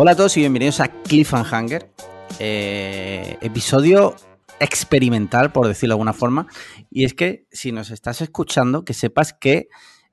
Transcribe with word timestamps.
Hola 0.00 0.12
a 0.12 0.14
todos 0.16 0.36
y 0.36 0.40
bienvenidos 0.40 0.78
a 0.78 0.86
Cliffhanger, 0.86 1.90
eh, 2.38 3.36
episodio 3.40 4.14
experimental, 4.60 5.50
por 5.50 5.66
decirlo 5.66 5.94
de 5.94 5.94
alguna 5.94 6.12
forma. 6.12 6.46
Y 6.88 7.02
es 7.02 7.14
que 7.14 7.48
si 7.50 7.72
nos 7.72 7.90
estás 7.90 8.20
escuchando, 8.20 8.84
que 8.84 8.94
sepas 8.94 9.32
que 9.32 9.66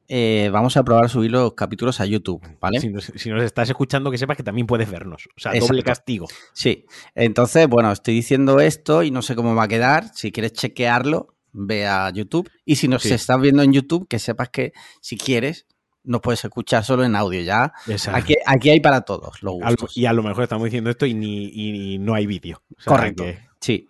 eh, 0.07 0.49
vamos 0.51 0.75
a 0.75 0.83
probar 0.83 1.07
subir 1.11 1.29
los 1.29 1.53
capítulos 1.53 2.01
a 2.01 2.05
YouTube, 2.07 2.41
¿vale? 2.59 2.79
Si 2.79 2.89
nos, 2.89 3.11
si 3.15 3.29
nos 3.29 3.43
estás 3.43 3.69
escuchando, 3.69 4.09
que 4.09 4.17
sepas 4.17 4.35
que 4.35 4.41
también 4.41 4.65
puedes 4.65 4.89
vernos. 4.89 5.27
O 5.37 5.39
sea, 5.39 5.51
doble 5.51 5.65
Exacto. 5.81 5.83
castigo. 5.83 6.27
Sí, 6.51 6.87
entonces, 7.13 7.67
bueno, 7.67 7.91
estoy 7.91 8.15
diciendo 8.15 8.59
esto 8.61 9.03
y 9.03 9.11
no 9.11 9.21
sé 9.21 9.35
cómo 9.35 9.53
va 9.53 9.65
a 9.65 9.67
quedar. 9.67 10.09
Si 10.15 10.31
quieres 10.31 10.53
chequearlo, 10.53 11.35
ve 11.51 11.85
a 11.85 12.09
YouTube. 12.09 12.49
Y 12.65 12.77
si 12.77 12.87
nos 12.87 13.03
Sí. 13.03 13.13
estás 13.13 13.39
viendo 13.39 13.61
en 13.61 13.71
YouTube, 13.71 14.07
que 14.07 14.17
sepas 14.17 14.49
que 14.49 14.73
si 14.99 15.15
quieres, 15.15 15.67
nos 16.05 16.21
puedes 16.21 16.43
escuchar 16.43 16.83
solo 16.83 17.03
en 17.03 17.15
audio. 17.15 17.41
Ya 17.41 17.73
Exacto. 17.87 18.19
aquí, 18.19 18.35
aquí 18.45 18.69
hay 18.69 18.79
para 18.79 19.01
todos 19.01 19.41
los 19.43 19.53
gustos. 19.55 19.97
y 19.97 20.05
a 20.05 20.13
lo 20.13 20.23
mejor 20.23 20.43
estamos 20.43 20.65
diciendo 20.65 20.89
esto 20.89 21.05
y, 21.05 21.13
ni, 21.13 21.45
y 21.53 21.97
no 21.99 22.13
hay 22.13 22.25
vídeo. 22.25 22.61
O 22.77 22.81
sea, 22.81 22.91
Correcto. 22.93 23.23
que- 23.23 23.39
Sí. 23.59 23.87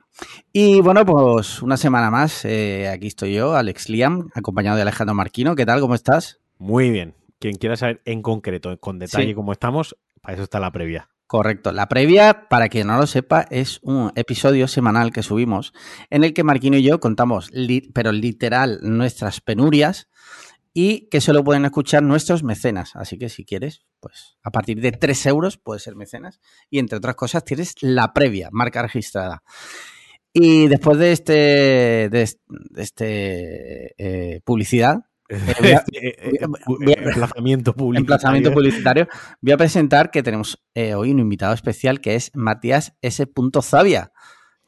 Y 0.53 0.79
bueno, 0.79 1.05
pues 1.05 1.61
una 1.61 1.75
semana 1.75 2.09
más. 2.09 2.45
eh, 2.45 2.87
aquí 2.87 3.07
estoy 3.07 3.33
yo, 3.33 3.55
Alex 3.55 3.89
Liam, 3.89 4.29
acompañado 4.33 4.77
de 4.77 4.83
Alejandro 4.83 5.13
Marquino. 5.13 5.55
¿Qué 5.55 5.65
tal? 5.65 5.81
¿Cómo 5.81 5.95
estás? 5.95 6.39
muy 6.57 6.89
bien. 6.89 7.15
Quien 7.37 7.57
quiera 7.57 7.75
saber 7.75 8.01
en 8.05 8.21
concreto, 8.21 8.79
con 8.79 8.97
detalle 8.97 9.27
Sí. 9.27 9.33
cómo 9.33 9.51
estamos, 9.51 9.97
para 10.21 10.35
eso 10.35 10.43
está 10.43 10.61
la 10.61 10.71
previa. 10.71 11.09
Correcto. 11.27 11.73
La 11.73 11.89
previa, 11.89 12.47
para 12.49 12.69
quien 12.69 12.87
no 12.87 12.97
lo 12.97 13.07
sepa, 13.07 13.45
es 13.49 13.79
un 13.83 14.11
episodio 14.15 14.69
semanal 14.69 15.11
que 15.11 15.21
subimos 15.21 15.73
en 16.09 16.23
el 16.23 16.33
que 16.33 16.43
Marquino 16.45 16.77
y 16.77 16.83
yo 16.83 16.99
contamos, 17.01 17.49
li- 17.51 17.91
pero 17.93 18.13
literal, 18.13 18.79
nuestras 18.83 19.41
penurias 19.41 20.07
y 20.77 21.07
que 21.09 21.21
solo 21.21 21.41
pueden 21.43 21.63
escuchar 21.63 22.03
nuestros 22.03 22.43
mecenas. 22.43 22.91
Así 22.97 23.17
que 23.17 23.29
si 23.29 23.45
quieres, 23.45 23.85
pues 24.01 24.37
a 24.43 24.51
partir 24.51 24.81
de 24.81 24.91
3 24.91 25.25
euros 25.27 25.57
puedes 25.57 25.81
ser 25.83 25.95
mecenas 25.95 26.41
y 26.69 26.79
entre 26.79 26.97
otras 26.97 27.15
cosas 27.15 27.45
tienes 27.45 27.75
la 27.81 28.11
previa, 28.13 28.49
marca 28.51 28.81
registrada. 28.83 29.41
Y 30.33 30.67
después 30.67 30.97
de 30.97 31.13
este, 31.13 31.33
de 32.11 32.21
este, 32.23 32.41
de 32.49 32.83
este, 32.83 33.95
eh, 34.35 34.41
publicidad, 34.43 34.97
voy 35.61 35.71
a- 35.71 35.85
Eh, 35.93 36.41
voy 36.67 36.93
a- 36.93 37.01
emplazamiento 37.07 37.73
público. 37.77 38.01
emplazamiento 38.01 38.51
publicitario, 38.53 39.07
voy 39.39 39.53
a 39.53 39.57
presentar 39.57 40.11
que 40.11 40.23
tenemos 40.23 40.61
eh, 40.73 40.93
hoy 40.93 41.11
un 41.11 41.19
invitado 41.19 41.53
especial 41.53 42.01
que 42.01 42.15
es 42.15 42.31
Matías 42.33 42.93
S. 43.01 43.25
Zavia. 43.63 44.11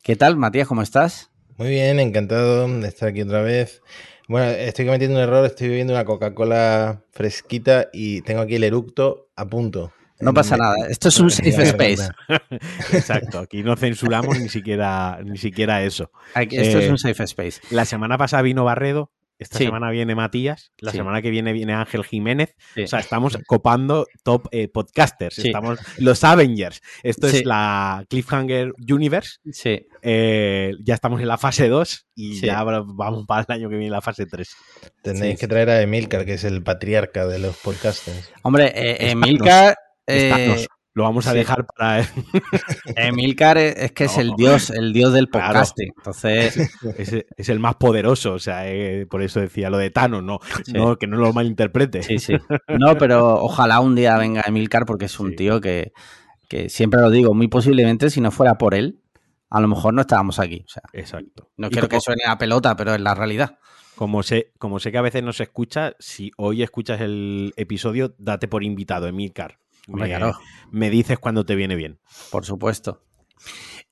¿Qué 0.04 0.16
tal, 0.16 0.38
Matías? 0.38 0.70
¿Cómo 0.70 0.84
estás? 0.84 1.32
Muy 1.58 1.68
bien, 1.68 2.00
encantado 2.00 2.66
de 2.80 2.88
estar 2.88 3.10
aquí 3.10 3.22
otra 3.24 3.42
vez. 3.42 3.82
Bueno, 4.28 4.48
estoy 4.52 4.86
cometiendo 4.86 5.16
un 5.16 5.22
error, 5.24 5.46
estoy 5.46 5.70
bebiendo 5.70 5.94
una 5.94 6.04
Coca-Cola 6.06 7.02
fresquita 7.12 7.88
y 7.94 8.22
tengo 8.22 8.42
aquí 8.42 8.56
el 8.56 8.64
eructo 8.66 9.30
a 9.36 9.46
punto. 9.46 9.94
No 10.20 10.34
pasa 10.34 10.58
nada. 10.58 10.76
Esto 10.90 11.10
es 11.10 11.20
un 11.20 11.30
safe 11.32 11.50
space. 11.64 12.10
Exacto, 12.92 13.40
aquí 13.40 13.64
no 13.64 13.76
censuramos 13.78 14.40
ni 14.40 14.50
siquiera, 14.50 15.20
ni 15.24 15.38
siquiera 15.38 15.84
eso. 15.84 16.12
Aquí- 16.34 16.58
Esto 16.58 16.80
es 16.80 16.86
Eh, 16.86 16.92
un 16.92 16.98
safe 16.98 17.24
space. 17.24 17.62
La 17.70 17.86
semana 17.86 18.18
pasada 18.18 18.42
vino 18.42 18.66
Barredo, 18.66 19.12
esta 19.40 19.58
Sí. 19.58 19.66
semana 19.66 19.90
viene 19.92 20.16
Matías, 20.16 20.72
la 20.80 20.92
Sí. 20.92 20.98
semana 20.98 21.22
que 21.22 21.30
viene 21.30 21.54
viene 21.54 21.74
Ángel 21.74 22.04
Jiménez. 22.04 22.56
Sí. 22.76 22.84
O 22.84 22.88
sea, 22.88 23.00
estamos 23.00 23.38
copando 23.46 24.06
top 24.24 24.48
eh, 24.52 24.68
podcasters, 24.68 25.36
Sí. 25.36 25.48
estamos 25.48 25.80
los 26.00 26.24
Avengers. 26.24 26.82
Esto 27.04 27.28
Sí. 27.30 27.38
es 27.38 27.46
la 27.46 28.04
Cliffhanger 28.10 28.74
Universe. 28.90 29.38
Sí. 29.52 29.86
Eh, 30.02 30.74
ya 30.84 30.94
estamos 30.96 31.22
en 31.22 31.28
la 31.28 31.38
fase 31.38 31.68
2 31.70 32.08
y 32.16 32.36
Sí. 32.40 32.46
ya 32.48 32.64
vamos 32.64 33.26
para 33.28 33.46
el 33.48 33.54
año 33.54 33.70
que 33.70 33.76
viene 33.78 33.92
la 33.92 34.02
fase 34.02 34.26
3. 34.26 34.50
Tenéis 35.04 35.34
Sí, 35.36 35.40
que 35.42 35.48
traer 35.48 35.70
a 35.70 35.82
Emilcar, 35.82 36.26
que 36.26 36.34
es 36.34 36.44
el 36.44 36.64
patriarca 36.64 37.26
de 37.28 37.40
los 37.40 37.56
podcasters. 37.58 38.32
Hombre, 38.44 38.72
eh, 38.76 39.12
Emilcar. 39.12 39.76
eh. 40.08 40.66
Lo 40.98 41.04
vamos 41.04 41.28
a 41.28 41.32
sí. 41.32 41.38
dejar 41.38 41.66
para. 41.68 42.02
Emilcar 42.96 43.58
es, 43.60 43.76
es 43.78 43.92
que 43.92 44.06
es 44.06 44.18
el 44.18 44.32
dios, 44.36 44.70
el 44.72 44.94
dios 44.94 45.14
del 45.14 45.30
Claro. 45.30 45.48
podcasting. 45.48 45.94
Entonces, 45.96 46.58
es, 46.98 47.26
es 47.38 47.50
el 47.50 47.60
más 47.60 47.76
poderoso, 47.76 48.34
o 48.34 48.40
sea, 48.40 48.68
eh, 48.68 49.06
por 49.06 49.22
eso 49.22 49.40
decía 49.40 49.70
lo 49.70 49.78
de 49.78 49.90
Thanos, 49.92 50.24
no, 50.24 50.40
Sí. 50.66 50.74
no 50.74 50.98
que 50.98 51.06
no 51.08 51.18
lo 51.18 51.32
malinterprete. 51.34 52.02
sí, 52.04 52.18
sí. 52.20 52.34
No, 52.80 52.98
pero 52.98 53.36
ojalá 53.36 53.80
un 53.80 53.94
día 53.96 54.18
venga 54.18 54.42
Emilcar 54.48 54.86
porque 54.86 55.06
es 55.06 55.20
un 55.20 55.30
Sí. 55.32 55.36
tío 55.36 55.62
que, 55.62 55.92
que 56.50 56.70
siempre 56.70 57.00
lo 57.02 57.10
digo, 57.12 57.34
muy 57.34 57.48
posiblemente 57.48 58.10
si 58.10 58.20
no 58.22 58.32
fuera 58.32 58.58
por 58.58 58.74
él, 58.74 59.00
a 59.50 59.62
lo 59.62 59.68
mejor 59.68 59.94
no 59.94 60.02
estábamos 60.02 60.40
aquí. 60.40 60.64
O 60.66 60.70
sea, 60.70 60.84
Exacto. 60.94 61.52
no 61.58 61.70
quiero 61.70 61.88
que 61.90 62.02
suene 62.02 62.24
a 62.28 62.38
pelota, 62.38 62.76
pero 62.76 62.96
es 62.96 63.02
la 63.02 63.14
realidad. 63.14 63.60
Como 63.96 64.22
sé, 64.24 64.52
como 64.60 64.80
sé 64.80 64.92
que 64.92 64.98
a 65.00 65.02
veces 65.02 65.24
no 65.24 65.34
se 65.34 65.44
escucha, 65.44 65.94
si 66.00 66.32
hoy 66.38 66.62
escuchas 66.64 67.02
el 67.02 67.54
episodio, 67.58 68.14
date 68.18 68.48
por 68.48 68.64
invitado, 68.64 69.08
Emilcar. 69.08 69.60
Hombre, 69.88 70.04
Me, 70.04 70.08
claro. 70.18 70.38
me 70.72 70.90
dices 70.90 71.18
cuando 71.20 71.46
te 71.46 71.56
viene 71.56 71.76
bien. 71.76 72.00
Por 72.32 72.46
supuesto. 72.46 73.04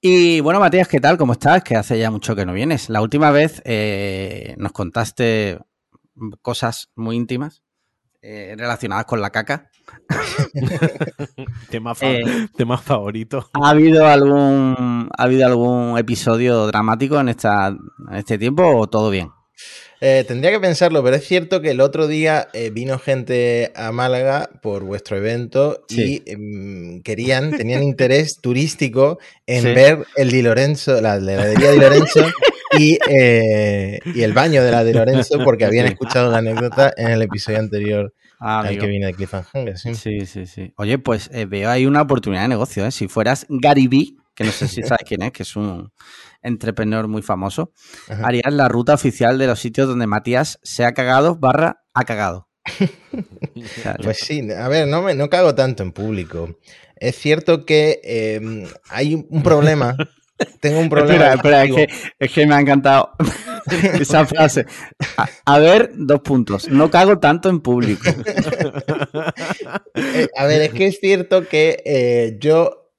Y 0.02 0.40
bueno, 0.42 0.60
Matías, 0.60 0.88
¿qué 0.88 1.00
tal? 1.00 1.18
¿Cómo 1.18 1.34
estás? 1.34 1.64
Que 1.64 1.76
hace 1.76 1.98
ya 1.98 2.12
mucho 2.12 2.36
que 2.36 2.46
no 2.46 2.54
vienes. 2.54 2.90
La 2.90 3.02
última 3.02 3.32
vez 3.32 3.62
eh, 3.66 4.56
nos 4.58 4.72
contaste 4.72 5.60
cosas 6.42 6.90
muy 6.96 7.16
íntimas 7.16 7.64
eh, 8.22 8.56
relacionadas 8.58 9.06
con 9.06 9.22
la 9.22 9.30
caca. 9.32 9.70
Tema, 11.70 11.96
fa- 11.96 12.06
Eh, 12.08 12.48
tema 12.56 12.78
favorito. 12.78 13.50
¿Ha 13.54 13.70
habido 13.70 14.06
algún 14.08 15.10
ha 15.16 15.24
habido 15.24 15.46
algún 15.46 15.98
episodio 15.98 16.66
dramático 16.68 17.20
en 17.20 17.30
esta 17.30 17.68
en 17.68 18.16
este 18.16 18.38
tiempo 18.38 18.64
o 18.66 18.88
todo 18.88 19.10
bien? 19.10 19.30
Eh, 20.08 20.24
tendría 20.28 20.52
que 20.52 20.60
pensarlo, 20.60 21.04
pero 21.04 21.16
es 21.16 21.26
cierto 21.26 21.62
que 21.62 21.72
el 21.72 21.82
otro 21.82 22.06
día 22.08 22.48
eh, 22.54 22.70
vino 22.70 23.00
gente 23.00 23.72
a 23.76 23.92
Málaga 23.92 24.52
por 24.62 24.84
vuestro 24.84 25.18
evento 25.18 25.84
Sí. 25.88 26.22
y 26.24 26.32
em, 26.32 27.02
querían, 27.02 27.50
tenían 27.58 27.82
interés 27.82 28.38
turístico 28.42 29.18
en 29.48 29.64
Sí. 29.64 29.68
ver 29.74 30.06
el 30.16 30.30
Di 30.30 30.44
Lorenzo, 30.44 31.02
la 31.02 31.16
heladería 31.16 31.72
Di 31.72 31.80
Lorenzo 31.80 32.28
y, 32.78 33.00
eh, 33.10 33.98
y 34.14 34.22
el 34.22 34.34
baño 34.34 34.64
de 34.64 34.70
la 34.70 34.84
Di 34.84 34.94
Lorenzo 34.94 35.40
porque 35.44 35.66
habían 35.66 35.88
escuchado 35.88 36.30
la 36.30 36.38
anécdota 36.38 36.94
en 36.96 37.08
el 37.08 37.24
episodio 37.24 37.58
anterior 37.58 38.14
Ah, 38.40 38.60
al 38.60 38.78
que 38.78 38.86
viene 38.86 39.08
de 39.08 39.14
Cliffhanger. 39.14 39.76
Sí. 39.76 39.96
Sí, 39.96 40.26
sí, 40.28 40.46
sí. 40.46 40.72
Oye, 40.78 41.00
pues 41.00 41.32
veo 41.48 41.68
ahí 41.68 41.88
una 41.88 42.02
oportunidad 42.04 42.44
de 42.44 42.50
negocio. 42.50 42.86
¿eh? 42.86 42.92
Si 42.92 43.08
fueras 43.08 43.48
Gary 43.50 43.88
Vee, 43.88 44.18
que 44.36 44.44
no 44.44 44.52
sé 44.52 44.68
si 44.68 44.84
sabes 44.84 45.04
quién 45.08 45.24
es, 45.24 45.32
que 45.32 45.42
es 45.44 45.56
un 45.56 45.90
entrepreneur 46.46 47.08
muy 47.08 47.22
famoso, 47.22 47.72
Ajá. 48.10 48.26
harías 48.28 48.54
la 48.54 48.68
ruta 48.68 48.94
oficial 48.94 49.38
de 49.38 49.48
los 49.48 49.60
sitios 49.60 49.88
donde 49.88 50.08
Matías 50.08 50.60
se 50.64 50.86
ha 50.86 50.94
cagado 50.94 51.36
barra 51.36 51.82
ha 51.94 52.04
cagado. 52.06 52.48
O 53.56 53.82
sea, 53.82 53.96
Pues 54.04 54.18
sí, 54.20 54.46
a 54.52 54.68
ver, 54.68 54.88
no, 54.88 55.02
me, 55.02 55.16
no 55.16 55.30
cago 55.30 55.56
tanto 55.56 55.82
en 55.84 55.92
público. 55.94 56.58
Es 56.98 57.16
cierto 57.18 57.66
que 57.66 58.02
eh, 58.04 58.68
hay 58.90 59.16
un 59.30 59.44
problema. 59.44 59.96
Tengo 60.60 60.80
un 60.82 60.90
problema. 60.90 61.34
espera, 61.34 61.64
espera, 61.64 61.64
es 61.64 61.74
que, 61.74 61.88
es 62.20 62.32
que 62.34 62.46
me 62.46 62.56
ha 62.56 62.60
encantado 62.60 63.12
esa 64.00 64.26
frase. 64.26 64.66
A, 65.16 65.30
a 65.46 65.60
ver, 65.60 65.92
dos 65.96 66.20
puntos. 66.20 66.68
No 66.68 66.92
cago 66.92 67.20
tanto 67.20 67.48
en 67.48 67.62
público. 67.62 68.10
eh, 69.96 70.28
a 70.36 70.46
ver, 70.46 70.62
es 70.64 70.74
que 70.74 70.88
es 70.88 71.00
cierto 71.00 71.48
que 71.48 71.82
eh, 71.86 72.38
yo 72.40 72.92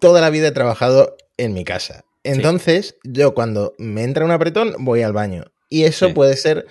toda 0.00 0.20
la 0.22 0.30
vida 0.30 0.48
he 0.48 0.52
trabajado 0.52 1.16
en 1.36 1.52
mi 1.52 1.64
casa. 1.64 2.04
Entonces, 2.24 2.96
yo 3.04 3.34
cuando 3.34 3.74
me 3.78 4.04
entra 4.04 4.24
un 4.24 4.30
apretón, 4.30 4.74
voy 4.80 5.02
al 5.02 5.12
baño. 5.12 5.44
Y 5.68 5.84
eso 5.84 6.08
Sí. 6.08 6.12
puede 6.12 6.36
ser 6.36 6.66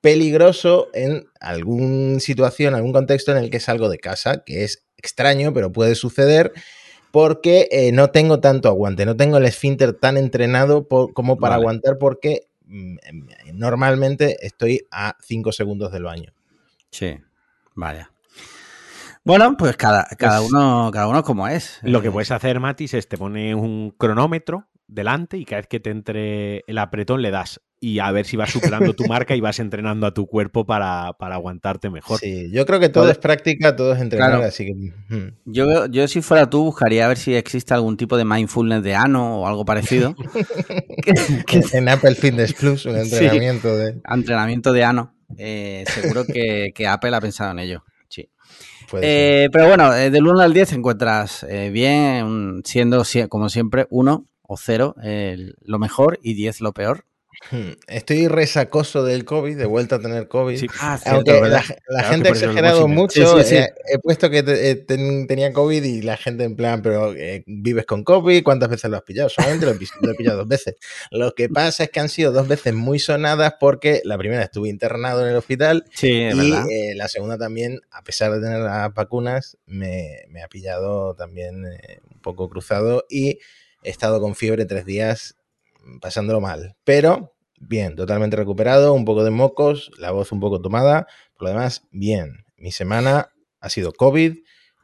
peligroso 0.00 0.88
en 0.94 1.26
alguna 1.40 2.20
situación, 2.20 2.74
algún 2.74 2.92
contexto 2.92 3.32
en 3.32 3.38
el 3.38 3.50
que 3.50 3.60
salgo 3.60 3.88
de 3.88 3.98
casa, 3.98 4.42
que 4.44 4.64
es 4.64 4.84
extraño, 4.96 5.52
pero 5.52 5.72
puede 5.72 5.94
suceder. 5.94 6.52
Porque 7.12 7.68
eh, 7.72 7.90
no 7.92 8.10
tengo 8.10 8.38
tanto 8.40 8.68
aguante, 8.68 9.04
no 9.04 9.16
tengo 9.16 9.38
el 9.38 9.44
esfínter 9.44 9.94
tan 9.94 10.16
entrenado 10.16 10.86
como 10.86 11.38
para 11.38 11.56
Vale. 11.56 11.62
aguantar, 11.62 11.98
porque 11.98 12.46
mm, 12.66 12.96
normalmente 13.54 14.36
estoy 14.46 14.86
a 14.92 15.16
5 15.20 15.50
segundos 15.50 15.90
del 15.90 16.04
baño. 16.04 16.32
Sí, 16.92 17.16
vaya. 17.74 18.12
Bueno, 19.24 19.56
pues 19.58 19.76
cada, 19.76 20.04
cada 20.18 20.38
Pues- 20.38 20.52
uno, 20.52 20.90
cada 20.92 21.08
uno 21.08 21.22
como 21.24 21.48
es. 21.48 21.78
Lo 21.82 22.00
que 22.00 22.08
Eh, 22.08 22.12
puedes 22.12 22.30
hacer, 22.30 22.60
Matis, 22.60 22.94
es 22.94 23.08
te 23.08 23.18
pones 23.18 23.54
un 23.56 23.90
cronómetro 23.98 24.68
delante 24.90 25.38
y 25.38 25.44
cada 25.44 25.60
vez 25.60 25.68
que 25.68 25.80
te 25.80 25.90
entre 25.90 26.64
el 26.66 26.78
apretón 26.78 27.22
le 27.22 27.30
das 27.30 27.60
y 27.82 27.98
a 28.00 28.10
ver 28.12 28.26
si 28.26 28.36
vas 28.36 28.50
superando 28.50 28.92
tu 28.92 29.04
marca 29.08 29.34
y 29.34 29.40
vas 29.40 29.58
entrenando 29.58 30.06
a 30.06 30.12
tu 30.12 30.26
cuerpo 30.26 30.66
para, 30.66 31.12
para 31.18 31.36
aguantarte 31.36 31.88
mejor. 31.88 32.18
Sí, 32.20 32.50
yo 32.52 32.66
creo 32.66 32.78
que 32.80 32.88
todo 32.90 33.08
es 33.10 33.16
práctica, 33.18 33.74
todo 33.76 33.94
es 33.94 34.00
entrenar, 34.00 34.30
Claro. 34.32 34.44
así 34.44 34.66
que. 34.66 34.74
mm. 34.74 35.32
Yo, 35.46 35.86
yo 35.86 36.06
si 36.08 36.20
fuera 36.20 36.50
tú 36.50 36.64
buscaría 36.64 37.06
a 37.06 37.08
ver 37.08 37.16
si 37.16 37.34
existe 37.34 37.72
algún 37.72 37.96
tipo 37.96 38.16
de 38.18 38.24
mindfulness 38.24 38.82
de 38.82 38.94
ano 38.94 39.40
o 39.40 39.46
algo 39.46 39.64
parecido. 39.64 40.14
Que- 41.02 41.14
que- 41.46 41.78
En 41.78 41.88
Apple 41.88 42.14
Fitness 42.14 42.52
Plus, 42.52 42.84
un 42.86 42.94
Sí. 43.04 43.14
entrenamiento 43.14 43.74
de. 43.76 44.00
entrenamiento 44.12 44.72
de 44.72 44.84
ano. 44.84 45.14
Eh, 45.38 45.84
seguro 45.86 46.24
que, 46.26 46.72
que 46.74 46.86
Apple 46.86 47.14
ha 47.16 47.20
pensado 47.20 47.52
en 47.52 47.60
ello. 47.60 47.84
Eh, 49.02 49.48
pero 49.52 49.68
bueno, 49.68 49.94
eh, 49.94 50.10
del 50.10 50.26
1 50.26 50.40
al 50.40 50.52
10 50.52 50.72
encuentras 50.72 51.44
eh, 51.48 51.70
bien, 51.70 52.60
siendo 52.64 53.04
sie- 53.04 53.28
como 53.28 53.48
siempre 53.48 53.86
1 53.90 54.26
o 54.52 54.56
0 54.56 54.96
lo 55.62 55.78
mejor 55.78 56.18
y 56.22 56.34
10 56.34 56.60
lo 56.60 56.72
peor. 56.72 57.04
Hmm, 57.52 57.70
estoy 57.86 58.26
resacoso 58.26 59.02
del 59.04 59.24
COVID, 59.24 59.56
de 59.56 59.64
vuelta 59.64 59.96
a 59.96 59.98
tener 60.00 60.26
COVID. 60.26 60.58
Sí. 60.58 60.66
Ah, 60.80 60.98
cierto, 61.00 61.30
Aunque 61.30 61.48
la, 61.48 61.48
la 61.48 61.62
Claro 61.62 62.08
gente 62.10 62.28
ha 62.28 62.32
exagerado 62.32 62.88
mucho, 62.88 63.38
Sí, 63.38 63.44
sí, 63.44 63.48
sí. 63.50 63.56
eh, 63.56 63.68
he 63.94 63.98
puesto 64.00 64.28
que 64.28 64.42
te- 64.42 64.70
eh, 64.70 64.74
ten- 64.74 65.26
tenía 65.28 65.52
COVID 65.52 65.82
y 65.82 66.02
la 66.02 66.16
gente 66.16 66.42
en 66.44 66.56
plan, 66.56 66.82
pero 66.82 67.14
eh, 67.14 67.44
vives 67.46 67.86
con 67.86 68.02
COVID, 68.02 68.42
¿cuántas 68.42 68.68
veces 68.68 68.90
lo 68.90 68.96
has 68.96 69.04
pillado? 69.04 69.28
Solamente 69.28 69.64
lo 69.64 69.72
lo 69.72 70.10
he 70.10 70.14
pillado 70.16 70.38
dos 70.38 70.48
veces. 70.48 70.74
Lo 71.12 71.32
que 71.34 71.48
pasa 71.48 71.84
es 71.84 71.90
que 71.90 72.00
han 72.00 72.08
sido 72.08 72.32
dos 72.32 72.48
veces 72.48 72.74
muy 72.74 72.98
sonadas 72.98 73.54
porque 73.60 74.02
la 74.04 74.18
primera 74.18 74.42
estuve 74.42 74.68
internado 74.68 75.22
en 75.24 75.30
el 75.30 75.36
hospital 75.36 75.84
y 76.02 76.52
eh, 76.68 76.94
la 76.96 77.06
segunda 77.08 77.38
también, 77.38 77.80
a 77.92 78.02
pesar 78.02 78.32
de 78.32 78.40
tener 78.40 78.58
las 78.58 78.92
vacunas, 78.92 79.56
me, 79.66 80.24
me 80.28 80.42
ha 80.42 80.48
pillado 80.48 81.14
también 81.14 81.64
eh, 81.64 82.00
un 82.12 82.20
poco 82.20 82.50
cruzado 82.50 83.06
y 83.08 83.38
he 83.82 83.90
estado 83.90 84.20
con 84.20 84.34
fiebre 84.34 84.64
tres 84.66 84.84
días 84.84 85.36
mm, 85.84 85.98
pasándolo 86.00 86.40
mal. 86.40 86.76
Pero 86.84 87.34
bien, 87.58 87.94
totalmente 87.96 88.36
recuperado, 88.36 88.92
un 88.94 89.04
poco 89.04 89.22
de 89.24 89.30
mocos, 89.30 89.90
la 89.98 90.10
voz 90.10 90.32
un 90.32 90.40
poco 90.40 90.60
tomada, 90.60 91.06
por 91.34 91.44
lo 91.44 91.48
demás, 91.50 91.82
bien. 91.90 92.44
Mi 92.56 92.72
semana 92.72 93.28
ha 93.60 93.68
sido 93.70 93.92
COVID 93.92 94.36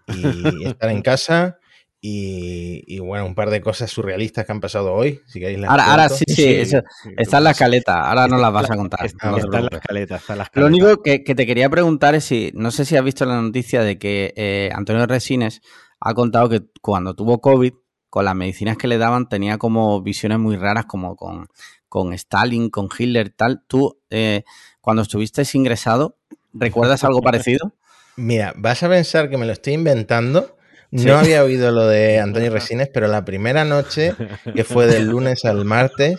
y 0.09 0.65
estar 0.67 0.91
en 0.91 1.03
casa. 1.03 1.59
Y, 1.99 2.85
y, 2.87 3.01
bueno, 3.01 3.27
un 3.27 3.35
par 3.35 3.51
de 3.51 3.61
cosas 3.61 3.91
surrealistas 3.91 4.45
que 4.47 4.53
han 4.53 4.61
pasado 4.61 4.93
hoy, 4.93 5.23
si 5.27 5.41
queréis 5.41 5.59
las 5.59 5.71
Ahora, 5.71 5.91
ahora 5.91 6.09
sí, 6.11 6.25
sí, 6.29 6.45
eso- 6.55 6.83
está 7.17 7.39
en 7.39 7.45
la 7.45 7.51
escaleta. 7.51 8.09
Ahora 8.09 8.29
no 8.29 8.39
las 8.39 8.53
vas 8.53 8.71
a 8.71 8.77
contar. 8.77 9.05
Está, 9.07 9.31
no 9.31 9.37
te 9.37 9.41
está 9.41 9.59
en 9.59 9.65
la 9.65 9.79
escaleta, 9.79 10.17
está 10.17 10.33
en 10.35 10.39
la 10.39 10.51
Lo 10.55 10.67
único 10.67 11.03
que, 11.03 11.25
que 11.25 11.35
te 11.35 11.47
quería 11.47 11.69
preguntar 11.69 12.15
es 12.15 12.25
si, 12.25 12.53
no 12.55 12.71
sé 12.71 12.85
si 12.85 12.97
has 12.97 13.03
visto 13.03 13.25
la 13.25 13.41
noticia 13.41 13.83
de 13.83 13.99
que 13.99 14.33
eh, 14.37 14.71
Antonio 14.73 15.05
Resines 15.07 15.63
ha 15.99 16.15
contado 16.15 16.49
que 16.49 16.61
cuando 16.81 17.15
tuvo 17.15 17.41
COVID, 17.41 17.73
con 18.17 18.25
las 18.25 18.35
medicinas 18.35 18.79
que 18.79 18.89
le 18.89 18.97
daban, 18.97 19.29
tenía 19.29 19.59
como 19.59 20.01
visiones 20.01 20.39
muy 20.39 20.57
raras, 20.57 20.87
como 20.87 21.17
con, 21.17 21.49
con 21.87 22.15
Stalin, 22.15 22.71
con 22.71 22.89
Hitler, 22.99 23.29
tal. 23.29 23.63
Tú, 23.67 23.99
eh, 24.09 24.43
cuando 24.81 25.03
estuviste 25.03 25.43
ingresado, 25.53 26.17
¿recuerdas 26.55 27.05
algo 27.05 27.21
parecido? 27.21 27.75
Mira, 28.17 28.55
vas 28.57 28.83
a 28.83 28.89
pensar 28.89 29.29
que 29.29 29.37
me 29.37 29.45
lo 29.45 29.53
estoy 29.53 29.75
inventando. 29.75 30.57
No 30.93 31.03
Sí. 31.03 31.11
había 31.11 31.45
oído 31.45 31.71
lo 31.73 31.87
de 31.89 32.19
Antonio 32.19 32.51
Resines, 32.55 32.89
pero 32.89 33.07
la 33.07 33.23
primera 33.27 33.67
noche, 33.67 34.15
que 34.55 34.65
fue 34.65 34.87
del 34.87 35.09
lunes 35.09 35.45
al 35.45 35.67
martes, 35.67 36.19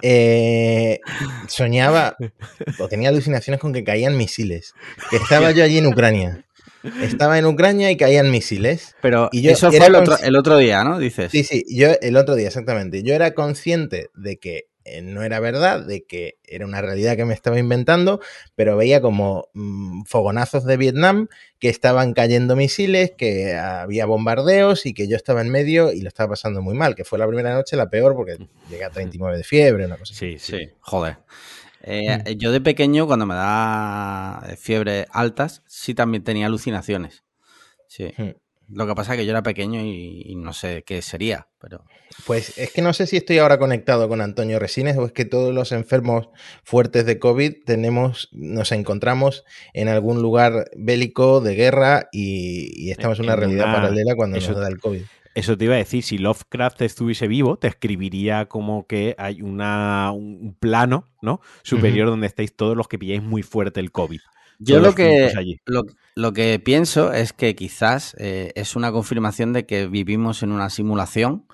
eh, 0.00 1.00
soñaba 1.48 2.16
o 2.78 2.88
tenía 2.88 3.10
alucinaciones 3.10 3.60
con 3.60 3.74
que 3.74 3.84
caían 3.84 4.16
misiles. 4.16 4.72
Que 5.10 5.16
estaba 5.18 5.50
yo 5.50 5.62
allí 5.64 5.76
en 5.76 5.86
Ucrania. 5.88 6.45
Estaba 7.02 7.38
en 7.38 7.46
Ucrania 7.46 7.90
y 7.90 7.96
caían 7.96 8.30
misiles. 8.30 8.94
Pero 9.02 9.28
Y 9.32 9.42
yo 9.42 9.50
eso 9.52 9.70
fue 9.72 9.86
el 9.86 9.94
otro, 9.94 10.16
consci- 10.16 10.24
el 10.26 10.36
otro 10.36 10.58
día, 10.58 10.84
¿no? 10.84 10.98
Dices. 10.98 11.30
Sí, 11.32 11.44
sí, 11.44 11.64
yo 11.68 11.88
el 12.00 12.16
otro 12.16 12.34
día, 12.34 12.48
exactamente. 12.48 13.02
Yo 13.02 13.14
era 13.14 13.32
consciente 13.34 14.08
de 14.14 14.38
que 14.38 14.68
eh, 14.88 15.02
no 15.02 15.24
era 15.24 15.40
verdad, 15.40 15.84
de 15.84 16.04
que 16.04 16.38
era 16.44 16.64
una 16.64 16.80
realidad 16.80 17.16
que 17.16 17.24
me 17.24 17.34
estaba 17.34 17.58
inventando, 17.58 18.20
pero 18.54 18.76
veía 18.76 19.00
como 19.00 19.48
mm, 19.52 20.04
fogonazos 20.04 20.64
de 20.64 20.76
Vietnam, 20.76 21.26
que 21.58 21.68
estaban 21.68 22.12
cayendo 22.12 22.54
misiles, 22.54 23.10
que 23.18 23.54
había 23.56 24.06
bombardeos 24.06 24.86
y 24.86 24.94
que 24.94 25.08
yo 25.08 25.16
estaba 25.16 25.40
en 25.40 25.48
medio 25.50 25.92
y 25.92 26.02
lo 26.02 26.08
estaba 26.08 26.30
pasando 26.30 26.62
muy 26.62 26.74
mal, 26.74 26.94
que 26.94 27.02
fue 27.04 27.18
la 27.18 27.26
primera 27.26 27.52
noche 27.52 27.74
la 27.76 27.90
peor 27.90 28.14
porque 28.14 28.38
llegué 28.70 28.84
a 28.84 28.90
39 28.90 29.38
de 29.38 29.42
fiebre, 29.42 29.86
una 29.86 29.96
cosa 29.96 30.14
sí. 30.14 30.36
Sí, 30.38 30.70
joder. 30.80 31.16
Eh, 31.82 32.36
Yo 32.36 32.52
de 32.52 32.60
pequeño, 32.60 33.06
cuando 33.06 33.26
me 33.26 33.34
da 33.34 34.42
eh, 34.48 34.56
fiebre 34.56 35.06
altas, 35.12 35.62
sí 35.66 35.94
también 35.94 36.24
tenía 36.24 36.46
alucinaciones. 36.46 37.24
Sí. 37.88 38.12
Hmm. 38.16 38.30
Lo 38.68 38.84
que 38.88 38.96
pasa 38.96 39.14
es 39.14 39.20
que 39.20 39.24
yo 39.26 39.30
era 39.30 39.44
pequeño 39.44 39.80
y, 39.80 40.22
y 40.26 40.34
no 40.34 40.52
sé 40.52 40.82
qué 40.84 41.00
sería, 41.00 41.46
pero 41.60 41.84
Pues 42.26 42.58
es 42.58 42.72
que 42.72 42.82
no 42.82 42.92
sé 42.94 43.06
si 43.06 43.16
estoy 43.16 43.38
ahora 43.38 43.60
conectado 43.60 44.08
con 44.08 44.20
Antonio 44.20 44.58
Resines 44.58 44.96
o 44.96 45.06
es 45.06 45.12
que 45.12 45.24
todos 45.24 45.54
los 45.54 45.70
enfermos 45.70 46.30
fuertes 46.64 47.06
de 47.06 47.20
COVID 47.20 47.62
tenemos, 47.64 48.28
nos 48.32 48.72
encontramos 48.72 49.44
en 49.72 49.86
algún 49.86 50.20
lugar 50.20 50.68
bélico 50.76 51.40
de 51.40 51.54
guerra 51.54 52.08
y, 52.10 52.72
y 52.76 52.90
estamos 52.90 53.20
en 53.20 53.26
una 53.26 53.36
realidad 53.36 53.66
una- 53.66 53.74
paralela 53.76 54.16
cuando 54.16 54.36
eso- 54.38 54.50
nos 54.50 54.60
da 54.62 54.66
el 54.68 54.80
COVID. 54.80 55.02
Eso 55.36 55.54
te 55.58 55.66
iba 55.66 55.74
a 55.74 55.76
decir, 55.76 56.02
si 56.02 56.16
Lovecraft 56.16 56.80
estuviese 56.80 57.28
vivo, 57.28 57.58
te 57.58 57.68
escribiría 57.68 58.46
como 58.46 58.86
que 58.86 59.14
hay 59.18 59.42
una, 59.42 60.10
un 60.10 60.56
plano 60.58 61.04
¿no? 61.20 61.42
superior 61.62 62.08
donde 62.08 62.26
estáis 62.26 62.56
todos 62.56 62.74
los 62.74 62.88
que 62.88 62.98
pilláis 62.98 63.22
muy 63.22 63.42
fuerte 63.42 63.80
el 63.80 63.92
COVID. 63.92 64.20
yo 64.58 64.80
lo 64.80 64.94
que, 64.94 65.30
lo, 65.66 65.84
lo 66.14 66.32
que 66.32 66.58
pienso 66.58 67.12
es 67.12 67.34
que 67.34 67.54
quizás 67.54 68.16
eh, 68.18 68.52
es 68.54 68.76
una 68.76 68.90
confirmación 68.92 69.52
de 69.52 69.66
que 69.66 69.86
vivimos 69.88 70.42
en 70.42 70.52
una 70.52 70.70
simulación 70.70 71.44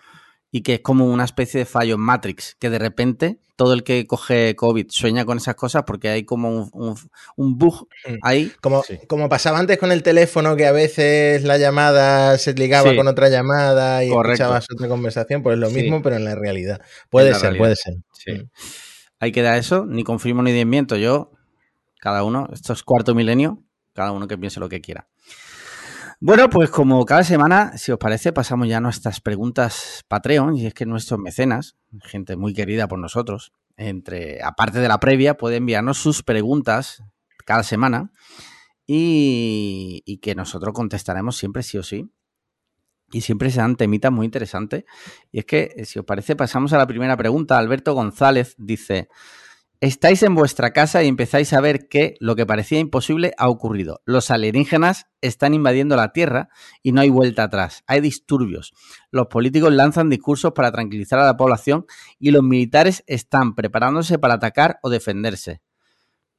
y 0.54 0.60
que 0.60 0.74
es 0.74 0.80
como 0.80 1.06
una 1.06 1.24
especie 1.24 1.60
de 1.60 1.64
fallo 1.66 1.94
en 1.94 2.00
Matrix, 2.02 2.56
que 2.60 2.68
de 2.70 2.78
repente 2.78 3.38
todo 3.56 3.72
el 3.72 3.82
que 3.84 4.06
coge 4.06 4.54
COVID 4.54 4.86
sueña 4.90 5.24
con 5.24 5.38
esas 5.38 5.54
cosas 5.54 5.84
porque 5.86 6.08
hay 6.10 6.24
como 6.24 6.50
un, 6.50 6.70
un- 6.72 6.96
un 7.36 7.58
bug 7.58 7.88
Mm. 8.06 8.14
ahí. 8.22 8.52
Como, 8.60 8.82
Sí. 8.82 8.98
como 9.08 9.28
pasaba 9.28 9.58
antes 9.58 9.78
con 9.78 9.90
el 9.92 10.02
teléfono, 10.02 10.54
que 10.56 10.66
a 10.66 10.72
veces 10.72 11.42
la 11.44 11.56
llamada 11.58 12.36
se 12.38 12.52
ligaba 12.54 12.90
Sí. 12.90 12.96
con 12.96 13.08
otra 13.08 13.28
llamada 13.30 14.04
y 14.04 14.10
Correcto. 14.10 14.32
escuchabas 14.34 14.66
otra 14.72 14.88
conversación, 14.88 15.42
pues 15.42 15.54
es 15.54 15.60
lo 15.60 15.70
Sí. 15.70 15.76
mismo, 15.76 16.02
pero 16.02 16.16
en 16.16 16.24
la 16.24 16.34
realidad. 16.34 16.80
Puede 17.08 17.30
la 17.30 17.34
ser, 17.36 17.42
realidad. 17.54 17.58
puede 17.62 17.76
ser. 17.76 17.94
Sí. 18.12 18.32
Mm. 18.32 18.48
Ahí 19.20 19.32
queda 19.32 19.56
eso, 19.56 19.86
ni 19.86 20.04
confirmo 20.04 20.42
ni 20.42 20.52
desmiento. 20.52 20.96
Yo, 20.96 21.30
cada 22.00 22.24
uno, 22.24 22.48
esto 22.52 22.72
es 22.72 22.82
cuarto 22.82 23.14
milenio, 23.14 23.62
cada 23.94 24.10
uno 24.12 24.26
que 24.28 24.36
piense 24.36 24.58
lo 24.60 24.68
que 24.68 24.80
quiera. 24.80 25.08
Bueno, 26.24 26.48
pues 26.48 26.70
como 26.70 27.04
cada 27.04 27.24
semana, 27.24 27.76
si 27.76 27.90
os 27.90 27.98
parece, 27.98 28.32
pasamos 28.32 28.68
ya 28.68 28.76
a 28.76 28.80
nuestras 28.80 29.20
preguntas 29.20 30.04
Patreon, 30.06 30.56
y 30.56 30.66
es 30.66 30.72
que 30.72 30.86
nuestros 30.86 31.18
mecenas, 31.18 31.76
gente 32.00 32.36
muy 32.36 32.54
querida 32.54 32.86
por 32.86 33.00
nosotros, 33.00 33.52
entre, 33.76 34.40
aparte 34.40 34.78
de 34.78 34.86
la 34.86 35.00
previa, 35.00 35.36
puede 35.36 35.56
enviarnos 35.56 35.98
sus 35.98 36.22
preguntas 36.22 37.02
cada 37.44 37.64
semana 37.64 38.12
y, 38.86 40.04
y 40.06 40.18
que 40.18 40.36
nosotros 40.36 40.72
contestaremos 40.74 41.36
siempre 41.36 41.64
sí 41.64 41.78
o 41.78 41.82
sí. 41.82 42.08
Y 43.10 43.22
siempre 43.22 43.50
serán 43.50 43.74
temitas 43.74 44.12
muy 44.12 44.24
interesantes. 44.24 44.84
Y 45.32 45.40
es 45.40 45.44
que, 45.44 45.84
si 45.84 45.98
os 45.98 46.04
parece, 46.04 46.36
pasamos 46.36 46.72
a 46.72 46.78
la 46.78 46.86
primera 46.86 47.16
pregunta. 47.16 47.58
Alberto 47.58 47.94
González 47.94 48.54
dice, 48.58 49.08
estáis 49.82 50.22
en 50.22 50.36
vuestra 50.36 50.72
casa 50.72 51.02
y 51.02 51.08
empezáis 51.08 51.52
a 51.52 51.60
ver 51.60 51.88
que 51.88 52.14
lo 52.20 52.36
que 52.36 52.46
parecía 52.46 52.78
imposible 52.78 53.34
ha 53.36 53.48
ocurrido. 53.48 54.00
Los 54.04 54.30
alienígenas 54.30 55.06
están 55.20 55.54
invadiendo 55.54 55.96
la 55.96 56.12
Tierra 56.12 56.50
y 56.84 56.92
no 56.92 57.00
hay 57.00 57.10
vuelta 57.10 57.42
atrás. 57.42 57.82
Hay 57.88 58.00
disturbios. 58.00 58.72
Los 59.10 59.26
políticos 59.26 59.72
lanzan 59.72 60.08
discursos 60.08 60.52
para 60.52 60.70
tranquilizar 60.70 61.18
a 61.18 61.26
la 61.26 61.36
población 61.36 61.86
y 62.20 62.30
los 62.30 62.44
militares 62.44 63.02
están 63.08 63.56
preparándose 63.56 64.20
para 64.20 64.34
atacar 64.34 64.78
o 64.82 64.88
defenderse. 64.88 65.62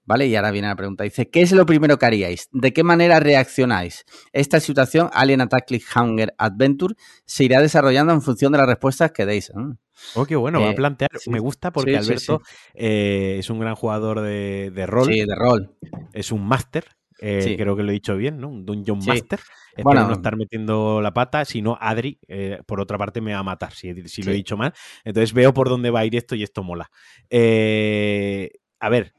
¿Vale? 0.05 0.27
Y 0.27 0.35
ahora 0.35 0.51
viene 0.51 0.67
la 0.67 0.75
pregunta. 0.75 1.05
Dice, 1.05 1.29
¿qué 1.29 1.41
es 1.41 1.53
lo 1.53 1.65
primero 1.65 1.97
que 1.97 2.05
haríais? 2.05 2.49
¿De 2.51 2.73
qué 2.73 2.83
manera 2.83 3.21
reaccionáis? 3.21 4.03
Esta 4.33 4.59
situación, 4.59 5.09
Alien 5.13 5.39
Attack 5.39 5.65
Cliffhanger 5.67 6.33
Adventure, 6.37 6.95
se 7.25 7.45
irá 7.45 7.61
desarrollando 7.61 8.11
en 8.11 8.21
función 8.21 8.51
de 8.51 8.57
las 8.57 8.67
respuestas 8.67 9.11
que 9.13 9.25
deis. 9.25 9.49
Mm. 9.55 9.71
Oh, 10.15 10.25
qué 10.25 10.35
bueno, 10.35 10.59
va 10.59 10.67
a 10.67 10.71
Eh, 10.71 10.75
plantear. 10.75 11.09
sí. 11.17 11.29
Me 11.29 11.39
gusta 11.39 11.71
porque 11.71 11.91
Sí, 11.91 12.03
sí, 12.03 12.11
Alberto 12.31 12.41
eh, 12.73 13.37
es 13.39 13.49
un 13.49 13.59
gran 13.59 13.75
jugador 13.75 14.19
de, 14.19 14.71
de 14.75 14.85
rol, 14.85 15.05
Sí, 15.05 15.21
de 15.25 15.35
rol. 15.35 15.77
es 16.11 16.31
un 16.33 16.45
máster. 16.45 16.85
eh. 17.21 17.55
Creo 17.57 17.77
que 17.77 17.83
lo 17.83 17.91
he 17.91 17.93
dicho 17.93 18.17
bien, 18.17 18.39
¿no? 18.39 18.49
Un 18.49 18.65
Dungeon. 18.65 18.99
Master. 19.05 19.39
Espero 19.69 19.83
Bueno. 19.83 20.07
no 20.07 20.13
estar 20.15 20.35
metiendo 20.35 20.99
la 21.01 21.13
pata. 21.13 21.45
Si 21.45 21.61
no, 21.61 21.77
Adri, 21.79 22.19
eh, 22.27 22.59
por 22.65 22.81
otra 22.81 22.97
parte, 22.97 23.21
me 23.21 23.31
va 23.33 23.39
a 23.39 23.43
matar 23.43 23.71
si, 23.73 23.93
si 24.09 24.21
lo 24.23 24.31
he 24.31 24.35
dicho 24.35 24.57
mal. 24.57 24.73
Entonces 25.05 25.31
veo 25.31 25.53
por 25.53 25.69
dónde 25.69 25.89
va 25.91 26.01
a 26.01 26.05
ir 26.05 26.15
esto 26.17 26.35
y 26.35 26.43
esto 26.43 26.61
mola. 26.63 26.89
Eh, 27.29 28.49
a 28.79 28.89
ver, 28.89 29.13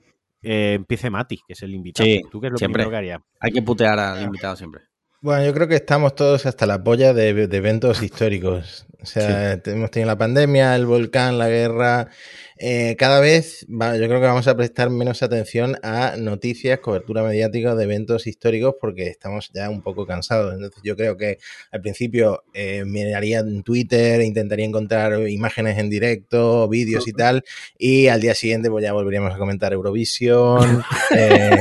eh, 0.44 0.74
empiece 0.74 1.10
Mati, 1.10 1.38
que 1.46 1.52
es 1.54 1.62
el 1.62 1.74
invitado. 1.74 2.06
Sí, 2.06 2.22
¿Tú 2.30 2.40
qué 2.40 2.48
es 2.48 2.52
lo 2.52 2.58
siempre. 2.58 2.84
primero 2.84 2.90
que 2.90 2.96
harías? 2.96 3.20
Hay 3.40 3.52
que 3.52 3.62
putear 3.62 3.98
al 3.98 4.22
invitado 4.22 4.56
siempre. 4.56 4.82
Bueno, 5.20 5.44
yo 5.46 5.54
creo 5.54 5.66
que 5.68 5.76
estamos 5.76 6.14
todos 6.14 6.44
hasta 6.44 6.66
la 6.66 6.84
polla 6.84 7.14
de, 7.14 7.46
de 7.46 7.56
eventos 7.56 8.02
históricos. 8.02 8.86
O 9.04 9.20
sea, 9.20 9.60
te- 9.62 9.72
hemos 9.72 9.90
tenido 9.90 10.08
la 10.08 10.18
pandemia, 10.18 10.74
el 10.76 10.86
volcán, 10.86 11.38
la 11.38 11.48
guerra. 11.48 12.08
Eh, 12.56 12.94
cada 12.96 13.18
vez 13.20 13.66
va- 13.68 13.96
yo 13.96 14.06
creo 14.06 14.20
que 14.20 14.26
vamos 14.26 14.46
a 14.46 14.56
prestar 14.56 14.88
menos 14.88 15.22
atención 15.24 15.76
a 15.82 16.14
noticias, 16.16 16.78
cobertura 16.78 17.22
mediática 17.22 17.74
de 17.74 17.82
eventos 17.84 18.26
históricos 18.28 18.76
porque 18.80 19.08
estamos 19.08 19.50
ya 19.52 19.68
un 19.70 19.82
poco 19.82 20.06
cansados. 20.06 20.54
Entonces 20.54 20.80
yo 20.84 20.96
creo 20.96 21.16
que 21.16 21.38
al 21.72 21.80
principio 21.80 22.44
eh, 22.54 22.84
miraría 22.86 23.40
en 23.40 23.62
Twitter, 23.64 24.20
intentaría 24.20 24.66
encontrar 24.66 25.28
imágenes 25.28 25.78
en 25.78 25.90
directo, 25.90 26.68
vídeos 26.68 27.08
y 27.08 27.12
tal, 27.12 27.42
y 27.76 28.06
al 28.06 28.20
día 28.20 28.34
siguiente 28.34 28.70
pues 28.70 28.84
ya 28.84 28.92
volveríamos 28.92 29.34
a 29.34 29.38
comentar 29.38 29.72
Eurovisión. 29.72 30.84
eh, 31.16 31.58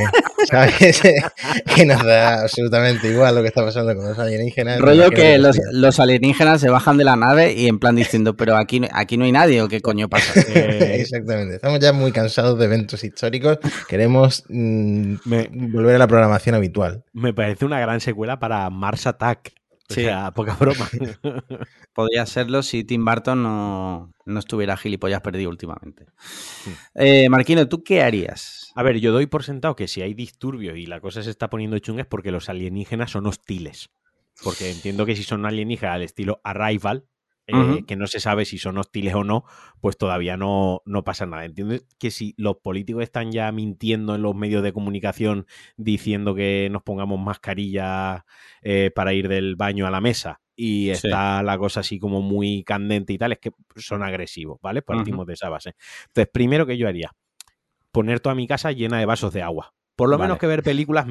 ¿Sabes? 0.48 1.00
que 1.74 1.86
nos 1.86 2.04
da 2.04 2.42
absolutamente 2.42 3.08
igual 3.08 3.34
lo 3.34 3.40
que 3.42 3.48
está 3.48 3.64
pasando 3.64 3.96
con 3.96 4.06
los 4.06 4.18
alienígenas. 4.18 4.78
Rollo 4.78 5.10
que 5.10 5.38
los, 5.38 5.56
sí. 5.56 5.62
los 5.72 5.98
alienígenas 5.98 6.60
se 6.60 6.68
bajan 6.68 6.98
de 6.98 7.04
la 7.04 7.16
nave 7.16 7.33
y 7.56 7.66
en 7.68 7.78
plan 7.78 7.96
diciendo, 7.96 8.36
pero 8.36 8.56
aquí, 8.56 8.80
no- 8.80 8.88
aquí 8.92 9.16
no 9.16 9.24
hay 9.24 9.32
nadie 9.32 9.62
o 9.62 9.68
qué 9.68 9.80
coño 9.80 10.08
pasa. 10.08 10.40
Eh, 10.48 10.96
Exactamente. 11.00 11.56
Estamos 11.56 11.80
ya 11.80 11.92
muy 11.92 12.12
cansados 12.12 12.58
de 12.58 12.64
eventos 12.66 13.02
históricos. 13.04 13.58
Queremos 13.88 14.44
mm, 14.48 15.14
Me- 15.24 15.48
volver 15.52 15.96
a 15.96 15.98
la 15.98 16.06
programación 16.08 16.54
habitual. 16.54 17.04
Me 17.12 17.32
parece 17.34 17.64
una 17.64 17.80
gran 17.80 18.00
secuela 18.00 18.38
para 18.38 18.68
Mars 18.70 19.06
Attack. 19.06 19.52
O 19.90 19.92
sea, 19.92 20.30
poca 20.30 20.54
broma. 20.54 20.88
Podría 21.94 22.24
serlo 22.24 22.62
si 22.62 22.84
Tim 22.84 23.04
Burton 23.04 23.42
no, 23.42 24.12
no 24.24 24.38
estuviera 24.38 24.78
gilipollas 24.78 25.20
perdido 25.20 25.50
últimamente. 25.50 26.06
Eh, 26.94 27.28
Marquino, 27.28 27.68
¿tú 27.68 27.82
qué 27.84 28.02
harías? 28.02 28.72
A 28.74 28.82
ver, 28.82 28.98
yo 28.98 29.12
doy 29.12 29.26
por 29.26 29.44
sentado 29.44 29.76
que 29.76 29.86
si 29.86 30.00
hay 30.00 30.14
disturbios 30.14 30.76
y 30.78 30.86
la 30.86 31.00
cosa 31.00 31.22
se 31.22 31.30
está 31.30 31.50
poniendo 31.50 31.78
chunga 31.80 32.00
es 32.02 32.08
porque 32.08 32.30
los 32.32 32.48
alienígenas 32.48 33.10
son 33.10 33.26
hostiles. 33.26 33.90
Porque 34.42 34.70
entiendo 34.70 35.04
que 35.06 35.14
si 35.16 35.22
son 35.22 35.44
alienígenas 35.46 35.94
al 35.96 36.02
estilo 36.02 36.40
Arrival, 36.44 37.04
eh, 37.46 37.84
que 37.86 37.96
no 37.96 38.06
se 38.06 38.20
sabe 38.20 38.44
si 38.44 38.58
son 38.58 38.78
hostiles 38.78 39.14
o 39.14 39.24
no, 39.24 39.44
pues 39.80 39.96
todavía 39.98 40.36
no, 40.36 40.82
no 40.86 41.04
pasa 41.04 41.26
nada. 41.26 41.44
Entiendo 41.44 41.76
que 41.98 42.10
si 42.10 42.34
los 42.36 42.56
políticos 42.56 43.02
están 43.02 43.32
ya 43.32 43.50
mintiendo 43.52 44.14
en 44.14 44.22
los 44.22 44.34
medios 44.34 44.62
de 44.62 44.72
comunicación 44.72 45.46
diciendo 45.76 46.34
que 46.34 46.68
nos 46.70 46.82
pongamos 46.82 47.20
mascarillas 47.20 48.22
eh, 48.62 48.90
para 48.94 49.12
ir 49.12 49.28
del 49.28 49.56
baño 49.56 49.86
a 49.86 49.90
la 49.90 50.00
mesa 50.00 50.40
y 50.56 50.90
Sí. 50.94 51.08
está 51.08 51.42
la 51.42 51.58
cosa 51.58 51.80
así 51.80 51.98
como 51.98 52.22
muy 52.22 52.62
candente 52.64 53.12
y 53.12 53.18
tal, 53.18 53.32
es 53.32 53.38
que 53.40 53.50
son 53.76 54.02
agresivos, 54.02 54.58
¿vale? 54.62 54.82
Partimos 54.82 55.26
de 55.26 55.34
esa 55.34 55.48
base. 55.48 55.74
Entonces, 56.06 56.30
primero 56.32 56.64
que 56.66 56.76
yo 56.78 56.86
haría, 56.88 57.10
poner 57.92 58.20
toda 58.20 58.34
mi 58.34 58.46
casa 58.46 58.72
llena 58.72 58.98
de 58.98 59.06
vasos 59.06 59.32
de 59.32 59.42
agua. 59.42 59.74
Por 59.96 60.08
lo 60.08 60.16
Vale. 60.18 60.28
menos 60.28 60.38
que 60.38 60.46
ver 60.46 60.62
películas 60.62 61.06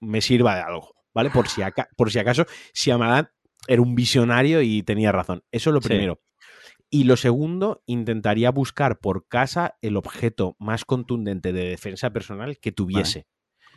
me 0.00 0.20
sirva 0.20 0.54
de 0.56 0.62
algo, 0.62 0.94
¿vale? 1.14 1.30
Por 1.30 1.48
si, 1.48 1.62
aca- 1.62 1.88
por 1.96 2.10
si 2.10 2.18
acaso, 2.18 2.46
si 2.72 2.90
Amarat 2.90 3.30
era 3.66 3.82
un 3.82 3.94
visionario 3.94 4.62
y 4.62 4.82
tenía 4.82 5.12
razón. 5.12 5.42
Eso 5.52 5.70
es 5.70 5.74
lo 5.74 5.80
Sí. 5.80 5.88
primero. 5.88 6.20
Y 6.90 7.04
lo 7.04 7.16
segundo, 7.16 7.82
intentaría 7.86 8.50
buscar 8.50 9.00
por 9.00 9.26
casa 9.26 9.76
el 9.82 9.96
objeto 9.96 10.54
más 10.60 10.84
contundente 10.84 11.52
de 11.52 11.68
defensa 11.70 12.10
personal 12.10 12.58
que 12.58 12.70
tuviese, 12.72 13.26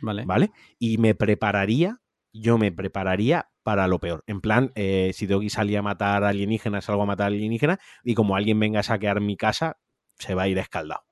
Vale. 0.00 0.24
¿vale? 0.24 0.50
Y 0.78 0.98
me 0.98 1.14
prepararía, 1.16 1.98
yo 2.32 2.58
me 2.58 2.70
prepararía 2.70 3.50
para 3.64 3.88
lo 3.88 3.98
peor. 3.98 4.22
En 4.26 4.40
plan, 4.40 4.70
eh, 4.76 5.10
si 5.14 5.26
tengo 5.26 5.40
que 5.40 5.50
salir 5.50 5.78
a 5.78 5.82
matar 5.82 6.22
alienígenas, 6.22 6.84
salgo 6.84 7.02
a 7.02 7.06
matar 7.06 7.28
alienígenas, 7.28 7.78
y 8.04 8.14
como 8.14 8.36
alguien 8.36 8.60
venga 8.60 8.80
a 8.80 8.84
saquear 8.84 9.20
mi 9.20 9.36
casa, 9.36 9.78
se 10.18 10.34
va 10.34 10.42
a 10.44 10.48
ir 10.48 10.58
escaldado. 10.58 11.02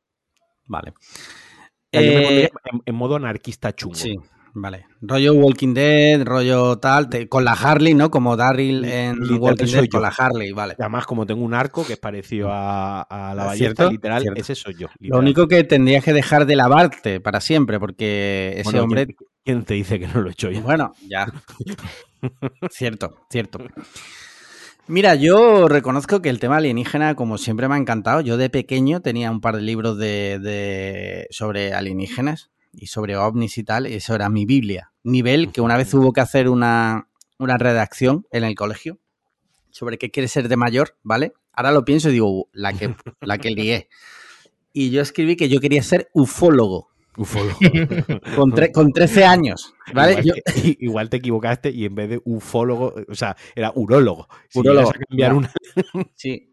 Vale. 0.64 0.90
O 0.90 0.94
sea, 1.92 2.02
yo 2.02 2.12
me 2.12 2.44
Eh, 2.44 2.50
en, 2.72 2.82
en 2.84 2.94
modo 2.94 3.16
anarquista 3.16 3.74
chungo. 3.74 3.96
Sí, 3.96 4.16
vale. 4.58 4.86
Rollo 5.00 5.34
Walking 5.34 5.74
Dead, 5.74 6.24
rollo 6.24 6.78
tal, 6.78 7.08
te- 7.08 7.28
con 7.28 7.44
la 7.44 7.52
Harley, 7.52 7.94
¿no? 7.94 8.10
Como 8.10 8.36
Daryl 8.36 8.84
en 8.84 9.20
Literal, 9.20 9.38
Walking 9.40 9.66
Dead 9.66 9.88
con 9.88 10.00
yo. 10.00 10.00
la 10.00 10.08
Harley, 10.08 10.52
vale. 10.52 10.74
Y 10.78 10.82
Además, 10.82 11.06
como 11.06 11.26
tengo 11.26 11.44
un 11.44 11.54
arco 11.54 11.86
que 11.86 11.92
es 11.92 11.98
parecido 11.98 12.50
a, 12.50 13.02
a 13.02 13.34
la 13.34 13.42
Ah, 13.42 13.46
ballesta, 13.46 13.56
¿cierto? 13.84 13.90
literal, 13.92 14.22
Cierto. 14.22 14.40
ese 14.40 14.54
soy 14.54 14.74
yo. 14.74 14.88
Lo 15.00 15.18
único 15.18 15.46
que 15.46 15.62
tendrías 15.64 16.02
que 16.02 16.12
dejar 16.12 16.46
de 16.46 16.56
lavarte 16.56 17.20
para 17.20 17.40
siempre, 17.40 17.78
porque 17.78 18.54
ese 18.56 18.64
Bueno, 18.64 18.82
hombre. 18.84 19.06
¿quién, 19.06 19.16
quién 19.44 19.64
te 19.64 19.74
dice 19.74 20.00
que 20.00 20.08
no 20.08 20.20
lo 20.22 20.28
he 20.28 20.32
hecho 20.32 20.50
ya? 20.50 20.60
Bueno, 20.60 20.92
ya. 21.08 21.26
cierto, 22.70 23.16
cierto. 23.30 23.58
Mira, 24.88 25.16
yo 25.16 25.66
reconozco 25.68 26.22
que 26.22 26.28
el 26.28 26.38
tema 26.38 26.58
alienígena, 26.58 27.16
como 27.16 27.38
siempre 27.38 27.68
me 27.68 27.74
ha 27.74 27.78
encantado. 27.78 28.20
Yo 28.20 28.36
de 28.36 28.50
pequeño 28.50 29.00
tenía 29.02 29.30
un 29.32 29.40
par 29.40 29.56
de 29.56 29.62
libros 29.62 29.98
de, 29.98 30.38
de- 30.40 31.26
sobre 31.30 31.72
alienígenas 31.74 32.50
y 32.76 32.86
sobre 32.88 33.16
ovnis 33.16 33.58
y 33.58 33.64
tal, 33.64 33.86
y 33.86 33.94
eso 33.94 34.14
era 34.14 34.28
mi 34.28 34.44
Biblia. 34.46 34.92
Nivel 35.02 35.50
que 35.52 35.60
una 35.60 35.76
vez 35.76 35.92
hubo 35.94 36.12
que 36.12 36.20
hacer 36.20 36.48
una, 36.48 37.08
una 37.38 37.56
redacción 37.58 38.26
en 38.30 38.44
el 38.44 38.54
colegio 38.54 38.98
sobre 39.70 39.98
qué 39.98 40.10
quiere 40.10 40.28
ser 40.28 40.48
de 40.48 40.56
mayor, 40.56 40.96
¿vale? 41.02 41.32
Ahora 41.52 41.72
lo 41.72 41.84
pienso 41.84 42.08
y 42.10 42.12
digo, 42.12 42.48
la 42.52 42.72
que, 42.72 42.94
la 43.20 43.38
que 43.38 43.50
lié. 43.52 43.88
Y 44.72 44.90
yo 44.90 45.00
escribí 45.02 45.36
que 45.36 45.48
yo 45.48 45.58
quería 45.60 45.82
ser 45.82 46.08
ufólogo 46.12 46.88
Ufólogo. 47.18 47.56
con, 48.36 48.52
tre- 48.52 48.70
con 48.72 48.92
13 48.92 49.24
años, 49.24 49.72
¿vale? 49.94 50.12
Igual, 50.20 50.24
Yo- 50.24 50.34
que- 50.54 50.76
igual 50.80 51.08
te 51.08 51.16
equivocaste 51.16 51.70
y 51.70 51.86
en 51.86 51.94
vez 51.94 52.10
de 52.10 52.20
ufólogo, 52.26 52.94
o 53.08 53.14
sea, 53.14 53.34
era 53.54 53.72
urólogo. 53.74 54.28
Si 54.50 54.58
Urólogo, 54.58 54.92
cambiar 55.08 55.32
una. 55.32 55.50
Sí. 56.14 56.52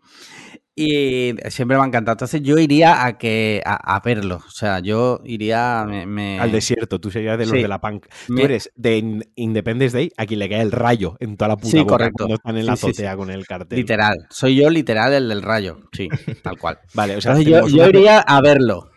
Y 0.75 1.35
siempre 1.49 1.77
me 1.77 1.83
ha 1.83 1.85
encantado. 1.85 2.13
Entonces 2.15 2.41
yo 2.41 2.57
iría 2.57 3.05
a 3.05 3.17
que 3.19 3.61
a, 3.63 3.95
a 3.95 3.99
verlo. 3.99 4.37
O 4.37 4.49
sea, 4.49 4.79
yo 4.79 5.21
iría 5.23 5.85
me, 5.87 6.07
me- 6.07 6.39
Al 6.39 6.51
desierto, 6.51 6.99
tú 6.99 7.11
serías 7.11 7.37
de 7.37 7.45
los 7.45 7.53
Sí. 7.55 7.61
de 7.61 7.67
la 7.67 7.79
punk. 7.79 8.07
Tú 8.25 8.33
me- 8.33 8.43
eres 8.43 8.71
de 8.75 8.97
In- 8.97 9.23
Independence 9.35 9.95
Day 9.95 10.11
a 10.17 10.25
quien 10.25 10.39
le 10.39 10.49
cae 10.49 10.61
el 10.61 10.71
rayo 10.71 11.15
en 11.19 11.37
toda 11.37 11.49
la 11.49 11.57
puta 11.57 11.69
Sí, 11.69 11.77
boca 11.79 11.89
correcto. 11.91 12.15
cuando 12.23 12.35
están 12.35 12.57
en 12.57 12.65
la 12.65 12.75
Sí, 12.75 12.87
azotea 12.87 13.15
con 13.15 13.29
el 13.29 13.45
cartel. 13.45 13.77
literal. 13.77 14.25
Soy 14.31 14.55
yo 14.55 14.69
literal 14.71 15.13
el 15.13 15.29
del 15.29 15.43
rayo. 15.43 15.77
Sí, 15.91 16.07
tal 16.43 16.57
cual. 16.57 16.79
Vale, 16.95 17.17
o 17.17 17.21
sea, 17.21 17.33
Entonces 17.37 17.51
yo, 17.53 17.67
yo 17.67 17.87
iría 17.89 18.19
a 18.19 18.41
verlo. 18.41 18.89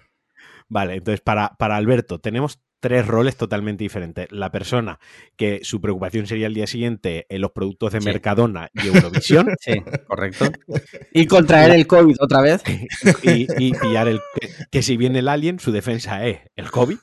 Vale, 0.68 0.94
entonces 0.94 1.20
para, 1.20 1.50
para 1.58 1.76
Alberto 1.76 2.18
tenemos 2.20 2.58
tres 2.88 3.06
roles 3.06 3.36
totalmente 3.36 3.82
diferentes. 3.82 4.28
La 4.30 4.52
persona 4.52 4.98
que 5.36 5.60
su 5.62 5.80
preocupación 5.80 6.26
sería 6.26 6.46
el 6.46 6.54
día 6.54 6.66
siguiente 6.68 7.26
en 7.28 7.40
los 7.40 7.50
productos 7.50 7.92
de 7.92 8.00
Sí. 8.00 8.06
Mercadona 8.06 8.70
y 8.74 8.86
Eurovisión 8.88 9.48
Sí, 9.60 9.72
correcto. 10.06 10.46
Y 11.12 11.26
contraer 11.26 11.72
el 11.72 11.86
COVID 11.86 12.16
otra 12.20 12.40
vez. 12.42 12.62
y, 13.24 13.46
y 13.58 13.72
pillar 13.72 14.06
el 14.08 14.20
que, 14.40 14.48
que 14.70 14.82
si 14.82 14.96
viene 14.96 15.18
el 15.18 15.28
alien, 15.28 15.58
su 15.58 15.72
defensa 15.72 16.24
es 16.26 16.38
el 16.54 16.70
COVID. 16.70 16.98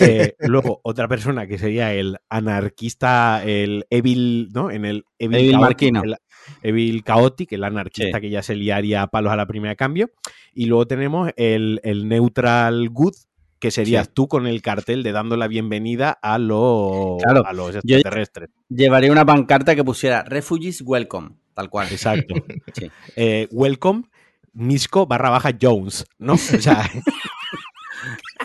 Eh, 0.00 0.34
luego 0.40 0.80
otra 0.84 1.06
persona 1.08 1.46
que 1.46 1.58
sería 1.58 1.92
el 1.92 2.16
anarquista, 2.28 3.42
el 3.44 3.86
evil, 3.90 4.48
¿no? 4.54 4.70
En 4.70 4.84
el 4.84 5.04
evil, 5.18 5.36
Evil 5.38 5.50
chaotic, 5.52 5.60
Marquino. 5.60 6.02
el 6.02 6.16
evil 6.62 7.04
chaotic, 7.04 7.52
el 7.52 7.64
anarquista 7.64 8.18
Sí. 8.18 8.20
que 8.22 8.30
ya 8.30 8.42
se 8.42 8.56
liaría 8.56 9.02
a 9.02 9.06
palos 9.08 9.32
a 9.32 9.36
la 9.36 9.46
primera 9.46 9.74
cambio. 9.76 10.10
Y 10.52 10.66
luego 10.66 10.86
tenemos 10.86 11.30
el, 11.36 11.80
el 11.84 12.08
neutral 12.08 12.88
good, 12.90 13.14
que 13.60 13.70
serías 13.70 14.06
Sí. 14.06 14.12
tú 14.14 14.26
con 14.26 14.46
el 14.48 14.62
cartel 14.62 15.02
de 15.04 15.12
dando 15.12 15.36
la 15.36 15.46
bienvenida 15.46 16.18
a 16.22 16.38
los, 16.38 17.22
Claro, 17.22 17.46
a 17.46 17.52
los 17.52 17.74
yo- 17.84 17.96
extraterrestres. 17.96 18.50
Llevaría 18.68 19.12
una 19.12 19.24
pancarta 19.24 19.76
que 19.76 19.84
pusiera 19.84 20.22
Refugees 20.24 20.82
Welcome. 20.84 21.36
Tal 21.54 21.68
cual. 21.70 21.88
Exacto. 21.92 22.34
Sí. 22.74 22.90
Eh, 23.16 23.46
welcome, 23.52 24.04
Misco 24.52 25.06
barra 25.06 25.30
baja 25.30 25.50
Jones, 25.60 26.04
¿no? 26.18 26.32
O 26.32 26.36
sea, 26.38 26.82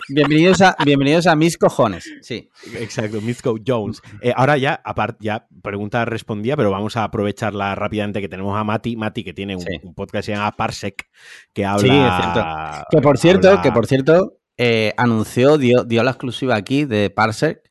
Bienvenidos 0.08 0.60
a, 0.60 0.76
bienvenidos 0.84 1.26
a 1.26 1.34
mis 1.34 1.56
cojones. 1.56 2.04
Sí. 2.20 2.48
Exacto, 2.78 3.20
Misco 3.22 3.56
Jones. 3.66 4.02
Eh, 4.20 4.32
ahora 4.36 4.56
ya, 4.58 4.80
aparte, 4.84 5.18
ya 5.24 5.48
pregunta 5.62 6.04
respondía, 6.04 6.56
pero 6.56 6.70
vamos 6.70 6.96
a 6.96 7.04
aprovecharla 7.04 7.74
rápidamente 7.74 8.20
que 8.20 8.28
tenemos 8.28 8.56
a 8.56 8.62
Mati, 8.62 8.96
Mati 8.96 9.24
que 9.24 9.32
tiene 9.32 9.56
un, 9.56 9.62
Sí. 9.62 9.80
un 9.82 9.94
podcast 9.94 10.26
que 10.26 10.32
se 10.32 10.32
llama 10.32 10.52
Parsec, 10.52 11.08
que 11.52 11.62
Sí, 11.62 11.64
habla... 11.64 12.06
es 12.06 12.22
cierto. 12.22 12.86
Que 12.90 13.00
por 13.00 13.18
cierto, 13.18 13.48
habla- 13.48 13.62
que 13.62 13.72
por 13.72 13.86
cierto, 13.86 14.35
eh, 14.58 14.94
anunció, 14.96 15.58
dio, 15.58 15.84
dio 15.84 16.02
la 16.02 16.12
exclusiva 16.12 16.56
aquí 16.56 16.84
de 16.84 17.10
Parsec. 17.10 17.62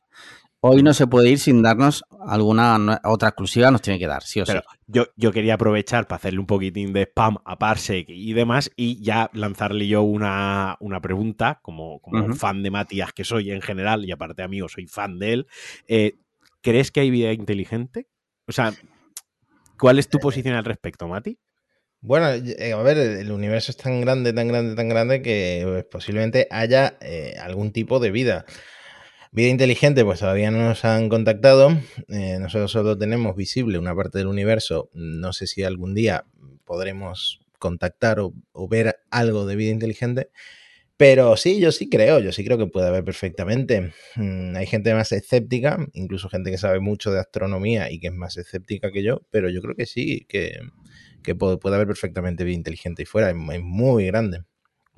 Hoy 0.60 0.82
no 0.82 0.94
se 0.94 1.06
puede 1.06 1.30
ir 1.30 1.38
sin 1.38 1.62
darnos 1.62 2.02
alguna 2.26 3.00
otra 3.04 3.28
exclusiva, 3.28 3.70
nos 3.70 3.82
tiene 3.82 3.98
que 3.98 4.06
dar, 4.06 4.22
sí 4.22 4.40
o 4.40 4.46
sí. 4.46 4.52
Pero 4.52 4.64
yo, 4.86 5.06
yo 5.14 5.30
quería 5.30 5.54
aprovechar 5.54 6.08
para 6.08 6.16
hacerle 6.16 6.40
un 6.40 6.46
poquitín 6.46 6.92
de 6.92 7.02
spam 7.02 7.36
a 7.44 7.56
Parsec 7.58 8.08
y 8.08 8.32
demás 8.32 8.70
y 8.74 9.00
ya 9.02 9.30
lanzarle 9.32 9.86
yo 9.86 10.02
una, 10.02 10.76
una 10.80 11.00
pregunta, 11.00 11.60
como, 11.62 12.00
como 12.00 12.34
fan 12.34 12.62
de 12.62 12.70
Matías 12.70 13.12
que 13.12 13.22
soy 13.22 13.52
en 13.52 13.62
general, 13.62 14.04
y 14.04 14.12
aparte 14.12 14.42
amigo, 14.42 14.68
soy 14.68 14.86
fan 14.86 15.18
de 15.18 15.32
él. 15.34 15.46
Eh, 15.86 16.14
¿Crees 16.62 16.90
que 16.90 17.00
hay 17.00 17.10
vida 17.10 17.32
inteligente? 17.32 18.08
O 18.48 18.52
sea, 18.52 18.72
¿cuál 19.78 20.00
es 20.00 20.08
tu 20.08 20.18
posición 20.18 20.56
al 20.56 20.64
respecto, 20.64 21.06
Mati? 21.06 21.38
Bueno, 22.06 22.30
eh, 22.30 22.72
a 22.72 22.82
ver, 22.82 22.98
el 22.98 23.32
universo 23.32 23.72
es 23.72 23.78
tan 23.78 24.00
grande, 24.00 24.32
tan 24.32 24.46
grande, 24.46 24.76
tan 24.76 24.88
grande 24.88 25.22
que 25.22 25.62
pues, 25.66 25.84
posiblemente 25.86 26.46
haya 26.52 26.96
eh, 27.00 27.34
algún 27.40 27.72
tipo 27.72 27.98
de 27.98 28.12
vida. 28.12 28.46
Vida 29.32 29.48
inteligente, 29.48 30.04
pues 30.04 30.20
todavía 30.20 30.52
no 30.52 30.58
nos 30.58 30.84
han 30.84 31.08
contactado. 31.08 31.70
Eh, 32.06 32.38
nosotros 32.38 32.70
solo 32.70 32.96
tenemos 32.96 33.34
visible 33.34 33.78
una 33.78 33.92
parte 33.96 34.18
del 34.18 34.28
universo. 34.28 34.88
No 34.94 35.32
sé 35.32 35.48
si 35.48 35.64
algún 35.64 35.94
día 35.94 36.26
podremos 36.64 37.40
contactar 37.58 38.20
o, 38.20 38.34
o 38.52 38.68
ver 38.68 39.00
algo 39.10 39.44
de 39.44 39.56
vida 39.56 39.72
inteligente. 39.72 40.30
Pero 40.96 41.36
sí, 41.36 41.60
yo 41.60 41.72
sí 41.72 41.90
creo, 41.90 42.20
yo 42.20 42.30
sí 42.30 42.44
creo 42.44 42.56
que 42.56 42.68
puede 42.68 42.86
haber 42.86 43.02
perfectamente. 43.02 43.92
Mm, 44.14 44.54
hay 44.54 44.66
gente 44.66 44.94
más 44.94 45.10
escéptica, 45.10 45.84
incluso 45.92 46.28
gente 46.28 46.52
que 46.52 46.58
sabe 46.58 46.78
mucho 46.78 47.10
de 47.10 47.18
astronomía 47.18 47.90
y 47.90 47.98
que 47.98 48.06
es 48.08 48.14
más 48.14 48.36
escéptica 48.36 48.92
que 48.92 49.02
yo, 49.02 49.22
pero 49.30 49.50
yo 49.50 49.60
creo 49.60 49.74
que 49.74 49.86
sí, 49.86 50.24
que, 50.28 50.60
que 51.26 51.34
puede, 51.34 51.58
puede 51.58 51.74
haber 51.76 51.86
perfectamente 51.88 52.42
vida 52.44 52.56
inteligente 52.56 53.02
y 53.02 53.04
fuera, 53.04 53.28
es, 53.28 53.36
es 53.52 53.62
muy 53.62 54.06
grande. 54.06 54.44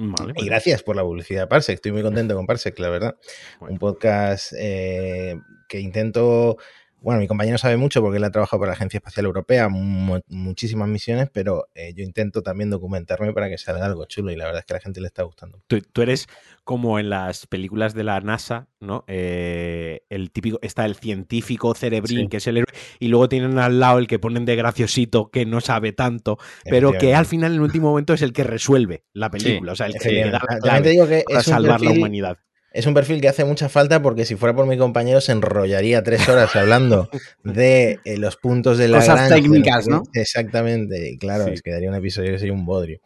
Vale, 0.00 0.32
Y 0.36 0.46
gracias 0.46 0.84
por 0.84 0.94
la 0.94 1.02
publicidad 1.02 1.40
de 1.42 1.46
Parsec, 1.48 1.74
estoy 1.74 1.90
muy 1.90 2.02
contento 2.02 2.36
con 2.36 2.46
Parsec, 2.46 2.78
la 2.78 2.88
verdad. 2.88 3.16
Bueno. 3.58 3.72
Un 3.72 3.78
podcast 3.80 4.52
eh, 4.56 5.34
que 5.68 5.80
intento, 5.80 6.56
bueno, 7.00 7.18
mi 7.20 7.26
compañero 7.26 7.58
sabe 7.58 7.76
mucho 7.76 8.00
porque 8.00 8.18
él 8.18 8.24
ha 8.24 8.30
trabajado 8.30 8.60
para 8.60 8.70
la 8.70 8.76
Agencia 8.76 8.98
Espacial 8.98 9.26
Europea, 9.26 9.68
mu- 9.68 10.20
muchísimas 10.28 10.86
misiones, 10.88 11.28
pero 11.32 11.66
eh, 11.74 11.94
yo 11.94 12.04
intento 12.04 12.42
también 12.42 12.70
documentarme 12.70 13.32
para 13.32 13.48
que 13.48 13.58
salga 13.58 13.86
algo 13.86 14.04
chulo 14.04 14.30
y 14.30 14.36
la 14.36 14.44
verdad 14.44 14.60
es 14.60 14.66
que 14.66 14.74
a 14.74 14.76
la 14.76 14.80
gente 14.82 15.00
le 15.00 15.08
está 15.08 15.24
gustando. 15.24 15.60
tú, 15.66 15.80
tú 15.80 16.02
eres 16.02 16.28
como 16.68 16.98
en 16.98 17.08
las 17.08 17.46
películas 17.46 17.94
de 17.94 18.04
la 18.04 18.20
NASA, 18.20 18.68
¿no? 18.78 19.02
Eh, 19.08 20.02
el 20.10 20.30
típico, 20.30 20.58
está 20.60 20.84
el 20.84 20.96
científico 20.96 21.72
cerebrín, 21.74 22.18
Sí. 22.24 22.28
que 22.28 22.36
es 22.36 22.46
el 22.46 22.58
héroe, 22.58 22.74
y 22.98 23.08
luego 23.08 23.26
tienen 23.30 23.58
al 23.58 23.80
lado 23.80 23.98
el 23.98 24.06
que 24.06 24.18
ponen 24.18 24.44
de 24.44 24.54
graciosito, 24.54 25.30
que 25.30 25.46
no 25.46 25.62
sabe 25.62 25.92
tanto, 25.92 26.36
pero 26.68 26.92
que 26.92 27.14
al 27.14 27.24
final, 27.24 27.52
en 27.52 27.56
el 27.56 27.62
último 27.62 27.88
momento, 27.88 28.12
es 28.12 28.20
el 28.20 28.34
que 28.34 28.44
resuelve 28.44 29.04
la 29.14 29.30
película, 29.30 29.72
o 29.72 29.76
sea, 29.76 29.86
el 29.86 29.94
que 29.94 30.10
le 30.12 30.30
da 30.30 30.42
Efectivamente. 30.46 30.68
la 30.68 30.82
te 30.82 30.88
digo 30.90 31.06
que 31.08 31.24
para 31.26 31.42
salvar 31.42 31.80
la 31.80 31.90
humanidad. 31.92 32.36
Es 32.70 32.86
un 32.86 32.92
perfil 32.94 33.20
que 33.20 33.28
hace 33.28 33.44
mucha 33.44 33.68
falta 33.70 34.02
porque 34.02 34.24
si 34.26 34.36
fuera 34.36 34.54
por 34.54 34.66
mi 34.66 34.76
compañero 34.76 35.20
se 35.22 35.32
enrollaría 35.32 36.02
tres 36.02 36.28
horas 36.28 36.54
hablando 36.54 37.08
de 37.42 37.98
eh, 38.04 38.18
los 38.18 38.36
puntos 38.36 38.76
de 38.76 38.88
la 38.88 38.98
Cosas 38.98 39.28
técnicas, 39.30 39.88
¿no? 39.88 40.02
Exactamente. 40.12 41.10
Y 41.10 41.18
claro, 41.18 41.44
Sí. 41.46 41.52
es 41.54 41.62
que 41.62 41.70
daría 41.72 41.88
un 41.88 41.94
episodio 41.96 42.30
que 42.32 42.38
sería 42.38 42.52
un 42.52 42.66
bodrio. 42.66 43.00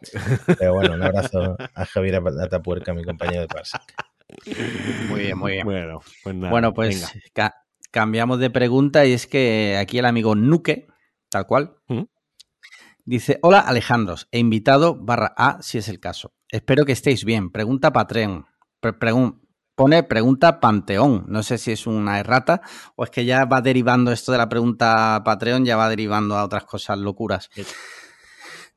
Pero 0.59 0.73
bueno, 0.73 0.93
un 0.95 1.01
abrazo 1.03 1.55
a 1.73 1.85
Javier 1.85 2.21
Atapuerca, 2.41 2.93
mi 2.93 3.03
compañero 3.05 3.41
de 3.41 3.47
Parsec. 3.47 3.81
Muy 5.09 5.21
bien, 5.21 5.37
muy 5.37 5.51
bien. 5.53 5.65
Bueno, 5.65 6.01
pues 6.23 6.35
nada. 6.35 6.51
Bueno, 6.51 6.73
pues 6.73 7.11
ca- 7.33 7.55
cambiamos 7.91 8.39
de 8.39 8.49
pregunta 8.49 9.05
y 9.05 9.13
es 9.13 9.27
que 9.27 9.77
aquí 9.79 9.97
el 9.99 10.05
amigo 10.05 10.35
Nuque, 10.35 10.87
tal 11.29 11.45
cual, 11.47 11.75
¿Mm? 11.87 12.01
dice, 13.05 13.39
hola 13.41 13.59
Alejandros, 13.59 14.27
e 14.31 14.39
invitado 14.39 14.95
barra 14.95 15.33
A 15.37 15.59
si 15.61 15.77
es 15.77 15.87
el 15.87 15.99
caso. 15.99 16.33
Espero 16.49 16.83
que 16.85 16.91
estéis 16.91 17.23
bien. 17.25 17.49
Pregunta 17.51 17.93
Patreon. 17.93 18.45
Pre- 18.79 18.93
pregun- 18.99 19.39
pone 19.75 20.03
pregunta 20.03 20.59
Panteón. 20.59 21.25
No 21.27 21.43
sé 21.43 21.57
si 21.57 21.71
es 21.71 21.87
una 21.87 22.19
errata 22.19 22.61
o 22.95 23.03
es 23.03 23.09
que 23.09 23.25
ya 23.25 23.45
va 23.45 23.61
derivando 23.61 24.11
esto 24.11 24.31
de 24.31 24.37
la 24.37 24.49
pregunta 24.49 25.21
Patreon, 25.23 25.65
ya 25.65 25.77
va 25.77 25.89
derivando 25.89 26.37
a 26.37 26.43
otras 26.43 26.65
cosas 26.65 26.97
locuras. 26.97 27.49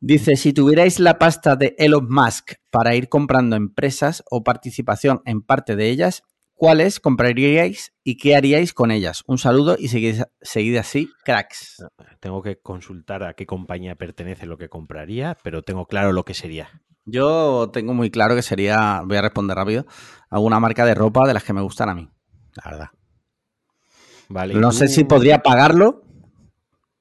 Dice, 0.00 0.36
si 0.36 0.52
tuvierais 0.52 1.00
la 1.00 1.18
pasta 1.18 1.56
de 1.56 1.74
Elon 1.78 2.06
Musk 2.08 2.54
para 2.70 2.94
ir 2.94 3.08
comprando 3.08 3.56
empresas 3.56 4.22
o 4.30 4.44
participación 4.44 5.22
en 5.24 5.40
parte 5.40 5.74
de 5.74 5.88
ellas, 5.88 6.22
¿cuáles 6.56 6.98
compraríais 6.98 7.92
y 8.02 8.16
qué 8.16 8.34
haríais 8.34 8.72
con 8.72 8.90
ellas? 8.90 9.22
Un 9.26 9.38
saludo 9.38 9.76
y 9.78 9.88
seguid, 9.88 10.22
seguid 10.40 10.76
así, 10.76 11.08
cracks. 11.24 11.86
Tengo 12.18 12.42
que 12.42 12.58
consultar 12.58 13.22
a 13.22 13.34
qué 13.34 13.46
compañía 13.46 13.94
pertenece 13.94 14.46
lo 14.46 14.58
que 14.58 14.68
compraría, 14.68 15.36
pero 15.42 15.62
tengo 15.62 15.86
claro 15.86 16.12
lo 16.12 16.24
que 16.24 16.34
sería. 16.34 16.82
Yo 17.04 17.70
tengo 17.72 17.94
muy 17.94 18.10
claro 18.10 18.34
que 18.34 18.42
sería, 18.42 19.02
voy 19.04 19.16
a 19.16 19.22
responder 19.22 19.56
rápido, 19.56 19.86
alguna 20.28 20.58
marca 20.58 20.84
de 20.84 20.94
ropa 20.94 21.26
de 21.28 21.34
las 21.34 21.44
que 21.44 21.52
me 21.52 21.60
gustan 21.60 21.88
a 21.88 21.94
mí, 21.94 22.10
la 22.54 22.70
verdad. 22.70 22.88
Vale, 24.28 24.54
¿y 24.54 24.56
No 24.56 24.72
sé 24.72 24.88
si 24.88 25.04
podría 25.04 25.42
pagarlo, 25.42 26.02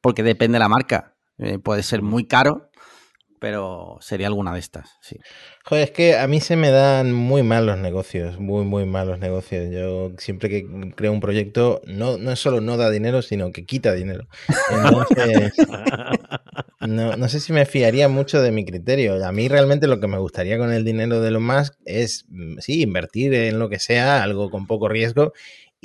porque 0.01 0.21
depende 0.21 0.57
de 0.57 0.59
la 0.59 0.69
marca. 0.69 1.15
Eh, 1.39 1.57
puede 1.57 1.81
ser 1.81 2.03
muy 2.03 2.27
caro, 2.27 2.69
pero 3.45 3.99
sería 4.01 4.25
alguna 4.25 4.51
de 4.53 4.59
estas, 4.59 4.97
sí. 5.01 5.19
Joder, 5.65 5.83
es 5.83 5.91
que 5.91 6.17
a 6.17 6.25
mí 6.25 6.41
se 6.41 6.55
me 6.55 6.71
dan 6.71 7.13
muy 7.13 7.43
mal 7.43 7.67
los 7.67 7.77
negocios, 7.77 8.39
muy, 8.39 8.65
muy 8.65 8.87
mal 8.87 9.07
los 9.07 9.19
negocios. 9.19 9.69
Yo 9.71 10.13
siempre 10.17 10.49
que 10.49 10.65
creo 10.95 11.11
un 11.11 11.19
proyecto, 11.19 11.79
no, 11.85 12.17
no 12.17 12.35
solo 12.37 12.59
no 12.59 12.75
da 12.75 12.89
dinero, 12.89 13.21
sino 13.21 13.51
que 13.51 13.63
quita 13.63 13.93
dinero. 13.93 14.27
Entonces, 14.71 15.53
no, 16.79 17.15
no 17.17 17.29
sé 17.29 17.39
si 17.39 17.53
me 17.53 17.67
fiaría 17.67 18.09
mucho 18.09 18.41
de 18.41 18.51
mi 18.51 18.65
criterio. 18.65 19.23
A 19.23 19.31
mí 19.31 19.47
realmente 19.47 19.85
lo 19.85 19.99
que 19.99 20.07
me 20.07 20.17
gustaría 20.17 20.57
con 20.57 20.73
el 20.73 20.83
dinero 20.83 21.21
de 21.21 21.27
Elon 21.27 21.45
Musk 21.45 21.75
es, 21.85 22.25
mm, 22.29 22.57
sí, 22.61 22.81
invertir 22.81 23.35
en 23.35 23.59
lo 23.59 23.69
que 23.69 23.77
sea, 23.77 24.23
algo 24.23 24.49
con 24.49 24.65
poco 24.65 24.89
riesgo, 24.89 25.33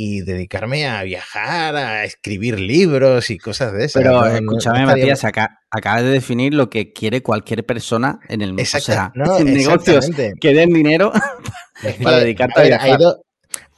y 0.02 0.23
dedicarme 0.23 0.88
a 0.88 1.02
viajar, 1.02 1.76
a 1.76 2.04
escribir 2.04 2.59
libros 2.59 3.28
y 3.30 3.37
cosas 3.37 3.73
de 3.75 3.85
esas. 3.85 4.02
Pero 4.02 4.12
No- 4.21 4.26
escúchame, 4.26 4.78
no 4.80 4.85
estaría- 4.87 5.04
Matías, 5.04 5.25
acá, 5.25 5.59
acabas 5.71 6.02
de 6.04 6.09
definir 6.11 6.54
lo 6.54 6.71
que 6.71 6.92
quiere 6.95 7.23
cualquier 7.23 7.66
persona 7.66 8.19
en 8.28 8.40
el 8.40 8.54
mundo. 8.54 8.62
O 8.62 8.80
sea, 8.80 9.12
no, 9.14 9.38
negocios 9.40 10.11
que 10.40 10.54
den 10.54 10.73
dinero 10.73 11.12
Es 11.83 11.97
para 11.97 12.19
dedicarte 12.21 12.61
a 12.61 12.62
hay, 12.62 12.69
viajar. 12.69 12.99
do- 12.99 13.25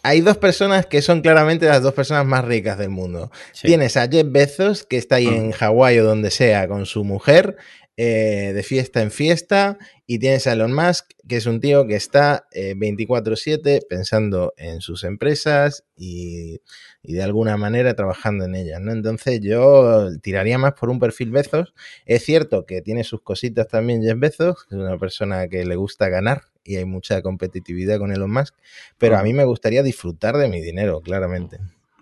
hay 0.05 0.21
dos 0.21 0.37
personas 0.37 0.87
que 0.87 1.01
son 1.03 1.21
claramente 1.23 1.67
las 1.67 1.81
dos 1.83 1.95
personas 1.95 2.27
más 2.27 2.45
ricas 2.45 2.77
del 2.79 2.91
mundo. 2.91 3.31
Sí. 3.53 3.69
Tienes 3.69 3.97
a 3.97 4.09
Jeff 4.09 4.27
Bezos, 4.29 4.85
que 4.85 4.97
está 4.99 5.17
ahí 5.17 5.27
Mm. 5.29 5.35
en 5.35 5.51
Hawái 5.53 5.99
o 6.01 6.05
donde 6.05 6.31
sea 6.31 6.67
con 6.69 6.87
su 6.87 7.05
mujer, 7.05 7.57
eh, 7.97 8.53
de 8.55 8.63
fiesta 8.63 9.03
en 9.03 9.11
fiesta, 9.11 9.79
y 10.07 10.19
tienes 10.19 10.47
a 10.47 10.53
Elon 10.53 10.73
Musk, 10.73 11.11
que 11.29 11.37
es 11.37 11.47
un 11.47 11.61
tío 11.61 11.87
que 11.87 11.95
está 11.95 12.47
eh, 12.53 12.75
24/7 12.75 13.87
pensando 13.89 14.55
en 14.57 14.81
sus 14.81 15.05
empresas 15.05 15.85
y, 15.97 16.61
y 17.03 17.15
de 17.15 17.23
alguna 17.23 17.57
manera 17.57 17.95
trabajando 17.95 18.45
en 18.45 18.55
ellas. 18.55 18.81
¿no? 18.81 18.93
Entonces 18.93 19.41
yo 19.43 20.09
tiraría 20.21 20.59
más 20.59 20.73
por 20.73 20.91
un 20.91 20.99
perfil 20.99 21.31
Bezos. 21.31 21.75
Es 22.07 22.25
cierto 22.25 22.65
que 22.67 22.83
tiene 22.83 23.05
sus 23.05 23.23
cositas 23.23 23.69
también 23.69 24.03
Jeff 24.03 24.19
Bezos, 24.19 24.67
es 24.71 24.77
una 24.77 24.99
persona 24.99 25.49
que 25.49 25.65
le 25.65 25.77
gusta 25.77 26.09
ganar 26.09 26.43
y 26.65 26.77
hay 26.77 26.85
mucha 26.85 27.23
competitividad 27.23 27.99
con 27.99 28.13
Elon 28.13 28.33
Musk, 28.33 28.55
pero 28.99 29.19
a 29.19 29.23
mí 29.23 29.33
me 29.33 29.45
gustaría 29.45 29.83
disfrutar 29.83 30.37
de 30.37 30.49
mi 30.49 30.61
dinero, 30.61 31.01
claramente. 31.01 31.59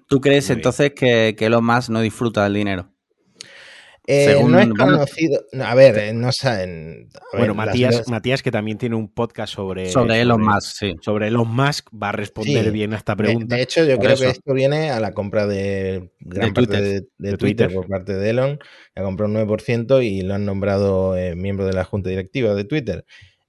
¿Tú 0.06 0.20
crees 0.20 0.50
entonces 0.50 0.92
que, 0.94 1.34
que 1.36 1.46
Elon 1.46 1.64
Musk 1.64 1.88
no 1.88 2.00
disfruta 2.00 2.44
del 2.44 2.54
dinero? 2.54 2.90
Eh, 4.12 4.24
Según- 4.26 4.50
no 4.50 4.58
es 4.58 4.68
conocido. 4.70 5.44
no, 5.52 5.64
a 5.64 5.74
ver, 5.76 5.96
eh, 5.98 6.12
no 6.12 6.32
saben. 6.32 7.08
a 7.14 7.36
Bueno, 7.38 7.54
ver, 7.54 7.66
Matías, 7.66 7.96
las- 7.98 8.08
Matías, 8.08 8.42
que 8.42 8.50
también 8.50 8.76
tiene 8.76 8.96
un 8.96 9.08
podcast 9.12 9.54
sobre, 9.54 9.88
Sobre 9.90 10.20
Elon 10.20 10.42
Musk, 10.42 10.74
sí. 10.76 10.94
sobre 11.00 11.28
Elon 11.28 11.48
Musk, 11.54 11.86
va 11.94 12.08
a 12.08 12.12
responder 12.12 12.64
Sí. 12.64 12.70
bien 12.70 12.92
a 12.92 12.96
esta 12.96 13.14
pregunta. 13.14 13.54
de 13.54 13.62
hecho, 13.62 13.84
yo 13.84 13.98
creo 13.98 14.14
eso. 14.14 14.24
que 14.24 14.30
esto 14.30 14.52
viene 14.52 14.90
a 14.90 14.98
la 14.98 15.12
compra 15.12 15.46
de 15.46 16.10
gran 16.18 16.48
De 16.48 16.52
parte 16.54 16.76
Twitter. 16.76 16.82
de, 16.82 16.90
de 17.18 17.30
De 17.30 17.36
Twitter, 17.36 17.66
Twitter. 17.68 17.72
por 17.72 17.86
parte 17.86 18.14
de 18.14 18.30
Elon. 18.30 18.58
Ha 18.96 19.02
comprado 19.02 19.28
un 19.28 19.34
9% 19.34 20.02
y 20.02 20.22
lo 20.22 20.34
han 20.34 20.44
nombrado 20.44 21.16
eh, 21.16 21.36
miembro 21.36 21.64
de 21.66 21.72
la 21.72 21.84
junta 21.84 22.10
directiva 22.10 22.54
de 22.54 22.64
Twitter. 22.64 23.04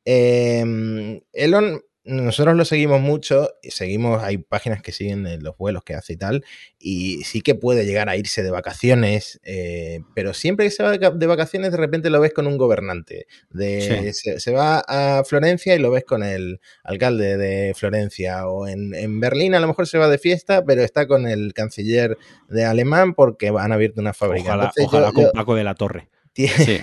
Eh, 0.05 1.21
Elon, 1.33 1.81
nosotros 2.03 2.55
lo 2.55 2.65
seguimos 2.65 2.99
mucho, 2.99 3.49
y 3.61 3.71
seguimos, 3.71 4.23
hay 4.23 4.37
páginas 4.39 4.81
que 4.81 4.91
siguen 4.91 5.23
los 5.43 5.55
vuelos 5.57 5.83
que 5.83 5.93
hace 5.93 6.13
y 6.13 6.17
tal, 6.17 6.43
y 6.79 7.23
sí 7.23 7.41
que 7.41 7.53
puede 7.53 7.85
llegar 7.85 8.09
a 8.09 8.17
irse 8.17 8.41
de 8.41 8.49
vacaciones, 8.49 9.39
eh, 9.43 10.01
pero 10.15 10.33
siempre 10.33 10.65
que 10.65 10.71
se 10.71 10.81
va 10.81 10.91
de 10.91 10.99
ca- 10.99 11.11
de 11.11 11.27
vacaciones 11.27 11.71
de 11.71 11.77
repente 11.77 12.09
lo 12.09 12.19
ves 12.19 12.33
con 12.33 12.47
un 12.47 12.57
gobernante. 12.57 13.27
De, 13.51 14.13
se, 14.13 14.39
se 14.39 14.51
va 14.51 14.83
a 14.87 15.23
Florencia 15.23 15.75
y 15.75 15.79
lo 15.79 15.91
ves 15.91 16.03
con 16.03 16.23
el 16.23 16.59
alcalde 16.83 17.37
de 17.37 17.73
Florencia, 17.75 18.47
o 18.47 18.67
en, 18.67 18.95
en 18.95 19.19
Berlín 19.19 19.53
a 19.53 19.59
lo 19.59 19.67
mejor 19.67 19.87
se 19.87 19.97
va 19.99 20.07
de 20.09 20.17
fiesta, 20.17 20.63
pero 20.65 20.81
está 20.83 21.05
con 21.07 21.27
el 21.27 21.53
canciller 21.53 22.17
de 22.49 22.65
alemán 22.65 23.13
porque 23.13 23.49
han 23.49 23.71
abierto 23.71 24.01
una 24.01 24.13
fábrica. 24.13 24.47
Ojalá, 24.49 24.63
Entonces, 24.65 24.85
ojalá 24.85 25.07
yo- 25.09 25.13
con 25.13 25.23
yo- 25.25 25.31
Paco 25.33 25.55
de 25.55 25.63
la 25.63 25.75
Torre. 25.75 26.09
tiene, 26.33 26.53
Sí. 26.65 26.81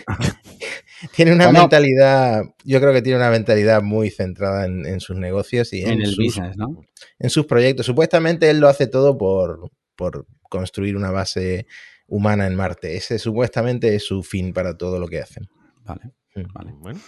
tiene 1.14 1.32
una 1.32 1.44
Bueno. 1.46 1.60
mentalidad, 1.60 2.42
yo 2.64 2.80
creo 2.80 2.92
que 2.92 3.02
tiene 3.02 3.18
una 3.18 3.30
mentalidad 3.30 3.82
muy 3.82 4.10
centrada 4.10 4.66
en, 4.66 4.86
en 4.86 5.00
sus 5.00 5.16
negocios 5.16 5.72
y 5.72 5.82
en, 5.82 5.88
en 5.90 6.00
el 6.02 6.14
sus, 6.14 6.24
business, 6.26 6.56
¿no? 6.56 6.80
en 7.18 7.30
sus 7.30 7.46
proyectos. 7.46 7.86
Supuestamente 7.86 8.50
él 8.50 8.58
lo 8.60 8.68
hace 8.68 8.86
todo 8.86 9.16
por, 9.18 9.70
por 9.96 10.26
construir 10.48 10.96
una 10.96 11.10
base 11.10 11.66
humana 12.06 12.46
en 12.46 12.54
Marte. 12.54 12.96
Ese 12.96 13.18
supuestamente 13.18 13.94
es 13.94 14.04
su 14.06 14.22
fin 14.22 14.52
para 14.52 14.76
todo 14.76 14.98
lo 14.98 15.08
que 15.08 15.20
hacen. 15.20 15.46
Vale, 15.84 16.12
Mm. 16.34 16.52
vale. 16.52 16.72
Bueno, 16.78 17.00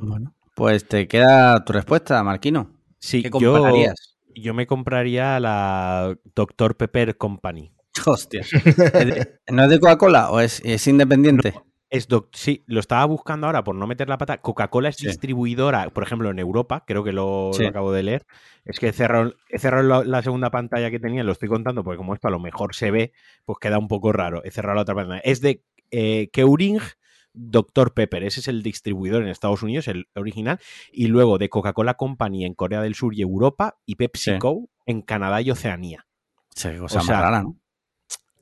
bueno, 0.00 0.34
pues 0.56 0.86
te 0.88 1.06
queda 1.06 1.62
tu 1.64 1.72
respuesta, 1.72 2.22
Marquino. 2.24 2.72
Sí, 2.98 3.22
¿Qué 3.22 3.30
yo, 3.38 3.52
comprarías? 3.54 4.16
yo 4.34 4.54
me 4.54 4.66
compraría 4.66 5.38
la 5.38 6.18
Dr. 6.34 6.76
Pepper 6.76 7.16
Company. 7.16 7.74
Hostia. 8.06 8.40
¿Es 8.40 8.64
de- 8.92 9.38
¿No 9.50 9.64
es 9.64 9.70
de 9.70 9.78
Coca-Cola 9.78 10.30
o 10.30 10.40
es, 10.40 10.60
es 10.64 10.86
independiente? 10.86 11.54
Es 11.92 12.08
sí, 12.32 12.64
lo 12.66 12.80
estaba 12.80 13.04
buscando 13.04 13.46
ahora 13.46 13.62
por 13.62 13.74
no 13.74 13.86
meter 13.86 14.08
la 14.08 14.16
pata. 14.16 14.38
Coca-Cola 14.38 14.88
es 14.88 14.96
Sí. 14.96 15.06
distribuidora, 15.06 15.90
por 15.90 16.02
ejemplo, 16.02 16.30
en 16.30 16.38
Europa, 16.38 16.84
creo 16.86 17.04
que 17.04 17.12
lo, 17.12 17.50
acabo 17.68 17.92
de 17.92 18.02
leer. 18.02 18.26
Es 18.64 18.80
que 18.80 18.88
he 18.88 18.92
cerrado, 18.94 19.34
he 19.50 19.58
cerrado 19.58 19.86
la, 19.86 20.02
la 20.02 20.22
segunda 20.22 20.50
pantalla 20.50 20.90
que 20.90 20.98
tenía, 20.98 21.22
lo 21.22 21.32
estoy 21.32 21.50
contando 21.50 21.84
porque 21.84 21.98
como 21.98 22.14
esto 22.14 22.28
a 22.28 22.30
lo 22.30 22.40
mejor 22.40 22.74
se 22.74 22.90
ve, 22.90 23.12
pues 23.44 23.58
queda 23.60 23.78
un 23.78 23.88
poco 23.88 24.10
raro. 24.10 24.42
He 24.42 24.50
cerrado 24.50 24.76
la 24.76 24.82
otra 24.82 24.94
pantalla. 24.94 25.20
Es 25.20 25.42
de 25.42 25.64
eh, 25.90 26.30
Keurig 26.32 26.80
Dr. 27.34 27.92
Pepper, 27.92 28.24
ese 28.24 28.40
es 28.40 28.48
el 28.48 28.62
distribuidor 28.62 29.22
en 29.22 29.28
Estados 29.28 29.62
Unidos, 29.62 29.86
el 29.88 30.08
original, 30.14 30.60
y 30.92 31.08
luego 31.08 31.36
de 31.36 31.50
Coca-Cola 31.50 31.94
Company 31.94 32.46
en 32.46 32.54
Corea 32.54 32.80
del 32.80 32.94
Sur 32.94 33.14
y 33.14 33.20
Europa 33.20 33.76
y 33.84 33.96
PepsiCo 33.96 34.70
en 34.86 35.02
Canadá 35.02 35.42
y 35.42 35.50
Oceanía. 35.50 36.06
Sí, 36.54 36.70
qué 36.70 36.78
cosa 36.78 37.00
O 37.00 37.02
sea, 37.02 37.14
más 37.16 37.22
rara, 37.22 37.42
¿no? 37.42 37.61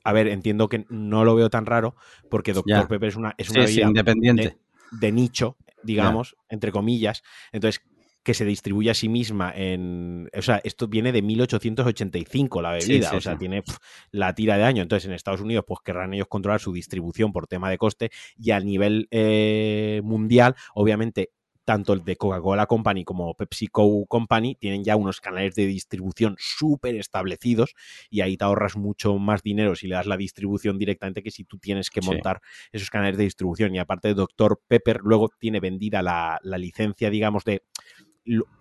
A 0.03 0.13
ver, 0.13 0.27
entiendo 0.27 0.67
que 0.67 0.85
no 0.89 1.23
lo 1.25 1.35
veo 1.35 1.49
tan 1.49 1.65
raro 1.65 1.95
porque 2.29 2.53
Dr. 2.53 2.87
Pepper 2.87 3.09
es 3.09 3.15
una, 3.15 3.33
es 3.37 3.49
una 3.49 3.67
Sí, 3.67 3.81
independiente. 3.81 4.57
de 4.91 5.11
nicho, 5.11 5.57
digamos, 5.83 6.35
entre 6.49 6.71
comillas. 6.71 7.23
Entonces, 7.51 7.81
que 8.23 8.33
se 8.35 8.45
distribuye 8.45 8.91
a 8.91 8.93
sí 8.93 9.09
misma 9.09 9.51
en. 9.55 10.29
O 10.37 10.41
sea, 10.41 10.61
esto 10.63 10.87
viene 10.87 11.11
de 11.11 11.21
1885, 11.21 12.61
la 12.61 12.71
bebida. 12.71 13.09
sí, 13.09 13.15
o 13.15 13.21
sea, 13.21 13.33
sí. 13.33 13.39
tiene 13.39 13.63
la 14.11 14.35
tira 14.35 14.57
de 14.57 14.63
año. 14.63 14.83
Entonces, 14.83 15.07
en 15.07 15.13
Estados 15.13 15.41
Unidos, 15.41 15.65
pues 15.67 15.79
querrán 15.83 16.13
ellos 16.13 16.27
controlar 16.27 16.59
su 16.59 16.71
distribución 16.71 17.31
por 17.33 17.47
tema 17.47 17.69
de 17.69 17.77
coste. 17.77 18.11
Y 18.37 18.51
a 18.51 18.59
nivel 18.59 19.07
eh, 19.11 20.01
mundial, 20.03 20.55
obviamente. 20.75 21.31
Tanto 21.71 21.93
el 21.93 22.03
de 22.03 22.17
Coca-Cola 22.17 22.65
Company 22.65 23.05
como 23.05 23.33
PepsiCo 23.33 24.05
Company 24.07 24.55
tienen 24.55 24.83
ya 24.83 24.97
unos 24.97 25.21
canales 25.21 25.55
de 25.55 25.65
distribución 25.67 26.35
súper 26.37 26.95
establecidos 26.95 27.75
y 28.09 28.19
ahí 28.19 28.35
te 28.35 28.43
ahorras 28.43 28.75
mucho 28.75 29.17
más 29.17 29.41
dinero 29.41 29.73
si 29.73 29.87
le 29.87 29.95
das 29.95 30.05
la 30.05 30.17
distribución 30.17 30.77
directamente 30.77 31.23
que 31.23 31.31
si 31.31 31.45
tú 31.45 31.59
tienes 31.59 31.89
que 31.89 32.01
Sí. 32.01 32.07
montar 32.09 32.41
esos 32.73 32.89
canales 32.89 33.15
de 33.15 33.23
distribución. 33.23 33.73
Y 33.73 33.79
aparte, 33.79 34.13
Dr. 34.13 34.59
Pepper 34.67 34.99
luego 35.01 35.29
tiene 35.39 35.61
vendida 35.61 36.01
la, 36.01 36.39
la 36.43 36.57
licencia, 36.57 37.09
digamos, 37.09 37.45
de. 37.45 37.63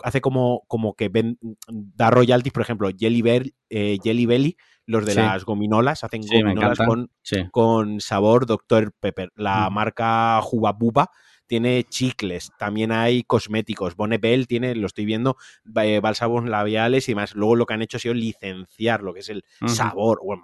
Hace 0.05 0.20
como, 0.20 0.62
como 0.68 0.94
que 0.94 1.09
ven- 1.09 1.37
da 1.68 2.11
royalties, 2.12 2.53
por 2.53 2.62
ejemplo, 2.62 2.90
Jelly, 2.96 3.23
Bell- 3.23 3.55
eh, 3.70 3.99
Jelly 4.03 4.25
Belly, 4.27 4.57
los 4.87 5.05
de 5.05 5.12
Sí. 5.14 5.18
las 5.18 5.44
gominolas, 5.44 6.05
hacen 6.05 6.23
Sí, 6.23 6.40
gominolas 6.40 6.79
con, 6.79 7.11
Sí. 7.23 7.38
con 7.51 8.01
sabor 8.01 8.46
Dr. 8.46 8.92
Pepper. 9.01 9.33
La 9.35 9.68
Mm. 9.68 9.75
marca 9.75 10.40
Juba 10.42 10.73
Buba 10.73 11.11
tiene 11.50 11.82
chicles, 11.82 12.52
también 12.60 12.92
hay 12.92 13.24
cosméticos. 13.24 13.96
Bonnebel 13.96 14.46
tiene, 14.46 14.76
lo 14.76 14.86
estoy 14.86 15.04
viendo, 15.04 15.36
eh, 15.82 15.98
bálsamos 15.98 16.48
labiales 16.48 17.08
y 17.08 17.16
más. 17.16 17.34
Luego 17.34 17.56
lo 17.56 17.66
que 17.66 17.74
han 17.74 17.82
hecho 17.82 17.96
ha 17.96 18.00
sido 18.00 18.14
licenciar 18.14 19.02
lo 19.02 19.12
que 19.12 19.18
es 19.18 19.30
el 19.30 19.44
sabor 19.66 20.20
o 20.22 20.40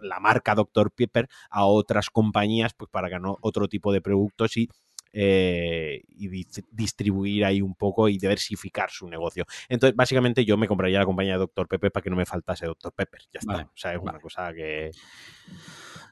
la 0.00 0.18
marca 0.18 0.54
Dr. 0.54 0.92
Pepper 0.92 1.28
a 1.50 1.66
otras 1.66 2.08
compañías 2.08 2.72
pues 2.72 2.90
para 2.90 3.18
no 3.18 3.36
otro 3.42 3.68
tipo 3.68 3.92
de 3.92 4.00
productos 4.00 4.56
y 4.56 4.70
eh, 5.12 6.02
y 6.08 6.46
distribuir 6.70 7.44
ahí 7.44 7.60
un 7.60 7.74
poco 7.74 8.08
y 8.08 8.16
diversificar 8.16 8.90
su 8.90 9.08
negocio. 9.10 9.44
Entonces, 9.68 9.94
básicamente 9.94 10.42
yo 10.46 10.56
me 10.56 10.68
compraría 10.68 11.00
la 11.00 11.04
compañía 11.04 11.34
de 11.34 11.40
Dr. 11.40 11.68
Pepper 11.68 11.92
para 11.92 12.02
que 12.02 12.10
no 12.10 12.16
me 12.16 12.24
faltase 12.24 12.64
Dr. 12.64 12.92
Pepper. 12.92 13.20
Ya 13.32 13.40
está. 13.40 13.62
o 13.62 13.76
sea, 13.76 13.92
es 13.92 13.98
una 14.00 14.18
cosa 14.20 14.54
que... 14.54 14.90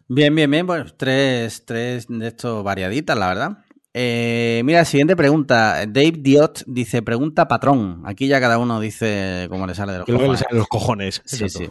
Bien, 0.07 0.35
bien, 0.35 0.51
bien. 0.51 0.67
Bueno, 0.67 0.85
tres, 0.97 1.65
tres 1.65 2.07
de 2.09 2.27
estos 2.27 2.63
variaditas, 2.63 3.17
la 3.17 3.29
verdad. 3.29 3.64
Eh, 3.97 4.63
mira, 4.65 4.85
siguiente 4.85 5.15
pregunta. 5.15 5.87
Dave 5.87 6.15
Diot 6.19 6.65
dice, 6.67 7.01
pregunta 7.01 7.47
patrón. 7.47 8.03
Aquí 8.05 8.27
ya 8.27 8.41
cada 8.41 8.59
uno 8.59 8.81
dice 8.81 9.47
cómo 9.49 9.69
le 9.69 9.75
sale 9.77 9.93
de 9.93 9.99
los 9.99 10.07
cojones. 10.07 10.31
Le 10.31 10.37
sale 10.37 10.53
de 10.53 10.59
los 10.59 10.69
cojones. 10.69 11.23
Sí, 11.25 11.49
sí. 11.49 11.71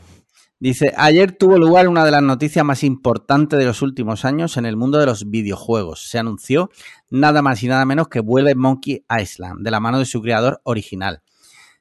Dice, 0.58 0.94
ayer 0.96 1.34
tuvo 1.34 1.58
lugar 1.58 1.90
una 1.90 2.06
de 2.06 2.12
las 2.12 2.24
noticias 2.24 2.64
más 2.64 2.86
importantes 2.86 3.60
de 3.60 3.66
los 3.66 3.82
últimos 3.82 4.24
años 4.24 4.56
en 4.56 4.66
el 4.66 4.78
mundo 4.78 4.98
de 4.98 5.06
los 5.06 5.30
videojuegos. 5.30 6.10
Se 6.10 6.18
anunció 6.18 6.70
nada 7.10 7.42
más 7.42 7.62
y 7.62 7.68
nada 7.68 7.84
menos 7.84 8.08
que 8.08 8.22
vuelve 8.22 8.56
Monkey 8.56 9.04
Island, 9.22 9.62
de 9.62 9.72
la 9.72 9.82
mano 9.82 10.00
de 10.00 10.06
su 10.06 10.22
creador 10.22 10.62
original. 10.64 11.22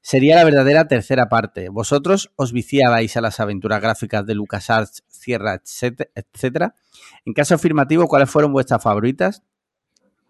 Sería 0.00 0.34
la 0.34 0.42
verdadera 0.42 0.88
tercera 0.88 1.28
parte. 1.28 1.68
Vosotros 1.68 2.32
os 2.34 2.52
viciabais 2.52 3.16
a 3.16 3.20
las 3.20 3.38
aventuras 3.38 3.80
gráficas 3.80 4.26
de 4.26 4.34
LucasArts, 4.34 5.04
Sierra, 5.06 5.62
etcétera. 5.62 6.74
En 7.24 7.34
caso 7.34 7.54
afirmativo, 7.54 8.08
¿cuáles 8.08 8.28
fueron 8.28 8.52
vuestras 8.52 8.82
favoritas 8.82 9.44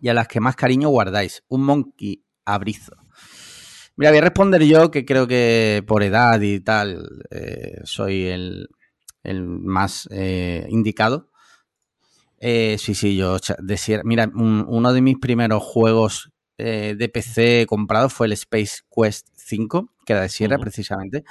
y 0.02 0.08
a 0.08 0.14
las 0.14 0.26
que 0.26 0.40
más 0.40 0.56
cariño 0.56 0.88
guardáis? 0.88 1.44
Un 1.48 1.62
Monkey 1.62 2.24
abrizo. 2.44 2.92
Mira, 3.94 4.10
voy 4.10 4.18
a 4.18 4.22
responder 4.22 4.64
yo, 4.64 4.90
que 4.90 5.04
creo 5.04 5.28
que 5.28 5.84
por 5.86 6.02
edad 6.02 6.40
y 6.40 6.58
tal 6.58 7.08
eh, 7.30 7.80
soy 7.84 8.26
el, 8.26 8.68
más 9.24 10.08
eh, 10.10 10.66
indicado. 10.68 11.30
Eh, 12.40 12.76
sí, 12.80 12.96
sí, 12.96 13.16
yo 13.16 13.36
Mira, 14.02 14.28
uno 14.34 14.92
de 14.92 15.00
mis 15.00 15.18
primeros 15.18 15.62
juegos 15.62 16.30
de 16.58 17.10
PC 17.12 17.66
comprados 17.68 18.12
fue 18.12 18.26
el 18.28 18.32
Space 18.32 18.82
Quest 18.94 19.28
5, 19.34 19.92
que 20.04 20.12
era 20.12 20.22
de 20.22 20.28
Sierra 20.28 20.58
precisamente. 20.58 21.24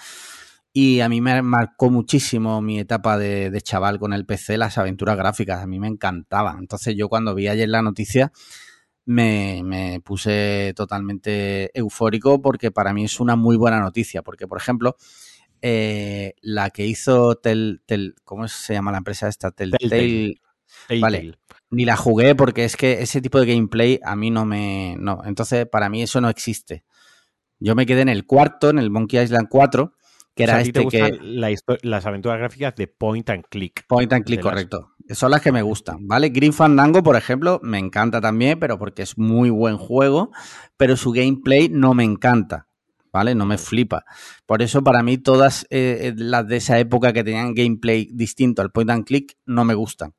Y 0.73 1.01
a 1.01 1.09
mí 1.09 1.19
me 1.19 1.41
marcó 1.41 1.89
muchísimo 1.89 2.61
mi 2.61 2.79
etapa 2.79 3.17
de, 3.17 3.49
de, 3.49 3.61
chaval 3.61 3.99
con 3.99 4.13
el 4.13 4.25
PC, 4.25 4.57
las 4.57 4.77
aventuras 4.77 5.17
gráficas. 5.17 5.61
A 5.61 5.67
mí 5.67 5.79
me 5.79 5.87
encantaban. 5.87 6.59
Entonces 6.59 6.95
yo 6.95 7.09
cuando 7.09 7.35
vi 7.35 7.49
ayer 7.49 7.67
la 7.67 7.81
noticia 7.81 8.31
me, 9.05 10.01
puse 10.03 10.73
totalmente 10.75 11.77
eufórico 11.77 12.41
porque 12.41 12.71
para 12.71 12.93
mí 12.93 13.05
es 13.05 13.19
una 13.19 13.35
muy 13.35 13.57
buena 13.57 13.79
noticia. 13.79 14.21
Porque, 14.21 14.47
por 14.47 14.57
ejemplo, 14.57 14.95
eh, 15.61 16.33
la 16.41 16.69
que 16.69 16.85
hizo 16.85 17.35
Tel, 17.35 17.81
Tel, 17.85 18.15
¿cómo 18.23 18.47
se 18.47 18.73
llama 18.73 18.91
la 18.91 18.99
empresa 18.99 19.27
esta? 19.27 19.51
Telltale. 19.51 20.41
Vale, 21.01 21.37
ni 21.69 21.83
la 21.83 21.97
jugué 21.97 22.33
porque 22.33 22.63
es 22.63 22.77
que 22.77 23.01
ese 23.01 23.21
tipo 23.21 23.39
de 23.39 23.45
gameplay 23.45 23.99
a 24.03 24.15
mí 24.15 24.31
no 24.31 24.45
me... 24.45 24.95
No, 24.97 25.21
entonces 25.25 25.67
para 25.67 25.89
mí 25.89 26.01
eso 26.01 26.21
no 26.21 26.29
existe. 26.29 26.85
Yo 27.59 27.75
me 27.75 27.85
quedé 27.85 28.01
en 28.01 28.09
el 28.09 28.25
cuarto, 28.25 28.69
en 28.69 28.79
el 28.79 28.89
Monkey 28.89 29.21
Island 29.21 29.47
4, 29.49 29.93
que 30.35 30.43
era 30.43 30.61
este 30.61 30.87
que... 30.87 31.19
las 31.81 32.05
aventuras 32.05 32.39
gráficas 32.39 32.75
de 32.75 32.87
Point 32.87 33.29
and 33.29 33.45
Click. 33.49 33.85
Point 33.87 34.13
and 34.13 34.25
Click, 34.25 34.41
correcto. 34.41 34.91
Son 35.09 35.31
las 35.31 35.41
que 35.41 35.51
me 35.51 35.61
gustan, 35.61 36.07
¿vale? 36.07 36.29
Green 36.29 36.53
Fandango, 36.53 37.03
por 37.03 37.15
ejemplo, 37.15 37.59
me 37.63 37.79
encanta 37.79 38.21
también, 38.21 38.59
pero 38.59 38.77
porque 38.77 39.01
es 39.01 39.17
muy 39.17 39.49
buen 39.49 39.77
juego, 39.77 40.31
pero 40.77 40.95
su 40.95 41.11
gameplay 41.11 41.67
no 41.69 41.93
me 41.93 42.03
encanta, 42.03 42.67
¿vale? 43.11 43.35
No 43.35 43.45
me 43.45 43.57
flipa. 43.57 44.05
Por 44.45 44.61
eso 44.61 44.83
para 44.83 45.03
mí 45.03 45.17
todas 45.17 45.63
eh, 45.69 45.99
eh, 46.01 46.13
las 46.15 46.47
de 46.47 46.57
esa 46.57 46.79
época 46.79 47.11
que 47.11 47.23
tenían 47.23 47.53
gameplay 47.53 48.09
distinto 48.13 48.61
al 48.61 48.71
point 48.71 48.89
and 48.89 49.05
click 49.05 49.37
no 49.45 49.65
me 49.65 49.73
gustan. 49.73 50.13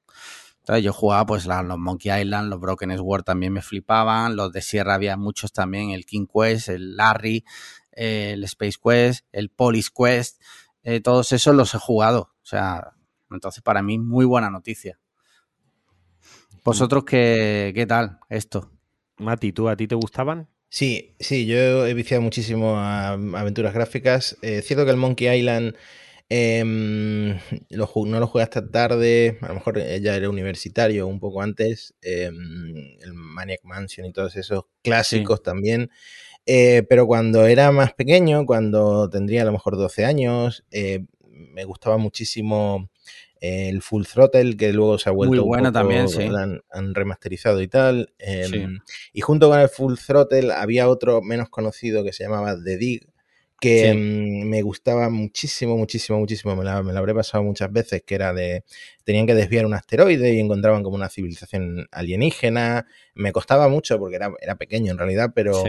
Entonces 0.63 0.85
yo 0.85 0.93
jugaba 0.93 1.27
pues 1.27 1.47
los 1.47 1.79
Monkey 1.79 2.21
Island, 2.21 2.49
los 2.49 2.61
Broken 2.61 2.97
Sword 2.97 3.25
también 3.25 3.53
me 3.53 3.63
flipaban, 3.63 4.37
los 4.37 4.53
de 4.53 4.63
Sierra 4.63 4.95
había 4.95 5.17
muchos 5.17 5.53
también, 5.53 5.91
el 5.91 6.07
King 6.07 6.27
Quest, 6.33 6.69
el 6.69 6.97
Larry, 6.97 7.45
el 7.93 8.45
Space 8.45 8.79
Quest, 8.83 9.27
el 9.33 9.51
Police 9.51 9.91
Quest, 9.97 10.41
eh, 10.83 11.01
todos 11.01 11.33
esos 11.33 11.55
los 11.55 11.75
he 11.75 11.79
jugado. 11.79 12.33
O 12.43 12.47
sea, 12.47 12.93
entonces, 13.31 13.63
para 13.63 13.83
mí, 13.83 13.99
muy 13.99 14.25
buena 14.25 14.51
noticia. 14.51 14.99
¿Vosotros 16.65 17.05
qué, 17.05 17.73
qué 17.75 17.87
tal 17.87 18.21
esto? 18.29 18.71
Mati, 19.19 19.53
¿tú 19.53 19.69
a 19.69 19.77
ti 19.77 19.87
te 19.87 19.95
gustaban? 19.95 20.49
Sí, 20.69 21.17
sí, 21.21 21.45
yo 21.45 21.87
he 21.87 21.93
viciado 21.93 22.23
muchísimo 22.23 22.79
a 22.79 23.13
aventuras 23.13 23.75
gráficas. 23.75 24.39
Es 24.41 24.51
eh, 24.51 24.63
cierto 24.63 24.87
que 24.87 24.91
el 24.91 24.97
Monkey 24.97 25.29
Island 25.29 25.77
em, 26.31 27.37
no 27.69 28.21
lo 28.21 28.27
jugué 28.27 28.43
hasta 28.43 28.71
tarde, 28.71 29.37
a 29.43 29.49
lo 29.49 29.55
mejor 29.55 29.79
ya 30.01 30.17
era 30.17 30.31
universitario 30.31 31.07
un 31.07 31.21
poco 31.21 31.43
antes, 31.43 31.95
em, 32.01 32.97
el 33.03 33.13
Maniac 33.13 33.61
Mansion 33.65 34.07
y 34.07 34.13
todos 34.15 34.35
esos 34.37 34.65
clásicos 34.83 35.43
también. 35.43 35.91
Eh, 36.47 36.83
pero 36.89 37.07
cuando 37.07 37.47
era 37.47 37.71
más 37.71 37.93
pequeño, 37.95 38.47
cuando 38.47 39.09
tendría 39.09 39.43
a 39.43 39.45
lo 39.45 39.53
mejor 39.53 39.77
12 39.77 40.05
años, 40.05 40.65
eh, 40.71 41.05
me 41.29 41.65
gustaba 41.65 41.99
muchísimo 41.99 42.89
el 43.43 43.83
Full 43.83 44.05
Throttle, 44.05 44.57
que 44.57 44.73
luego 44.73 44.99
se 44.99 45.09
ha 45.09 45.13
vuelto. 45.13 45.35
Muy 45.35 45.45
bueno 45.45 45.73
también, 45.73 46.09
sí. 46.09 46.29
Han, 46.71 46.95
remasterizado 46.95 47.61
y 47.61 47.67
tal. 47.67 48.13
Em, 48.19 48.79
y 49.13 49.21
junto 49.21 49.49
con 49.51 49.59
el 49.59 49.69
Full 49.69 49.95
Throttle 49.95 50.53
había 50.53 50.89
otro 50.89 51.21
menos 51.23 51.49
conocido 51.49 52.05
que 52.05 52.13
se 52.13 52.23
llamaba 52.23 52.57
The 52.63 52.77
Dig, 52.77 53.09
que 53.61 53.89
em, 53.89 54.49
me 54.49 54.63
gustaba 54.63 55.11
muchísimo, 55.11 55.77
muchísimo, 55.77 56.21
muchísimo. 56.21 56.55
Me 56.55 56.63
la, 56.63 56.85
me 56.85 56.97
habré 56.97 57.15
pasado 57.15 57.43
muchas 57.43 57.73
veces, 57.73 58.05
que 58.07 58.15
era 58.15 58.33
de. 58.33 58.63
Tenían 59.03 59.27
que 59.27 59.35
desviar 59.35 59.67
un 59.67 59.75
asteroide 59.75 60.33
y 60.35 60.39
encontraban 60.39 60.85
como 60.85 60.95
una 60.95 61.09
civilización 61.09 61.89
alienígena. 61.91 62.87
Me 63.15 63.33
costaba 63.33 63.67
mucho 63.67 63.99
porque 63.99 64.17
era, 64.17 64.33
era 64.41 64.55
pequeño 64.55 64.93
en 64.93 64.99
realidad, 64.99 65.33
pero, 65.35 65.65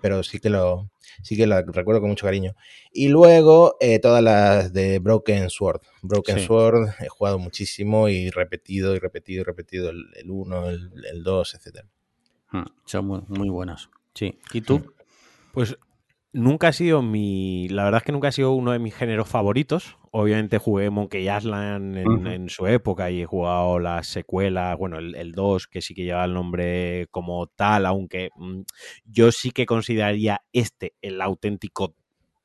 pero 0.00 0.22
sí 0.22 0.38
que 0.38 0.50
lo 0.50 0.90
sí 1.22 1.36
que 1.36 1.46
la 1.46 1.62
recuerdo 1.62 2.00
con 2.00 2.10
mucho 2.10 2.26
cariño. 2.26 2.54
Y 2.92 3.08
luego 3.08 3.76
eh, 3.80 3.98
todas 3.98 4.22
las 4.22 4.72
de 4.72 4.98
Broken 4.98 5.50
Sword. 5.50 5.80
Broken 6.02 6.40
Sword 6.40 6.90
he 7.00 7.08
jugado 7.08 7.38
muchísimo 7.38 8.08
y 8.08 8.30
repetido 8.30 8.94
y 8.94 8.98
repetido 8.98 9.40
y 9.40 9.44
repetido 9.44 9.90
el 9.90 10.30
1, 10.30 10.68
el 10.68 11.22
2, 11.22 11.54
etc. 11.54 11.84
Hmm, 12.50 12.64
son 12.84 13.06
muy, 13.06 13.22
muy 13.28 13.48
buenas. 13.48 13.90
Sí. 14.14 14.38
¿Y 14.52 14.60
tú? 14.60 14.94
Pues 15.52 15.76
nunca 16.32 16.68
ha 16.68 16.72
sido 16.72 17.02
mi. 17.02 17.68
La 17.68 17.84
verdad 17.84 17.98
es 17.98 18.04
que 18.04 18.12
nunca 18.12 18.28
ha 18.28 18.32
sido 18.32 18.52
uno 18.52 18.72
de 18.72 18.78
mis 18.78 18.94
géneros 18.94 19.28
favoritos. 19.28 19.96
Obviamente 20.10 20.58
jugué 20.58 20.90
Monkey 20.90 21.28
Island 21.28 21.96
en, 22.26 22.48
su 22.48 22.66
época 22.66 23.10
y 23.10 23.22
he 23.22 23.26
jugado 23.26 23.78
la 23.78 24.02
secuela, 24.02 24.74
bueno, 24.74 24.98
el, 24.98 25.32
2, 25.32 25.66
que 25.66 25.82
sí 25.82 25.94
que 25.94 26.04
lleva 26.04 26.24
el 26.24 26.34
nombre 26.34 27.08
como 27.10 27.46
tal, 27.46 27.84
aunque 27.86 28.30
mm, 28.36 28.62
yo 29.04 29.32
sí 29.32 29.50
que 29.50 29.66
consideraría 29.66 30.42
este 30.52 30.94
el 31.02 31.20
auténtico 31.20 31.94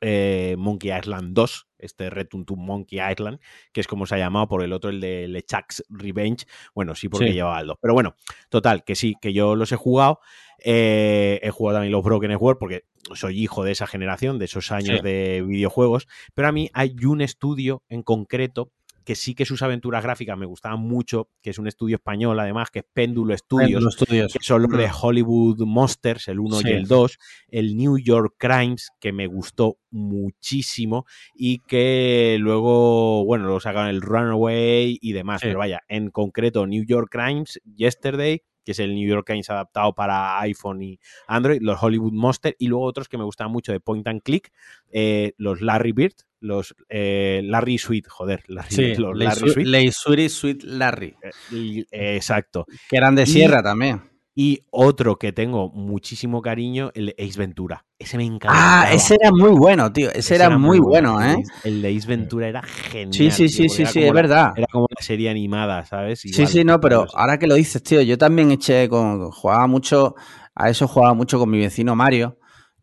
eh, 0.03 0.55
Monkey 0.57 0.91
Island 0.91 1.33
2, 1.33 1.67
este 1.79 2.09
Return 2.09 2.45
to 2.45 2.55
Monkey 2.55 2.99
Island, 2.99 3.39
que 3.71 3.81
es 3.81 3.87
como 3.87 4.05
se 4.05 4.15
ha 4.15 4.17
llamado 4.17 4.47
por 4.47 4.63
el 4.63 4.73
otro, 4.73 4.89
el 4.89 4.99
de 4.99 5.27
LeChuck's 5.27 5.83
Revenge. 5.89 6.45
Bueno, 6.75 6.93
sí, 6.95 7.09
porque 7.09 7.33
llevaba 7.33 7.59
el 7.61 7.67
2. 7.67 7.77
Pero 7.81 7.93
bueno, 7.93 8.15
total, 8.49 8.83
que 8.83 8.95
sí, 8.95 9.15
que 9.21 9.33
yo 9.33 9.55
los 9.55 9.71
he 9.71 9.75
jugado. 9.75 10.19
Eh, 10.65 11.39
he 11.41 11.49
jugado 11.49 11.77
también 11.77 11.91
los 11.91 12.03
Broken 12.03 12.37
Sword 12.37 12.57
porque 12.57 12.85
soy 13.15 13.41
hijo 13.41 13.63
de 13.63 13.71
esa 13.71 13.87
generación, 13.87 14.39
de 14.39 14.45
esos 14.45 14.71
años 14.71 15.01
de 15.01 15.43
videojuegos, 15.45 16.07
pero 16.33 16.47
a 16.47 16.51
mí 16.51 16.69
hay 16.73 16.95
un 17.05 17.21
estudio 17.21 17.83
en 17.89 18.01
concreto 18.01 18.71
que 19.03 19.15
sí 19.15 19.35
que 19.35 19.45
sus 19.45 19.61
aventuras 19.61 20.03
gráficas 20.03 20.37
me 20.37 20.45
gustaban 20.45 20.79
mucho, 20.79 21.29
que 21.41 21.49
es 21.51 21.59
un 21.59 21.67
estudio 21.67 21.97
español 21.97 22.39
además, 22.39 22.71
que 22.71 22.79
es 22.79 22.85
Péndulo 22.93 23.37
Studios, 23.37 23.97
que 23.97 24.39
son 24.41 24.63
los 24.63 24.71
de 24.71 24.87
mm. 24.87 24.91
Hollywood 25.01 25.59
Monsters, 25.65 26.27
el 26.27 26.39
1 26.39 26.61
y 26.63 26.71
el 26.71 26.87
2, 26.87 27.17
el 27.49 27.77
New 27.77 27.97
York 27.97 28.35
Crimes, 28.37 28.91
que 28.99 29.11
me 29.11 29.27
gustó 29.27 29.77
muchísimo, 29.91 31.05
y 31.35 31.59
que 31.59 32.37
luego, 32.39 33.25
bueno, 33.25 33.47
lo 33.47 33.59
sacaron 33.59 33.89
el 33.89 34.01
Runaway 34.01 34.97
y 35.01 35.13
demás, 35.13 35.41
pero 35.41 35.59
vaya, 35.59 35.81
en 35.87 36.09
concreto 36.09 36.65
New 36.67 36.85
York 36.85 37.09
Crimes, 37.11 37.59
Yesterday, 37.75 38.41
que 38.63 38.71
es 38.71 38.79
el 38.79 38.95
New 38.95 39.07
York 39.07 39.25
Times 39.27 39.49
adaptado 39.49 39.93
para 39.93 40.39
iPhone 40.41 40.81
y 40.81 40.99
Android, 41.27 41.59
los 41.61 41.81
Hollywood 41.81 42.13
Monster 42.13 42.55
y 42.57 42.67
luego 42.67 42.85
otros 42.85 43.09
que 43.09 43.17
me 43.17 43.23
gustan 43.23 43.51
mucho 43.51 43.71
de 43.71 43.79
Point 43.79 44.07
and 44.07 44.21
Click, 44.21 44.51
eh, 44.91 45.33
los 45.37 45.61
Larry 45.61 45.91
Bird, 45.91 46.13
los 46.43 46.75
eh, 46.89 47.41
Larry 47.43 47.77
Sweet, 47.77 48.07
joder, 48.07 48.43
Larry, 48.47 48.95
los 48.95 49.17
Larry 49.17 49.91
Sweet. 49.91 50.29
Sweet 50.29 50.63
Larry. 50.63 51.15
Eh, 51.51 52.15
exacto. 52.15 52.65
Que 52.89 52.97
eran 52.97 53.15
de 53.15 53.25
sierra 53.25 53.63
también. 53.63 54.01
Y 54.35 54.65
otro 54.71 55.19
que 55.19 55.31
tengo 55.31 55.69
muchísimo 55.69 56.41
cariño, 56.41 56.89
el 56.95 57.13
Ace 57.19 57.37
Ventura. 57.37 57.85
Ese 57.99 58.17
me 58.17 58.25
encanta. 58.25 58.49
Ah, 58.51 58.91
ese 58.91 59.15
era 59.21 59.31
muy 59.31 59.51
bueno, 59.51 59.93
tío. 59.93 60.09
Ese, 60.11 60.33
era, 60.33 60.49
muy 60.57 60.79
bueno, 60.79 61.21
¿eh? 61.21 61.37
El 61.63 61.83
de 61.83 61.95
Ace 61.95 62.07
Ventura 62.07 62.47
era 62.47 62.63
genial. 62.63 63.13
Sí, 63.13 63.29
sí, 63.29 63.47
sí, 63.47 63.69
sí, 63.69 63.85
sí, 63.85 64.03
es 64.03 64.11
verdad. 64.11 64.53
Era 64.55 64.65
como 64.71 64.87
una 64.89 65.05
serie 65.05 65.29
animada, 65.29 65.85
¿sabes? 65.85 66.19
sí, 66.19 66.47
sí, 66.47 66.63
no, 66.63 66.79
pero 66.79 67.05
ahora 67.13 67.37
que 67.37 67.45
lo 67.45 67.53
dices, 67.53 67.83
tío, 67.83 68.01
yo 68.01 68.17
también 68.17 68.51
eché 68.51 68.89
con. 68.89 69.29
Jugaba 69.29 69.67
mucho. 69.67 70.15
A 70.55 70.69
eso 70.69 70.87
jugaba 70.87 71.13
mucho 71.13 71.37
con 71.37 71.49
mi 71.49 71.59
vecino 71.59 71.95
Mario, 71.95 72.37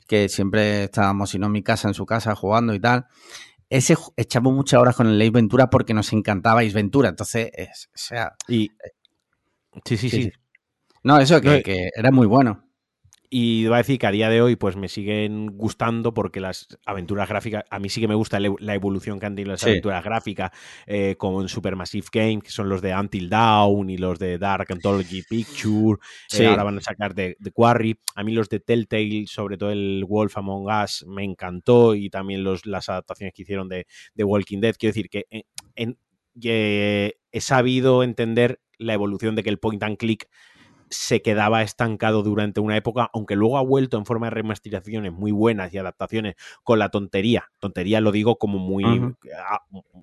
que 0.06 0.28
siempre 0.28 0.84
estábamos, 0.84 1.30
si 1.30 1.38
no 1.38 1.46
en 1.46 1.52
mi 1.52 1.62
casa, 1.62 1.88
en 1.88 1.94
su 1.94 2.06
casa, 2.06 2.34
jugando 2.36 2.74
y 2.74 2.80
tal. 2.80 3.06
Ese 3.70 3.96
echamos 4.16 4.52
muchas 4.52 4.80
horas 4.80 4.96
con 4.96 5.06
el 5.06 5.20
Ace 5.20 5.30
Ventura 5.30 5.70
porque 5.70 5.94
nos 5.94 6.12
encantaba 6.12 6.60
Ace 6.60 6.74
Ventura. 6.74 7.08
Entonces, 7.08 7.50
o 7.94 7.98
sea. 7.98 8.34
Y. 8.48 8.70
sí, 9.84 9.96
sí. 9.96 10.10
sí. 10.10 10.32
No, 11.02 11.18
eso 11.18 11.40
que, 11.40 11.90
era 11.94 12.10
muy 12.10 12.26
bueno. 12.26 12.69
Y 13.32 13.66
va 13.66 13.76
a 13.76 13.78
decir 13.78 13.96
que 13.96 14.08
a 14.08 14.10
día 14.10 14.28
de 14.28 14.42
hoy 14.42 14.56
pues 14.56 14.74
me 14.74 14.88
siguen 14.88 15.56
gustando 15.56 16.12
porque 16.12 16.40
las 16.40 16.66
aventuras 16.84 17.28
gráficas, 17.28 17.62
a 17.70 17.78
mí 17.78 17.88
sí 17.88 18.00
que 18.00 18.08
me 18.08 18.16
gusta 18.16 18.40
la 18.40 18.74
evolución 18.74 19.20
que 19.20 19.26
han 19.26 19.36
tenido 19.36 19.52
las 19.52 19.62
aventuras 19.62 20.02
gráficas, 20.02 20.50
eh, 20.84 21.14
como 21.16 21.40
en 21.40 21.48
Supermassive 21.48 22.08
Game, 22.10 22.40
que 22.40 22.50
son 22.50 22.68
los 22.68 22.82
de 22.82 22.92
Until 22.92 23.30
Dawn 23.30 23.88
y 23.88 23.98
los 23.98 24.18
de 24.18 24.36
Dark 24.36 24.66
Anthology 24.72 25.22
Picture, 25.22 26.00
eh, 26.36 26.46
ahora 26.46 26.64
van 26.64 26.78
a 26.78 26.80
sacar 26.80 27.14
de, 27.14 27.36
Quarry. 27.54 27.96
A 28.16 28.24
mí 28.24 28.32
los 28.32 28.48
de 28.48 28.58
Telltale, 28.58 29.26
sobre 29.28 29.56
todo 29.56 29.70
el 29.70 30.04
Wolf 30.08 30.36
Among 30.36 30.66
Us, 30.66 31.06
me 31.06 31.22
encantó 31.22 31.94
y 31.94 32.10
también 32.10 32.42
los, 32.42 32.66
las 32.66 32.88
adaptaciones 32.88 33.32
que 33.32 33.42
hicieron 33.42 33.68
de, 33.68 33.86
de 34.12 34.24
Walking 34.24 34.58
Dead. 34.58 34.74
Quiero 34.76 34.92
decir 34.92 35.08
que 35.08 35.26
en, 35.76 35.96
he 36.42 37.40
sabido 37.40 38.02
entender 38.02 38.60
la 38.78 38.94
evolución 38.94 39.36
de 39.36 39.42
que 39.42 39.50
el 39.50 39.58
point 39.58 39.82
and 39.82 39.98
click 39.98 40.28
se 40.90 41.22
quedaba 41.22 41.62
estancado 41.62 42.22
durante 42.22 42.60
una 42.60 42.76
época, 42.76 43.10
aunque 43.14 43.36
luego 43.36 43.58
ha 43.58 43.62
vuelto 43.62 43.96
en 43.96 44.04
forma 44.04 44.26
de 44.26 44.30
remasterizaciones 44.30 45.12
muy 45.12 45.30
buenas 45.30 45.72
y 45.72 45.78
adaptaciones 45.78 46.34
con 46.64 46.80
la 46.80 46.88
tontería. 46.88 47.50
Tontería 47.60 48.00
lo 48.00 48.10
digo 48.10 48.36
como 48.36 48.58
muy 48.58 48.84
ah, 48.84 49.60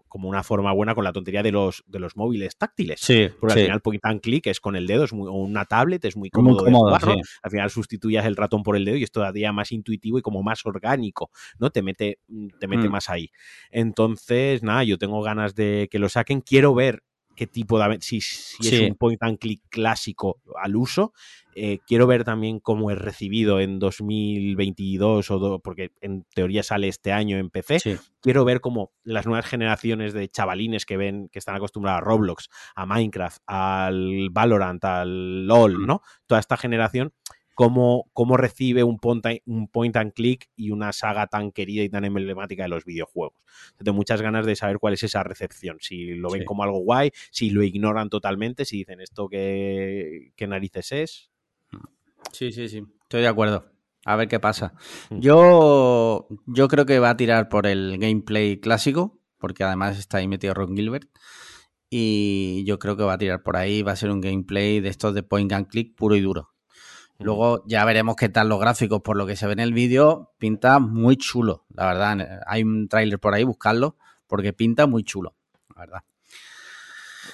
como 0.08 0.30
una 0.30 0.44
forma 0.44 0.72
buena 0.72 0.96
con 0.96 1.04
la 1.04 1.12
tontería 1.12 1.44
de 1.44 1.52
los 1.52 1.84
de 1.88 2.00
los 2.00 2.16
móviles 2.16 2.58
táctiles. 2.58 3.02
Sí, 3.02 3.28
porque 3.40 3.54
al 3.54 3.60
final 3.60 3.82
point 3.82 4.06
and 4.06 4.22
click 4.22 4.48
es 4.48 4.62
con 4.62 4.76
el 4.78 4.88
dedo, 4.88 5.04
es 5.04 5.14
muy, 5.14 5.28
o 5.28 5.34
una 5.34 5.66
tablet, 5.66 6.04
es 6.06 6.16
muy 6.16 6.30
cómodo. 6.30 6.66
Al 6.66 7.52
final 7.52 7.70
sustituyas 7.70 8.26
el 8.26 8.38
ratón 8.38 8.64
por 8.64 8.78
el 8.78 8.86
dedo 8.86 8.96
y 8.96 9.04
es 9.04 9.12
todavía 9.12 9.52
más 9.52 9.72
intuitivo 9.74 10.18
y 10.18 10.22
como 10.22 10.42
más 10.42 10.66
orgánico, 10.66 11.32
¿no? 11.60 11.70
Te 11.70 11.82
mete, 11.82 12.20
te 12.60 12.68
mete 12.68 12.88
mm. 12.88 12.92
más 12.92 13.10
ahí. 13.10 13.32
Entonces, 13.72 14.64
nada, 14.64 14.84
yo 14.86 14.98
tengo 14.98 15.22
ganas 15.22 15.54
de 15.54 15.90
que 15.92 16.00
lo 16.00 16.08
saquen. 16.08 16.42
Quiero 16.42 16.74
ver 16.74 17.04
qué 17.38 17.46
tipo 17.46 17.80
de 17.80 18.00
si, 18.02 18.20
si 18.20 18.68
es 18.68 18.90
un 18.90 18.96
point 18.96 19.22
and 19.22 19.38
click 19.38 19.62
clásico 19.70 20.42
al 20.60 20.76
uso. 20.76 21.14
Eh, 21.56 21.80
quiero 21.88 22.08
ver 22.08 22.24
también 22.24 22.60
cómo 22.60 22.92
es 22.92 22.98
recibido 22.98 23.60
en 23.60 23.80
2022 23.80 25.32
o 25.32 25.60
porque 25.60 25.92
en 26.02 26.26
teoría 26.34 26.64
sale 26.64 26.88
este 26.88 27.14
año 27.14 27.38
en 27.38 27.50
PC. 27.50 28.00
Quiero 28.22 28.44
ver 28.44 28.60
cómo 28.60 28.92
las 29.04 29.28
nuevas 29.28 29.46
generaciones 29.46 30.14
de 30.14 30.28
chavalines 30.30 30.86
que 30.86 30.98
ven 30.98 31.30
que 31.32 31.40
están 31.40 31.56
acostumbrados 31.56 32.02
a 32.02 32.06
Roblox, 32.06 32.50
a 32.76 32.86
Minecraft, 32.88 33.42
al 33.46 34.30
Valorant, 34.32 34.84
al 34.84 35.46
LoL, 35.46 35.86
¿no? 35.86 36.02
Toda 36.26 36.40
esta 36.40 36.58
generación 36.58 37.14
cómo, 37.58 38.08
cómo 38.14 38.38
recibe 38.38 38.84
un 38.84 39.00
point, 39.00 39.26
un 39.48 39.68
point 39.68 39.98
and 39.98 40.14
click 40.14 40.48
y 40.56 40.70
una 40.70 40.94
saga 40.94 41.26
tan 41.26 41.52
querida 41.52 41.82
y 41.82 41.90
tan 41.90 42.06
emblemática 42.06 42.62
de 42.62 42.70
los 42.70 42.86
videojuegos. 42.86 43.34
Tengo 43.80 43.96
muchas 43.96 44.22
ganas 44.22 44.46
de 44.46 44.56
saber 44.56 44.78
cuál 44.78 44.94
es 44.94 45.02
esa 45.02 45.24
recepción, 45.24 45.78
si 45.82 46.14
lo 46.14 46.30
ven 46.30 46.46
como 46.46 46.62
algo 46.62 46.78
guay, 46.78 47.10
si 47.32 47.50
lo 47.50 47.64
ignoran 47.64 48.12
totalmente, 48.12 48.64
si 48.64 48.78
dicen 48.78 49.02
esto 49.02 49.28
qué, 49.28 50.34
qué 50.36 50.46
narices 50.46 50.92
es. 50.92 51.32
Sí, 52.32 52.52
sí, 52.52 52.70
sí, 52.70 52.84
estoy 53.02 53.22
de 53.22 53.28
acuerdo. 53.28 53.72
A 54.06 54.16
ver 54.16 54.28
qué 54.28 54.40
pasa. 54.40 54.76
Mm. 55.10 55.20
Yo, 55.20 56.28
yo 56.46 56.68
creo 56.68 56.86
que 56.86 57.00
va 57.00 57.10
a 57.10 57.18
tirar 57.18 57.50
por 57.50 57.66
el 57.66 57.98
gameplay 57.98 58.60
clásico, 58.60 59.20
porque 59.40 59.64
además 59.64 59.98
está 59.98 60.20
ahí 60.20 60.28
metido 60.28 60.54
Ron 60.54 60.76
Gilbert. 60.76 61.10
Y 61.90 62.64
yo 62.66 62.78
creo 62.78 62.96
que 62.98 63.04
va 63.04 63.14
a 63.14 63.18
tirar 63.18 63.42
por 63.42 63.58
ahí, 63.58 63.82
va 63.82 63.94
a 63.94 63.96
ser 63.96 64.12
un 64.12 64.22
gameplay 64.22 64.80
de 64.80 64.90
estos 64.90 65.16
de 65.16 65.24
point 65.24 65.52
and 65.54 65.68
click 65.68 65.96
puro 65.96 66.16
y 66.16 66.22
duro. 66.22 66.54
Luego 67.20 67.64
ya 67.66 67.84
veremos 67.86 68.16
qué 68.16 68.30
tal 68.30 68.50
los 68.50 68.60
gráficos. 68.60 69.02
Por 69.02 69.18
lo 69.18 69.26
que 69.26 69.36
se 69.36 69.48
ve 69.48 69.54
en 69.54 69.60
el 69.60 69.74
vídeo, 69.74 70.34
pinta 70.38 70.80
muy 70.80 71.18
chulo, 71.18 71.66
la 71.74 71.88
verdad. 71.88 72.42
Hay 72.46 72.64
un 72.64 72.88
tráiler 72.88 73.20
por 73.20 73.34
ahí, 73.34 73.44
buscarlo, 73.44 73.98
porque 74.28 74.54
pinta 74.54 74.88
muy 74.88 75.04
chulo, 75.04 75.36
la 75.76 75.82
verdad. 75.82 76.04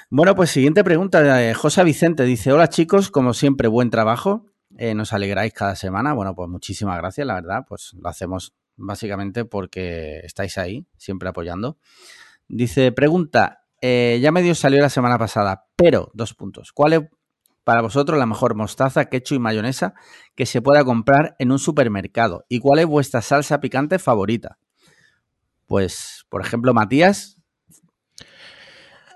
Bueno, 0.10 0.36
pues 0.36 0.52
siguiente 0.52 0.84
pregunta 0.84 1.54
José 1.56 1.84
Vicente. 1.84 2.24
Dice, 2.24 2.52
hola 2.52 2.70
chicos, 2.70 3.10
como 3.10 3.34
siempre, 3.34 3.68
buen 3.68 3.90
trabajo. 3.90 4.46
Eh, 4.78 4.94
nos 4.94 5.14
alegráis 5.14 5.54
cada 5.54 5.76
semana. 5.76 6.14
Bueno, 6.14 6.36
pues 6.36 6.50
muchísimas 6.50 6.98
gracias, 6.98 7.26
la 7.28 7.36
verdad. 7.36 7.66
Pues 7.68 7.94
lo 7.94 8.10
hacemos 8.10 8.54
básicamente 8.76 9.46
porque 9.46 10.20
estáis 10.24 10.58
ahí, 10.58 10.86
siempre 10.98 11.30
apoyando. 11.30 11.78
Dice, 12.48 12.92
pregunta, 12.92 13.66
eh, 13.82 14.20
ya 14.22 14.32
medio 14.32 14.56
salió 14.56 14.82
la 14.82 14.90
semana 14.90 15.18
pasada, 15.18 15.68
pero, 15.76 16.12
dos 16.14 16.34
puntos. 16.34 16.72
¿Cuál 16.72 17.10
para 17.64 17.82
vosotros 17.82 18.20
la 18.20 18.26
mejor 18.26 18.56
mostaza, 18.56 19.06
ketchup 19.06 19.36
y 19.36 19.40
mayonesa 19.40 19.94
que 20.36 20.46
se 20.46 20.62
pueda 20.62 20.84
comprar 20.84 21.36
en 21.40 21.52
un 21.52 21.60
supermercado? 21.60 22.46
¿Y 22.50 22.60
cuál 22.60 22.80
es 22.80 22.86
vuestra 22.86 23.22
salsa 23.22 23.60
picante 23.60 24.00
favorita? 24.00 24.58
Pues, 25.68 26.26
por 26.30 26.42
ejemplo, 26.42 26.74
Matías. 26.74 27.38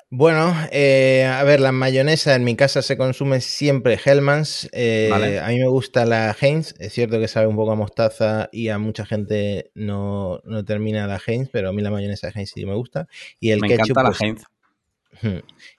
Bueno, 0.10 0.56
eh, 0.72 1.26
a 1.26 1.44
ver, 1.44 1.60
la 1.60 1.74
mayonesa 1.74 2.34
en 2.36 2.46
mi 2.46 2.56
casa 2.56 2.82
se 2.82 2.96
consume 2.96 3.42
siempre 3.42 4.00
Hellmann's. 4.04 4.70
Eh, 4.72 5.40
a 5.44 5.50
mí 5.50 5.60
me 5.60 5.68
gusta 5.68 6.06
la 6.06 6.34
Heinz. 6.40 6.74
Es 6.80 6.94
cierto 6.94 7.20
que 7.20 7.28
sabe 7.28 7.48
un 7.48 7.58
poco 7.58 7.74
a 7.74 7.76
mostaza 7.76 8.48
y 8.54 8.70
a 8.70 8.78
mucha 8.78 9.06
gente 9.06 9.72
no, 9.76 10.42
termina 10.66 11.08
la 11.08 11.20
Heinz, 11.26 11.50
pero 11.52 11.70
a 11.70 11.74
mí 11.74 11.82
la 11.82 11.92
mayonesa 11.92 12.28
de 12.28 12.34
Heinz 12.40 12.52
sí 12.56 12.66
me 12.66 12.74
gusta. 12.74 13.10
Y 13.42 13.52
el 13.52 13.60
me 13.60 13.68
ketchup. 13.68 13.90
Encanta 13.90 14.04
la 14.04 14.10
pues, 14.10 14.22
Heinz. 14.22 14.44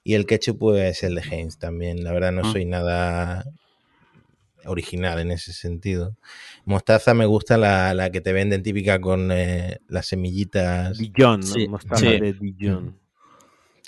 Y 0.05 0.15
el 0.15 0.27
ketchup, 0.27 0.59
pues 0.59 1.03
el 1.03 1.15
de 1.15 1.23
Heinz 1.23 1.59
también. 1.59 2.05
La 2.05 2.13
verdad, 2.13 2.33
no 2.33 2.51
soy 2.51 2.65
nada 2.65 3.45
original 4.65 5.19
en 5.19 5.31
ese 5.31 5.53
sentido. 5.53 6.17
Mostaza 6.65 7.15
me 7.15 7.27
gusta 7.27 7.57
la, 7.57 8.11
que 8.11 8.21
te 8.21 8.33
venden 8.33 8.63
típica 8.63 9.01
con 9.01 9.31
eh, 9.33 9.79
las 9.89 10.07
semillitas. 10.07 10.99
Dijon, 10.99 11.43
sí, 11.43 11.69
mostaza 11.69 12.07
de 12.07 12.35
Dijon. 12.41 12.99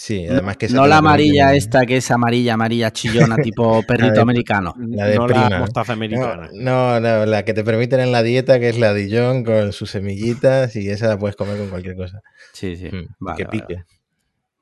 Sí, 0.01 0.27
además 0.27 0.57
que 0.57 0.67
No 0.71 0.87
la 0.87 0.97
amarilla 0.97 1.53
esta 1.53 1.85
que 1.85 1.99
es 1.99 2.11
amarilla, 2.11 2.55
amarilla 2.55 2.91
chillona, 2.91 3.37
tipo 3.43 3.83
perrito 3.83 4.23
americano. 4.23 4.75
La 4.79 5.05
de 5.05 5.21
prima. 5.21 5.59
mostaza 5.59 5.93
americana. 5.93 6.49
No, 6.55 6.99
no, 7.01 7.27
la 7.27 7.45
que 7.45 7.53
te 7.53 7.63
permiten 7.63 8.01
en 8.01 8.11
la 8.11 8.23
dieta, 8.23 8.59
que 8.59 8.71
es 8.71 8.79
la 8.79 8.95
Dijon 8.95 9.45
con 9.45 9.75
sus 9.75 9.91
semillitas 9.91 10.75
y 10.75 10.89
esa 10.89 11.09
la 11.09 11.19
puedes 11.19 11.37
comer 11.37 11.59
con 11.59 11.69
cualquier 11.69 11.97
cosa. 11.97 12.23
Sí, 12.55 12.77
sí. 12.77 12.89
Mm, 12.89 13.37
que 13.37 13.45
pique. 13.45 13.85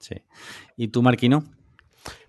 Sí. 0.01 0.17
¿Y 0.79 0.89
tú, 0.89 1.03
Marquino? 1.03 1.43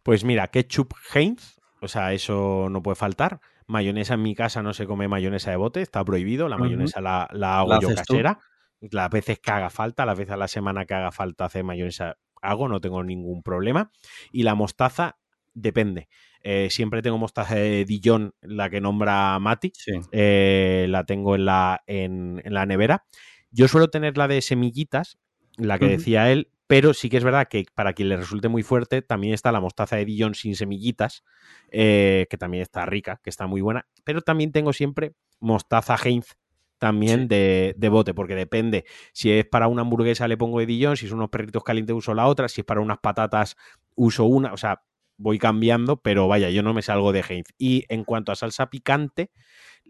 Pues 0.01 0.23
mira, 0.23 0.47
ketchup 0.47 0.95
Heinz, 1.13 1.59
o 1.81 1.87
sea, 1.87 2.13
eso 2.13 2.67
no 2.71 2.81
puede 2.81 2.95
faltar. 2.95 3.39
Mayonesa 3.67 4.15
en 4.15 4.23
mi 4.23 4.33
casa 4.33 4.63
no 4.63 4.73
se 4.73 4.87
come 4.87 5.07
mayonesa 5.07 5.51
de 5.51 5.57
bote, 5.57 5.83
está 5.83 6.03
prohibido. 6.03 6.49
La 6.49 6.57
mayonesa 6.57 6.99
la, 6.99 7.27
hago 7.59 7.79
yo 7.79 7.93
casera. 7.93 8.39
Las 8.81 9.11
veces 9.11 9.37
que 9.37 9.51
haga 9.51 9.69
falta, 9.69 10.03
las 10.03 10.17
veces 10.17 10.33
a 10.33 10.37
la 10.37 10.47
semana 10.47 10.85
que 10.85 10.95
haga 10.95 11.11
falta 11.11 11.45
hacer 11.45 11.63
mayonesa, 11.63 12.17
hago, 12.41 12.67
no 12.67 12.81
tengo 12.81 13.03
ningún 13.03 13.43
problema. 13.43 13.91
Y 14.31 14.41
la 14.41 14.55
mostaza, 14.55 15.19
depende. 15.53 16.09
Eh, 16.41 16.69
siempre 16.71 17.03
tengo 17.03 17.19
mostaza 17.19 17.53
de 17.53 17.85
Dijon, 17.85 18.33
la 18.41 18.71
que 18.71 18.81
nombra 18.81 19.37
Mati. 19.37 19.71
Eh, 20.11 20.87
la 20.89 21.03
tengo 21.03 21.35
en 21.35 21.45
la, 21.45 21.83
en, 21.85 22.41
la 22.45 22.65
nevera. 22.65 23.05
Yo 23.51 23.67
suelo 23.67 23.89
tener 23.89 24.17
la 24.17 24.27
de 24.27 24.41
semillitas, 24.41 25.19
la 25.55 25.77
que 25.77 25.87
decía 25.89 26.31
él, 26.31 26.49
pero 26.69 26.93
sí 26.93 27.09
que 27.09 27.17
es 27.17 27.23
verdad 27.23 27.47
que 27.47 27.65
para 27.73 27.93
quien 27.93 28.09
le 28.09 28.15
resulte 28.17 28.47
muy 28.47 28.61
fuerte, 28.61 29.01
también 29.01 29.33
está 29.33 29.51
la 29.51 29.59
mostaza 29.59 29.95
de 29.95 30.05
Dijon 30.05 30.35
sin 30.35 30.55
semillitas, 30.55 31.23
eh, 31.71 32.27
que 32.29 32.37
también 32.37 32.61
está 32.61 32.85
rica, 32.85 33.19
que 33.23 33.31
está 33.31 33.47
muy 33.47 33.59
buena. 33.59 33.87
Pero 34.03 34.21
también 34.21 34.51
tengo 34.51 34.71
siempre 34.71 35.15
mostaza 35.39 35.95
Heinz 35.95 36.35
también 36.77 37.27
de, 37.27 37.73
bote, 37.89 38.13
porque 38.13 38.35
depende. 38.35 38.85
Si 39.13 39.31
es 39.31 39.45
para 39.45 39.67
una 39.67 39.81
hamburguesa 39.81 40.27
le 40.27 40.37
pongo 40.37 40.59
de 40.59 40.67
Dijon, 40.67 40.95
si 40.95 41.07
son 41.07 41.17
unos 41.17 41.31
perritos 41.31 41.63
calientes 41.63 41.95
uso 41.95 42.13
la 42.13 42.27
otra, 42.27 42.47
si 42.47 42.61
es 42.61 42.65
para 42.65 42.81
unas 42.81 42.99
patatas 42.99 43.57
uso 43.95 44.25
una, 44.25 44.53
o 44.53 44.57
sea, 44.57 44.83
voy 45.17 45.39
cambiando, 45.39 45.97
pero 45.97 46.27
vaya, 46.27 46.51
yo 46.51 46.61
no 46.61 46.75
me 46.75 46.83
salgo 46.83 47.11
de 47.11 47.25
Heinz. 47.27 47.47
Y 47.57 47.85
en 47.89 48.03
cuanto 48.03 48.31
a 48.31 48.35
salsa 48.35 48.69
picante, 48.69 49.31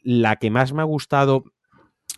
la 0.02 0.38
que 0.38 0.50
más 0.50 0.72
me 0.72 0.82
ha 0.82 0.86
gustado, 0.86 1.44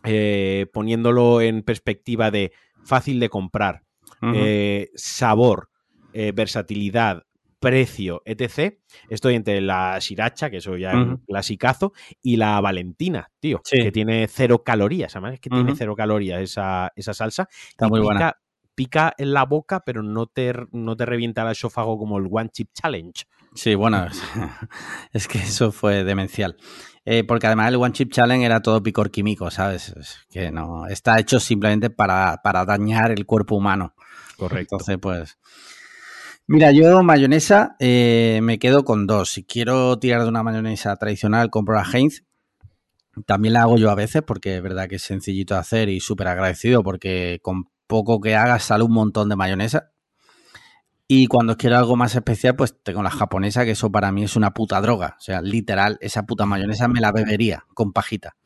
eh, 0.04 0.68
poniéndolo 0.72 1.42
en 1.42 1.64
perspectiva 1.64 2.30
de 2.30 2.52
fácil 2.84 3.20
de 3.20 3.30
comprar, 3.30 3.86
eh, 4.22 4.90
sabor, 4.96 5.70
eh, 6.14 6.32
versatilidad, 6.34 7.24
precio, 7.62 8.24
etc. 8.26 8.76
Estoy 9.08 9.36
entre 9.36 9.62
la 9.62 10.02
Siracha, 10.02 10.50
que 10.50 10.58
eso 10.58 10.76
ya 10.78 10.90
es 10.90 10.96
un 10.96 11.18
clasicazo, 11.18 11.94
y 12.22 12.36
la 12.38 12.60
Valentina, 12.60 13.30
tío, 13.40 13.62
que 13.64 13.92
tiene 13.92 14.28
cero 14.28 14.64
calorías. 14.64 15.16
Además, 15.16 15.36
es 15.36 15.40
que 15.40 15.50
tiene 15.50 15.76
cero 15.76 15.96
calorías 15.96 16.42
esa, 16.42 16.92
esa 16.96 17.14
salsa. 17.14 17.48
Está 17.70 17.88
muy 17.88 18.00
buena. 18.00 18.36
pica 18.74 19.14
en 19.18 19.34
la 19.34 19.46
boca, 19.46 19.84
pero 19.86 20.02
no 20.02 20.26
te, 20.26 20.54
no 20.72 20.98
te 20.98 21.06
revienta 21.06 21.44
el 21.44 21.52
esófago 21.52 21.98
como 22.00 22.18
el 22.18 22.28
One 22.32 22.50
Chip 22.50 22.70
Challenge. 22.74 23.26
Sí, 23.54 23.76
bueno, 23.76 24.08
es 25.14 25.28
que 25.28 25.38
eso 25.38 25.72
fue 25.72 26.04
demencial. 26.04 26.58
Eh, 27.06 27.24
porque 27.24 27.48
además 27.48 27.70
el 27.70 27.76
One 27.76 27.94
Chip 27.94 28.12
Challenge 28.12 28.46
era 28.46 28.62
todo 28.62 28.82
picor 28.82 29.12
químico, 29.12 29.50
¿sabes? 29.52 29.94
que 30.30 30.52
no, 30.52 30.88
está 30.88 31.20
hecho 31.20 31.40
simplemente 31.40 31.90
para, 31.90 32.42
para 32.44 32.64
dañar 32.66 33.12
el 33.12 33.26
cuerpo 33.26 33.56
humano. 33.56 33.96
Correcto. 34.42 34.78
Entonces, 34.78 34.98
pues. 35.00 35.38
Mira, 36.48 36.72
yo 36.72 37.04
mayonesa 37.04 37.76
eh, 37.78 38.40
me 38.42 38.58
quedo 38.58 38.84
con 38.84 39.06
dos. 39.06 39.30
Si 39.30 39.44
quiero 39.44 40.00
tirar 40.00 40.24
de 40.24 40.30
una 40.30 40.42
mayonesa 40.42 40.96
tradicional, 40.96 41.52
compro 41.52 41.76
la 41.76 41.84
Heinz. 41.84 42.24
También 43.28 43.54
la 43.54 43.62
hago 43.62 43.78
yo 43.78 43.92
a 43.92 43.96
veces 43.96 44.24
porque 44.24 44.56
es 44.56 44.64
verdad 44.64 44.88
que 44.88 44.96
es 44.96 45.04
sencillito 45.04 45.54
de 45.54 45.60
hacer 45.60 45.90
y 45.90 46.00
súper 46.00 46.28
agradecido 46.28 46.82
porque 46.82 47.40
con 47.44 47.70
poco 47.86 48.20
que 48.20 48.36
hagas 48.36 48.64
sale 48.64 48.84
un 48.84 48.94
montón 48.94 49.30
de 49.30 49.36
mayonesa. 49.36 49.92
Y 51.08 51.28
cuando 51.28 51.56
quiero 51.56 51.78
algo 51.78 51.96
más 51.96 52.16
especial, 52.16 52.56
pues 52.56 52.76
tengo 52.82 53.04
la 53.04 53.12
japonesa, 53.12 53.64
que 53.64 53.72
eso 53.72 53.92
para 53.92 54.12
mí 54.12 54.24
es 54.24 54.36
una 54.36 54.56
puta 54.56 54.82
droga. 54.82 55.18
O 55.20 55.22
sea, 55.22 55.44
literal, 55.44 56.00
esa 56.02 56.24
puta 56.24 56.48
mayonesa 56.48 56.88
me 56.88 57.00
la 57.00 57.12
bebería 57.12 57.66
con 57.76 57.94
pajita. 57.94 58.38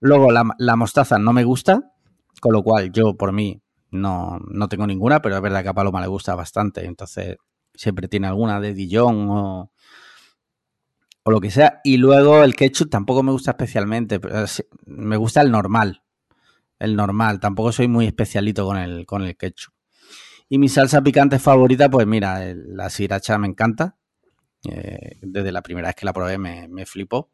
Luego, 0.00 0.32
la, 0.32 0.42
la 0.58 0.74
mostaza 0.74 1.20
no 1.20 1.32
me 1.32 1.44
gusta, 1.44 1.92
con 2.40 2.52
lo 2.52 2.64
cual 2.64 2.90
yo 2.90 3.16
por 3.16 3.32
mí 3.32 3.62
no, 3.90 4.38
no 4.48 4.68
tengo 4.68 4.86
ninguna, 4.86 5.20
pero 5.20 5.36
es 5.36 5.42
verdad 5.42 5.62
que 5.62 5.68
a 5.68 5.74
Paloma 5.74 6.00
le 6.00 6.06
gusta 6.06 6.34
bastante. 6.34 6.84
Entonces, 6.84 7.36
siempre 7.74 8.08
tiene 8.08 8.26
alguna 8.26 8.60
de 8.60 8.74
Dijon 8.74 9.28
o, 9.30 9.72
o 11.22 11.30
lo 11.30 11.40
que 11.40 11.50
sea. 11.50 11.80
Y 11.84 11.96
luego 11.96 12.42
el 12.42 12.56
ketchup 12.56 12.90
tampoco 12.90 13.22
me 13.22 13.32
gusta 13.32 13.52
especialmente. 13.52 14.20
Pero 14.20 14.44
me 14.86 15.16
gusta 15.16 15.40
el 15.40 15.50
normal. 15.50 16.02
El 16.78 16.96
normal. 16.96 17.40
Tampoco 17.40 17.72
soy 17.72 17.88
muy 17.88 18.06
especialito 18.06 18.64
con 18.66 18.78
el, 18.78 19.06
con 19.06 19.22
el 19.22 19.36
ketchup. 19.36 19.74
Y 20.48 20.58
mi 20.58 20.68
salsa 20.68 21.00
picante 21.00 21.38
favorita, 21.38 21.88
pues 21.88 22.06
mira, 22.06 22.42
la 22.54 22.90
sriracha 22.90 23.38
me 23.38 23.46
encanta. 23.46 23.96
Eh, 24.68 25.18
desde 25.22 25.52
la 25.52 25.62
primera 25.62 25.88
vez 25.88 25.94
que 25.94 26.04
la 26.04 26.12
probé 26.12 26.38
me, 26.38 26.68
me 26.68 26.86
flipó. 26.86 27.30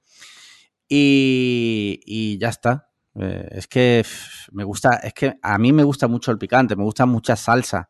Y, 0.88 2.00
y, 2.04 2.38
ya 2.38 2.48
está. 2.48 2.85
Eh, 3.18 3.48
es 3.52 3.66
que 3.66 4.04
me 4.52 4.64
gusta, 4.64 4.96
es 5.02 5.12
que 5.14 5.34
a 5.42 5.58
mí 5.58 5.72
me 5.72 5.82
gusta 5.82 6.06
mucho 6.08 6.30
el 6.30 6.38
picante, 6.38 6.76
me 6.76 6.84
gustan 6.84 7.08
muchas 7.08 7.40
salsas. 7.40 7.86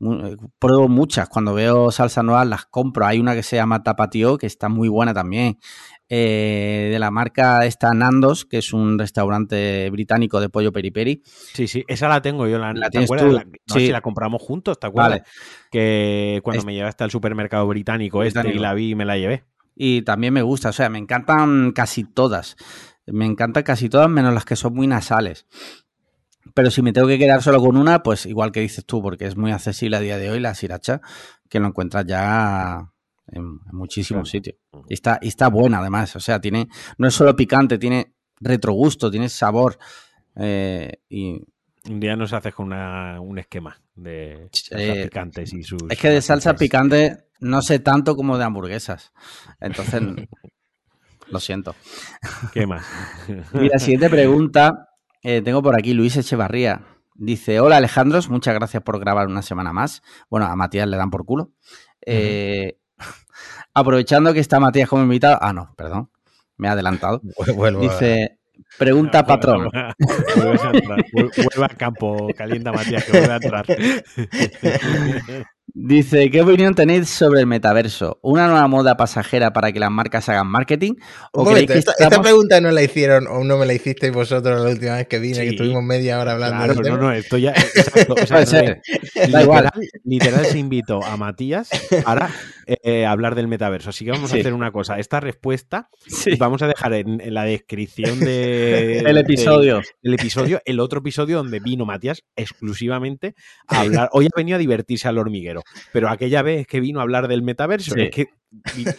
Eh, 0.00 0.36
pruebo 0.60 0.88
muchas, 0.88 1.28
cuando 1.28 1.54
veo 1.54 1.90
salsas 1.90 2.22
nuevas 2.24 2.46
las 2.46 2.66
compro. 2.66 3.04
Hay 3.06 3.18
una 3.18 3.34
que 3.34 3.42
se 3.42 3.56
llama 3.56 3.82
Tapatío, 3.82 4.38
que 4.38 4.46
está 4.46 4.68
muy 4.68 4.88
buena 4.88 5.12
también. 5.14 5.58
Eh, 6.10 6.88
de 6.92 6.98
la 6.98 7.10
marca 7.10 7.66
esta 7.66 7.92
Nandos, 7.92 8.44
que 8.46 8.58
es 8.58 8.72
un 8.72 8.98
restaurante 8.98 9.90
británico 9.90 10.40
de 10.40 10.48
pollo 10.48 10.72
periperi. 10.72 11.22
Sí, 11.52 11.66
sí, 11.68 11.84
esa 11.88 12.08
la 12.08 12.22
tengo 12.22 12.46
yo. 12.46 12.58
La, 12.58 12.72
¿La 12.72 12.88
tú? 12.90 13.00
La, 13.32 13.44
no, 13.44 13.50
Sí. 13.66 13.80
si 13.86 13.88
la 13.92 14.00
compramos 14.00 14.40
juntos, 14.40 14.78
¿te 14.80 14.86
acuerdas? 14.86 15.10
Vale. 15.10 15.22
Que 15.70 16.40
cuando 16.44 16.60
Es- 16.60 16.64
me 16.66 16.74
llevaste 16.74 17.04
al 17.04 17.10
supermercado 17.10 17.66
británico, 17.66 18.22
este 18.22 18.38
Británico. 18.38 18.58
y 18.58 18.62
la 18.62 18.74
vi 18.74 18.90
y 18.90 18.94
me 18.94 19.04
la 19.04 19.18
llevé. 19.18 19.44
Y 19.74 20.02
también 20.02 20.32
me 20.32 20.42
gusta, 20.42 20.70
o 20.70 20.72
sea, 20.72 20.88
me 20.88 20.98
encantan 20.98 21.72
casi 21.72 22.04
todas. 22.04 22.56
Me 23.12 23.26
encantan 23.26 23.62
casi 23.62 23.88
todas, 23.88 24.08
menos 24.08 24.34
las 24.34 24.44
que 24.44 24.56
son 24.56 24.74
muy 24.74 24.86
nasales. 24.86 25.46
Pero 26.54 26.70
si 26.70 26.82
me 26.82 26.92
tengo 26.92 27.06
que 27.08 27.18
quedar 27.18 27.42
solo 27.42 27.60
con 27.60 27.76
una, 27.76 28.02
pues 28.02 28.24
igual 28.26 28.52
que 28.52 28.60
dices 28.60 28.84
tú, 28.86 29.02
porque 29.02 29.26
es 29.26 29.36
muy 29.36 29.50
accesible 29.52 29.96
a 29.96 30.00
día 30.00 30.16
de 30.18 30.30
hoy 30.30 30.40
la 30.40 30.54
sriracha, 30.54 31.00
que 31.48 31.60
lo 31.60 31.66
encuentras 31.68 32.06
ya 32.06 32.90
en, 33.26 33.42
en 33.70 33.76
muchísimos 33.76 34.30
Claro. 34.30 34.44
sitios. 34.44 34.56
Y 34.88 34.94
está, 34.94 35.18
y 35.20 35.28
está 35.28 35.48
buena 35.48 35.78
además, 35.78 36.16
o 36.16 36.20
sea, 36.20 36.40
tiene, 36.40 36.68
no 36.96 37.06
es 37.08 37.14
solo 37.14 37.36
picante, 37.36 37.78
tiene 37.78 38.14
retrogusto, 38.40 39.10
tiene 39.10 39.28
sabor. 39.28 39.78
eh, 40.36 41.00
y 41.08 41.40
Un 41.90 42.00
día 42.00 42.14
nos 42.16 42.32
haces 42.32 42.54
con 42.54 42.66
una- 42.66 43.20
un 43.20 43.38
esquema 43.38 43.76
de 43.94 44.48
salsas 44.52 44.96
Eh, 44.96 45.04
picantes 45.04 45.52
y 45.52 45.62
sus. 45.64 45.82
es 45.88 45.98
que 45.98 46.08
de 46.10 46.22
salsa 46.22 46.50
matices. 46.52 46.68
picante 46.68 47.16
no 47.40 47.60
sé 47.62 47.78
tanto 47.80 48.14
como 48.16 48.38
de 48.38 48.44
hamburguesas. 48.44 49.12
Entonces, 49.60 50.00
lo 51.30 51.40
siento. 51.40 51.74
¿Qué 52.52 52.66
más? 52.66 52.84
Mira, 53.52 53.78
siguiente 53.78 54.08
pregunta. 54.10 54.88
eh, 55.22 55.42
tengo 55.42 55.62
por 55.62 55.76
aquí 55.78 55.94
Luis 55.94 56.16
Echevarría. 56.16 56.82
Dice, 57.14 57.58
hola 57.60 57.78
Alejandros, 57.78 58.28
muchas 58.28 58.54
gracias 58.54 58.82
por 58.82 59.00
grabar 59.00 59.26
una 59.26 59.42
semana 59.42 59.72
más. 59.72 60.02
Bueno, 60.30 60.46
a 60.46 60.54
Matías 60.56 60.86
le 60.88 60.96
dan 60.96 61.10
por 61.10 61.24
culo. 61.24 61.50
Eh, 62.06 62.78
aprovechando 63.74 64.32
que 64.32 64.40
está 64.40 64.60
Matías 64.60 64.88
como 64.88 65.02
invitado. 65.02 65.38
Ah, 65.40 65.52
no, 65.52 65.74
perdón. 65.76 66.10
Me 66.56 66.68
he 66.68 66.70
adelantado. 66.70 67.20
Vuelvo 67.56 67.78
a- 67.80 67.82
Dice, 67.82 68.38
pregunta 68.78 69.24
patrón. 69.26 69.68
A 69.74 69.94
Vuelve 70.36 71.64
al 71.64 71.76
campo, 71.76 72.28
calienta 72.36 72.70
Matías, 72.72 73.04
que 73.04 73.12
vuelve 73.12 73.32
a 73.32 73.36
entrar. 73.36 73.66
Dice, 75.74 76.30
¿qué 76.30 76.40
opinión 76.42 76.74
tenéis 76.74 77.08
sobre 77.10 77.40
el 77.40 77.46
metaverso? 77.46 78.18
¿Una 78.22 78.46
nueva 78.48 78.66
moda 78.68 78.96
pasajera 78.96 79.52
para 79.52 79.70
que 79.70 79.78
las 79.78 79.90
marcas 79.90 80.28
hagan 80.28 80.46
marketing? 80.48 80.92
Un 80.92 80.98
¿O 81.32 81.44
momento, 81.44 81.66
creéis 81.66 81.84
que 81.84 82.04
esta, 82.04 82.22
pregunta 82.22 82.60
no 82.60 82.70
la 82.70 82.82
hicieron 82.82 83.26
o 83.28 83.44
no 83.44 83.58
me 83.58 83.66
la 83.66 83.74
hicisteis 83.74 84.12
vosotros 84.12 84.60
la 84.62 84.70
última 84.70 84.96
vez 84.96 85.06
que 85.06 85.18
vine, 85.18 85.40
que 85.42 85.48
estuvimos 85.50 85.82
media 85.84 86.18
hora 86.20 86.32
hablando 86.32 86.74
Claro, 86.74 86.96
no, 86.96 87.02
no, 87.02 87.12
esto 87.12 87.36
ya. 87.36 87.50
Exacto, 87.74 88.14
o 88.14 88.26
sea, 88.26 88.40
literal, 88.40 88.80
Da 89.30 89.42
igual. 89.42 89.70
literal 90.04 90.46
se 90.46 90.58
invitó 90.58 91.04
a 91.04 91.16
Matías 91.18 91.68
para 92.02 92.30
eh, 92.66 93.04
hablar 93.06 93.34
del 93.34 93.46
metaverso. 93.46 93.90
Así 93.90 94.04
que 94.06 94.10
vamos 94.10 94.30
Sí. 94.30 94.38
a 94.38 94.40
hacer 94.40 94.54
una 94.54 94.72
cosa. 94.72 94.98
Esta 94.98 95.20
respuesta 95.20 95.90
Sí. 96.06 96.32
vamos 96.38 96.62
a 96.62 96.66
dejar 96.66 96.94
en, 96.94 97.20
en 97.20 97.34
la 97.34 97.44
descripción 97.44 98.20
de, 98.20 99.00
El 99.00 99.18
episodio. 99.18 99.76
de- 99.76 99.84
del 100.02 100.14
episodio, 100.14 100.60
el 100.64 100.80
otro 100.80 101.00
episodio 101.00 101.36
donde 101.36 101.60
vino 101.60 101.84
Matías 101.84 102.22
exclusivamente 102.36 103.34
a 103.68 103.80
hablar. 103.80 104.08
Hoy 104.12 104.26
ha 104.26 104.36
venido 104.36 104.56
a 104.56 104.58
divertirse 104.58 105.08
al 105.08 105.18
hormiguero, 105.18 105.57
pero 105.92 106.08
aquella 106.08 106.42
vez 106.42 106.66
que 106.66 106.80
vino 106.80 107.00
a 107.00 107.02
hablar 107.02 107.28
del 107.28 107.42
metaverso, 107.42 107.94
Sí. 107.94 108.02
es 108.02 108.10
que 108.10 108.26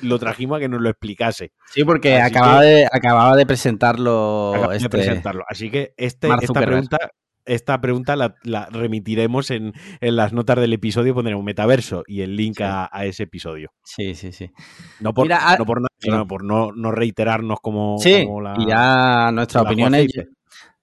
lo 0.03 0.19
trajimos 0.19 0.57
a 0.57 0.59
que 0.59 0.69
nos 0.69 0.81
lo 0.81 0.89
explicase. 0.89 1.51
Sí, 1.71 1.83
porque 1.83 2.17
Así 2.17 2.35
acababa, 2.35 2.61
de, 2.61 2.87
acababa 2.91 3.35
de 3.35 3.45
presentarlo. 3.45 4.53
De 4.69 4.77
este- 4.77 4.89
presentarlo. 4.89 5.43
Así 5.49 5.69
que 5.71 5.93
este, 5.97 6.27
esta 6.41 6.61
pregunta, 6.61 6.97
esta 7.45 7.81
pregunta 7.81 8.15
la, 8.15 8.35
la 8.43 8.67
remitiremos 8.67 9.49
en, 9.49 9.73
en 10.01 10.15
las 10.15 10.33
notas 10.33 10.57
del 10.59 10.73
episodio, 10.73 11.15
pondremos 11.15 11.43
metaverso 11.43 12.03
y 12.05 12.21
el 12.21 12.35
link 12.35 12.57
Sí. 12.57 12.63
a, 12.63 12.89
a 12.91 13.05
ese 13.05 13.23
episodio. 13.23 13.71
Sí, 13.83 14.13
sí, 14.13 14.31
sí. 14.31 14.51
No 14.99 15.13
por, 15.13 15.25
Mira, 15.25 15.39
ah- 15.41 15.55
no 15.57 15.65
por 15.65 15.79
nada, 15.81 15.89
sino 15.97 16.27
por 16.27 16.43
no, 16.43 16.71
no 16.71 16.91
reiterarnos 16.91 17.59
como, 17.59 17.97
Sí, 17.97 18.23
como 18.25 18.41
la. 18.41 18.53
y 18.57 18.67
ya 18.67 19.31
nuestras 19.31 19.63
opiniones 19.65 20.07
Juan 20.13 20.27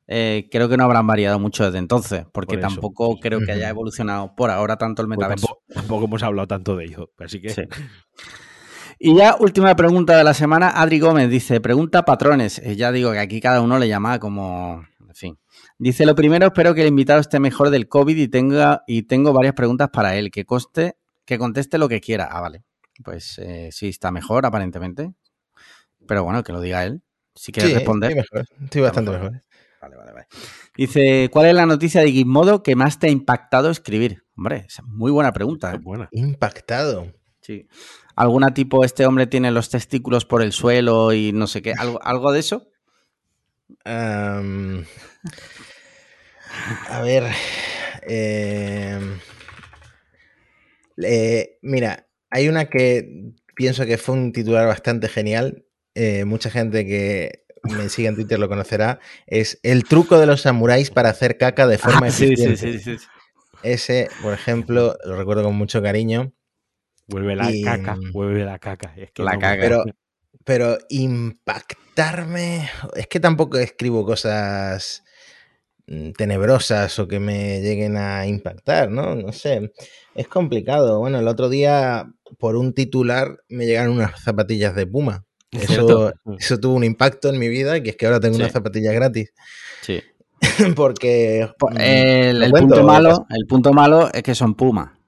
eh, 0.09 0.49
creo 0.51 0.69
que 0.69 0.77
no 0.77 0.85
habrán 0.85 1.07
variado 1.07 1.38
mucho 1.38 1.64
desde 1.64 1.79
entonces, 1.79 2.25
porque 2.33 2.59
Por 2.59 2.61
tampoco 2.69 3.19
creo 3.21 3.40
que 3.40 3.53
haya 3.53 3.69
evolucionado 3.69 4.35
por 4.37 4.51
ahora 4.51 4.77
tanto 4.77 5.03
el 5.03 5.09
Pues 5.09 5.19
metaverso. 5.19 5.47
tampoco, 5.47 5.64
tampoco 5.75 6.05
hemos 6.07 6.23
hablado 6.23 6.47
tanto 6.49 6.77
de 6.77 6.85
ello. 6.85 7.11
Así 7.19 7.40
que 7.40 7.51
Sí. 7.51 7.62
Y 8.99 9.14
ya, 9.14 9.37
última 9.38 9.77
pregunta 9.77 10.16
de 10.16 10.25
la 10.25 10.33
semana, 10.33 10.71
Adri 10.71 10.99
Gómez 11.01 11.29
dice, 11.29 11.61
pregunta 11.61 12.07
patrones. 12.07 12.59
Eh, 12.61 12.77
ya 12.77 12.92
digo 12.92 13.12
que 13.12 13.19
aquí 13.19 13.40
cada 13.42 13.61
uno 13.61 13.79
le 13.79 13.88
llama 13.88 14.19
como, 14.19 14.87
en 15.07 15.14
fin. 15.14 15.38
Dice, 15.79 16.07
lo 16.07 16.14
primero, 16.14 16.47
espero 16.47 16.75
que 16.75 16.81
el 16.81 16.88
invitado 16.88 17.21
esté 17.21 17.38
mejor 17.38 17.69
del 17.69 17.88
COVID 17.88 18.16
y 18.16 18.29
tenga 18.29 18.85
y 18.87 19.03
tengo 19.03 19.35
varias 19.35 19.53
preguntas 19.55 19.90
para 19.92 20.16
él, 20.16 20.31
que 20.31 20.47
coste, 20.47 20.97
que 21.27 21.37
conteste 21.37 21.77
lo 21.77 21.90
que 21.90 22.01
quiera. 22.01 22.27
Ah, 22.31 22.40
vale. 22.40 22.64
Pues 23.05 23.38
eh, 23.38 23.69
sí, 23.71 23.88
está 23.88 24.11
mejor 24.11 24.47
aparentemente. 24.47 25.12
Pero 26.09 26.25
bueno, 26.25 26.42
que 26.42 26.53
lo 26.53 26.62
diga 26.62 26.85
él. 26.85 27.03
Si 27.35 27.53
quiere 27.53 27.69
Sí, 27.69 27.75
responder. 27.75 28.12
estoy 28.12 28.23
mejor, 28.33 28.49
estoy 28.64 28.81
bastante 28.81 29.11
mejor. 29.11 29.31
mejor. 29.33 29.45
Vale, 29.87 29.96
vale, 29.96 30.12
vale. 30.12 30.27
Dice, 30.77 31.29
¿cuál 31.31 31.46
es 31.46 31.55
la 31.55 31.64
noticia 31.64 32.01
de 32.01 32.11
Gizmodo 32.11 32.64
que 32.64 32.75
más 32.75 32.99
te 32.99 33.07
ha 33.07 33.11
impactado 33.11 33.70
escribir? 33.70 34.25
Hombre, 34.37 34.64
esa 34.66 34.83
es 34.83 34.88
muy 34.88 35.12
buena 35.12 35.33
pregunta. 35.33 35.72
¿eh? 35.72 35.79
buena. 35.81 36.09
Impactado. 36.11 37.12
Sí. 37.40 37.68
¿Alguna 38.16 38.53
tipo, 38.53 38.85
este 38.85 39.07
hombre 39.07 39.29
tiene 39.29 39.53
los 39.53 39.70
testículos 39.70 40.25
por 40.25 40.42
el 40.42 40.51
suelo 40.51 41.12
y 41.12 41.31
no 41.33 41.46
sé 41.46 41.62
qué? 41.62 41.72
¿Algo, 41.79 42.01
algo 42.03 42.33
de 42.33 42.40
eso? 42.40 42.66
A 43.85 44.42
ver. 47.03 47.25
em, 48.09 49.18
eh, 51.01 51.59
mira, 51.62 52.09
hay 52.31 52.49
una 52.49 52.64
que 52.68 53.35
pienso 53.55 53.87
que 53.87 53.99
fue 53.99 54.16
un 54.16 54.33
titular 54.33 54.66
bastante 54.66 55.09
genial. 55.09 55.62
eh, 55.94 56.25
mucha 56.25 56.51
gente 56.51 56.85
que 56.85 57.45
me 57.74 57.88
sigue 57.88 58.09
en 58.09 58.14
Twitter 58.14 58.38
lo 58.38 58.48
conocerá. 58.48 58.98
Es 59.26 59.59
el 59.62 59.84
truco 59.84 60.18
de 60.18 60.26
los 60.26 60.43
samuráis 60.43 60.91
para 60.91 61.11
hacer 61.11 61.36
caca 61.38 61.66
de 61.66 61.78
forma 61.78 62.07
Ah, 62.07 62.11
sí, 62.11 62.26
sí, 62.28 62.32
eficiente. 62.45 62.78
sí, 62.80 62.97
sí. 62.99 63.07
Ese, 63.62 64.09
por 64.22 64.32
ejemplo, 64.34 64.97
lo 65.05 65.16
recuerdo 65.16 65.43
con 65.45 65.55
mucho 65.57 65.82
cariño. 65.82 66.32
Vuelve 67.09 67.36
la 67.36 67.51
Y- 67.51 67.62
caca, 67.62 67.97
vuelve 68.12 68.45
la 68.45 68.59
caca. 68.59 68.93
Es 68.97 69.11
que 69.12 69.22
La 69.22 69.34
no 69.34 69.38
caca. 69.41 69.61
Pero, 69.61 69.84
pero 70.45 70.78
impactarme. 70.88 72.68
Es 72.95 73.07
que 73.07 73.20
tampoco 73.20 73.59
escribo 73.59 74.05
cosas 74.05 75.05
mm, 75.86 76.12
tenebrosas 76.12 76.99
o 76.99 77.07
que 77.09 77.20
me 77.20 77.61
lleguen 77.61 77.97
a 77.97 78.26
impactar, 78.26 78.91
¿no? 78.91 79.14
No 79.14 79.32
sé. 79.32 79.72
Es 80.14 80.28
complicado. 80.28 80.99
Bueno, 80.99 81.18
el 81.18 81.28
otro 81.28 81.49
día, 81.49 82.07
por 82.38 82.57
un 82.57 82.74
titular, 82.74 83.38
me 83.49 83.66
llegaron 83.66 83.95
unas 83.97 84.20
zapatillas 84.22 84.74
de 84.74 84.86
Puma. 84.86 85.24
Eso, 86.38 86.59
tuvo 86.61 86.74
un 86.74 86.84
impacto 86.84 87.28
en 87.28 87.38
mi 87.38 87.49
vida, 87.49 87.80
que 87.82 87.90
es 87.90 87.97
que 87.97 88.07
ahora 88.07 88.20
tengo 88.20 88.34
Sí. 88.34 88.42
unas 88.42 88.53
zapatillas 88.53 88.94
gratis. 88.94 89.32
Sí. 89.82 90.03
porque 90.76 91.49
mm, 91.59 91.76
el, 91.78 92.51
punto 92.51 92.84
malo, 92.84 93.26
el 93.30 93.47
punto 93.47 93.72
malo 93.72 94.11
es 94.12 94.22
que 94.22 94.34
son 94.34 94.55
Puma. 94.55 94.99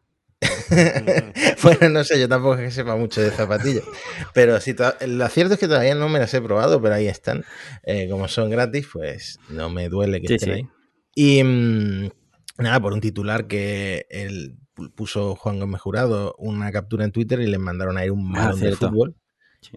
bueno, 1.62 1.88
no 1.88 2.04
sé, 2.04 2.20
yo 2.20 2.28
tampoco 2.28 2.54
es 2.54 2.60
que 2.60 2.70
sepa 2.70 2.96
mucho 2.96 3.20
de 3.20 3.30
zapatillas. 3.30 3.84
Pero 4.32 4.60
si 4.60 4.74
lo 5.06 5.28
cierto 5.28 5.54
es 5.54 5.60
que 5.60 5.66
todavía 5.66 5.94
no 5.94 6.08
me 6.08 6.18
las 6.18 6.32
he 6.32 6.40
probado, 6.40 6.80
pero 6.80 6.94
ahí 6.94 7.08
están. 7.08 7.44
Eh, 7.82 8.08
como 8.08 8.28
son 8.28 8.50
gratis, 8.50 8.88
pues 8.92 9.38
no 9.48 9.68
me 9.68 9.88
duele 9.88 10.20
que 10.20 10.34
estén 10.34 10.52
ahí. 10.52 10.68
Y 11.14 11.42
mm, 11.42 12.10
nada, 12.58 12.80
por 12.80 12.92
un 12.92 13.00
titular 13.00 13.46
que 13.46 14.06
él 14.10 14.56
puso 14.94 15.34
Juan 15.34 15.58
Gómez 15.58 15.80
Jurado 15.80 16.34
una 16.38 16.70
captura 16.70 17.04
en 17.04 17.10
Twitter 17.10 17.40
y 17.40 17.46
le 17.46 17.58
mandaron 17.58 17.98
ahí 17.98 18.10
un 18.10 18.36
ah, 18.36 18.46
balón 18.46 18.60
de 18.60 18.76
fútbol. 18.76 19.16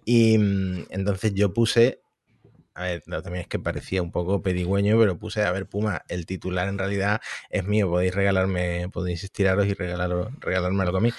Y 0.06 0.38
mm, 0.38 0.86
entonces 0.90 1.34
yo 1.34 1.54
puse 1.54 2.02
a 2.74 2.84
ver, 2.84 3.04
también 3.04 3.42
es 3.42 3.48
que 3.48 3.60
parecía 3.60 4.02
un 4.02 4.12
poco 4.12 4.42
pedigüeño, 4.42 4.98
pero 4.98 5.18
puse, 5.18 5.44
a 5.44 5.52
ver, 5.52 5.68
Puma, 5.68 6.04
el 6.08 6.26
titular 6.26 6.68
en 6.70 6.78
realidad 6.78 7.22
es 7.50 7.66
mío, 7.66 7.90
podéis 7.90 8.16
regalarme, 8.16 8.88
podéis 8.90 9.24
estiraros 9.24 9.68
y 9.68 9.74
regalarlo, 9.74 10.32
regalármelo 10.40 10.98
a 10.98 11.02
mí. 11.02 11.12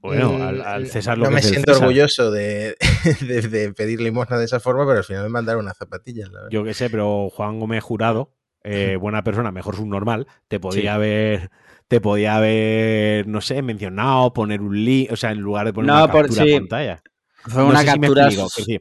Bueno, 0.00 0.42
al, 0.42 0.86
César 0.86 1.18
lo 1.18 1.26
no 1.26 1.30
me 1.30 1.42
siento 1.42 1.72
orgulloso 1.72 2.30
de, 2.30 2.76
de, 3.20 3.74
pedir 3.74 4.00
limosna 4.00 4.38
de 4.38 4.46
esa 4.46 4.58
forma, 4.58 4.86
pero 4.86 4.98
al 4.98 5.04
final 5.04 5.24
me 5.24 5.28
mandaron 5.28 5.64
unas 5.64 5.76
zapatillas. 5.76 6.30
Yo 6.50 6.64
qué 6.64 6.72
sé, 6.72 6.88
pero 6.88 7.28
Juan 7.28 7.60
Gómez 7.60 7.84
Jurado, 7.84 8.32
eh, 8.64 8.96
buena 9.00 9.22
persona, 9.22 9.52
mejor 9.52 9.76
subnormal, 9.76 10.26
te 10.48 10.58
podía 10.58 10.94
haber 10.94 11.50
te 11.88 12.00
podía 12.00 12.36
haber, 12.36 13.26
no 13.26 13.40
sé, 13.40 13.62
mencionado, 13.62 14.32
poner 14.32 14.60
un 14.60 14.84
link, 14.84 15.10
o 15.10 15.16
sea, 15.16 15.32
en 15.32 15.40
lugar 15.40 15.66
de 15.66 15.72
poner 15.72 15.90
una 15.90 16.08
captura 16.08 16.44
pantalla. 16.44 17.02
Fue 17.44 17.64
una 17.64 17.84
captura 17.84 18.28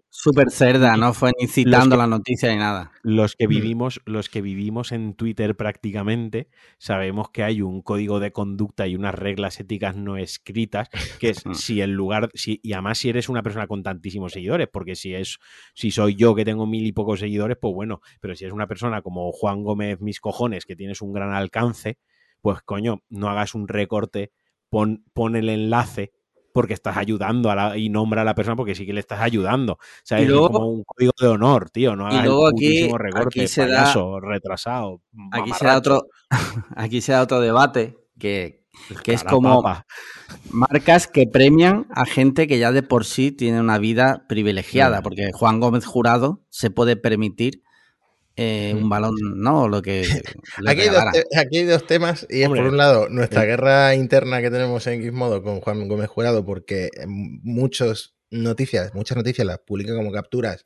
súper 0.09 0.51
cerda, 0.51 0.97
no 0.97 1.13
fue 1.13 1.31
ni 1.39 1.47
citando 1.47 1.95
la 1.95 2.07
noticia 2.07 2.51
ni 2.51 2.57
nada. 2.57 2.91
Los 3.03 3.35
que, 3.35 3.47
mm. 3.47 3.49
vivimos, 3.49 4.01
los 4.05 4.29
que 4.29 4.41
vivimos 4.41 4.91
en 4.91 5.13
Twitter 5.13 5.55
prácticamente 5.55 6.49
sabemos 6.77 7.29
que 7.29 7.43
hay 7.43 7.61
un 7.61 7.81
código 7.81 8.19
de 8.19 8.31
conducta 8.31 8.87
y 8.87 8.95
unas 8.95 9.15
reglas 9.15 9.59
éticas 9.59 9.95
no 9.95 10.17
escritas, 10.17 10.89
que 11.19 11.29
es 11.29 11.43
si 11.53 11.81
en 11.81 11.93
lugar, 11.93 12.29
si, 12.33 12.59
y 12.61 12.73
además 12.73 12.97
si 12.97 13.09
eres 13.09 13.29
una 13.29 13.43
persona 13.43 13.67
con 13.67 13.81
tantísimos 13.81 14.33
seguidores, 14.33 14.67
porque 14.71 14.95
si 14.95 15.13
es, 15.13 15.39
si 15.73 15.91
soy 15.91 16.15
yo 16.15 16.35
que 16.35 16.45
tengo 16.45 16.67
mil 16.67 16.85
y 16.85 16.91
pocos 16.91 17.19
seguidores, 17.21 17.57
pues 17.59 17.73
bueno, 17.73 18.01
pero 18.19 18.35
si 18.35 18.45
es 18.45 18.51
una 18.51 18.67
persona 18.67 19.01
como 19.01 19.31
Juan 19.31 19.63
Gómez 19.63 20.01
Mis 20.01 20.19
Cojones, 20.19 20.65
que 20.65 20.75
tienes 20.75 21.01
un 21.01 21.13
gran 21.13 21.33
alcance, 21.33 21.97
pues 22.41 22.61
coño, 22.63 23.03
no 23.09 23.29
hagas 23.29 23.55
un 23.55 23.67
recorte, 23.67 24.31
pon, 24.69 25.05
pon 25.13 25.35
el 25.35 25.49
enlace 25.49 26.11
porque 26.53 26.73
estás 26.73 26.97
ayudando 26.97 27.49
a 27.51 27.55
la, 27.55 27.77
y 27.77 27.89
nombra 27.89 28.21
a 28.21 28.25
la 28.25 28.35
persona 28.35 28.55
porque 28.55 28.75
sí 28.75 28.85
que 28.85 28.93
le 28.93 28.99
estás 28.99 29.21
ayudando. 29.21 29.73
O 29.73 29.79
sea, 30.03 30.19
es 30.19 30.31
como 30.31 30.67
un 30.67 30.83
código 30.83 31.13
de 31.19 31.27
honor, 31.27 31.69
tío. 31.69 31.95
No 31.95 32.09
y 32.11 32.21
luego 32.23 32.47
aquí, 32.47 32.89
recorte, 32.91 33.47
se 33.47 33.67
da, 33.67 33.93
retrasado. 34.21 35.01
Aquí 35.31 35.51
se, 35.53 35.65
da 35.65 35.77
otro, 35.77 36.07
aquí 36.75 37.01
se 37.01 37.11
da 37.11 37.21
otro 37.21 37.39
debate 37.39 37.97
que, 38.17 38.65
que 39.03 39.13
es 39.13 39.23
como 39.23 39.63
marcas 40.51 41.07
que 41.07 41.27
premian 41.27 41.87
a 41.95 42.05
gente 42.05 42.47
que 42.47 42.59
ya 42.59 42.71
de 42.71 42.83
por 42.83 43.05
sí 43.05 43.31
tiene 43.31 43.59
una 43.59 43.77
vida 43.77 44.25
privilegiada, 44.27 45.01
porque 45.01 45.31
Juan 45.33 45.59
Gómez 45.59 45.85
Jurado 45.85 46.43
se 46.49 46.69
puede 46.69 46.95
permitir 46.95 47.63
eh, 48.41 48.73
un 48.73 48.87
balón, 48.87 49.15
¿no? 49.35 49.67
Lo 49.67 49.81
que. 49.81 50.01
aquí, 50.65 50.81
hay 51.57 51.65
dos, 51.65 51.85
temas, 51.85 52.25
y 52.29 52.43
es 52.43 52.47
por 52.47 52.59
un 52.59 52.77
lado 52.77 53.09
nuestra 53.09 53.43
guerra 53.43 53.95
interna 53.95 54.41
que 54.41 54.49
tenemos 54.49 54.87
en 54.87 55.01
Gizmodo 55.01 55.43
con 55.43 55.59
Juan 55.59 55.89
Gómez 55.89 56.07
Jurado, 56.07 56.45
porque 56.45 56.89
muchas 57.05 58.13
noticias, 58.29 58.93
muchas 58.95 59.17
noticias 59.17 59.45
las 59.45 59.59
publica 59.59 59.93
como 59.93 60.13
capturas, 60.13 60.63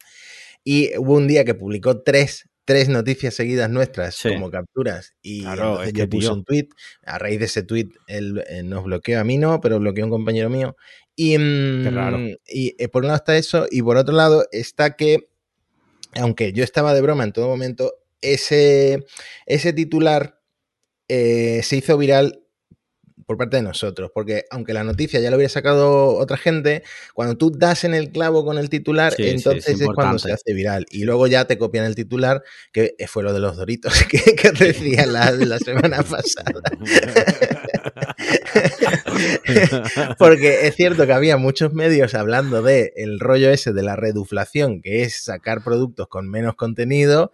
y 0.63 0.95
hubo 0.97 1.15
un 1.15 1.27
día 1.27 1.45
que 1.45 1.55
publicó 1.55 2.03
tres 2.03 2.47
tres 2.65 2.87
noticias 2.87 3.33
seguidas 3.33 3.69
nuestras 3.69 4.21
como 4.21 4.49
capturas 4.49 5.15
y 5.21 5.41
claro, 5.41 5.83
yo 5.89 6.07
puse 6.07 6.29
un 6.29 6.45
tweet, 6.45 6.69
a 7.05 7.19
raíz 7.19 7.39
de 7.39 7.45
ese 7.45 7.63
tweet 7.63 7.89
él 8.07 8.41
eh, 8.47 8.63
nos 8.63 8.85
bloqueó 8.85 9.19
a 9.19 9.25
mí 9.25 9.37
no, 9.37 9.59
pero 9.59 9.79
bloqueó 9.79 10.05
a 10.05 10.07
un 10.07 10.11
compañero 10.11 10.49
mío 10.49 10.77
y, 11.13 11.37
mm, 11.37 12.37
y 12.47 12.75
eh, 12.81 12.87
por 12.87 13.03
un 13.03 13.07
lado 13.07 13.17
está 13.17 13.35
eso 13.35 13.65
y 13.69 13.81
por 13.81 13.97
otro 13.97 14.15
lado 14.15 14.45
está 14.53 14.95
que 14.95 15.27
aunque 16.15 16.53
yo 16.53 16.63
estaba 16.63 16.93
de 16.93 17.01
broma 17.01 17.23
en 17.23 17.33
todo 17.33 17.47
momento, 17.47 17.93
ese, 18.21 19.05
ese 19.45 19.73
titular 19.73 20.39
eh, 21.07 21.61
se 21.63 21.75
hizo 21.77 21.97
viral 21.97 22.42
por 23.25 23.37
parte 23.37 23.57
de 23.57 23.63
nosotros, 23.63 24.11
porque 24.13 24.45
aunque 24.49 24.73
la 24.73 24.83
noticia 24.83 25.19
ya 25.19 25.29
la 25.29 25.35
hubiera 25.35 25.49
sacado 25.49 26.15
otra 26.17 26.37
gente, 26.37 26.83
cuando 27.13 27.37
tú 27.37 27.51
das 27.51 27.83
en 27.83 27.93
el 27.93 28.11
clavo 28.11 28.45
con 28.45 28.57
el 28.57 28.69
titular, 28.69 29.13
entonces 29.17 29.81
es, 29.81 29.87
cuando 29.93 30.19
se 30.19 30.31
hace 30.31 30.53
viral. 30.53 30.85
Y 30.89 31.03
luego 31.03 31.27
ya 31.27 31.45
te 31.45 31.57
copian 31.57 31.85
el 31.85 31.95
titular, 31.95 32.43
que 32.71 32.95
fue 33.07 33.23
lo 33.23 33.33
de 33.33 33.39
los 33.39 33.57
doritos 33.57 33.93
que, 34.09 34.19
que 34.35 34.51
decía 34.51 35.05
la, 35.05 35.31
la 35.31 35.59
semana 35.59 36.03
pasada. 36.03 36.61
Porque 40.17 40.67
es 40.67 40.75
cierto 40.75 41.05
que 41.05 41.13
había 41.13 41.37
muchos 41.37 41.73
medios 41.73 42.13
hablando 42.13 42.61
de 42.61 42.93
el 42.95 43.19
rollo 43.19 43.49
ese 43.49 43.73
de 43.73 43.83
la 43.83 43.95
reduflación, 43.95 44.81
que 44.81 45.03
es 45.03 45.23
sacar 45.23 45.63
productos 45.63 46.07
con 46.07 46.29
menos 46.29 46.55
contenido. 46.55 47.31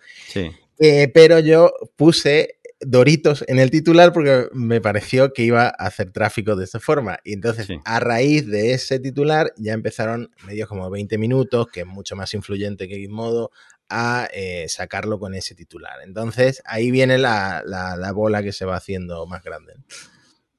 Eh, 0.80 1.10
pero 1.14 1.40
yo 1.40 1.74
puse 1.96 2.59
Doritos 2.82 3.44
en 3.48 3.60
el 3.60 3.72
titular 3.72 4.14
porque 4.14 4.48
me 4.54 4.80
pareció 4.80 5.34
que 5.34 5.44
iba 5.44 5.68
a 5.68 5.88
hacer 5.88 6.12
tráfico 6.12 6.56
de 6.56 6.64
esta 6.64 6.80
forma. 6.80 7.20
Y 7.24 7.34
entonces, 7.34 7.68
a 7.84 8.00
raíz 8.00 8.48
de 8.48 8.74
ese 8.74 9.00
titular, 9.00 9.54
ya 9.58 9.74
empezaron 9.74 10.32
medios 10.46 10.70
como 10.70 10.90
20 10.90 11.18
minutos, 11.18 11.68
que 11.68 11.82
es 11.82 11.86
mucho 11.86 12.16
más 12.16 12.34
influyente 12.34 12.88
que 12.88 12.96
Gizmodo, 12.96 13.52
a 13.90 14.30
eh, 14.34 14.68
sacarlo 14.70 15.20
con 15.20 15.34
ese 15.34 15.56
titular. 15.56 16.00
Entonces, 16.04 16.62
ahí 16.66 16.92
viene 16.92 17.18
la, 17.18 17.64
la 17.66 18.12
bola 18.12 18.44
que 18.44 18.54
se 18.54 18.66
va 18.66 18.78
haciendo 18.78 19.26
más 19.26 19.44
grande. 19.44 19.74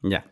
Ya. 0.02 0.24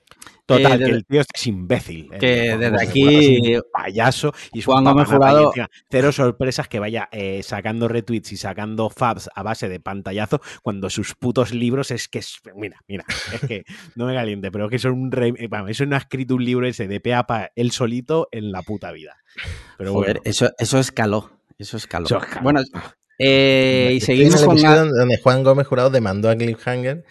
Total, 0.49 0.81
eh, 0.81 0.85
que 0.87 0.91
el 0.93 1.05
tío 1.05 1.21
es 1.21 1.47
imbécil. 1.47 2.09
Que 2.19 2.57
desde 2.57 2.83
aquí. 2.83 3.59
payaso 3.71 4.33
y 4.55 4.61
es 4.61 4.65
Juan 4.65 4.83
Gómez 4.83 5.07
Jurado. 5.07 5.53
Cero 5.91 6.11
sorpresas 6.11 6.69
que 6.69 6.79
vaya 6.79 7.11
eh, 7.13 7.43
sacando 7.43 7.87
retweets 7.87 8.33
y 8.33 8.39
sacando 8.39 8.89
fabs 8.89 9.29
a 9.35 9.43
base 9.43 9.69
de 9.69 9.79
pantallazo 9.79 10.41
cuando 10.63 10.89
sus 10.89 11.15
putos 11.15 11.53
libros 11.53 11.91
es 11.91 12.09
que. 12.09 12.23
mira, 12.57 12.83
mira, 12.89 13.05
es 13.35 13.43
que 13.43 13.65
no 13.95 14.07
me 14.07 14.15
caliente, 14.15 14.51
pero 14.51 14.71
que 14.71 14.79
son 14.79 14.93
un. 14.93 15.13
Eh, 15.23 15.51
eso 15.69 15.85
no 15.85 15.97
ha 15.97 15.99
escrito 15.99 16.35
un 16.37 16.45
libro 16.47 16.67
ese 16.67 16.89
de 16.89 16.99
peapa 16.99 17.51
él 17.55 17.71
solito 17.71 18.29
en 18.33 18.51
la 18.51 18.63
puta 18.63 18.91
vida. 18.91 19.19
Pero 19.77 19.93
Joder, 19.93 20.23
eso, 20.25 20.51
eso 20.59 20.79
escaló. 20.79 21.31
Eso 21.59 21.77
escaló. 21.77 22.07
Eso 22.07 22.21
Bueno, 22.41 22.63
y 23.19 24.01
seguimos 24.01 24.43
con. 24.43 24.57
Donde 24.57 25.19
Juan 25.23 25.45
Gómez 25.45 25.67
Jurado 25.67 25.91
demandó 25.91 26.31
a 26.31 26.37
Cliffhanger 26.37 27.05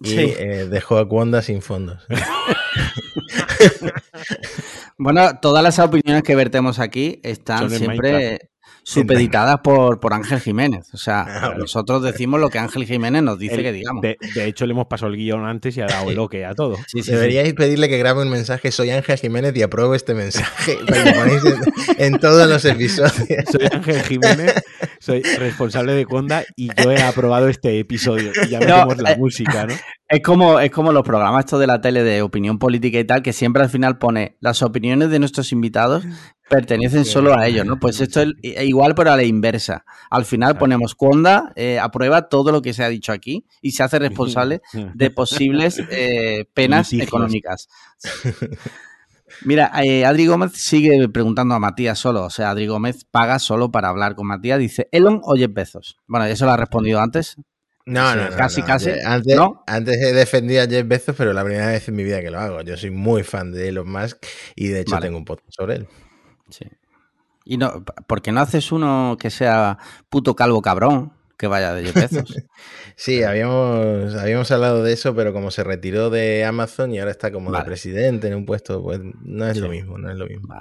y 0.00 0.18
eh, 0.18 0.66
dejó 0.70 0.98
a 0.98 1.02
Wanda 1.02 1.42
sin 1.42 1.62
fondos. 1.62 2.06
bueno, 4.98 5.38
todas 5.40 5.62
las 5.62 5.78
opiniones 5.78 6.22
que 6.22 6.34
vertemos 6.34 6.78
aquí 6.78 7.20
están 7.22 7.70
siempre 7.70 8.49
supeditadas 8.90 9.60
por, 9.60 10.00
por 10.00 10.12
Ángel 10.14 10.40
Jiménez. 10.40 10.88
O 10.92 10.96
sea, 10.96 11.24
ah, 11.26 11.54
nosotros 11.56 12.02
decimos 12.02 12.40
lo 12.40 12.50
que 12.50 12.58
Ángel 12.58 12.86
Jiménez 12.86 13.22
nos 13.22 13.38
dice 13.38 13.62
que 13.62 13.72
digamos. 13.72 14.02
De, 14.02 14.18
hecho, 14.46 14.66
le 14.66 14.72
hemos 14.72 14.86
pasado 14.86 15.12
el 15.12 15.16
guion 15.16 15.46
antes 15.46 15.76
y 15.76 15.80
ha 15.80 15.86
dado 15.86 16.10
el 16.10 16.18
ok 16.18 16.34
a 16.48 16.54
todo. 16.54 16.76
Deberíais 16.92 17.54
pedirle 17.54 17.88
que 17.88 17.98
grabe 17.98 18.22
un 18.22 18.30
mensaje, 18.30 18.72
soy 18.72 18.90
Ángel 18.90 19.18
Jiménez 19.18 19.56
y 19.56 19.62
apruebo 19.62 19.94
este 19.94 20.14
mensaje. 20.14 20.78
en, 21.98 22.18
todos 22.18 22.48
los 22.48 22.64
episodios. 22.64 23.44
Soy 23.50 23.68
Ángel 23.70 24.02
Jiménez, 24.02 24.54
soy 24.98 25.22
responsable 25.22 25.92
de 25.94 26.04
Conda 26.04 26.44
y 26.56 26.70
yo 26.82 26.90
he 26.90 27.00
aprobado 27.00 27.48
este 27.48 27.78
episodio. 27.78 28.32
Y 28.44 28.48
ya 28.48 28.58
metemos 28.58 28.98
la 28.98 29.12
eh, 29.12 29.16
música, 29.16 29.66
¿no? 29.66 29.74
Es 30.10 30.22
como, 30.22 30.58
es 30.58 30.72
como 30.72 30.90
los 30.92 31.04
programas 31.04 31.44
estos 31.44 31.60
de 31.60 31.68
la 31.68 31.80
tele 31.80 32.02
de 32.02 32.20
opinión 32.20 32.58
política 32.58 32.98
y 32.98 33.04
tal, 33.04 33.22
que 33.22 33.32
siempre 33.32 33.62
al 33.62 33.70
final 33.70 33.96
pone 33.96 34.36
las 34.40 34.60
opiniones 34.60 35.08
de 35.08 35.20
nuestros 35.20 35.52
invitados 35.52 36.04
pertenecen 36.48 37.04
solo 37.04 37.38
a 37.38 37.46
ellos, 37.46 37.64
¿no? 37.64 37.78
Pues 37.78 38.00
esto 38.00 38.22
es 38.22 38.64
igual, 38.64 38.96
pero 38.96 39.12
a 39.12 39.16
la 39.16 39.22
inversa. 39.22 39.84
Al 40.10 40.24
final 40.24 40.58
ponemos 40.58 40.96
Conda, 40.96 41.52
eh, 41.54 41.78
aprueba 41.78 42.28
todo 42.28 42.50
lo 42.50 42.60
que 42.60 42.74
se 42.74 42.82
ha 42.82 42.88
dicho 42.88 43.12
aquí 43.12 43.46
y 43.62 43.70
se 43.70 43.84
hace 43.84 44.00
responsable 44.00 44.62
de 44.94 45.10
posibles 45.10 45.80
eh, 45.90 46.44
penas 46.54 46.92
económicas. 46.92 47.68
Mira, 49.44 49.70
eh, 49.84 50.04
Adri 50.04 50.26
Gómez 50.26 50.52
sigue 50.54 51.08
preguntando 51.08 51.54
a 51.54 51.60
Matías 51.60 52.00
solo. 52.00 52.24
O 52.24 52.30
sea, 52.30 52.50
Adri 52.50 52.66
Gómez 52.66 53.04
paga 53.04 53.38
solo 53.38 53.70
para 53.70 53.88
hablar 53.88 54.16
con 54.16 54.26
Matías. 54.26 54.58
Dice, 54.58 54.88
¿Elon 54.90 55.20
o 55.22 55.36
Jeff 55.36 55.52
Bezos? 55.54 55.98
Bueno, 56.08 56.26
eso 56.26 56.46
lo 56.46 56.50
ha 56.50 56.56
respondido 56.56 57.00
antes. 57.00 57.36
No, 57.86 58.14
no, 58.14 58.28
Casi, 58.36 58.62
casi. 58.62 58.90
Antes, 59.04 59.36
antes 59.66 59.96
he 59.96 60.12
defendido 60.12 60.62
a 60.62 60.66
Jeff 60.66 60.86
Bezos, 60.86 61.16
pero 61.16 61.32
la 61.32 61.44
primera 61.44 61.66
vez 61.66 61.88
en 61.88 61.96
mi 61.96 62.04
vida 62.04 62.20
que 62.20 62.30
lo 62.30 62.38
hago. 62.38 62.60
Yo 62.62 62.76
soy 62.76 62.90
muy 62.90 63.22
fan 63.22 63.52
de 63.52 63.68
Elon 63.68 63.90
Musk 63.90 64.24
y 64.54 64.68
de 64.68 64.80
hecho 64.80 64.98
tengo 64.98 65.16
un 65.16 65.24
podcast 65.24 65.52
sobre 65.52 65.76
él. 65.76 65.88
Sí. 66.50 66.66
Y 67.44 67.56
no, 67.56 67.84
¿por 68.06 68.22
qué 68.22 68.32
no 68.32 68.40
haces 68.40 68.70
uno 68.70 69.16
que 69.18 69.30
sea 69.30 69.78
puto 70.08 70.36
calvo 70.36 70.62
cabrón? 70.62 71.14
Que 71.38 71.46
vaya 71.46 71.72
de 71.72 71.90
Bezos. 71.90 72.34
sí, 72.96 73.22
habíamos, 73.22 74.14
habíamos 74.14 74.50
hablado 74.50 74.84
de 74.84 74.92
eso, 74.92 75.14
pero 75.16 75.32
como 75.32 75.50
se 75.50 75.64
retiró 75.64 76.10
de 76.10 76.44
Amazon 76.44 76.92
y 76.92 76.98
ahora 76.98 77.10
está 77.10 77.32
como 77.32 77.50
de 77.50 77.64
presidente 77.64 78.28
en 78.28 78.34
un 78.34 78.44
puesto, 78.44 78.82
pues 78.82 79.00
no 79.22 79.48
es 79.48 79.56
lo 79.56 79.70
mismo, 79.70 79.96
no 79.96 80.10
es 80.10 80.16
lo 80.16 80.26
mismo. 80.26 80.54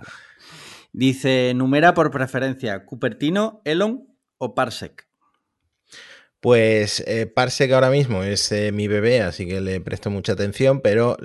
Dice, 0.94 1.52
numera 1.54 1.94
por 1.94 2.12
preferencia, 2.12 2.86
Cupertino, 2.86 3.62
Elon 3.66 4.08
o 4.38 4.56
Parsec. 4.56 5.09
Pues 6.42 7.04
eh, 7.06 7.26
Parsec 7.26 7.72
ahora 7.72 7.90
mismo 7.90 8.24
es 8.24 8.52
eh, 8.54 8.72
mi 8.72 8.88
bebé, 8.88 9.22
así 9.22 9.46
que 9.46 9.60
le 9.60 9.82
presto 9.82 10.10
mucha 10.10 10.34
atención, 10.34 10.80
pero 10.80 11.18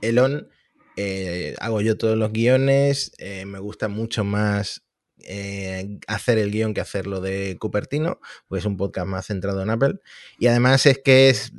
Elon 0.00 0.48
eh, 0.96 1.54
hago 1.60 1.80
yo 1.80 1.96
todos 1.96 2.16
los 2.18 2.32
guiones, 2.32 3.12
eh, 3.18 3.46
me 3.46 3.60
gusta 3.60 3.88
mucho 3.88 4.24
más 4.24 4.82
hacer 6.06 6.38
el 6.38 6.52
guion 6.52 6.72
que 6.72 6.80
hacerlo 6.80 7.20
de 7.20 7.56
Cupertino, 7.58 8.20
pues 8.46 8.62
es 8.62 8.66
un 8.66 8.76
podcast 8.76 9.08
más 9.08 9.26
centrado 9.26 9.60
en 9.60 9.70
Apple. 9.70 9.94
Y 10.38 10.46
además 10.46 10.86
es 10.86 11.00
que 11.04 11.30
es 11.30 11.52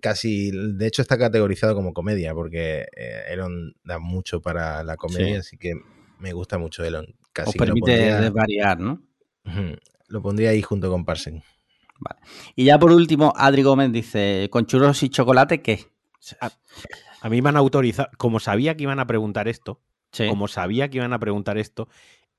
casi, 0.00 0.50
de 0.50 0.86
hecho 0.86 1.02
está 1.02 1.18
categorizado 1.18 1.74
como 1.74 1.92
comedia, 1.92 2.32
porque 2.32 2.86
Elon 3.28 3.74
da 3.84 3.98
mucho 3.98 4.40
para 4.40 4.82
la 4.84 4.96
comedia, 4.96 5.40
así 5.40 5.58
que 5.58 5.74
me 6.18 6.32
gusta 6.32 6.56
mucho 6.56 6.82
Elon. 6.82 7.14
Casi 7.34 7.50
Os 7.50 7.56
permite 7.56 8.30
variar, 8.30 8.80
¿no? 8.80 9.02
Lo 10.08 10.22
pondría 10.22 10.50
ahí 10.50 10.62
junto 10.62 10.90
con 10.90 11.04
Parsen. 11.04 11.42
Vale. 12.00 12.20
Y 12.56 12.64
ya 12.64 12.78
por 12.78 12.92
último, 12.92 13.32
Adri 13.36 13.62
Gómez 13.62 13.92
dice, 13.92 14.48
¿con 14.50 14.66
churros 14.66 15.02
y 15.02 15.08
chocolate 15.08 15.62
qué? 15.62 15.86
A 17.20 17.28
mí 17.28 17.42
me 17.42 17.48
han 17.50 17.56
autorizado, 17.56 18.08
como 18.18 18.40
sabía 18.40 18.76
que 18.76 18.84
iban 18.84 19.00
a 19.00 19.06
preguntar 19.06 19.48
esto, 19.48 19.80
como 20.28 20.48
sabía 20.48 20.88
que 20.88 20.98
iban 20.98 21.12
a 21.12 21.18
preguntar 21.18 21.58
esto, 21.58 21.88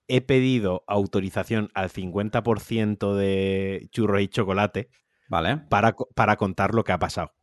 he 0.08 0.22
pedido 0.22 0.84
autorización 0.88 1.72
al 1.74 1.90
50% 1.90 3.16
de 3.16 3.88
churros 3.92 4.22
y 4.22 4.28
chocolate 4.28 4.90
vale. 5.28 5.58
para, 5.70 5.96
para 6.14 6.36
contar 6.38 6.74
lo 6.74 6.84
que 6.84 6.92
ha 6.92 7.00
pasado. 7.00 7.34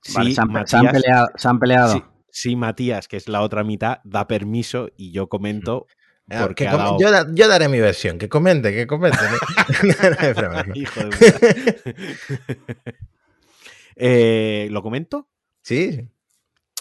Sí, 0.00 0.34
se, 0.34 0.40
han, 0.40 1.60
peleado. 1.60 2.12
Sí, 2.28 2.56
Matías, 2.56 3.06
que 3.06 3.16
es 3.16 3.28
la 3.28 3.42
otra 3.42 3.62
mitad, 3.62 3.98
da 4.04 4.26
permiso 4.26 4.88
y 4.96 5.12
yo 5.12 5.28
comento. 5.28 5.86
Ah, 6.30 6.44
porque 6.46 6.64
yo, 7.34 7.48
daré 7.48 7.68
mi 7.68 7.80
versión, 7.80 8.18
que 8.18 8.28
comente, 8.28 8.72
que 8.72 8.86
comente. 8.86 9.18
Hijo 10.74 11.00
de 11.04 11.76
eh, 13.96 14.68
¿Lo 14.70 14.82
comento? 14.82 15.28
Sí. 15.62 16.08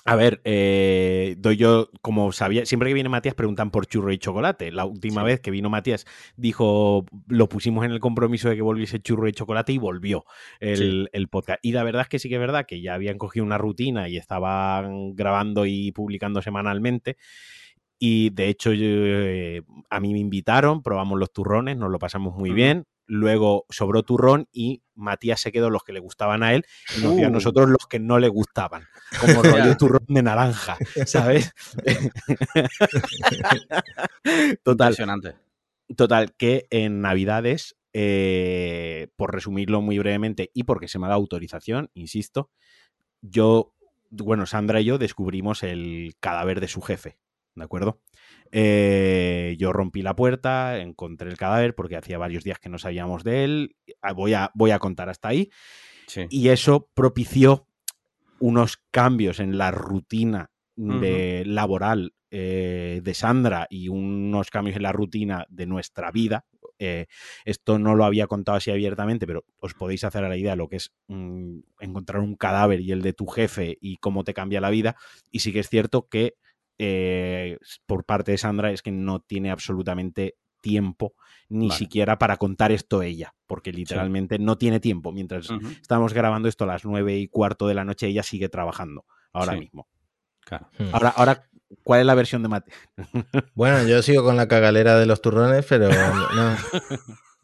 A 0.03 0.15
ver, 0.15 0.41
eh, 0.45 1.35
doy 1.37 1.57
yo, 1.57 1.91
como 2.01 2.31
sabía, 2.31 2.65
siempre 2.65 2.89
que 2.89 2.95
viene 2.95 3.07
Matías 3.09 3.35
preguntan 3.35 3.69
por 3.69 3.85
churro 3.85 4.11
y 4.11 4.17
chocolate. 4.17 4.71
La 4.71 4.85
última 4.85 5.21
vez 5.21 5.41
que 5.41 5.51
vino 5.51 5.69
Matías 5.69 6.07
dijo, 6.35 7.05
lo 7.27 7.47
pusimos 7.47 7.85
en 7.85 7.91
el 7.91 7.99
compromiso 7.99 8.49
de 8.49 8.55
que 8.55 8.63
volviese 8.63 8.99
churro 8.99 9.27
y 9.27 9.33
chocolate 9.33 9.73
y 9.73 9.77
volvió 9.77 10.25
el, 10.59 11.07
podcast. 11.29 11.59
Y 11.61 11.73
la 11.73 11.83
verdad 11.83 12.01
es 12.01 12.07
que 12.07 12.17
sí 12.17 12.29
que 12.29 12.35
es 12.35 12.41
verdad 12.41 12.65
que 12.65 12.81
ya 12.81 12.95
habían 12.95 13.19
cogido 13.19 13.45
una 13.45 13.59
rutina 13.59 14.09
y 14.09 14.17
estaban 14.17 15.13
grabando 15.13 15.67
y 15.67 15.91
publicando 15.91 16.41
semanalmente. 16.41 17.17
Y 18.03 18.31
de 18.31 18.49
hecho, 18.49 18.71
eh, 18.73 19.61
a 19.91 19.99
mí 19.99 20.13
me 20.13 20.19
invitaron, 20.19 20.81
probamos 20.81 21.19
los 21.19 21.31
turrones, 21.31 21.77
nos 21.77 21.91
lo 21.91 21.99
pasamos 21.99 22.35
muy 22.35 22.51
bien 22.51 22.85
luego 23.11 23.65
sobró 23.69 24.03
turrón 24.03 24.47
y 24.53 24.83
Matías 24.95 25.41
se 25.41 25.51
quedó 25.51 25.69
los 25.69 25.83
que 25.83 25.91
le 25.91 25.99
gustaban 25.99 26.43
a 26.43 26.53
él 26.53 26.65
y 26.97 27.01
nos 27.01 27.17
dio 27.17 27.27
a 27.27 27.29
nosotros 27.29 27.67
los 27.67 27.85
que 27.89 27.99
no 27.99 28.19
le 28.19 28.29
gustaban, 28.29 28.87
como 29.19 29.43
rollo 29.43 29.75
turrón 29.75 30.05
de 30.07 30.23
naranja, 30.23 30.77
¿sabes? 31.05 31.53
total. 34.63 34.95
Total, 35.97 36.33
que 36.37 36.67
en 36.69 37.01
Navidades, 37.01 37.75
eh, 37.91 39.09
por 39.17 39.33
resumirlo 39.33 39.81
muy 39.81 39.99
brevemente 39.99 40.49
y 40.53 40.63
porque 40.63 40.87
se 40.87 40.97
me 40.97 41.07
ha 41.07 41.09
dado 41.09 41.19
autorización, 41.19 41.89
insisto, 41.93 42.49
yo, 43.21 43.73
bueno, 44.09 44.45
Sandra 44.45 44.79
y 44.79 44.85
yo 44.85 44.97
descubrimos 44.97 45.63
el 45.63 46.15
cadáver 46.21 46.61
de 46.61 46.69
su 46.69 46.81
jefe, 46.81 47.17
¿de 47.55 47.63
acuerdo? 47.63 48.01
Eh, 48.51 49.55
yo 49.57 49.71
rompí 49.71 50.01
la 50.01 50.15
puerta, 50.15 50.79
encontré 50.79 51.29
el 51.29 51.37
cadáver 51.37 51.75
porque 51.75 51.97
hacía 51.97 52.17
varios 52.17 52.43
días 52.43 52.59
que 52.59 52.69
no 52.69 52.77
sabíamos 52.77 53.23
de 53.23 53.43
él. 53.43 53.75
Ah, 54.01 54.13
voy 54.13 54.33
a, 54.33 54.51
voy 54.53 54.71
a 54.71 54.79
contar 54.79 55.09
hasta 55.09 55.29
ahí. 55.29 55.49
Y 56.29 56.49
eso 56.49 56.89
propició 56.93 57.67
unos 58.39 58.77
cambios 58.91 59.39
en 59.39 59.57
la 59.57 59.71
rutina 59.71 60.51
de, 60.75 61.43
laboral 61.45 62.13
eh, 62.31 63.01
de 63.03 63.13
Sandra 63.13 63.67
y 63.69 63.87
unos 63.87 64.49
cambios 64.49 64.75
en 64.75 64.83
la 64.83 64.91
rutina 64.91 65.45
de 65.49 65.67
nuestra 65.67 66.11
vida. 66.11 66.45
Eh, 66.79 67.05
esto 67.45 67.77
no 67.77 67.95
lo 67.95 68.05
había 68.05 68.25
contado 68.25 68.57
así 68.57 68.71
abiertamente, 68.71 69.27
pero 69.27 69.45
os 69.59 69.75
podéis 69.75 70.03
hacer 70.03 70.23
a 70.23 70.29
la 70.29 70.37
idea 70.37 70.51
de 70.51 70.57
lo 70.57 70.67
que 70.67 70.77
es 70.77 70.91
mm, 71.07 71.59
encontrar 71.79 72.21
un 72.21 72.35
cadáver 72.35 72.81
y 72.81 72.91
el 72.91 73.03
de 73.03 73.13
tu 73.13 73.27
jefe 73.27 73.77
y 73.79 73.97
cómo 73.97 74.23
te 74.23 74.33
cambia 74.33 74.59
la 74.59 74.71
vida. 74.71 74.95
Y 75.29 75.39
sí 75.39 75.53
que 75.53 75.59
es 75.59 75.69
cierto 75.69 76.07
que 76.09 76.33
eh, 76.83 77.59
por 77.85 78.05
parte 78.05 78.31
de 78.31 78.39
Sandra 78.39 78.71
es 78.71 78.81
que 78.81 78.91
no 78.91 79.19
tiene 79.19 79.51
absolutamente 79.51 80.35
tiempo 80.61 81.13
ni 81.47 81.69
siquiera 81.69 82.17
para 82.17 82.37
contar 82.37 82.71
esto 82.71 83.03
ella, 83.03 83.35
porque 83.45 83.71
literalmente 83.71 84.39
no 84.39 84.57
tiene 84.57 84.79
tiempo. 84.79 85.11
Mientras 85.11 85.49
estamos 85.79 86.13
grabando 86.13 86.49
esto 86.49 86.63
a 86.63 86.67
las 86.67 86.83
nueve 86.83 87.17
y 87.17 87.27
cuarto 87.27 87.67
de 87.67 87.75
la 87.75 87.85
noche, 87.85 88.07
ella 88.07 88.23
sigue 88.23 88.49
trabajando 88.49 89.05
ahora 89.31 89.53
mismo. 89.53 89.87
Hmm. 90.49 90.89
Ahora, 90.91 91.09
ahora, 91.09 91.49
¿cuál 91.83 91.99
es 91.99 92.05
la 92.07 92.15
versión 92.15 92.41
de 92.41 92.49
Mate? 92.49 92.71
bueno, 93.53 93.87
yo 93.87 94.01
sigo 94.01 94.23
con 94.23 94.37
la 94.37 94.47
cagalera 94.47 94.97
de 94.97 95.05
los 95.05 95.21
turrones, 95.21 95.63
pero 95.69 95.89
no. 96.35 96.55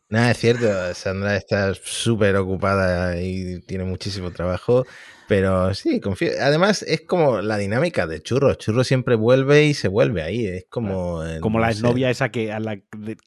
Nada, 0.10 0.32
es 0.32 0.38
cierto, 0.38 0.94
Sandra 0.94 1.36
está 1.36 1.74
súper 1.74 2.38
ocupada 2.38 3.22
y 3.22 3.60
tiene 3.62 3.84
muchísimo 3.84 4.32
trabajo. 4.32 4.86
Pero 5.28 5.74
sí, 5.74 6.00
confío. 6.00 6.32
Además, 6.40 6.84
es 6.84 7.02
como 7.02 7.42
la 7.42 7.58
dinámica 7.58 8.08
de 8.08 8.22
Churro. 8.22 8.54
Churro 8.56 8.86
siempre 8.86 9.16
vuelve 9.16 9.66
y 9.66 9.74
se 9.74 9.90
vuelve 9.90 10.22
ahí. 10.22 10.48
Es 10.48 10.66
como. 10.70 11.22
como 11.42 11.60
la 11.60 11.72
exnovia 11.72 12.10
esa 12.10 12.30
que, 12.30 12.54
a 12.54 12.62
la 12.62 12.78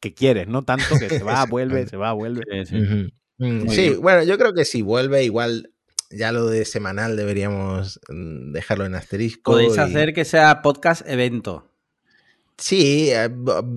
que 0.00 0.14
quieres, 0.14 0.48
¿no? 0.48 0.62
Tanto 0.62 0.98
que 0.98 1.10
se 1.10 1.22
va, 1.22 1.44
vuelve, 1.44 1.86
se 1.86 1.98
va, 1.98 2.12
vuelve. 2.12 2.42
Sí, 2.64 2.76
mm, 3.36 4.00
bueno, 4.00 4.22
yo 4.22 4.38
creo 4.38 4.54
que 4.54 4.64
si 4.64 4.80
vuelve, 4.80 5.24
igual 5.24 5.74
ya 6.10 6.32
lo 6.32 6.46
de 6.46 6.64
semanal 6.64 7.16
deberíamos 7.16 8.00
mm, 8.08 8.52
dejarlo 8.52 8.86
en 8.86 8.94
asterisco. 8.94 9.52
Podéis 9.52 9.76
hacer 9.76 10.14
que 10.14 10.24
sea 10.24 10.62
podcast 10.62 11.06
evento. 11.06 11.70
Sí, 12.60 13.08
eh, 13.10 13.30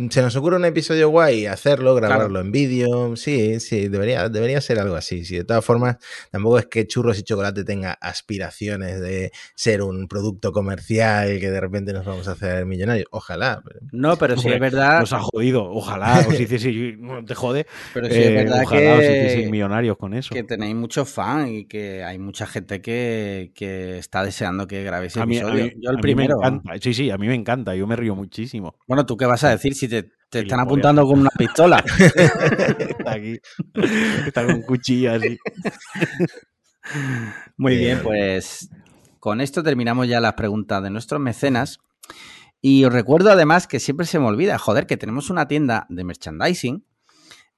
se 0.10 0.22
nos 0.22 0.36
ocurre 0.36 0.58
un 0.58 0.66
episodio 0.66 1.08
guay, 1.08 1.46
hacerlo, 1.46 1.96
grabarlo 1.96 2.42
en 2.42 2.52
vídeo. 2.52 3.16
Sí, 3.16 3.62
sí, 3.62 3.88
debería, 3.88 4.28
debería 4.28 4.60
ser 4.60 4.78
algo 4.78 4.96
así. 4.96 5.24
Sí, 5.24 5.38
de 5.38 5.46
todas 5.46 5.64
formas, 5.64 5.98
tampoco 6.32 6.60
es 6.60 6.66
que 6.66 6.86
Churros 6.86 7.18
y 7.18 7.24
Chocolate 7.24 7.64
tenga 7.64 7.94
aspiraciones 7.94 9.00
de 9.00 9.32
ser 9.56 9.84
un 9.84 10.10
producto 10.10 10.52
comercial 10.52 11.40
que 11.40 11.50
de 11.50 11.62
repente 11.62 11.94
nos 11.94 12.06
vamos 12.06 12.28
a 12.28 12.34
hacer 12.34 12.66
millonarios. 12.66 13.08
Ojalá. 13.12 13.64
No, 13.94 14.18
pero 14.18 14.36
sí 14.36 14.50
es 14.50 14.60
verdad. 14.60 15.00
Nos 15.00 15.14
ha 15.14 15.22
jodido. 15.22 15.64
Ojalá. 15.64 16.26
o 16.28 16.32
si 16.34 16.44
hiciese, 16.44 16.98
te 17.26 17.36
jode. 17.36 17.66
Pero 17.94 18.08
sí 18.08 18.20
es 18.20 18.28
eh, 18.28 18.34
verdad 18.34 18.64
ojalá 18.64 19.00
que, 19.00 19.48
millonarios 19.50 19.96
con 19.96 20.14
eso. 20.14 20.36
Que 20.36 20.44
tenéis 20.44 20.76
muchos 20.76 21.10
fans 21.10 21.50
y 21.50 21.66
que 21.66 22.04
hay 22.04 22.20
mucha 22.20 22.46
gente 22.46 22.82
que, 22.82 23.54
que 23.56 23.98
está 23.98 24.26
deseando 24.26 24.68
que 24.68 24.84
grabéis 24.84 25.16
episodio. 25.16 25.72
Yo 25.78 25.90
el 25.90 26.00
primero. 26.00 26.38
Sí, 26.82 26.94
sí, 26.94 27.10
a 27.12 27.18
mí 27.18 27.28
me 27.28 27.36
encanta. 27.36 27.74
Yo 27.76 27.88
me 27.88 27.96
río 27.96 28.14
muchísimo. 28.14 28.73
Bueno, 28.88 29.06
¿tú 29.06 29.18
qué 29.18 29.26
vas 29.26 29.44
a 29.44 29.50
decir 29.50 29.76
si 29.76 29.88
te, 29.88 30.12
están 30.32 30.60
apuntando 30.60 31.06
con 31.06 31.20
una 31.20 31.30
pistola? 31.30 31.84
está 32.16 33.12
aquí. 33.12 33.40
Está 34.26 34.46
con 34.46 34.62
cuchilla 34.64 35.16
así. 35.16 35.38
Muy 37.58 37.78
bien, 37.78 38.02
pues 38.04 38.70
con 39.20 39.40
esto 39.42 39.64
terminamos 39.64 40.08
ya 40.08 40.20
las 40.20 40.34
preguntas 40.34 40.84
de 40.84 40.90
nuestros 40.90 41.22
mecenas. 41.22 41.80
Y 42.62 42.86
os 42.86 42.94
recuerdo 42.94 43.32
además 43.32 43.68
que 43.68 43.80
siempre 43.80 44.06
se 44.06 44.20
me 44.20 44.26
olvida, 44.26 44.58
joder, 44.58 44.86
que 44.86 44.98
tenemos 44.98 45.30
una 45.30 45.48
tienda 45.48 45.86
de 45.90 46.04
merchandising. 46.04 46.86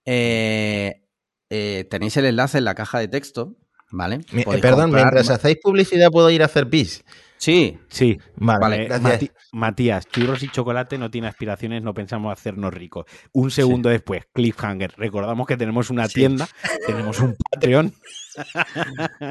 Eh, 0.06 1.04
eh, 1.50 1.88
tenéis 1.90 2.18
el 2.18 2.26
enlace 2.26 2.58
en 2.58 2.66
la 2.66 2.76
caja 2.76 3.00
de 3.00 3.08
texto, 3.08 3.56
¿vale? 3.92 4.22
perdón, 4.62 4.92
mientras 4.92 5.30
hacéis 5.30 5.58
publicidad 5.62 6.10
puedo 6.12 6.30
ir 6.30 6.42
a 6.42 6.46
hacer 6.46 6.70
pis. 6.70 7.04
Sí. 7.46 7.78
Sí. 7.90 8.18
Vale, 8.38 8.90
Matías, 9.52 10.08
churros 10.08 10.42
y 10.42 10.50
chocolate 10.50 10.98
no 10.98 11.12
tiene 11.12 11.28
aspiraciones, 11.28 11.84
no 11.84 11.94
pensamos 11.94 12.34
hacernos 12.34 12.74
ricos. 12.74 13.06
Un 13.34 13.52
segundo 13.52 13.90
después, 13.90 14.24
cliffhanger. 14.34 14.96
Recordamos 14.98 15.46
que 15.46 15.56
tenemos 15.56 15.92
una 15.92 16.08
tienda, 16.08 16.48
tenemos 16.88 17.20
un 17.20 17.36
Patreon. 17.52 17.94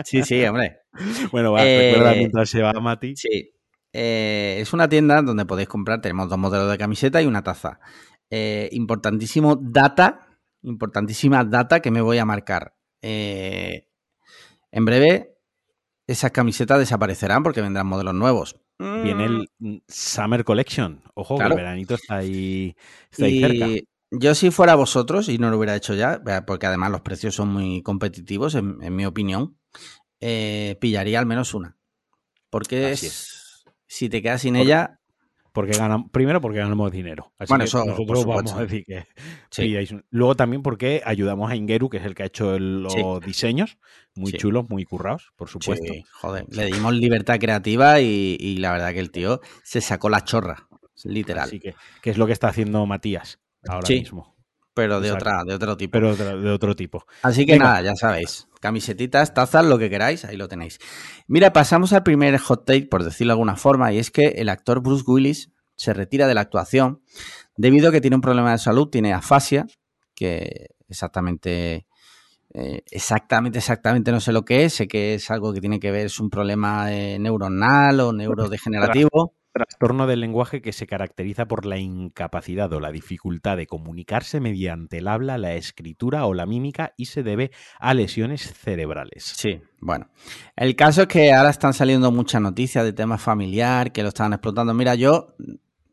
Sí, 0.04 0.22
sí, 0.22 0.44
hombre. 0.44 0.78
Bueno, 1.32 1.50
va, 1.50 1.64
recuerda 1.64 2.14
eh, 2.14 2.18
mientras 2.18 2.48
se 2.48 2.62
va 2.62 2.72
Mati. 2.74 3.16
Sí. 3.16 3.52
Eh, 3.92 4.58
es 4.60 4.72
una 4.72 4.88
tienda 4.88 5.20
donde 5.20 5.44
podéis 5.44 5.68
comprar, 5.68 6.00
tenemos 6.00 6.28
dos 6.28 6.38
modelos 6.38 6.70
de 6.70 6.78
camiseta 6.78 7.20
y 7.20 7.26
una 7.26 7.42
taza. 7.42 7.80
Eh, 8.30 8.68
importantísimo 8.70 9.56
data, 9.56 10.28
importantísima 10.62 11.42
data 11.42 11.80
que 11.80 11.90
me 11.90 12.00
voy 12.00 12.18
a 12.18 12.24
marcar. 12.24 12.76
en 13.02 13.82
breve 14.70 15.33
esas 16.06 16.30
camisetas 16.32 16.78
desaparecerán 16.78 17.42
porque 17.42 17.62
vendrán 17.62 17.86
modelos 17.86 18.14
nuevos. 18.14 18.56
Viene 18.78 19.24
el 19.24 19.50
mm. 19.58 19.76
Summer 19.88 20.44
Collection. 20.44 21.02
Ojo, 21.14 21.38
que 21.38 21.44
el 21.44 21.54
veranito 21.54 21.94
está 21.94 22.16
ahí, 22.16 22.74
cerca. 23.10 23.66
Yo 24.10 24.34
si 24.34 24.50
fuera 24.50 24.74
vosotros, 24.74 25.28
y 25.28 25.38
no 25.38 25.50
lo 25.50 25.56
hubiera 25.58 25.74
hecho 25.74 25.94
ya, 25.94 26.22
porque 26.46 26.66
además 26.66 26.90
los 26.90 27.00
precios 27.00 27.34
son 27.34 27.48
muy 27.48 27.82
competitivos, 27.82 28.54
en, 28.54 28.94
mi 28.94 29.06
opinión, 29.06 29.58
eh, 30.20 30.76
pillaría 30.80 31.18
al 31.18 31.26
menos 31.26 31.54
una. 31.54 31.76
Porque 32.50 32.96
si 33.86 34.08
te 34.08 34.22
quedas 34.22 34.42
sin 34.42 34.56
ella... 34.56 35.00
Porque 35.54 35.72
ganamos, 35.78 36.10
primero 36.10 36.40
porque 36.40 36.58
ganamos 36.58 36.90
dinero. 36.90 37.32
Así 37.38 37.48
Bueno, 37.48 37.62
que 37.62 37.68
eso, 37.68 37.84
nosotros 37.84 38.26
vamos 38.26 38.52
a 38.54 38.60
decir 38.62 38.84
que 38.84 39.06
Sí. 39.50 39.72
Luego 40.10 40.34
también 40.34 40.62
porque 40.62 41.00
ayudamos 41.06 41.48
a 41.50 41.54
Ingeru, 41.56 41.88
que 41.88 41.98
es 41.98 42.04
el 42.04 42.14
que 42.16 42.24
ha 42.24 42.26
hecho 42.26 42.58
los 42.58 42.92
Sí. 42.92 43.00
diseños, 43.24 43.78
muy 44.16 44.32
Sí. 44.32 44.38
chulos, 44.38 44.66
muy 44.68 44.84
currados, 44.84 45.32
por 45.36 45.48
supuesto. 45.48 45.86
Sí, 45.92 46.04
joder, 46.10 46.44
le 46.50 46.66
dimos 46.66 46.92
libertad 46.94 47.38
creativa 47.38 48.00
y, 48.00 48.36
y 48.40 48.56
la 48.56 48.72
verdad 48.72 48.92
que 48.92 48.98
el 48.98 49.12
tío 49.12 49.40
se 49.62 49.80
sacó 49.80 50.08
la 50.10 50.24
chorra, 50.24 50.66
literal. 51.04 51.44
Así 51.44 51.60
que, 51.60 51.76
que 52.02 52.10
es 52.10 52.18
lo 52.18 52.26
que 52.26 52.32
está 52.32 52.48
haciendo 52.48 52.84
Matías 52.84 53.38
ahora 53.68 53.86
Sí. 53.86 54.00
mismo. 54.00 54.34
pero 54.76 55.00
de 55.00 55.06
exacto. 55.06 55.28
otra, 55.30 55.44
de 55.44 55.54
otro 55.54 55.76
tipo. 55.76 55.92
Pero 55.92 56.16
de, 56.16 56.36
de 56.40 56.50
otro 56.50 56.74
tipo. 56.74 57.06
Así 57.22 57.46
que 57.46 57.52
Venga. 57.52 57.64
nada, 57.66 57.82
ya 57.82 57.94
sabéis. 57.94 58.48
Camisetitas, 58.64 59.34
tazas, 59.34 59.66
lo 59.66 59.76
que 59.76 59.90
queráis, 59.90 60.24
ahí 60.24 60.38
lo 60.38 60.48
tenéis. 60.48 60.78
Mira, 61.26 61.52
pasamos 61.52 61.92
al 61.92 62.02
primer 62.02 62.38
hot 62.38 62.64
take, 62.64 62.86
por 62.86 63.04
decirlo 63.04 63.32
de 63.32 63.34
alguna 63.34 63.56
forma, 63.56 63.92
y 63.92 63.98
es 63.98 64.10
que 64.10 64.28
el 64.38 64.48
actor 64.48 64.80
Bruce 64.80 65.04
Willis 65.06 65.52
se 65.76 65.92
retira 65.92 66.26
de 66.26 66.32
la 66.32 66.40
actuación 66.40 67.02
debido 67.58 67.90
a 67.90 67.92
que 67.92 68.00
tiene 68.00 68.16
un 68.16 68.22
problema 68.22 68.52
de 68.52 68.56
salud, 68.56 68.88
tiene 68.88 69.12
afasia, 69.12 69.66
que 70.14 70.68
exactamente, 70.88 71.86
eh, 72.54 72.80
exactamente, 72.90 73.58
exactamente 73.58 74.10
no 74.12 74.20
sé 74.20 74.32
lo 74.32 74.46
que 74.46 74.64
es, 74.64 74.72
sé 74.72 74.88
que 74.88 75.12
es 75.12 75.30
algo 75.30 75.52
que 75.52 75.60
tiene 75.60 75.78
que 75.78 75.90
ver, 75.90 76.06
es 76.06 76.18
un 76.18 76.30
problema 76.30 76.90
eh, 76.90 77.18
neuronal 77.18 78.00
o 78.00 78.14
neurodegenerativo. 78.14 79.34
Trastorno 79.54 80.08
del 80.08 80.18
lenguaje 80.18 80.60
que 80.60 80.72
se 80.72 80.88
caracteriza 80.88 81.46
por 81.46 81.64
la 81.64 81.78
incapacidad 81.78 82.72
o 82.72 82.80
la 82.80 82.90
dificultad 82.90 83.56
de 83.56 83.68
comunicarse 83.68 84.40
mediante 84.40 84.98
el 84.98 85.06
habla, 85.06 85.38
la 85.38 85.54
escritura 85.54 86.26
o 86.26 86.34
la 86.34 86.44
mímica 86.44 86.92
y 86.96 87.04
se 87.06 87.22
debe 87.22 87.52
a 87.78 87.94
lesiones 87.94 88.52
cerebrales. 88.52 89.22
Sí, 89.22 89.60
bueno. 89.80 90.08
El 90.56 90.74
caso 90.74 91.02
es 91.02 91.06
que 91.06 91.32
ahora 91.32 91.50
están 91.50 91.72
saliendo 91.72 92.10
muchas 92.10 92.42
noticias 92.42 92.84
de 92.84 92.92
tema 92.92 93.16
familiar, 93.16 93.92
que 93.92 94.02
lo 94.02 94.08
están 94.08 94.32
explotando. 94.32 94.74
Mira, 94.74 94.96
yo, 94.96 95.36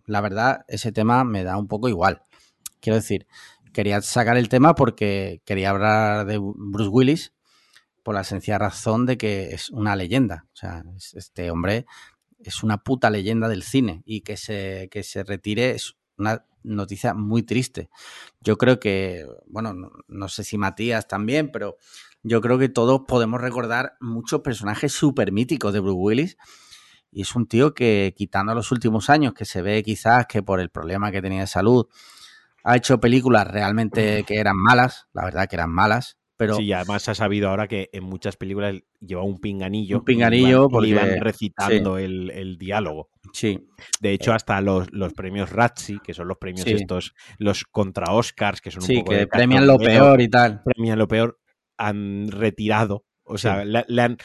la 0.08 0.22
verdad, 0.22 0.66
ese 0.68 0.92
tema 0.92 1.24
me 1.24 1.44
da 1.44 1.56
un 1.58 1.68
poco 1.68 1.88
igual. 1.88 2.24
Quiero 2.80 2.96
decir, 2.96 3.28
quería 3.74 4.02
sacar 4.02 4.38
el 4.38 4.50
tema 4.50 4.74
porque 4.74 5.44
quería 5.46 5.70
hablar 5.70 6.26
de 6.26 6.40
Bruce 6.42 6.90
Willis 6.90 7.34
por 8.02 8.16
la 8.16 8.24
sencilla 8.24 8.58
razón 8.58 9.06
de 9.06 9.20
que 9.20 9.54
es 9.54 9.70
una 9.70 9.96
leyenda. 9.96 10.46
O 10.52 10.56
sea, 10.56 10.84
es- 10.98 11.14
este 11.14 11.52
hombre 11.52 11.86
es 12.44 12.64
una 12.64 12.84
puta 12.84 13.10
leyenda 13.10 13.48
del 13.48 13.64
cine 13.64 14.04
y 14.06 14.22
que 14.22 14.38
se, 14.38 14.90
que 14.92 15.04
se 15.04 15.24
retire 15.24 15.72
es 15.72 15.96
una 16.18 16.46
noticia 16.64 17.14
muy 17.14 17.44
triste. 17.44 17.90
Yo 18.40 18.58
creo 18.58 18.80
que, 18.80 19.26
bueno, 19.48 19.74
no, 19.74 19.92
no 20.08 20.28
sé 20.28 20.44
si 20.44 20.58
Matías 20.58 21.08
también, 21.08 21.52
pero 21.52 21.78
yo 22.24 22.42
creo 22.42 22.60
que 22.60 22.70
todos 22.70 23.02
podemos 23.08 23.42
recordar 23.42 23.94
muchos 24.00 24.42
personajes 24.42 24.94
súper 24.94 25.32
míticos 25.32 25.74
de 25.74 25.80
Bruce 25.80 25.98
Willis. 25.98 26.38
Y 27.12 27.24
es 27.24 27.36
un 27.36 27.48
tío 27.48 27.74
que, 27.74 28.14
quitando 28.16 28.54
los 28.54 28.72
últimos 28.72 29.10
años, 29.10 29.34
que 29.34 29.46
se 29.46 29.62
ve 29.62 29.84
quizás 29.84 30.28
que 30.28 30.44
por 30.44 30.62
el 30.62 30.70
problema 30.70 31.12
que 31.12 31.22
tenía 31.22 31.42
de 31.42 31.48
salud, 31.48 31.88
ha 32.64 32.78
hecho 32.78 33.00
películas 33.00 33.48
realmente 33.48 34.24
que 34.24 34.40
eran 34.40 34.56
malas, 34.56 35.08
la 35.14 35.26
verdad 35.26 35.50
que 35.50 35.56
eran 35.56 35.72
malas, 35.72 36.18
pero 36.42 36.56
Sí, 36.56 36.64
y 36.64 36.74
además 36.74 37.04
se 37.04 37.12
ha 37.12 37.14
sabido 37.14 37.50
ahora 37.50 37.68
que 37.68 37.92
en 37.94 38.04
muchas 38.04 38.36
películas 38.36 38.82
lleva 39.00 39.22
un 39.22 39.40
pinganillo. 39.40 40.00
Un 40.00 40.06
pinganillo 40.06 40.48
le 40.48 40.50
iban, 40.50 40.70
porque- 40.72 40.88
iban 40.90 41.20
recitando 41.22 42.00
el, 42.00 42.32
el 42.32 42.58
diálogo. 42.58 43.10
sí, 43.32 43.60
De 44.00 44.12
hecho, 44.12 44.34
hasta 44.34 44.60
los, 44.60 44.92
los 44.92 45.14
premios 45.14 45.52
Razzie, 45.52 46.00
que 46.04 46.16
son 46.16 46.28
los 46.28 46.38
premios 46.40 46.64
Sí. 46.66 46.72
estos, 46.74 47.14
los 47.38 47.64
contra 47.66 48.12
Oscars, 48.12 48.60
que 48.60 48.72
son 48.72 48.82
un 48.82 48.88
sí, 48.88 48.96
poco 48.98 49.12
que 49.12 49.28
premian 49.28 49.68
lo 49.68 49.78
peor 49.78 50.20
y 50.20 50.30
tal. 50.30 50.64
premian 50.64 50.98
lo 50.98 51.08
peor, 51.08 51.40
han 51.78 52.32
retirado. 52.32 53.06
O 53.24 53.38
sea, 53.38 53.64
le 53.64 54.02
han, 54.02 54.18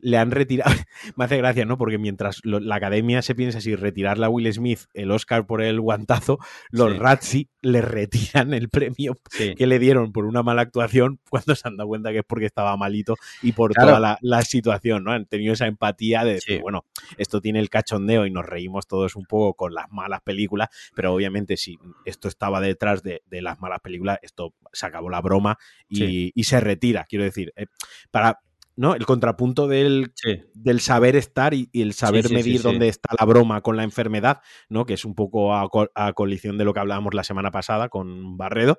le 0.00 0.16
han 0.16 0.30
retirado. 0.30 0.70
Me 1.16 1.24
hace 1.24 1.36
gracia, 1.36 1.64
¿no? 1.64 1.76
Porque 1.78 1.98
mientras 1.98 2.40
lo- 2.44 2.60
la 2.60 2.76
academia 2.76 3.22
se 3.22 3.34
piensa 3.34 3.60
si 3.60 3.74
retirarle 3.74 4.26
a 4.26 4.28
Will 4.28 4.52
Smith 4.52 4.80
el 4.94 5.10
Oscar 5.10 5.46
por 5.46 5.62
el 5.62 5.80
guantazo, 5.80 6.38
los 6.70 6.92
Sí. 6.92 6.98
Razzie 6.98 7.48
le 7.62 7.82
retiran 7.82 8.54
el 8.54 8.68
premio 8.68 9.16
Sí. 9.30 9.54
que 9.56 9.66
le 9.66 9.78
dieron 9.78 10.12
por 10.12 10.24
una 10.26 10.42
mala 10.42 10.62
actuación 10.62 11.18
cuando 11.30 11.54
se 11.56 11.66
han 11.66 11.76
dado 11.76 11.88
cuenta 11.88 12.12
que 12.12 12.18
es 12.18 12.24
porque 12.26 12.46
estaba 12.46 12.76
malito 12.76 13.16
y 13.42 13.52
por 13.52 13.72
Claro. 13.72 13.88
toda 13.88 14.00
la, 14.00 14.18
la 14.20 14.42
situación, 14.42 15.02
¿no? 15.04 15.12
Han 15.12 15.26
tenido 15.26 15.52
esa 15.54 15.66
empatía 15.66 16.24
de 16.24 16.34
decir, 16.34 16.56
Sí. 16.56 16.62
bueno, 16.62 16.84
esto 17.16 17.40
tiene 17.40 17.58
el 17.58 17.68
cachondeo 17.70 18.24
y 18.26 18.30
nos 18.30 18.46
reímos 18.46 18.86
todos 18.86 19.16
un 19.16 19.24
poco 19.24 19.54
con 19.54 19.74
las 19.74 19.90
malas 19.90 20.20
películas, 20.22 20.68
pero 20.94 21.12
obviamente 21.12 21.56
si 21.56 21.78
esto 22.04 22.28
estaba 22.28 22.60
detrás 22.60 23.02
de, 23.02 23.22
de 23.26 23.42
las 23.42 23.58
malas 23.60 23.80
películas, 23.80 24.18
esto 24.22 24.54
se 24.72 24.86
acabó 24.86 25.10
la 25.10 25.20
broma 25.20 25.58
y 25.88 26.32
se 26.44 26.60
retira, 26.60 27.04
quiero 27.08 27.24
decir, 27.24 27.52
eh, 27.56 27.66
para... 28.10 28.38
¿no? 28.78 28.94
El 28.94 29.04
contrapunto 29.04 29.66
del, 29.68 30.12
Sí. 30.14 30.40
del 30.54 30.80
saber 30.80 31.16
estar 31.16 31.52
y, 31.52 31.68
y 31.72 31.82
el 31.82 31.92
saber 31.92 32.28
sí, 32.28 32.34
medir 32.34 32.62
dónde 32.62 32.88
está 32.88 33.14
la 33.18 33.26
broma 33.26 33.60
con 33.60 33.76
la 33.76 33.82
enfermedad, 33.82 34.40
¿no? 34.68 34.86
Que 34.86 34.94
es 34.94 35.04
un 35.04 35.14
poco 35.14 35.52
a, 35.54 35.68
a 35.94 36.12
colisión 36.12 36.56
de 36.58 36.64
lo 36.64 36.72
que 36.72 36.80
hablábamos 36.80 37.12
la 37.12 37.24
semana 37.24 37.50
pasada 37.50 37.88
con 37.88 38.36
Barredo, 38.36 38.78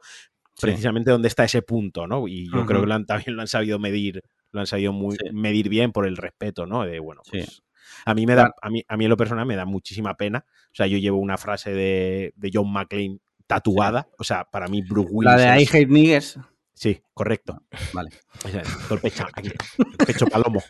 precisamente 0.60 1.12
dónde 1.12 1.28
está 1.28 1.44
ese 1.44 1.62
punto, 1.62 2.08
¿no? 2.08 2.28
Y 2.28 2.46
yo 2.52 2.66
creo 2.66 2.82
que 2.82 2.88
lo 2.88 2.94
han- 2.94 3.06
también 3.06 3.36
lo 3.36 3.42
han 3.42 3.48
sabido 3.48 3.78
medir, 3.80 4.22
lo 4.52 4.60
han 4.62 4.68
sabido 4.68 4.94
muy, 4.94 5.18
medir 5.34 5.70
bien 5.70 5.92
por 5.92 6.08
el 6.08 6.18
respeto, 6.18 6.66
¿no? 6.66 6.86
De 6.86 7.00
bueno, 7.00 7.22
pues 7.30 7.62
a 8.06 8.14
mí 8.14 8.26
me 8.26 8.36
da, 8.36 8.54
a 8.62 8.70
mí, 8.70 8.84
a 8.88 8.98
mí 8.98 9.06
en 9.06 9.10
lo 9.10 9.18
personal 9.18 9.46
me 9.46 9.56
da 9.56 9.66
muchísima 9.66 10.16
pena. 10.16 10.46
O 10.48 10.76
sea, 10.76 10.88
yo 10.88 10.98
llevo 10.98 11.18
una 11.18 11.38
frase 11.38 11.72
de, 11.74 12.34
de 12.36 12.52
John 12.54 12.72
McClane 12.72 13.20
tatuada. 13.48 14.08
O 14.18 14.24
sea, 14.24 14.46
para 14.46 14.68
mí 14.68 14.82
Bruce 14.82 15.10
Willis. 15.12 15.32
La 15.36 15.38
de 15.56 15.62
I 15.62 15.66
Hate 15.68 15.88
Niggers. 15.88 16.40
Sí, 16.82 17.02
correcto. 17.14 17.62
Vale. 17.92 18.10
Todo 18.88 18.96
el 18.96 19.02
pecho, 19.02 19.26
aquí, 19.34 19.50
el 19.50 20.06
pecho 20.08 20.26
palomo. 20.28 20.64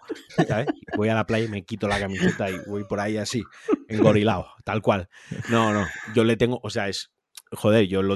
¿sabes? 0.48 0.66
Voy 0.98 1.08
a 1.10 1.14
la 1.14 1.28
playa 1.28 1.46
y 1.46 1.50
me 1.50 1.64
quito 1.64 1.88
la 1.88 2.00
camiseta 2.00 2.50
y 2.50 2.56
voy 2.68 2.84
por 2.86 3.00
ahí 3.00 3.18
así, 3.18 3.44
engorilado, 3.88 4.48
tal 4.64 4.82
cual. 4.82 5.08
No, 5.50 5.72
no, 5.72 5.86
yo 6.16 6.24
le 6.24 6.36
tengo, 6.36 6.60
o 6.64 6.70
sea, 6.72 6.88
es. 6.90 7.12
Joder, 7.52 7.88
yo 7.88 8.04
lo, 8.04 8.16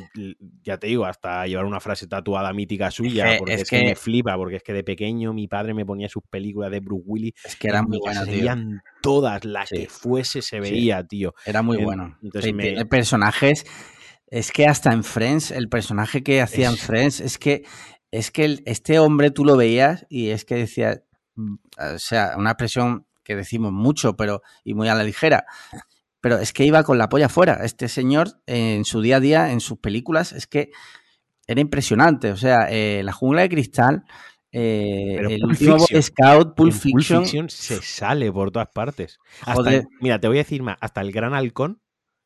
ya 0.61 0.77
te 0.77 0.85
digo, 0.85 1.05
hasta 1.07 1.47
llevar 1.47 1.65
una 1.65 1.79
frase 1.79 2.05
tatuada 2.05 2.53
mítica 2.53 2.91
suya, 2.91 3.31
que- 3.31 3.37
porque 3.39 3.53
es 3.55 3.61
es, 3.63 3.69
que, 3.69 3.79
que- 3.79 3.85
me 3.85 3.95
flipa, 3.95 4.35
porque 4.37 4.57
es 4.57 4.63
que 4.63 4.73
de 4.73 4.83
pequeño 4.83 5.33
mi 5.33 5.47
padre 5.47 5.73
me 5.73 5.85
ponía 5.87 6.07
sus 6.07 6.21
películas 6.29 6.69
de 6.69 6.79
Bruce 6.81 7.03
Willis, 7.07 7.33
Es 7.43 7.55
que 7.55 7.67
era 7.69 7.79
y 7.79 7.81
muy 7.83 7.97
me 7.97 8.01
buena, 8.01 8.19
las 8.21 8.29
tío. 8.29 8.37
veían 8.37 8.81
todas, 9.01 9.43
las 9.43 9.69
Sí. 9.69 9.75
que 9.77 9.87
fuese 9.87 10.43
se 10.43 10.57
Sí. 10.57 10.61
veía, 10.71 11.03
tío. 11.03 11.33
Era 11.47 11.63
muy 11.63 11.77
En- 11.79 11.83
bueno. 11.83 12.17
entonces 12.21 12.49
Sí, 12.49 12.53
me- 12.53 12.63
tiene 12.63 12.85
personajes. 12.85 13.65
Es 14.35 14.51
que 14.51 14.65
hasta 14.65 14.91
en 14.91 15.03
Friends, 15.03 15.51
el 15.51 15.69
personaje 15.69 16.23
que 16.23 16.41
hacía 16.41 16.67
en 16.67 16.77
Friends, 16.77 17.19
es 17.21 17.37
que, 17.37 17.63
es 18.09 18.31
que 18.31 18.45
el- 18.45 18.63
este 18.65 18.97
hombre 18.97 19.29
tú 19.29 19.45
lo 19.45 19.55
veías 19.55 20.07
y 20.09 20.29
es 20.29 20.43
que 20.43 20.55
decía, 20.55 21.03
mm, 21.35 21.53
o 21.95 21.99
sea, 21.99 22.33
una 22.35 22.49
expresión 22.49 23.05
que 23.23 23.35
decimos 23.35 23.71
mucho, 23.71 24.15
pero 24.17 24.41
y 24.63 24.73
muy 24.73 24.87
a 24.89 24.95
la 24.95 25.03
ligera. 25.03 25.45
Pero 26.19 26.39
es 26.39 26.51
que 26.51 26.65
iba 26.65 26.83
con 26.83 26.97
la 26.97 27.09
polla 27.09 27.29
fuera. 27.29 27.63
Este 27.63 27.87
señor, 27.87 28.29
en 28.47 28.85
su 28.85 29.01
día 29.01 29.17
a 29.17 29.19
día, 29.19 29.51
en 29.51 29.59
sus 29.59 29.77
películas, 29.77 30.31
es 30.31 30.47
que 30.47 30.71
era 31.45 31.61
impresionante. 31.61 32.31
O 32.31 32.37
sea, 32.37 32.69
eh, 32.71 33.03
La 33.03 33.11
Jungla 33.11 33.41
de 33.43 33.49
Cristal, 33.49 34.03
eh, 34.51 35.17
el 35.19 35.39
Pulp 35.41 35.51
último 35.51 35.77
Fiction. 35.79 36.01
Scout, 36.01 36.55
Pulp 36.55 36.73
En 36.73 36.79
Fiction. 36.79 37.49
se 37.49 37.81
sale 37.83 38.31
por 38.31 38.49
todas 38.49 38.69
partes. 38.73 39.19
Hasta, 39.45 39.83
mira, 40.01 40.19
te 40.19 40.27
voy 40.27 40.37
a 40.37 40.43
decir 40.43 40.63
más, 40.63 40.77
hasta 40.81 41.01
el 41.01 41.11
Gran 41.11 41.35
Halcón 41.35 41.82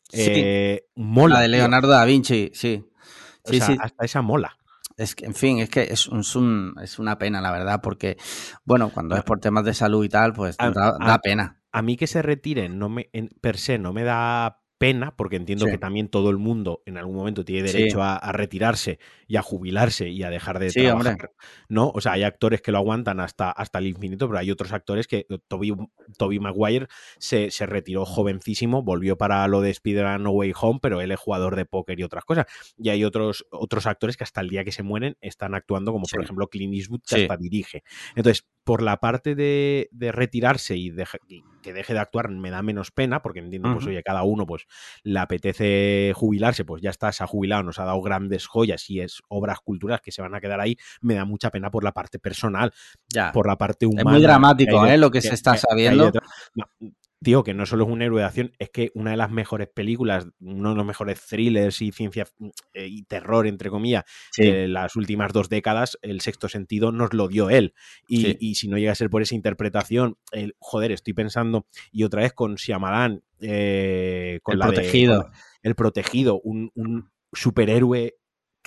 Sí. 0.09 0.31
eh, 0.35 0.85
mola. 0.95 1.35
La 1.35 1.41
de. 1.41 1.47
Leonardo 1.49 1.89
da 1.89 2.05
Vinci, 2.05 2.51
sí. 2.53 2.83
O 3.43 3.49
Sí, 3.49 3.57
sea, 3.59 3.67
sí. 3.67 3.77
hasta 3.79 4.05
esa 4.05 4.21
mola. 4.21 4.57
Es 4.97 5.13
que, 5.15 5.25
en 5.25 5.35
fin, 5.35 5.59
es 5.59 5.69
que 5.69 5.83
es, 5.83 6.07
un- 6.07 6.21
es 6.21 6.35
un- 6.35 6.75
es 6.81 6.97
una 6.99 7.17
pena, 7.19 7.39
la 7.39 7.51
verdad, 7.51 7.81
porque, 7.81 8.17
bueno, 8.65 8.89
cuando 8.89 9.15
es 9.15 9.23
por 9.23 9.39
temas 9.39 9.63
de 9.63 9.73
salud 9.73 10.03
y 10.03 10.09
tal, 10.09 10.33
pues 10.33 10.55
A- 10.59 10.71
da, 10.71 10.95
a- 10.99 11.05
da 11.07 11.19
pena. 11.19 11.61
A 11.71 11.81
mí 11.83 11.95
que 11.97 12.07
se 12.07 12.21
retiren 12.23 12.79
no 12.79 12.89
me, 12.89 13.09
en, 13.13 13.29
per 13.39 13.57
se 13.57 13.77
no 13.77 13.93
me 13.93 14.03
da 14.03 14.59
pena, 14.77 15.15
porque 15.15 15.35
entiendo 15.35 15.65
Sí. 15.65 15.71
que 15.71 15.77
también 15.77 16.07
todo 16.07 16.29
el 16.29 16.37
mundo 16.37 16.83
en 16.85 16.97
algún 16.97 17.15
momento 17.15 17.43
tiene 17.43 17.67
Sí. 17.67 17.77
derecho 17.77 18.01
a, 18.03 18.15
a 18.15 18.31
retirarse 18.31 18.99
y 19.27 19.35
a 19.37 19.41
jubilarse 19.41 20.09
y 20.09 20.23
a 20.23 20.29
dejar 20.29 20.59
de 20.59 20.69
Sí, 20.69 20.81
trabajar. 20.83 21.13
hombre. 21.13 21.29
¿no? 21.69 21.89
O 21.93 22.01
sea, 22.01 22.13
hay 22.13 22.23
actores 22.23 22.61
que 22.61 22.71
lo 22.71 22.77
aguantan 22.77 23.19
hasta, 23.19 23.49
hasta 23.51 23.79
el 23.79 23.87
infinito, 23.87 24.27
pero 24.27 24.39
hay 24.39 24.51
otros 24.51 24.71
actores 24.73 25.07
que 25.07 25.25
Toby, 25.47 25.73
Toby 26.17 26.39
Maguire 26.39 26.87
se, 27.17 27.49
se 27.51 27.65
retiró 27.65 28.05
jovencísimo, 28.05 28.83
volvió 28.83 29.17
para 29.17 29.47
lo 29.47 29.61
de 29.61 29.71
Spider-Man 29.71 30.23
No 30.23 30.31
Way 30.31 30.53
Home, 30.61 30.79
pero 30.81 31.01
él 31.01 31.11
es 31.11 31.19
jugador 31.19 31.55
de 31.55 31.65
póker 31.65 31.99
y 31.99 32.03
otras 32.03 32.23
cosas. 32.25 32.45
Y 32.77 32.89
hay 32.89 33.03
otros, 33.03 33.45
otros 33.51 33.87
actores 33.87 34.15
que 34.17 34.23
hasta 34.23 34.41
el 34.41 34.49
día 34.49 34.63
que 34.63 34.71
se 34.71 34.83
mueren 34.83 35.17
están 35.21 35.55
actuando, 35.55 35.91
como 35.91 36.05
por 36.11 36.23
ejemplo 36.23 36.47
Clint 36.47 36.73
Eastwood, 36.75 37.01
que 37.07 37.21
hasta 37.23 37.37
dirige. 37.37 37.83
Entonces, 38.15 38.45
por 38.67 38.81
la 38.81 38.97
parte 38.97 39.33
de, 39.33 39.87
de 39.93 40.11
retirarse 40.11 40.75
y, 40.75 40.93
que 41.61 41.71
deje 41.71 41.93
de 41.93 41.99
actuar 41.99 42.29
me 42.29 42.49
da 42.49 42.61
menos 42.61 42.91
pena, 42.91 43.21
porque 43.21 43.39
entiendo, 43.39 43.71
pues 43.71 43.85
Ujú. 43.85 43.91
oye, 43.91 44.03
cada 44.03 44.23
uno 44.23 44.45
pues 44.45 44.65
le 45.03 45.19
apetece 45.19 46.11
jubilarse, 46.13 46.65
pues 46.65 46.81
ya 46.81 46.89
está, 46.89 47.13
se 47.13 47.23
ha 47.23 47.27
jubilado, 47.27 47.63
nos 47.63 47.79
ha 47.79 47.85
dado 47.85 48.01
grandes 48.01 48.45
joyas 48.45 48.89
y 48.89 48.99
es 48.99 49.21
obras 49.29 49.59
culturales 49.61 50.01
que 50.01 50.11
se 50.11 50.21
van 50.21 50.35
a 50.35 50.41
quedar 50.41 50.59
ahí, 50.59 50.75
me 50.99 51.15
da 51.15 51.23
mucha 51.23 51.49
pena 51.49 51.71
por 51.71 51.85
la 51.85 51.93
parte 51.93 52.19
personal, 52.19 52.73
Ya. 53.07 53.31
por 53.31 53.47
la 53.47 53.57
parte 53.57 53.85
humana. 53.85 54.11
muy 54.11 54.21
dramático, 54.21 54.83
que 54.83 54.93
¿eh? 54.93 54.97
Lo 54.97 55.11
que 55.11 55.21
se 55.21 55.33
está 55.33 55.55
sabiendo. 55.55 56.11
No, 56.53 56.65
tío, 57.23 57.43
que 57.43 57.53
no 57.53 57.65
solo 57.65 57.85
es 57.85 57.89
un 57.89 58.01
héroe 58.01 58.21
de 58.21 58.27
acción, 58.27 58.53
es 58.59 58.69
que 58.69 58.91
una 58.93 59.11
de 59.11 59.17
las 59.17 59.31
mejores 59.31 59.67
películas, 59.67 60.27
uno 60.39 60.69
de 60.69 60.75
los 60.75 60.85
mejores 60.85 61.21
thrillers 61.25 61.81
y 61.81 61.91
ciencia 61.91 62.27
eh, 62.73 62.87
y 62.87 63.03
terror, 63.03 63.47
entre 63.47 63.69
comillas, 63.69 64.03
de 64.37 64.67
las 64.67 64.95
últimas 64.95 65.33
dos 65.33 65.49
décadas, 65.49 65.97
el 66.01 66.21
sexto 66.21 66.47
sentido 66.49 66.91
nos 66.91 67.13
lo 67.13 67.27
dio 67.27 67.49
él. 67.49 67.73
Y, 68.07 68.55
si 68.55 68.67
no 68.67 68.77
llega 68.77 68.91
a 68.91 68.95
ser 68.95 69.09
por 69.09 69.21
esa 69.21 69.35
interpretación, 69.35 70.17
el, 70.31 70.55
joder, 70.59 70.91
estoy 70.91 71.13
pensando, 71.13 71.67
y 71.91 72.03
otra 72.03 72.21
vez 72.21 72.33
con 72.33 72.55
Shyamalan, 72.55 73.23
eh, 73.39 74.39
con 74.43 74.53
el 74.55 74.59
protegido. 74.59 75.29
el 75.63 75.75
protegido, 75.75 76.39
un, 76.43 76.71
un 76.75 77.11
superhéroe 77.33 78.15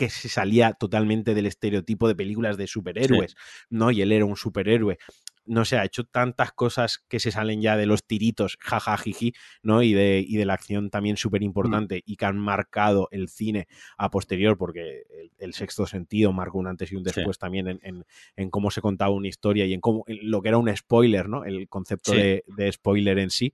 que 0.01 0.09
se 0.09 0.31
salía 0.31 0.73
totalmente 0.73 1.35
del 1.35 1.45
estereotipo 1.45 2.09
de 2.09 2.15
películas 2.15 2.57
de 2.57 2.67
superhéroes, 2.67 3.37
¿no? 3.69 3.91
Y 3.91 4.01
él 4.01 4.13
era 4.13 4.25
un 4.25 4.37
superhéroe 4.37 4.97
no 5.51 5.65
sé, 5.65 5.77
ha 5.77 5.85
hecho 5.85 6.05
tantas 6.05 6.53
cosas 6.53 7.05
que 7.09 7.19
se 7.19 7.33
salen 7.33 7.61
ya 7.61 7.77
de 7.77 7.85
los 7.85 8.07
tiritos, 8.07 8.57
jajajiji, 8.61 9.35
¿no? 9.65 9.83
Y 9.83 9.93
de, 9.95 10.25
y 10.27 10.37
de 10.37 10.45
la 10.45 10.55
acción 10.55 10.91
también 10.91 11.17
súper 11.17 11.41
mm. 11.41 11.45
importante 11.45 12.03
y 12.07 12.15
que 12.15 12.25
han 12.25 12.39
marcado 12.39 13.09
el 13.11 13.29
cine 13.29 13.67
a 13.99 14.11
posterior, 14.11 14.57
porque 14.57 15.03
el, 15.39 15.53
sexto 15.53 15.87
sentido 15.87 16.33
marcó 16.33 16.59
un 16.59 16.69
antes 16.69 16.93
y 16.93 16.97
un 16.97 17.03
después 17.03 17.37
también 17.37 17.67
en, 17.67 18.05
en, 18.37 18.51
cómo 18.51 18.71
se 18.71 18.81
contaba 18.81 19.11
una 19.11 19.27
historia 19.27 19.67
y 19.67 19.75
en 19.75 19.81
cómo 19.81 20.05
lo 20.07 20.41
que 20.41 20.49
era 20.49 20.59
un 20.59 20.75
spoiler, 20.75 21.29
¿no? 21.29 21.45
El 21.45 21.69
concepto 21.69 22.13
de, 22.13 22.45
de, 22.47 22.71
spoiler 22.71 23.19
en 23.19 23.31
sí. 23.31 23.53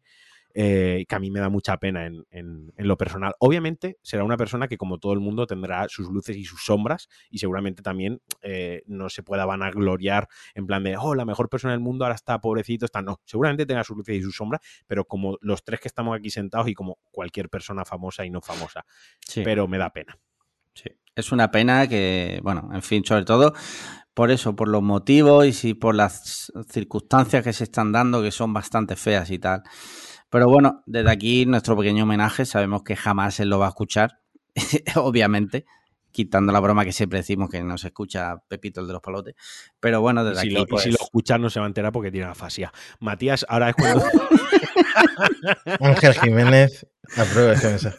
Eh, 0.59 1.05
que 1.07 1.15
a 1.15 1.19
mí 1.19 1.31
me 1.31 1.39
da 1.39 1.51
mucha 1.51 1.77
pena 1.77 2.07
en, 2.07 2.73
lo 2.79 2.97
personal. 2.97 3.35
Obviamente 3.41 3.99
será 4.01 4.25
una 4.25 4.39
persona 4.39 4.69
que 4.69 4.79
como 4.79 4.97
todo 4.97 5.13
el 5.13 5.21
mundo 5.21 5.47
tendrá 5.47 5.87
sus 5.91 6.09
luces 6.09 6.35
y 6.35 6.45
sus 6.45 6.65
sombras 6.65 7.11
y 7.29 7.37
seguramente 7.37 7.83
también 7.83 8.23
eh, 8.41 8.83
no 8.87 9.11
se 9.11 9.23
pueda 9.23 9.45
vanagloriar 9.45 10.29
en 10.55 10.67
plan 10.67 10.83
de, 10.83 10.97
oh, 10.97 11.15
la 11.15 11.27
mejor 11.27 11.51
persona 11.51 11.73
del 11.73 11.81
mundo 11.81 12.07
ahora 12.07 12.15
está 12.15 12.41
pobrecito, 12.41 12.87
está, 12.87 13.03
no, 13.03 13.21
seguramente 13.27 13.67
tenga 13.67 13.85
sus 13.85 13.99
luces 13.99 14.17
y 14.17 14.23
sus 14.23 14.35
sombras, 14.35 14.63
pero 14.87 15.05
como 15.05 15.37
los 15.43 15.63
tres 15.63 15.79
que 15.79 15.89
estamos 15.89 16.17
aquí 16.17 16.31
sentados 16.31 16.69
y 16.69 16.75
como 16.75 17.01
cualquier 17.11 17.51
persona 17.51 17.85
famosa 17.85 18.25
y 18.25 18.31
no 18.31 18.41
famosa, 18.41 18.87
pero 19.45 19.69
me 19.69 19.77
da 19.77 19.91
pena. 19.91 20.19
Sí, 20.73 20.89
es 21.15 21.33
una 21.33 21.51
pena 21.51 21.87
que, 21.87 22.41
bueno, 22.43 22.71
en 22.73 22.81
fin, 22.81 23.05
sobre 23.05 23.27
todo 23.27 23.53
por 24.15 24.31
eso, 24.31 24.57
por 24.57 24.69
los 24.69 24.83
motivos 24.83 25.45
y 25.45 25.53
si 25.53 25.75
por 25.75 25.95
las 25.95 26.51
circunstancias 26.71 27.45
que 27.45 27.53
se 27.53 27.65
están 27.65 27.93
dando, 27.93 28.23
que 28.23 28.31
son 28.31 28.55
bastante 28.55 28.97
feas 28.97 29.31
y 29.31 29.39
tal. 29.39 29.63
Pero 30.31 30.49
bueno, 30.49 30.83
desde 30.87 31.11
aquí 31.11 31.47
nuestro 31.47 31.77
pequeño 31.77 32.05
homenaje, 32.05 32.45
sabemos 32.45 32.83
que 32.83 32.97
jamás 32.97 33.41
él 33.41 33.49
lo 33.49 33.59
va 33.59 33.66
a 33.66 33.70
escuchar, 33.70 34.20
obviamente, 34.97 35.66
quitando 36.11 36.53
la 36.53 36.61
broma 36.61 36.85
que 36.85 36.93
siempre 36.93 37.18
decimos 37.18 37.51
que 37.51 37.62
no 37.62 37.77
se 37.79 37.89
escucha 37.89 38.37
Pepito 38.49 38.81
el 38.81 38.87
de 38.87 38.95
los 38.95 39.03
palotes. 39.03 39.35
Pero 39.81 40.01
bueno, 40.01 40.24
desde 40.24 40.41
si 40.41 40.47
aquí. 40.49 40.55
Lo, 40.55 40.61
Si 40.62 40.66
pues 40.66 40.87
lo 40.87 41.05
escucha 41.05 41.39
no 41.39 41.51
se 41.51 41.61
va 41.61 41.66
a 41.66 41.68
enterar 41.68 41.93
porque 41.93 42.11
tiene 42.11 42.27
afasia. 42.27 42.72
Matías, 43.01 43.45
ahora 43.49 43.70
es 43.70 43.77
cuando. 43.77 44.05
Ángel 45.81 46.14
Jiménez, 46.14 46.87
aprueba 47.16 47.53
ese 47.53 47.68
mensaje. 47.68 47.99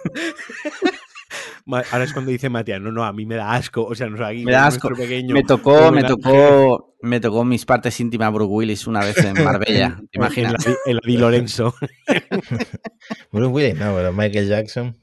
Ahora 1.70 2.03
es 2.03 2.13
cuando 2.13 2.32
dice 2.32 2.49
Matías, 2.49 2.82
no, 2.82 2.91
no, 2.91 3.03
a 3.03 3.11
mí 3.11 3.26
me 3.26 3.36
da 3.36 3.53
asco. 3.53 3.84
O 3.84 3.95
sea, 3.95 4.07
no 4.07 4.24
aquí, 4.26 4.45
me 4.45 4.51
da 4.51 4.68
asco. 4.68 4.89
Pequeño, 4.89 5.34
me 5.34 5.43
tocó, 5.43 5.91
me 5.91 6.03
tocó, 6.03 6.95
me 7.01 7.20
tocó 7.20 7.43
mis 7.43 7.65
partes 7.65 7.99
íntimas 7.99 8.32
Bruce 8.34 8.51
Willis 8.51 8.88
una 8.88 9.01
vez 9.01 9.18
en 9.18 9.34
Marbella. 9.43 9.99
Imagina. 10.13 10.55
El 10.86 10.99
Adi 11.03 11.18
Lorenzo. 11.18 11.76
Bruce 13.32 13.51
Willis, 13.51 13.76
no, 13.76 13.93
pero 13.95 14.13
Michael 14.13 14.47
Jackson. 14.47 14.97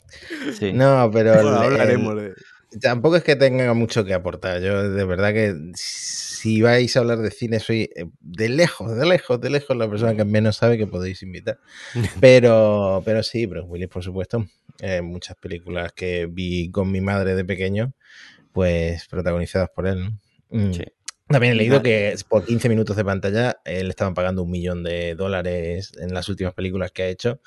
Sí. 0.58 0.72
No, 0.72 1.10
pero. 1.12 1.32
hablaremos 1.32 2.16
de 2.16 2.34
tampoco 2.80 3.16
es 3.16 3.24
que 3.24 3.36
tenga 3.36 3.72
mucho 3.74 4.04
que 4.04 4.14
aportar. 4.14 4.60
Yo 4.60 4.90
de 4.90 5.04
verdad 5.04 5.32
que 5.32 5.54
si 5.74 6.62
vais 6.62 6.96
a 6.96 7.00
hablar 7.00 7.18
de 7.18 7.30
cine 7.30 7.60
soy 7.60 7.90
eh, 7.94 8.06
de 8.20 8.48
lejos, 8.48 8.96
de 8.96 9.06
lejos, 9.06 9.40
de 9.40 9.50
lejos 9.50 9.76
la 9.76 9.88
persona 9.88 10.14
que 10.14 10.24
menos 10.24 10.56
sabe 10.56 10.78
que 10.78 10.86
podéis 10.86 11.22
invitar. 11.22 11.58
Pero, 12.20 13.02
pero 13.04 13.22
sí, 13.22 13.46
Bruce 13.46 13.68
Willis, 13.68 13.88
por 13.88 14.02
supuesto. 14.02 14.46
Eh, 14.80 15.02
muchas 15.02 15.36
películas 15.36 15.92
que 15.92 16.26
vi 16.26 16.70
con 16.70 16.90
mi 16.90 17.00
madre 17.00 17.34
de 17.34 17.44
pequeño, 17.44 17.94
pues 18.52 19.06
protagonizadas 19.08 19.70
por 19.70 19.86
él. 19.86 20.10
Mm. 20.50 20.72
Sí. 20.72 20.84
También 21.34 21.54
he 21.54 21.56
leído 21.56 21.82
que 21.82 22.14
por 22.28 22.44
15 22.44 22.68
minutos 22.68 22.94
de 22.94 23.04
pantalla 23.04 23.56
él 23.64 23.90
estaban 23.90 24.14
pagando 24.14 24.44
un 24.44 24.52
millón 24.52 24.84
de 24.84 25.16
dólares 25.16 25.90
en 25.98 26.14
las 26.14 26.28
últimas 26.28 26.54
películas 26.54 26.92
que 26.92 27.02
ha 27.02 27.08
hecho. 27.08 27.40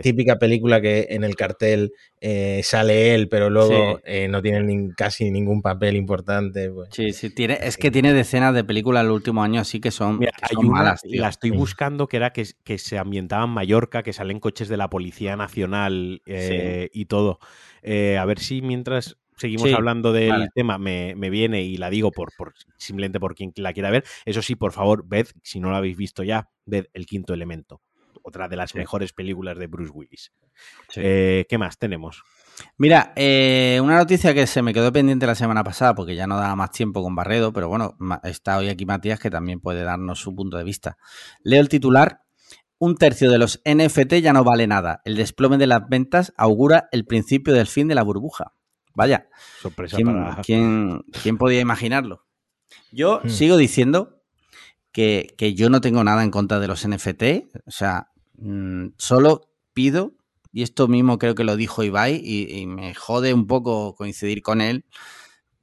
típica, 0.00 0.38
película 0.38 0.80
que 0.80 1.08
en 1.10 1.24
el 1.24 1.34
cartel 1.34 1.92
eh, 2.20 2.60
sale 2.62 3.16
él, 3.16 3.28
pero 3.28 3.50
luego 3.50 3.98
eh, 4.04 4.28
no 4.28 4.40
tiene 4.42 4.90
casi 4.96 5.32
ningún 5.32 5.60
papel 5.60 5.96
importante. 5.96 6.70
Pues. 6.70 6.90
Sí, 6.92 7.12
sí, 7.12 7.30
tiene, 7.30 7.58
es 7.62 7.76
que 7.76 7.90
tiene 7.90 8.12
decenas 8.12 8.54
de 8.54 8.62
películas 8.62 9.00
en 9.00 9.08
los 9.08 9.16
últimos 9.16 9.44
años 9.44 9.62
así 9.62 9.80
que 9.80 9.90
son, 9.90 10.20
malas. 10.62 11.00
La 11.02 11.30
estoy 11.30 11.50
buscando 11.50 12.06
que 12.06 12.18
era 12.18 12.32
que, 12.32 12.46
que, 12.62 12.78
se 12.78 12.96
ambientaba 12.96 13.42
en 13.42 13.50
Mallorca, 13.50 14.04
que 14.04 14.12
salen 14.12 14.38
coches 14.38 14.68
de 14.68 14.76
la 14.76 14.88
Policía 14.88 15.34
Nacional 15.34 16.22
eh, 16.26 16.90
y 16.92 17.06
todo. 17.06 17.40
a 17.82 18.24
ver 18.24 18.38
si 18.38 18.62
mientras 18.62 19.16
seguimos 19.36 19.72
hablando 19.72 20.12
del 20.12 20.48
tema, 20.54 20.78
me, 20.78 21.14
viene 21.30 21.62
y 21.62 21.76
la 21.76 21.90
digo 21.90 22.10
por, 22.10 22.30
por 22.36 22.54
simplemente 22.76 23.20
por 23.20 23.34
quien 23.34 23.52
la 23.56 23.72
quiera 23.72 23.90
ver. 23.90 24.04
Eso 24.24 24.42
sí, 24.42 24.54
por 24.54 24.72
favor, 24.72 25.04
ved, 25.06 25.26
si 25.42 25.60
no 25.60 25.70
lo 25.70 25.76
habéis 25.76 25.96
visto 25.96 26.22
ya, 26.22 26.48
ved 26.66 26.86
El 26.92 27.06
Quinto 27.06 27.34
Elemento, 27.34 27.80
otra 28.22 28.48
de 28.48 28.56
las 28.56 28.74
mejores 28.74 29.12
películas 29.12 29.58
de 29.58 29.66
Bruce 29.66 29.92
Willis. 29.92 30.32
Eh, 30.96 31.46
¿Qué 31.48 31.58
más 31.58 31.78
tenemos? 31.78 32.22
Mira, 32.78 33.12
eh, 33.16 33.80
una 33.82 33.96
noticia 33.96 34.34
que 34.34 34.46
se 34.46 34.62
me 34.62 34.72
quedó 34.72 34.92
pendiente 34.92 35.26
la 35.26 35.34
semana 35.34 35.64
pasada 35.64 35.94
porque 35.94 36.14
ya 36.14 36.26
no 36.26 36.36
daba 36.36 36.54
más 36.56 36.70
tiempo 36.70 37.02
con 37.02 37.14
Barredo, 37.14 37.52
pero 37.52 37.68
bueno, 37.68 37.96
está 38.22 38.58
hoy 38.58 38.68
aquí 38.68 38.86
Matías 38.86 39.18
que 39.18 39.30
también 39.30 39.60
puede 39.60 39.82
darnos 39.82 40.20
su 40.20 40.34
punto 40.34 40.56
de 40.56 40.64
vista. 40.64 40.96
Leo 41.42 41.60
el 41.60 41.68
titular. 41.68 42.20
Un 42.78 42.96
tercio 42.96 43.30
de 43.30 43.38
los 43.38 43.62
NFT 43.64 44.14
ya 44.14 44.32
no 44.32 44.44
vale 44.44 44.66
nada. 44.66 45.00
El 45.04 45.16
desplome 45.16 45.58
de 45.58 45.66
las 45.66 45.88
ventas 45.88 46.34
augura 46.36 46.88
el 46.92 47.06
principio 47.06 47.54
del 47.54 47.66
fin 47.66 47.88
de 47.88 47.94
la 47.94 48.02
burbuja. 48.02 48.52
Vaya. 48.94 49.28
Sorpresa 49.60 49.96
¿quién, 49.96 50.06
para... 50.06 50.42
¿quién, 50.42 51.38
podía 51.38 51.60
imaginarlo? 51.60 52.24
Yo 52.92 53.20
hmm. 53.24 53.28
sigo 53.28 53.56
diciendo 53.56 54.22
que, 54.92 55.34
yo 55.56 55.70
no 55.70 55.80
tengo 55.80 56.04
nada 56.04 56.22
en 56.22 56.30
contra 56.30 56.60
de 56.60 56.68
los 56.68 56.86
NFT. 56.86 57.22
O 57.66 57.70
sea, 57.70 58.10
mm, 58.38 58.88
solo 58.96 59.50
pido, 59.72 60.14
y 60.52 60.62
esto 60.62 60.86
mismo 60.88 61.18
creo 61.18 61.34
que 61.34 61.44
lo 61.44 61.56
dijo 61.56 61.82
Ibai, 61.82 62.20
y, 62.24 62.66
me 62.66 62.94
jode 62.94 63.34
un 63.34 63.46
poco 63.46 63.94
coincidir 63.96 64.42
con 64.42 64.60
él, 64.60 64.84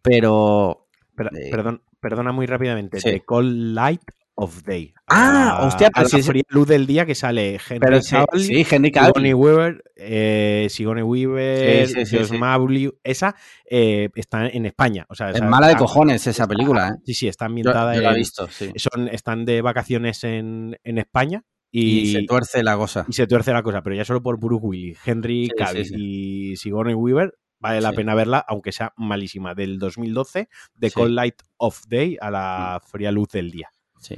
pero... 0.01 0.87
Eh, 1.17 1.49
perdón, 1.51 1.83
perdona 1.99 2.31
muy 2.31 2.45
rápidamente. 2.45 2.99
The 2.99 3.23
Call 3.25 3.73
Light 3.73 4.01
of 4.41 4.63
Day. 4.63 4.93
Ah, 5.07 5.61
hostia, 5.63 5.89
pero 5.93 6.07
la 6.11 6.23
fría 6.23 6.43
luz 6.49 6.67
del 6.67 6.87
día 6.87 7.05
que 7.05 7.15
sale 7.15 7.59
Henry 7.69 8.01
Cavill, 8.01 8.41
sí, 8.41 8.65
Henry. 8.69 8.91
Sigourney 8.91 9.33
Weaver, 9.33 9.83
eh, 9.95 10.67
Sigourney 10.69 11.03
Weaver, 11.03 11.87
sí, 11.87 12.89
esa 13.03 13.35
eh, 13.69 14.09
está 14.15 14.47
en 14.47 14.65
España. 14.65 15.05
O 15.09 15.15
sea, 15.15 15.29
es 15.29 15.41
mala 15.43 15.67
de 15.67 15.75
cojones 15.75 16.25
esa 16.25 16.47
película, 16.47 16.89
¿eh? 16.89 17.01
Sí, 17.05 17.13
sí, 17.13 17.27
está 17.27 17.45
ambientada. 17.45 17.95
Yo, 17.95 18.01
la 18.01 18.13
he 18.13 18.15
visto, 18.15 18.47
sí. 18.47 18.71
Son, 18.75 19.07
están 19.07 19.45
de 19.45 19.61
vacaciones 19.61 20.23
en, 20.23 20.77
en 20.83 20.97
España. 20.97 21.43
Y, 21.73 22.11
se 22.11 22.23
tuerce 22.23 22.63
la 22.63 22.75
cosa. 22.75 23.05
Y 23.07 23.13
se 23.13 23.27
tuerce 23.27 23.53
la 23.53 23.63
cosa, 23.63 23.81
pero 23.81 23.95
ya 23.95 24.03
solo 24.03 24.21
por 24.21 24.39
Bruce 24.39 24.65
Willis, 24.65 24.97
Henry 25.05 25.49
Cavill 25.55 25.93
y 25.95 26.57
Sigourney 26.57 26.95
Weaver 26.95 27.33
vale 27.61 27.79
la 27.79 27.93
pena 27.93 28.15
verla, 28.15 28.43
aunque 28.47 28.71
sea 28.71 28.91
malísima, 28.97 29.53
del 29.53 29.77
2012, 29.77 30.49
de 30.73 30.91
Cold 30.91 31.13
Light 31.13 31.35
of 31.57 31.83
Day 31.87 32.17
a 32.19 32.31
la 32.31 32.81
fría 32.83 33.11
luz 33.11 33.29
del 33.29 33.51
día. 33.51 33.71
Sí. 33.99 34.15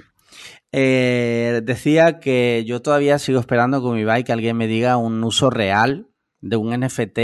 Eh, 0.71 1.61
decía 1.63 2.19
que 2.19 2.63
yo 2.65 2.81
todavía 2.81 3.19
sigo 3.19 3.39
esperando 3.39 3.81
con 3.81 3.95
mi 3.95 4.03
bike 4.03 4.25
que 4.25 4.33
alguien 4.33 4.57
me 4.57 4.67
diga 4.67 4.97
un 4.97 5.23
uso 5.23 5.49
real 5.49 6.09
de 6.41 6.57
un 6.57 6.71
NFT 6.79 7.19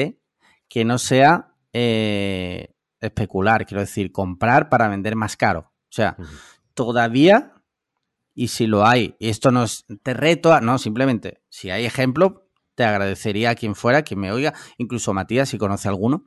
que 0.67 0.85
no 0.85 0.99
sea 0.99 1.55
eh, 1.73 2.75
especular, 3.01 3.65
quiero 3.65 3.81
decir, 3.81 4.11
comprar 4.11 4.69
para 4.69 4.87
vender 4.87 5.15
más 5.15 5.35
caro. 5.35 5.71
O 5.89 5.91
sea, 5.91 6.15
todavía, 6.75 7.53
y 8.35 8.49
si 8.49 8.67
lo 8.67 8.85
hay, 8.85 9.15
y 9.19 9.29
esto 9.29 9.51
no 9.51 9.63
es, 9.63 9.85
te 10.03 10.13
reto, 10.13 10.59
no, 10.61 10.77
simplemente, 10.77 11.41
si 11.49 11.71
hay 11.71 11.85
ejemplo, 11.85 12.47
te 12.75 12.83
agradecería 12.85 13.49
a 13.49 13.55
quien 13.55 13.75
fuera, 13.75 14.03
quien 14.03 14.19
me 14.19 14.31
oiga, 14.31 14.53
incluso 14.77 15.13
Matías, 15.13 15.49
si 15.49 15.57
conoce 15.57 15.89
alguno, 15.89 16.25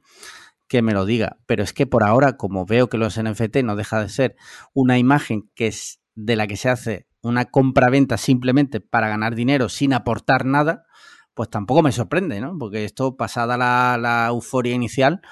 que 0.68 0.82
me 0.82 0.92
lo 0.92 1.06
diga. 1.06 1.38
Pero 1.46 1.62
es 1.62 1.72
que 1.72 1.86
por 1.86 2.02
ahora, 2.02 2.36
como 2.36 2.66
veo 2.66 2.88
que 2.88 2.98
los 2.98 3.18
NFT 3.18 3.58
no 3.64 3.76
deja 3.76 4.02
de 4.02 4.08
ser 4.08 4.36
una 4.74 4.98
imagen 4.98 5.50
que 5.54 5.68
es 5.68 6.01
de 6.14 6.36
la 6.36 6.46
que 6.46 6.56
se 6.56 6.68
hace 6.68 7.06
una 7.22 7.46
compra-venta 7.46 8.18
simplemente 8.18 8.80
para 8.80 9.08
ganar 9.08 9.34
dinero 9.34 9.68
sin 9.68 9.92
aportar 9.92 10.44
nada, 10.44 10.86
pues 11.34 11.48
tampoco 11.48 11.82
me 11.82 11.92
sorprende, 11.92 12.40
¿no? 12.40 12.56
Porque 12.58 12.84
esto, 12.84 13.16
pasada 13.16 13.56
la, 13.56 14.26
euforia 14.28 14.74
inicial, 14.74 15.22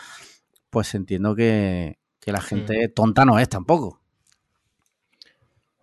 pues 0.71 0.95
entiendo 0.95 1.35
que, 1.35 1.99
la 2.27 2.41
gente 2.41 2.87
mm. 2.87 2.95
tonta 2.95 3.25
no 3.25 3.41
es 3.41 3.49
tampoco. 3.49 4.01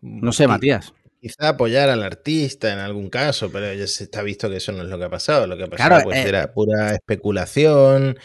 No 0.01 0.31
sé, 0.31 0.47
Matías. 0.47 0.93
Quizá 1.19 1.49
apoyar 1.49 1.89
al 1.89 2.03
artista 2.03 2.71
en 2.71 2.79
algún 2.79 3.09
caso, 3.09 3.51
pero 3.51 3.73
ya 3.73 3.85
se 3.85 4.05
está 4.05 4.21
visto 4.21 4.49
que 4.49 4.57
eso 4.57 4.71
no 4.71 4.83
es 4.83 4.89
lo 4.89 4.97
que 4.97 5.05
ha 5.05 5.09
pasado. 5.09 5.45
Lo 5.45 5.57
que 5.57 5.63
ha 5.63 5.67
pasado 5.67 6.03
pues, 6.03 6.19
eh, 6.19 6.29
era 6.29 6.53
pura 6.53 6.93
especulación. 6.93 8.17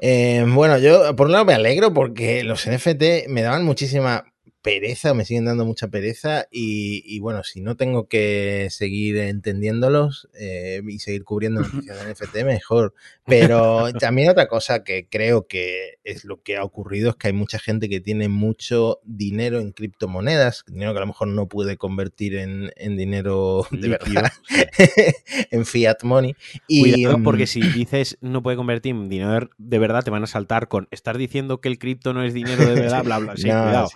Eh, 0.00 0.44
bueno, 0.48 0.78
yo 0.78 1.14
por 1.14 1.26
un 1.26 1.32
lado 1.32 1.44
me 1.44 1.54
alegro 1.54 1.92
porque 1.92 2.42
los 2.42 2.68
NFT 2.68 3.28
me 3.28 3.42
daban 3.42 3.64
muchísima 3.64 4.24
pereza, 4.62 5.14
me 5.14 5.24
siguen 5.24 5.44
dando 5.44 5.64
mucha 5.64 5.88
pereza 5.88 6.46
y, 6.50 7.18
bueno, 7.20 7.44
si 7.44 7.60
no 7.60 7.76
tengo 7.76 8.08
que 8.08 8.68
seguir 8.70 9.16
entendiéndolos 9.18 10.28
eh, 10.38 10.82
y 10.86 10.98
seguir 10.98 11.24
cubriendo 11.24 11.60
noticias 11.60 12.04
de 12.04 12.12
NFT, 12.12 12.44
mejor. 12.44 12.94
Pero 13.24 13.92
también 14.00 14.30
otra 14.30 14.48
cosa 14.48 14.82
que 14.84 15.06
creo 15.08 15.46
que 15.46 15.98
es 16.04 16.24
lo 16.24 16.42
que 16.42 16.56
ha 16.56 16.64
ocurrido 16.64 17.10
es 17.10 17.16
que 17.16 17.28
hay 17.28 17.32
mucha 17.32 17.58
gente 17.58 17.88
que 17.88 18.00
tiene 18.00 18.28
mucho 18.28 19.00
dinero 19.04 19.60
en 19.60 19.72
criptomonedas, 19.72 20.64
dinero 20.66 20.92
que 20.92 20.98
a 20.98 21.00
lo 21.00 21.06
mejor 21.06 21.28
no 21.28 21.48
puede 21.48 21.76
convertir 21.76 22.36
en, 22.36 22.70
dinero 22.96 23.66
de 23.70 23.88
verdad, 23.88 24.32
en 25.50 25.66
fiat 25.66 26.02
money. 26.02 26.34
Y, 26.66 27.06
porque 27.24 27.44
mm, 27.44 27.48
si 27.48 27.60
dices 27.60 28.18
no 28.20 28.42
puede 28.42 28.56
convertir 28.56 28.94
en 28.94 29.08
dinero 29.08 29.50
de 29.56 29.78
verdad, 29.78 30.02
te 30.02 30.10
van 30.10 30.24
a 30.24 30.26
saltar 30.26 30.68
con 30.68 30.88
estar 30.90 31.16
diciendo 31.16 31.60
que 31.60 31.68
el 31.68 31.78
cripto 31.78 32.12
no 32.12 32.22
es 32.24 32.34
dinero 32.34 32.66
de 32.66 32.74
verdad, 32.74 33.04
bla, 33.04 33.18
bla. 33.18 33.36
Sí, 33.36 33.42
cuidado. 33.44 33.88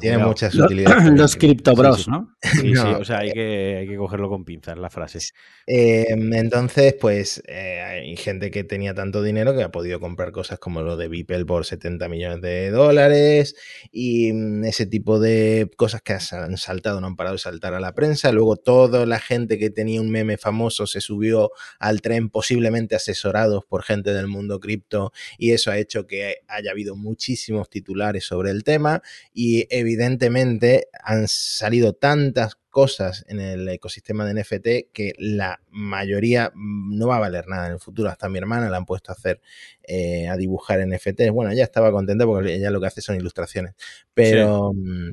Tiene 0.00 0.18
muchas 0.18 0.54
utilidades. 0.54 1.12
Los, 1.18 1.36
criptobros, 1.36 2.08
¿no? 2.08 2.34
Sí, 2.40 2.74
sí, 2.74 2.78
o 2.78 3.04
sea, 3.04 3.18
hay 3.18 3.32
que, 3.32 3.76
hay 3.80 3.88
que 3.88 3.96
cogerlo 3.96 4.28
con 4.28 4.44
pinzas 4.44 4.78
la 4.78 4.90
frase. 4.90 5.20
Em, 5.66 6.32
entonces, 6.34 6.94
pues 7.00 7.42
eh, 7.46 7.80
hay 7.80 8.16
gente 8.16 8.50
que 8.50 8.64
tenía 8.64 8.94
tanto 8.94 9.22
dinero 9.22 9.54
que 9.56 9.62
ha 9.62 9.70
podido 9.70 10.00
comprar 10.00 10.32
cosas 10.32 10.58
como 10.58 10.82
lo 10.82 10.96
de 10.96 11.08
Beeple 11.08 11.44
por 11.44 11.64
70 11.64 12.08
millones 12.08 12.40
de 12.40 12.70
dólares 12.70 13.54
y 13.90 14.32
mm, 14.32 14.64
ese 14.64 14.86
tipo 14.86 15.20
de 15.20 15.70
cosas 15.76 16.02
que 16.02 16.14
han 16.14 16.56
saltado, 16.56 17.00
no 17.00 17.06
han 17.06 17.16
parado 17.16 17.34
de 17.34 17.40
saltar 17.40 17.74
a 17.74 17.80
la 17.80 17.94
prensa. 17.94 18.32
Luego 18.32 18.56
toda 18.56 19.06
la 19.06 19.20
gente 19.20 19.58
que 19.58 19.70
tenía 19.70 20.00
un 20.00 20.10
meme 20.10 20.36
famoso 20.36 20.86
se 20.86 21.00
subió 21.00 21.50
al 21.78 22.00
tren 22.00 22.30
posiblemente 22.30 22.96
asesorados 22.96 23.64
por 23.64 23.82
gente 23.82 24.12
del 24.12 24.28
mundo 24.28 24.60
cripto 24.60 25.12
y 25.38 25.52
eso 25.52 25.70
ha 25.70 25.78
hecho 25.78 26.06
que 26.06 26.38
haya 26.48 26.70
habido 26.70 26.96
muchísimos 26.96 27.68
titulares 27.68 28.24
sobre 28.24 28.50
el 28.50 28.64
tema 28.64 29.02
y 29.32 29.66
evidentemente 29.82 30.88
han 31.04 31.28
salido 31.28 31.92
tantas 31.92 32.56
cosas 32.70 33.24
en 33.28 33.38
el 33.38 33.68
ecosistema 33.68 34.24
de 34.24 34.40
NFT 34.40 34.92
que 34.92 35.12
la 35.18 35.60
mayoría 35.70 36.50
mm, 36.54 36.96
no 36.96 37.08
va 37.08 37.16
a 37.16 37.20
valer 37.20 37.46
nada 37.46 37.66
en 37.66 37.74
el 37.74 37.78
futuro. 37.78 38.08
Hasta 38.08 38.28
mi 38.28 38.38
hermana 38.38 38.70
la 38.70 38.78
han 38.78 38.86
puesto 38.86 39.12
a 39.12 39.14
hacer, 39.14 39.40
eh, 39.82 40.26
a 40.28 40.36
dibujar 40.36 40.80
NFTs. 40.86 41.30
Bueno, 41.30 41.52
ella 41.52 41.64
estaba 41.64 41.92
contenta 41.92 42.24
porque 42.24 42.54
ella 42.54 42.70
lo 42.70 42.80
que 42.80 42.86
hace 42.86 43.02
son 43.02 43.16
ilustraciones. 43.16 43.74
Pero, 44.14 44.72
mm, 44.74 45.12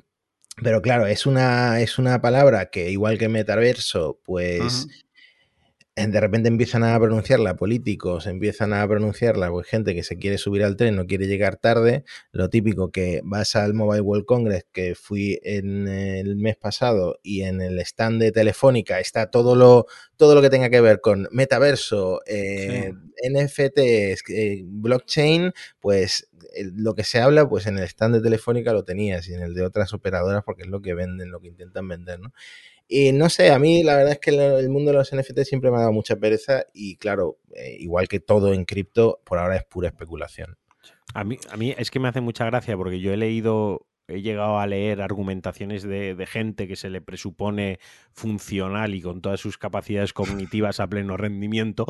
pero 0.63 0.81
claro, 0.81 1.05
es 1.05 1.25
una, 1.25 1.81
es 1.81 1.99
una 1.99 2.21
palabra 2.21 2.69
que 2.69 2.89
igual 2.89 3.17
que 3.17 3.29
metaverso, 3.29 4.19
pues 4.23 4.87
de 6.07 6.19
repente 6.19 6.47
empiezan 6.47 6.83
a 6.83 6.97
pronunciarla 6.99 7.55
políticos, 7.55 8.25
empiezan 8.27 8.73
a 8.73 8.87
pronunciarla 8.87 9.49
pues, 9.49 9.67
gente 9.67 9.93
que 9.93 10.03
se 10.03 10.17
quiere 10.17 10.37
subir 10.37 10.63
al 10.63 10.77
tren, 10.77 10.95
no 10.95 11.05
quiere 11.05 11.27
llegar 11.27 11.57
tarde, 11.57 12.03
lo 12.31 12.49
típico 12.49 12.91
que 12.91 13.21
vas 13.23 13.55
al 13.55 13.73
Mobile 13.73 14.01
World 14.01 14.25
Congress, 14.25 14.65
que 14.71 14.95
fui 14.95 15.39
en 15.43 15.87
el 15.87 16.35
mes 16.37 16.55
pasado, 16.57 17.19
y 17.23 17.41
en 17.41 17.61
el 17.61 17.79
stand 17.79 18.21
de 18.21 18.31
Telefónica 18.31 18.99
está 18.99 19.29
todo 19.29 19.55
lo, 19.55 19.85
todo 20.15 20.35
lo 20.35 20.41
que 20.41 20.49
tenga 20.49 20.69
que 20.69 20.81
ver 20.81 21.01
con 21.01 21.27
metaverso, 21.31 22.21
eh, 22.25 22.93
NFTs, 23.29 24.23
eh, 24.29 24.63
blockchain, 24.65 25.51
pues 25.79 26.29
lo 26.73 26.95
que 26.95 27.03
se 27.03 27.19
habla, 27.19 27.47
pues 27.47 27.67
en 27.67 27.77
el 27.77 27.83
stand 27.83 28.15
de 28.15 28.21
Telefónica 28.21 28.73
lo 28.73 28.83
tenías 28.83 29.27
y 29.27 29.33
en 29.33 29.41
el 29.41 29.53
de 29.53 29.63
otras 29.63 29.93
operadoras 29.93 30.43
porque 30.43 30.63
es 30.63 30.69
lo 30.69 30.81
que 30.81 30.93
venden, 30.93 31.31
lo 31.31 31.39
que 31.39 31.47
intentan 31.47 31.87
vender, 31.87 32.19
¿no? 32.19 32.33
Y 32.91 33.11
no 33.11 33.29
sé, 33.29 33.51
a 33.51 33.59
mí 33.59 33.83
la 33.83 33.95
verdad 33.95 34.13
es 34.13 34.19
que 34.19 34.31
el 34.31 34.67
mundo 34.69 34.89
de 34.89 34.97
los 34.97 35.13
NFT 35.13 35.41
siempre 35.43 35.69
me 35.69 35.77
ha 35.77 35.81
dado 35.81 35.93
mucha 35.93 36.15
pereza 36.15 36.65
y 36.73 36.95
claro, 36.97 37.37
eh, 37.53 37.77
igual 37.79 38.07
que 38.07 38.19
todo 38.19 38.51
en 38.51 38.65
cripto, 38.65 39.21
por 39.23 39.37
ahora 39.37 39.57
es 39.57 39.63
pura 39.63 39.89
especulación. 39.89 40.57
A 41.13 41.23
mí, 41.23 41.37
a 41.51 41.55
mí 41.55 41.75
es 41.77 41.91
que 41.91 41.99
me 41.99 42.07
hace 42.07 42.19
mucha 42.19 42.45
gracia 42.45 42.75
porque 42.75 42.99
yo 42.99 43.13
he 43.13 43.17
leído, 43.17 43.85
he 44.07 44.23
llegado 44.23 44.57
a 44.57 44.65
leer 44.65 45.03
argumentaciones 45.03 45.83
de, 45.83 46.15
de 46.15 46.25
gente 46.25 46.67
que 46.67 46.75
se 46.75 46.89
le 46.89 46.99
presupone 46.99 47.77
funcional 48.11 48.95
y 48.95 49.03
con 49.03 49.21
todas 49.21 49.39
sus 49.39 49.59
capacidades 49.59 50.11
cognitivas 50.11 50.79
a 50.79 50.87
pleno 50.87 51.15
rendimiento, 51.15 51.85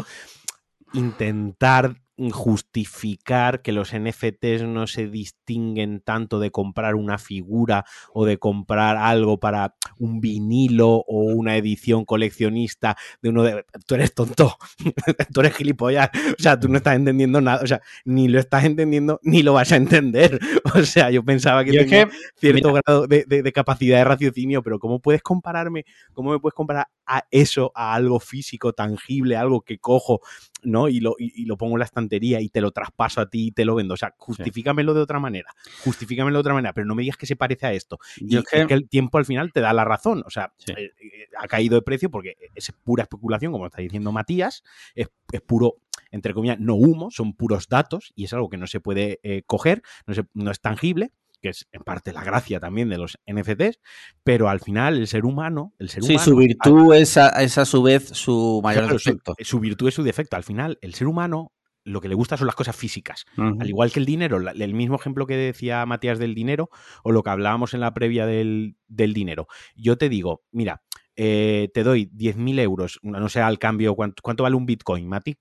intentar 0.92 1.96
justificar 2.32 3.62
que 3.62 3.72
los 3.72 3.94
NFTs 3.94 4.64
no 4.64 4.88
se 4.88 5.08
distinguen 5.08 6.02
tanto 6.02 6.40
de 6.40 6.52
comprar 6.52 6.96
una 6.96 7.18
figura 7.18 7.86
o 8.14 8.26
de 8.26 8.38
comprar 8.38 8.98
algo 8.98 9.40
para 9.40 9.76
un 9.98 10.20
vinilo 10.20 11.04
o 11.08 11.24
una 11.34 11.56
edición 11.56 12.06
coleccionista 12.06 12.98
de 13.22 13.30
uno 13.30 13.44
de... 13.44 13.66
Tú 13.88 13.96
eres 13.96 14.14
tonto, 14.14 14.58
tú 15.34 15.40
eres 15.40 15.56
gilipollas, 15.56 16.10
o 16.38 16.42
sea, 16.42 16.60
tú 16.60 16.68
no 16.68 16.78
estás 16.78 16.96
entendiendo 16.96 17.40
nada, 17.40 17.62
o 17.64 17.68
sea, 17.68 17.82
ni 18.04 18.28
lo 18.28 18.40
estás 18.40 18.66
entendiendo 18.66 19.20
ni 19.24 19.42
lo 19.42 19.54
vas 19.54 19.72
a 19.72 19.78
entender. 19.78 20.40
O 20.76 20.84
sea, 20.84 21.10
yo 21.10 21.24
pensaba 21.24 21.64
que 21.64 21.72
tenía 21.72 22.08
cierto 22.36 22.74
grado 22.74 23.08
de, 23.08 23.24
de, 23.26 23.52
capacidad 23.52 23.98
de 23.98 24.04
raciocinio, 24.04 24.62
pero 24.62 24.78
¿cómo 24.78 25.00
puedes 25.00 25.22
compararme, 25.22 25.84
cómo 26.14 26.32
me 26.32 26.40
puedes 26.40 26.54
comparar 26.54 26.88
a 27.10 27.26
eso, 27.32 27.72
a 27.74 27.96
algo 27.96 28.20
físico, 28.20 28.74
tangible, 28.74 29.36
algo 29.36 29.62
que 29.62 29.80
cojo, 29.80 30.22
¿no? 30.62 30.88
Y 30.88 31.00
lo, 31.00 31.16
y, 31.18 31.46
lo 31.46 31.58
pongo 31.58 31.74
en 31.74 31.80
la 31.80 31.86
estantería 31.86 32.40
y 32.40 32.50
te 32.50 32.62
lo 32.62 32.72
traspaso 32.72 33.20
a 33.20 33.28
ti 33.28 33.48
y 33.48 33.52
te 33.52 33.66
lo 33.66 33.74
vendo. 33.74 33.96
O 33.96 33.98
sea, 33.98 34.14
justifícamelo 34.16 34.94
de 34.94 35.02
otra 35.02 35.20
manera. 35.20 35.52
Justifícamelo 35.84 36.38
de 36.38 36.42
otra 36.42 36.54
manera, 36.54 36.72
pero 36.72 36.86
no 36.86 36.94
me 36.94 37.02
digas 37.02 37.18
que 37.18 37.26
se 37.26 37.36
parece 37.36 37.66
a 37.66 37.74
esto. 37.74 37.98
Y 38.18 38.38
es 38.38 38.44
que... 38.44 38.62
el 38.70 38.88
tiempo 38.88 39.18
al 39.18 39.26
final 39.26 39.52
te 39.52 39.60
da 39.60 39.74
la 39.74 39.84
razón. 39.84 40.22
O 40.28 40.30
sea, 40.30 40.54
eh, 40.68 40.92
eh, 41.02 41.28
ha 41.36 41.48
caído 41.48 41.76
de 41.76 41.82
precio 41.82 42.12
porque 42.12 42.38
es 42.54 42.72
pura 42.84 43.04
especulación, 43.04 43.52
como 43.52 43.66
está 43.66 43.82
diciendo 43.82 44.12
Matías, 44.12 44.64
es, 44.94 45.10
puro 45.48 45.78
entre 46.12 46.34
comillas, 46.34 46.60
no 46.60 46.76
humo, 46.76 47.10
son 47.12 47.34
puros 47.34 47.68
datos 47.70 48.14
y 48.16 48.26
es 48.26 48.34
algo 48.34 48.50
que 48.50 48.58
no 48.58 48.68
se 48.68 48.80
puede 48.80 49.20
eh, 49.24 49.44
coger, 49.46 49.82
no, 50.08 50.14
no 50.34 50.52
es 50.52 50.62
tangible 50.62 51.12
que 51.42 51.50
es 51.50 51.68
en 51.72 51.84
parte 51.84 52.14
la 52.14 52.24
gracia 52.24 52.60
también 52.60 52.90
de 52.90 52.98
los 52.98 53.18
NFTs, 53.28 53.80
pero 54.24 54.50
al 54.50 54.60
final 54.60 54.98
el 54.98 55.08
ser 55.08 55.26
humano, 55.26 55.74
el 55.80 55.90
ser 55.90 56.04
sí, 56.04 56.18
su 56.18 56.36
virtud 56.36 56.94
es 56.96 57.18
a, 57.18 57.48
su 57.48 57.84
vez 57.84 58.10
su 58.10 58.62
mayor 58.64 58.92
defecto. 58.92 59.36
Su, 59.40 59.60
virtud 59.60 59.88
es 59.88 59.94
su 59.94 60.04
defecto. 60.04 60.36
Al 60.36 60.44
final, 60.44 60.78
el 60.82 60.94
ser 60.94 61.08
humano 61.08 61.52
lo 61.86 62.02
que 62.02 62.10
le 62.10 62.16
gusta 62.16 62.38
son 62.38 62.48
las 62.48 62.56
cosas 62.56 62.76
físicas. 62.76 63.26
Al 63.38 63.68
igual 63.68 63.92
que 63.92 64.00
el 64.00 64.06
dinero, 64.06 64.38
el 64.38 64.74
mismo 64.74 64.96
ejemplo 64.96 65.26
que 65.26 65.38
decía 65.38 65.86
Matías 65.86 66.20
del 66.20 66.36
dinero, 66.36 66.70
o 67.04 67.12
lo 67.12 67.24
que 67.24 67.30
hablábamos 67.30 67.74
en 67.74 67.80
la 67.80 67.94
previa 67.94 68.26
del, 68.26 68.76
dinero. 68.88 69.48
Yo 69.76 69.98
te 69.98 70.10
digo, 70.10 70.44
mira, 70.52 70.84
eh, 71.16 71.70
te 71.74 71.84
doy 71.84 72.12
10.000 72.16 72.60
euros, 72.60 73.00
no 73.02 73.28
sé 73.30 73.42
al 73.42 73.60
cambio, 73.60 73.96
¿cuánto, 73.96 74.22
¿cuánto 74.22 74.44
vale 74.44 74.56
un 74.56 74.66
Bitcoin, 74.66 75.08
Mati? 75.08 75.38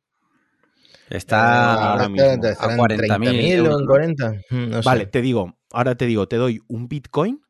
Está 1.11 1.75
eh, 1.75 1.79
ahora 1.81 2.09
mismo 2.09 2.29
a 2.29 2.77
40.000 2.77 3.69
o 3.69 3.81
en 3.81 3.87
40. 3.87 4.33
Mm, 4.51 4.85
vale, 4.85 5.07
te 5.07 5.23
digo, 5.23 5.58
ahora 5.73 5.97
te 5.97 6.07
digo, 6.07 6.29
¿te 6.29 6.37
doy 6.37 6.61
un 6.69 6.89
Bitcoin 6.89 7.43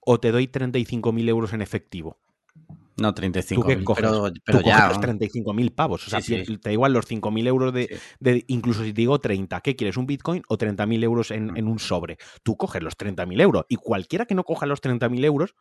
o 0.00 0.20
te 0.20 0.32
doy 0.32 0.46
35.000 0.46 1.28
euros 1.28 1.52
en 1.52 1.62
efectivo? 1.62 2.18
No, 2.96 3.14
35.000, 3.14 3.94
pero, 3.96 4.30
pero 4.44 4.58
tú 4.60 4.64
ya. 4.66 4.92
35.000 4.92 5.74
pavos. 5.74 6.06
O 6.06 6.10
sea, 6.10 6.20
te 6.20 6.58
da 6.62 6.72
igual 6.72 6.92
los 6.92 7.10
5.000 7.10 7.46
euros 7.46 7.72
de, 7.72 8.44
Incluso 8.48 8.84
si 8.84 8.92
te 8.92 9.00
digo 9.00 9.18
30, 9.18 9.60
¿qué 9.62 9.76
quieres? 9.76 9.96
¿Un 9.96 10.06
Bitcoin 10.06 10.42
o 10.48 10.58
30.000 10.58 11.02
euros 11.02 11.30
en, 11.30 11.56
en, 11.56 11.68
un 11.68 11.78
sobre? 11.78 12.18
Tú 12.42 12.56
coges 12.56 12.82
los 12.82 12.96
30.000 12.96 13.40
euros. 13.40 13.64
Y 13.68 13.76
cualquiera 13.76 14.26
que 14.26 14.34
no 14.34 14.44
coja 14.44 14.66
los 14.66 14.82
30.000 14.82 15.24
euros, 15.24 15.54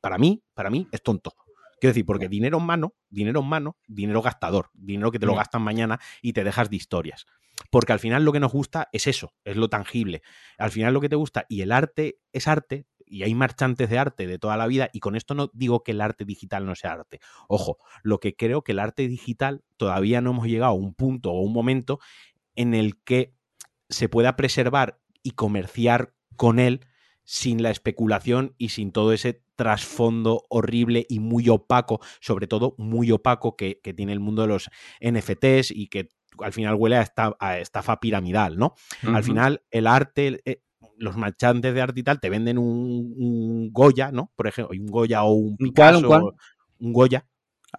para 0.00 0.16
mí, 0.16 0.44
para 0.54 0.70
mí, 0.70 0.86
es 0.92 1.02
tonto. 1.02 1.32
Quiero 1.80 1.90
decir, 1.90 2.06
porque 2.06 2.28
dinero 2.28 2.58
en 2.58 2.64
mano, 2.64 2.94
dinero 3.10 3.40
en 3.40 3.46
mano, 3.48 3.76
dinero 3.86 4.22
gastador, 4.22 4.70
dinero 4.72 5.10
que 5.10 5.18
te 5.18 5.26
lo 5.26 5.34
mm. 5.34 5.36
gastan 5.36 5.62
mañana 5.62 6.00
y 6.22 6.32
te 6.32 6.42
dejas 6.44 6.70
de 6.70 6.76
historias. 6.76 7.26
Porque 7.70 7.92
al 7.92 7.98
final 7.98 8.24
lo 8.24 8.32
que 8.32 8.40
nos 8.40 8.52
gusta 8.52 8.88
es 8.92 9.06
eso, 9.06 9.32
es 9.44 9.56
lo 9.56 9.68
tangible. 9.68 10.22
Al 10.58 10.70
final 10.70 10.94
lo 10.94 11.00
que 11.00 11.08
te 11.08 11.16
gusta, 11.16 11.46
y 11.48 11.62
el 11.62 11.72
arte 11.72 12.18
es 12.32 12.48
arte, 12.48 12.86
y 13.04 13.22
hay 13.22 13.34
marchantes 13.34 13.88
de 13.88 13.98
arte 13.98 14.26
de 14.26 14.38
toda 14.38 14.56
la 14.56 14.66
vida, 14.66 14.90
y 14.92 15.00
con 15.00 15.16
esto 15.16 15.34
no 15.34 15.50
digo 15.54 15.82
que 15.82 15.92
el 15.92 16.00
arte 16.00 16.24
digital 16.24 16.66
no 16.66 16.74
sea 16.74 16.92
arte. 16.92 17.20
Ojo, 17.48 17.78
lo 18.02 18.18
que 18.18 18.34
creo 18.34 18.62
que 18.62 18.72
el 18.72 18.78
arte 18.78 19.08
digital 19.08 19.64
todavía 19.76 20.20
no 20.20 20.30
hemos 20.30 20.46
llegado 20.46 20.72
a 20.72 20.76
un 20.76 20.94
punto 20.94 21.30
o 21.30 21.40
un 21.40 21.52
momento 21.52 22.00
en 22.54 22.74
el 22.74 23.00
que 23.02 23.34
se 23.88 24.08
pueda 24.08 24.36
preservar 24.36 25.00
y 25.22 25.32
comerciar 25.32 26.14
con 26.36 26.58
él 26.58 26.86
sin 27.24 27.62
la 27.62 27.70
especulación 27.70 28.54
y 28.56 28.70
sin 28.70 28.92
todo 28.92 29.12
ese 29.12 29.42
trasfondo 29.56 30.44
horrible 30.48 31.06
y 31.08 31.18
muy 31.18 31.48
opaco, 31.48 32.00
sobre 32.20 32.46
todo 32.46 32.74
muy 32.78 33.10
opaco 33.10 33.56
que, 33.56 33.80
tiene 33.96 34.12
el 34.12 34.20
mundo 34.20 34.42
de 34.42 34.48
los 34.48 34.70
NFTs 35.00 35.72
y 35.72 35.88
que 35.88 36.08
al 36.40 36.52
final 36.52 36.74
huele 36.74 36.96
a, 36.96 37.58
estafa, 37.58 38.00
piramidal, 38.00 38.58
¿no? 38.58 38.74
Al 39.02 39.24
final 39.24 39.62
el 39.70 39.86
arte, 39.86 40.40
eh, 40.44 40.62
los 40.98 41.16
marchantes 41.16 41.74
de 41.74 41.80
arte 41.80 42.00
y 42.00 42.02
tal 42.02 42.20
te 42.20 42.30
venden 42.30 42.58
un, 42.58 43.70
Goya, 43.72 44.10
¿no? 44.12 44.32
Por 44.36 44.46
ejemplo, 44.46 44.76
un 44.78 44.86
Goya 44.86 45.24
o 45.24 45.32
un 45.32 45.56
Picasso, 45.56 46.34
un 46.78 46.92
Goya. 46.92 47.26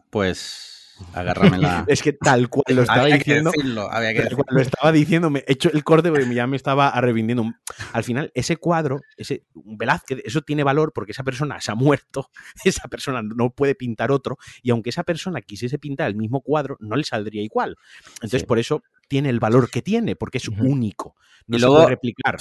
Pues 0.09 0.76
Agárramela. 1.13 1.85
es 1.87 2.01
que 2.01 2.13
tal 2.13 2.49
cual 2.49 2.75
lo 2.75 2.81
estaba 2.83 3.05
diciendo. 3.05 3.51
lo 3.63 4.61
estaba 4.61 4.91
diciendo, 4.91 5.29
me 5.29 5.39
he 5.47 5.53
hecho 5.53 5.69
el 5.71 5.83
corte 5.83 6.09
porque 6.09 6.33
ya 6.33 6.47
me 6.47 6.57
estaba 6.57 6.89
arrepintiendo. 6.89 7.51
Al 7.93 8.03
final, 8.03 8.31
ese 8.33 8.57
cuadro, 8.57 8.99
ese 9.15 9.45
Velázquez, 9.53 10.19
eso 10.25 10.41
tiene 10.41 10.63
valor 10.63 10.93
porque 10.93 11.11
esa 11.11 11.23
persona 11.23 11.59
se 11.61 11.71
ha 11.71 11.75
muerto, 11.75 12.29
esa 12.63 12.87
persona 12.87 13.21
no 13.21 13.49
puede 13.51 13.75
pintar 13.75 14.11
otro, 14.11 14.37
y 14.61 14.71
aunque 14.71 14.89
esa 14.89 15.03
persona 15.03 15.41
quisiese 15.41 15.79
pintar 15.79 16.07
el 16.07 16.15
mismo 16.15 16.41
cuadro, 16.41 16.77
no 16.79 16.95
le 16.95 17.03
saldría 17.03 17.41
igual. 17.41 17.77
Entonces, 18.15 18.43
por 18.43 18.59
eso 18.59 18.83
tiene 19.07 19.29
el 19.29 19.39
valor 19.39 19.69
que 19.69 19.81
tiene, 19.81 20.15
porque 20.15 20.37
es 20.37 20.47
único. 20.47 21.15
No 21.47 21.57
y 21.57 21.59
se 21.59 21.65
luego, 21.65 21.83
puede 21.83 21.95
replicar. 21.95 22.37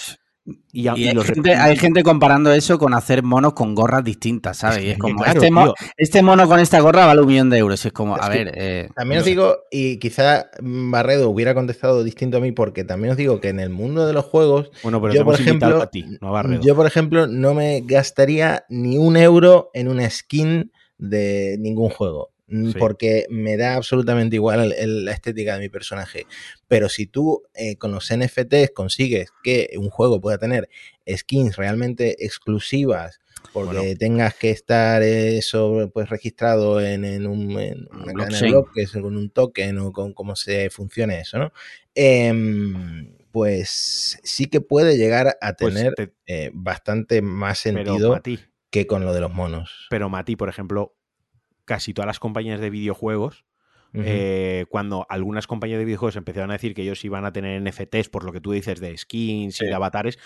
Y, 0.73 0.87
hay, 0.87 1.77
gente, 1.77 2.05
comparando 2.05 2.53
eso 2.53 2.79
con 2.79 2.95
hacer 2.95 3.25
monos 3.25 3.55
con 3.55 3.75
gorras 3.75 4.05
distintas, 4.05 4.59
¿sabes? 4.59 4.85
y 4.85 4.91
es 4.91 4.99
como, 4.99 5.25
este, 5.25 5.51
este, 5.97 6.23
mono 6.23 6.47
con 6.47 6.61
esta 6.61 6.79
gorra 6.81 7.05
vale 7.07 7.23
un 7.23 7.27
millón 7.27 7.51
de 7.51 7.59
euros. 7.59 7.85
Y 7.85 7.89
es 7.89 7.93
como, 7.93 8.17
a 8.17 8.29
ver. 8.29 8.53
Eh, 8.55 8.89
también 8.95 9.21
os 9.21 9.27
digo, 9.27 9.57
y 9.73 9.99
quizá 9.99 10.51
Barredo 10.61 11.31
hubiera 11.31 11.55
contestado 11.55 12.05
distinto 12.05 12.37
a 12.37 12.41
mí, 12.41 12.53
porque 12.53 12.85
también 12.85 13.13
os 13.13 13.17
digo 13.17 13.41
que 13.41 13.49
en 13.49 13.59
el 13.59 13.71
mundo 13.71 14.07
de 14.07 14.13
los 14.13 14.25
juegos. 14.25 14.71
Bueno, 14.85 15.01
pero 15.01 15.15
yo, 15.15 15.25
por 15.25 15.35
ejemplo, 15.35 15.83
a 15.83 15.91
ti, 15.91 16.05
no 16.21 16.31
Barredo. 16.31 16.63
Yo, 16.63 16.77
por 16.77 16.87
ejemplo, 16.87 17.27
no 17.27 17.55
me 17.55 17.81
gastaría 17.85 18.65
ni 18.69 18.99
un 18.99 19.17
euro 19.17 19.71
en 19.75 19.89
una 19.89 20.09
skin 20.09 20.71
de 20.99 21.57
ningún 21.59 21.91
juego. 21.91 22.31
Mm, 22.49 22.73
porque 22.79 23.27
me 23.29 23.57
da 23.57 23.75
absolutamente 23.75 24.37
igual 24.37 24.73
la 24.79 25.13
estética 25.13 25.55
de 25.55 25.61
mi 25.61 25.69
personaje. 25.69 26.27
Pero 26.69 26.89
si 26.89 27.07
tú 27.07 27.43
eh, 27.55 27.77
con 27.77 27.91
los 27.93 28.09
NFTs 28.11 28.71
consigues 28.73 29.31
que 29.43 29.71
un 29.77 29.91
juego 29.91 30.21
pueda 30.21 30.39
tener 30.39 30.69
skins 31.09 31.57
realmente 31.57 32.25
exclusivas, 32.25 33.21
porque 33.53 33.97
tengas 33.97 34.35
que 34.35 34.51
estar 34.51 35.03
eso 35.03 35.91
pues 35.93 36.09
registrado 36.09 36.81
en, 36.81 37.27
un, 37.27 37.57
una 37.91 38.13
cadena 38.13 38.41
de 38.41 38.49
bloques, 38.49 38.93
con 38.93 39.17
un 39.17 39.31
token 39.31 39.79
o 39.79 39.93
con 39.93 40.13
cómo 40.13 40.37
se 40.37 40.71
funcione 40.71 41.21
eso, 41.21 41.39
¿no? 41.39 41.53
Em, 41.95 43.13
pues 43.33 44.21
sí 44.23 44.47
que 44.47 44.61
puede 44.61 44.97
llegar 44.97 45.37
a 45.41 45.53
pues 45.55 45.75
tener 45.75 45.95
eh, 46.27 46.51
bastante 46.55 47.23
más 47.23 47.59
sentido 47.59 48.21
que 48.71 48.87
con 48.87 49.05
lo 49.05 49.13
de 49.13 49.21
los 49.21 49.33
monos. 49.33 49.87
Pero 49.91 50.09
Mati, 50.09 50.37
por 50.37 50.49
ejemplo, 50.49 50.95
casi 51.67 51.93
todas 51.93 52.07
las 52.07 52.21
compañías 52.21 52.61
de 52.61 52.71
videojuegos, 52.71 53.45
eh, 53.99 54.67
cuando 54.69 55.07
algunas 55.09 55.47
compañías 55.47 55.79
de 55.79 55.87
videojuegos 55.87 56.17
empezaron 56.17 56.51
a 56.51 56.55
decir 56.55 56.75
que 56.75 56.83
ellos 56.83 57.03
iban 57.05 57.25
a 57.25 57.33
tener 57.33 57.63
NFTs, 57.63 58.11
por 58.11 58.25
lo 58.25 58.33
que 58.33 58.43
tú 58.43 58.53
dices, 58.53 58.79
de 58.81 58.97
skins 58.97 59.63
y 59.63 59.67
de 59.67 59.75
avatares, 59.75 60.19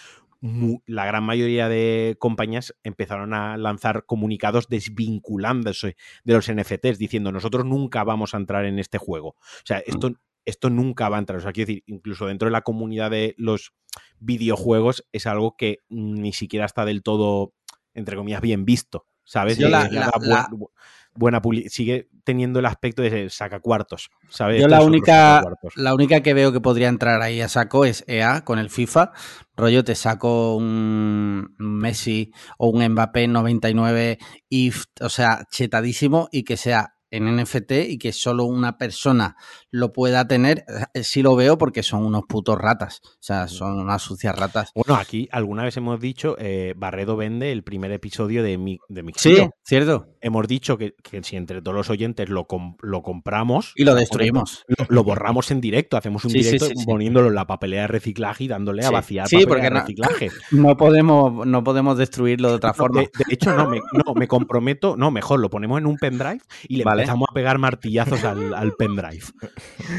la 0.87 1.05
gran 1.05 1.23
mayoría 1.23 1.69
de 1.69 2.17
compañías 2.19 2.75
empezaron 2.83 3.35
a 3.35 3.57
lanzar 3.59 4.07
comunicados 4.07 4.69
desvinculándose 4.69 5.97
de 6.25 6.35
los 6.35 6.51
NFTs, 6.51 6.99
diciendo 6.99 7.31
nosotros 7.31 7.65
nunca 7.65 8.05
vamos 8.05 8.35
a 8.35 8.39
entrar 8.39 8.65
en 8.65 8.79
este 8.79 8.99
juego. 8.99 9.29
O 9.29 9.65
sea, 9.65 9.79
esto, 9.79 10.15
esto 10.47 10.71
nunca 10.71 11.09
va 11.09 11.17
a 11.17 11.21
entrar. 11.21 11.39
O 11.39 11.43
sea, 11.43 11.53
quiero 11.53 11.69
decir, 11.69 11.85
incluso 11.87 12.27
dentro 12.27 12.47
de 12.47 12.53
la 12.53 12.63
comunidad 12.63 13.11
de 13.11 13.35
los 13.37 13.75
videojuegos 14.19 15.07
es 15.13 15.27
algo 15.27 15.57
que 15.57 15.81
ni 15.89 16.33
siquiera 16.33 16.65
está 16.65 16.85
del 16.87 17.03
todo, 17.03 17.53
entre 17.93 18.17
comillas, 18.17 18.41
bien 18.41 18.65
visto. 18.65 19.07
¿Sabes? 19.25 19.59
Buena 21.15 21.41
sigue 21.69 22.09
teniendo 22.25 22.59
el 22.61 22.67
aspecto 22.67 23.03
de 23.03 23.29
saca 23.31 23.61
cuartos, 23.61 24.11
¿sabes? 24.29 24.61
Yo 24.61 24.69
la 24.69 24.83
única, 24.83 25.43
la 25.75 25.95
única 25.95 26.23
que 26.23 26.35
veo 26.35 26.53
que 26.53 26.61
podría 26.61 26.89
entrar 26.89 27.21
ahí 27.23 27.41
a 27.41 27.49
saco 27.49 27.85
es 27.85 28.05
EA 28.07 28.45
con 28.45 28.59
el 28.59 28.71
FIFA. 28.71 29.13
Rollo, 29.57 29.85
te 29.85 29.95
saco 29.95 30.57
un 30.57 31.55
Messi 31.59 32.33
o 32.59 32.69
un 32.69 32.87
Mbappé 32.87 33.29
99 33.29 34.19
y, 34.49 34.73
o 35.01 35.09
sea, 35.09 35.45
chetadísimo 35.51 36.29
y 36.31 36.45
que 36.45 36.57
sea 36.57 36.95
en 37.11 37.37
NFT 37.37 37.73
y 37.89 37.99
que 37.99 38.13
solo 38.13 38.45
una 38.45 38.79
persona 38.79 39.37
lo 39.71 39.93
pueda 39.93 40.27
tener, 40.29 40.65
eh, 40.95 41.03
sí 41.03 41.23
lo 41.23 41.37
veo 41.37 41.59
porque 41.59 41.83
son 41.83 42.05
unos 42.05 42.23
putos 42.29 42.59
ratas. 42.59 43.01
O 43.05 43.19
sea, 43.21 43.49
son 43.49 43.79
unas 43.79 44.03
sucias 44.03 44.37
ratas. 44.37 44.71
Bueno, 44.75 44.95
aquí 44.95 45.29
alguna 45.33 45.65
vez 45.65 45.77
hemos 45.77 46.01
dicho, 46.01 46.37
eh, 46.39 46.75
Barredo 46.77 47.17
vende 47.17 47.53
el 47.53 47.63
primer 47.63 47.93
episodio 47.93 48.43
de, 48.43 48.59
mi, 48.59 48.79
de 48.89 49.11
Sí, 49.17 49.37
cierto. 49.65 50.09
Hemos 50.21 50.47
dicho 50.47 50.79
que, 50.79 50.95
si 51.23 51.37
entre 51.37 51.63
todos 51.63 51.77
los 51.77 51.91
oyentes 51.91 52.29
lo, 52.29 52.47
lo 52.83 53.03
compramos... 53.03 53.73
Y 53.77 53.85
lo 53.85 53.95
destruimos. 53.95 54.65
Lo, 54.89 55.05
borramos 55.05 55.51
en 55.51 55.61
directo, 55.61 55.97
hacemos 55.97 56.25
un 56.25 56.33
directo 56.33 56.69
poniéndolo 56.85 57.29
en 57.29 57.35
la 57.35 57.47
papelera 57.47 57.83
de 57.83 57.89
reciclaje 57.89 58.45
y 58.45 58.49
dándole 58.49 58.85
a 58.85 58.91
vaciar 58.91 59.29
sí, 59.29 59.45
porque 59.47 59.65
de 59.65 59.71
reciclaje. 59.71 60.31
No, 60.51 60.77
podemos, 60.77 61.47
no 61.47 61.65
podemos 61.65 61.97
destruirlo 61.97 62.49
de 62.49 62.55
otra 62.57 62.75
forma. 62.75 63.01
De, 63.01 63.11
hecho, 63.31 63.55
no 63.55 63.69
me, 63.69 63.81
no, 64.07 64.15
me 64.15 64.29
comprometo, 64.29 64.97
no, 64.97 65.11
mejor, 65.11 65.41
lo 65.41 65.49
ponemos 65.49 65.79
en 65.79 65.87
un 65.87 65.97
pendrive 65.97 66.41
y 66.69 66.77
le 66.77 66.85
empezamos 67.01 67.29
a 67.31 67.35
pegar 67.35 67.59
martillazos 67.59 68.25
al, 68.25 68.55
al 68.55 68.73
pendrive. 68.73 69.25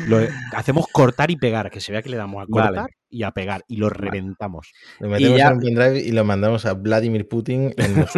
Lo 0.08 0.20
hacemos 0.56 0.88
cortar 0.92 1.32
y 1.32 1.38
pegar, 1.38 1.72
que 1.72 1.82
se 1.82 1.92
vea 1.92 2.02
que 2.02 2.10
le 2.10 2.18
damos 2.18 2.44
a 2.44 2.48
cortar 2.48 2.90
y 3.10 3.24
a 3.24 3.32
pegar 3.32 3.64
y 3.68 3.78
lo 3.78 3.90
reventamos. 3.90 4.72
Lo 5.00 5.10
metemos 5.10 5.40
en 5.40 5.54
un 5.54 5.60
pendrive 5.60 6.00
y 6.00 6.12
lo 6.12 6.24
mandamos 6.24 6.66
a 6.66 6.74
Vladimir 6.74 7.28
Putin 7.28 7.74
en 7.78 8.06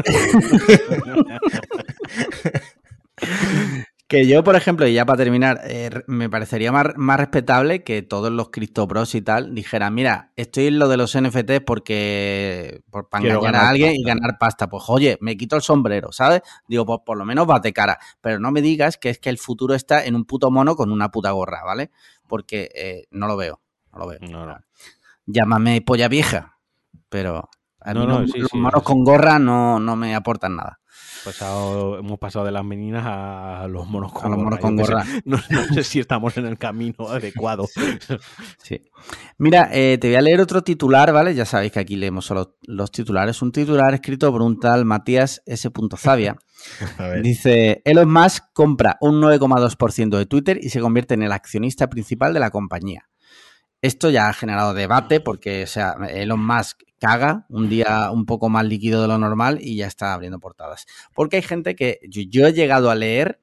Que 4.14 4.28
yo, 4.28 4.44
por 4.44 4.56
ejemplo, 4.56 4.86
y 4.86 4.94
ya 4.94 5.08
para 5.08 5.18
terminar, 5.18 5.62
eh, 5.64 5.90
me 6.06 6.30
parecería 6.30 6.72
más, 6.72 6.90
más, 6.98 7.20
respetable 7.20 7.84
que 7.84 8.04
todos 8.04 8.32
los 8.32 8.52
criptopros 8.52 9.16
y 9.16 9.24
tal 9.24 9.56
dijeran, 9.56 9.92
mira, 9.96 10.32
estoy 10.36 10.68
en 10.68 10.78
lo 10.78 10.88
de 10.88 10.98
los 10.98 11.20
NFTs 11.20 11.62
porque 11.66 12.84
para 12.92 13.26
engañar 13.26 13.56
a 13.56 13.70
alguien 13.70 13.96
y 13.96 14.04
ganar 14.04 14.38
pasta. 14.38 14.70
Pues 14.70 14.84
oye, 14.90 15.18
me 15.20 15.36
quito 15.36 15.56
el 15.56 15.64
sombrero, 15.64 16.12
¿sabes? 16.12 16.44
Digo, 16.68 16.86
pues 16.86 17.00
por 17.04 17.18
lo 17.18 17.26
menos 17.26 17.48
bate 17.48 17.74
cara. 17.74 17.98
Pero 18.22 18.40
no 18.40 18.52
me 18.52 18.62
digas 18.62 19.00
que 19.00 19.10
es 19.10 19.18
que 19.18 19.32
el 19.32 19.40
futuro 19.40 19.74
está 19.74 20.06
en 20.06 20.16
un 20.16 20.26
puto 20.26 20.52
mono 20.52 20.76
con 20.76 20.92
una 20.92 21.10
puta 21.10 21.32
gorra, 21.32 21.64
¿vale? 21.66 21.90
Porque 22.28 22.70
eh, 22.76 23.08
no 23.10 23.26
lo 23.26 23.36
veo, 23.36 23.62
no 23.94 23.98
lo 23.98 24.06
veo. 24.06 24.20
Llámame 25.26 25.82
polla 25.82 26.08
vieja, 26.08 26.60
pero 27.10 27.50
los 27.84 28.54
monos 28.54 28.84
con 28.84 29.04
gorra 29.04 29.40
no, 29.40 29.80
no 29.80 29.96
me 29.96 30.14
aportan 30.14 30.58
nada 30.58 30.82
hemos 32.00 32.20
pasado 32.20 32.46
de 32.46 32.52
las 32.52 32.64
meninas 32.64 33.04
a 33.06 33.68
los 33.68 33.88
monos 33.88 34.12
con, 34.12 34.32
los 34.32 34.40
monos 34.40 34.60
con 34.60 34.76
gorra. 34.76 35.04
No, 35.26 35.38
sé 35.74 35.84
si 35.84 36.00
estamos 36.00 36.38
en 36.38 36.46
el 36.46 36.58
camino 36.58 37.08
adecuado. 37.10 37.68
Sí. 38.62 38.82
Mira, 39.38 39.70
eh, 39.72 39.98
te 40.00 40.08
voy 40.08 40.16
a 40.16 40.22
leer 40.22 40.42
otro 40.42 40.64
titular, 40.64 41.12
¿vale? 41.14 41.34
Ya 41.34 41.46
sabéis 41.46 41.72
que 41.72 41.80
aquí 41.80 41.96
leemos 41.96 42.26
solo 42.26 42.58
los 42.64 42.92
titulares. 42.92 43.42
Un 43.42 43.52
titular 43.52 43.94
escrito 43.94 44.32
por 44.32 44.42
un 44.42 44.60
tal 44.60 44.86
Matías 44.86 45.42
S. 45.46 45.70
Zavia. 45.98 46.36
Dice, 47.24 47.82
Elon 47.86 48.12
Musk 48.12 48.46
compra 48.54 48.98
un 49.02 49.22
9,2% 49.22 50.18
de 50.18 50.26
Twitter 50.26 50.60
y 50.62 50.70
se 50.70 50.80
convierte 50.80 51.14
en 51.14 51.24
el 51.24 51.32
accionista 51.32 51.90
principal 51.90 52.34
de 52.34 52.40
la 52.40 52.50
compañía. 52.50 53.10
Esto 53.82 54.10
ya 54.10 54.30
ha 54.30 54.34
generado 54.34 54.74
debate 54.74 55.20
porque, 55.20 55.64
o 55.64 55.68
sea, 55.68 55.96
Elon 56.10 56.46
Musk 56.46 56.84
caga 57.04 57.46
un 57.50 57.68
día 57.68 58.12
un 58.12 58.26
poco 58.26 58.48
más 58.48 58.66
líquido 58.66 59.02
de 59.02 59.10
lo 59.10 59.18
normal 59.18 59.60
y 59.60 59.76
ya 59.76 59.88
está 59.88 60.14
abriendo 60.14 60.40
portadas. 60.40 60.86
Porque 61.14 61.36
hay 61.36 61.42
gente 61.42 61.76
que 61.76 62.00
yo, 62.08 62.48
he 62.48 62.54
llegado 62.54 62.90
a 62.90 62.96
leer 62.96 63.42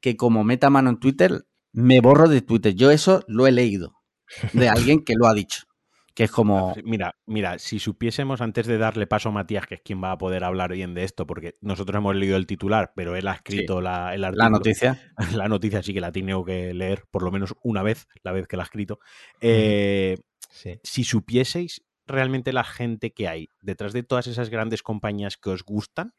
que 0.00 0.18
como 0.18 0.44
meta 0.44 0.68
mano 0.68 0.90
en 0.90 1.00
Twitter, 1.00 1.46
me 1.72 2.02
borro 2.02 2.28
de 2.28 2.42
Twitter. 2.42 2.74
Yo 2.74 2.90
eso 2.90 3.24
lo 3.26 3.46
he 3.46 3.52
leído 3.52 3.94
de 4.52 4.68
alguien 4.68 5.04
que 5.06 5.14
lo 5.14 5.26
ha 5.26 5.32
dicho. 5.32 5.62
Que 6.14 6.24
es 6.24 6.30
como. 6.30 6.74
Mira, 6.84 7.16
mira, 7.24 7.58
si 7.58 7.78
supiésemos 7.78 8.42
antes 8.42 8.66
de 8.66 8.76
darle 8.76 9.06
paso 9.06 9.30
a 9.30 9.32
Matías, 9.32 9.66
que 9.66 9.76
es 9.76 9.80
quien 9.82 10.02
va 10.02 10.12
a 10.12 10.18
poder 10.18 10.44
hablar 10.44 10.72
bien 10.72 10.92
de 10.92 11.04
esto, 11.04 11.26
porque 11.26 11.54
nosotros 11.62 11.96
hemos 11.96 12.14
leído 12.14 12.36
el 12.36 12.46
titular, 12.46 12.92
pero 12.94 13.16
él 13.16 13.26
ha 13.28 13.34
escrito 13.34 13.80
la, 13.80 14.14
el 14.14 14.24
artículo. 14.24 14.44
La 14.44 14.50
noticia. 14.50 15.14
La 15.34 15.48
noticia 15.48 15.82
sí 15.82 15.94
que 15.94 16.00
la 16.02 16.12
tengo 16.12 16.44
que 16.44 16.74
leer 16.74 17.04
por 17.10 17.22
lo 17.22 17.30
menos 17.30 17.54
una 17.62 17.82
vez, 17.82 18.06
la 18.22 18.32
vez 18.32 18.46
que 18.46 18.58
la 18.58 18.64
ha 18.64 18.66
escrito. 18.66 18.98
Eh, 19.40 20.18
si 20.82 21.04
supieseis 21.04 21.87
realmente 22.08 22.52
la 22.52 22.64
gente 22.64 23.12
que 23.12 23.28
hay 23.28 23.50
detrás 23.62 23.92
de 23.92 24.02
todas 24.02 24.26
esas 24.26 24.50
grandes 24.50 24.82
compañías 24.82 25.36
que 25.36 25.50
os 25.50 25.62
gustan, 25.62 26.14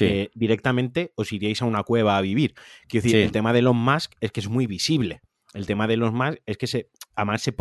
eh, 0.00 0.30
directamente 0.34 1.12
os 1.14 1.32
iríais 1.32 1.62
a 1.62 1.66
una 1.66 1.82
cueva 1.82 2.16
a 2.16 2.20
vivir. 2.20 2.54
Quiero 2.88 3.04
decir, 3.04 3.20
el 3.20 3.32
tema 3.32 3.52
de 3.52 3.60
Elon 3.60 3.76
Musk 3.76 4.12
es 4.20 4.32
que 4.32 4.40
es 4.40 4.48
muy 4.48 4.66
visible. 4.66 5.20
El 5.54 5.66
tema 5.66 5.86
de 5.86 5.94
Elon 5.94 6.14
Musk 6.14 6.38
es 6.46 6.56
que 6.56 6.66
se, 6.66 6.90
además 7.14 7.42
se, 7.42 7.54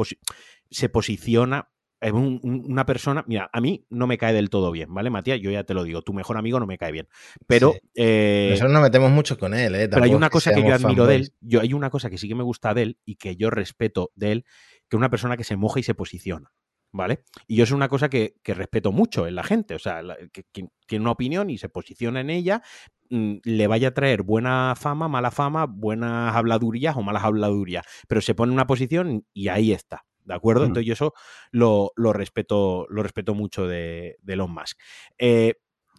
se 0.70 0.90
posiciona 0.90 1.70
es 2.02 2.12
una 2.14 2.86
persona, 2.86 3.24
mira, 3.28 3.50
a 3.52 3.62
mí 3.62 3.86
no 3.90 4.06
me 4.06 4.18
cae 4.18 4.34
del 4.34 4.50
todo 4.50 4.72
bien, 4.72 4.94
¿vale, 4.94 5.10
Matías? 5.10 5.40
Yo 5.42 5.50
ya 5.50 5.64
te 5.64 5.74
lo 5.74 5.84
digo, 5.84 6.02
tu 6.02 6.14
mejor 6.14 6.38
amigo 6.38 6.60
no 6.60 6.68
me 6.68 6.78
cae 6.78 6.92
bien. 6.92 7.08
Pero. 7.48 7.74
Eh, 7.96 8.50
Nosotros 8.52 8.74
nos 8.74 8.84
metemos 8.84 9.12
mucho 9.12 9.40
con 9.40 9.54
él, 9.54 9.74
¿eh? 9.76 9.88
pero 9.90 10.04
hay 10.04 10.14
una 10.14 10.30
cosa 10.30 10.54
que, 10.54 10.62
yo 10.62 10.74
admiro 10.74 11.08
de 11.08 11.16
él, 11.16 11.34
yo, 11.42 11.62
hay 11.62 11.74
una 11.74 11.90
cosa 11.90 12.10
que 12.10 12.18
sí 12.18 12.28
que 12.28 12.36
me 12.36 12.44
gusta 12.44 12.74
de 12.74 12.84
él 12.84 12.98
y 13.06 13.16
que 13.16 13.36
yo 13.38 13.50
respeto 13.50 14.12
de 14.16 14.34
él, 14.34 14.44
que 14.88 14.96
es 14.96 14.98
una 14.98 15.10
persona 15.10 15.38
que 15.38 15.44
se 15.44 15.56
moja 15.56 15.80
y 15.80 15.84
se 15.84 15.96
posiciona. 15.96 16.52
¿Vale? 16.92 17.24
Y 17.48 17.58
yo 17.58 17.64
es 17.64 17.72
una 17.72 17.90
cosa 17.90 18.10
que, 18.10 18.36
respeto 18.44 18.92
mucho 18.92 19.28
en 19.28 19.36
la 19.36 19.44
gente, 19.44 19.76
o 19.76 19.80
sea, 19.80 20.02
que, 20.32 20.44
tiene 20.88 21.02
una 21.02 21.12
opinión 21.12 21.50
y 21.50 21.58
se 21.58 21.70
posiciona 21.70 22.22
en 22.22 22.30
ella, 22.30 22.62
mm, 23.10 23.36
le 23.44 23.68
vaya 23.68 23.90
a 23.90 23.94
traer 23.94 24.24
buena 24.24 24.76
fama, 24.76 25.08
mala 25.08 25.32
fama, 25.32 25.66
buenas 25.66 26.36
habladurías 26.36 26.96
o 26.96 27.02
malas 27.02 27.24
habladurías, 27.24 27.86
pero 28.08 28.22
se 28.22 28.36
pone 28.36 28.52
en 28.52 28.56
una 28.56 28.68
posición 28.68 29.26
y 29.34 29.48
ahí 29.50 29.72
está. 29.72 30.06
¿De 30.26 30.34
acuerdo? 30.34 30.64
Mm. 30.64 30.68
Entonces 30.68 30.88
yo 30.88 30.94
eso 30.94 31.14
lo, 31.52 31.92
respeto, 32.12 32.88
lo 32.90 33.04
respeto 33.04 33.36
mucho 33.36 33.68
de, 33.68 34.18
de 34.22 34.34
Elon 34.34 34.52
Musk. 34.52 34.80
Eh, 35.20 35.54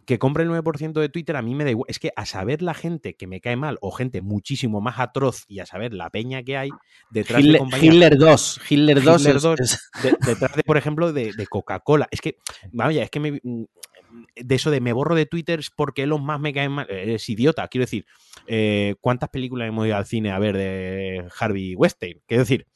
que 0.06 0.18
compre 0.18 0.44
el 0.44 0.50
9% 0.50 0.92
de 0.92 1.08
Twitter 1.08 1.36
a 1.36 1.42
mí 1.42 1.54
me 1.54 1.64
da 1.64 1.70
igual. 1.70 1.86
Es 1.90 1.98
que 1.98 2.12
a 2.16 2.24
saber 2.24 2.62
la 2.62 2.74
gente 2.74 3.14
que 3.16 3.26
me 3.26 3.40
cae 3.40 3.56
mal 3.56 3.76
o 3.80 3.90
gente 3.90 4.22
muchísimo 4.22 4.80
más 4.80 4.98
atroz 4.98 5.44
y 5.48 5.58
a 5.58 5.66
saber 5.66 5.92
la 5.92 6.10
peña 6.10 6.42
que 6.42 6.56
hay 6.56 6.70
detrás 7.10 7.42
de 7.42 7.58
compañías. 7.58 7.94
Hitler 7.94 8.16
2. 8.16 8.60
Hitler 8.70 9.02
2. 9.02 9.22
detrás 10.26 10.56
de, 10.56 10.62
por 10.62 10.76
ejemplo, 10.76 11.12
de, 11.12 11.46
Coca-Cola. 11.48 12.08
Es 12.10 12.20
que, 12.20 12.38
vaya, 12.72 13.02
es 13.02 13.10
que 13.10 13.20
me, 13.20 13.40
de 14.34 14.54
eso 14.54 14.70
de 14.70 14.80
me 14.80 14.92
borro 14.92 15.14
de 15.14 15.26
Twitter 15.26 15.60
porque 15.76 16.06
los 16.06 16.20
más 16.20 16.40
me 16.40 16.52
caen 16.52 16.72
mal. 16.72 16.86
Es 16.90 17.28
idiota. 17.28 17.66
Quiero 17.68 17.84
decir, 17.84 18.06
eh, 18.46 18.94
¿cuántas 19.00 19.28
películas 19.30 19.68
hemos 19.68 19.86
ido 19.86 19.96
al 19.96 20.06
cine 20.06 20.30
a 20.30 20.38
ver 20.38 20.56
de 20.56 21.28
Harvey 21.38 21.74
Weinstein? 21.74 22.22
Quiero 22.26 22.42
decir, 22.42 22.66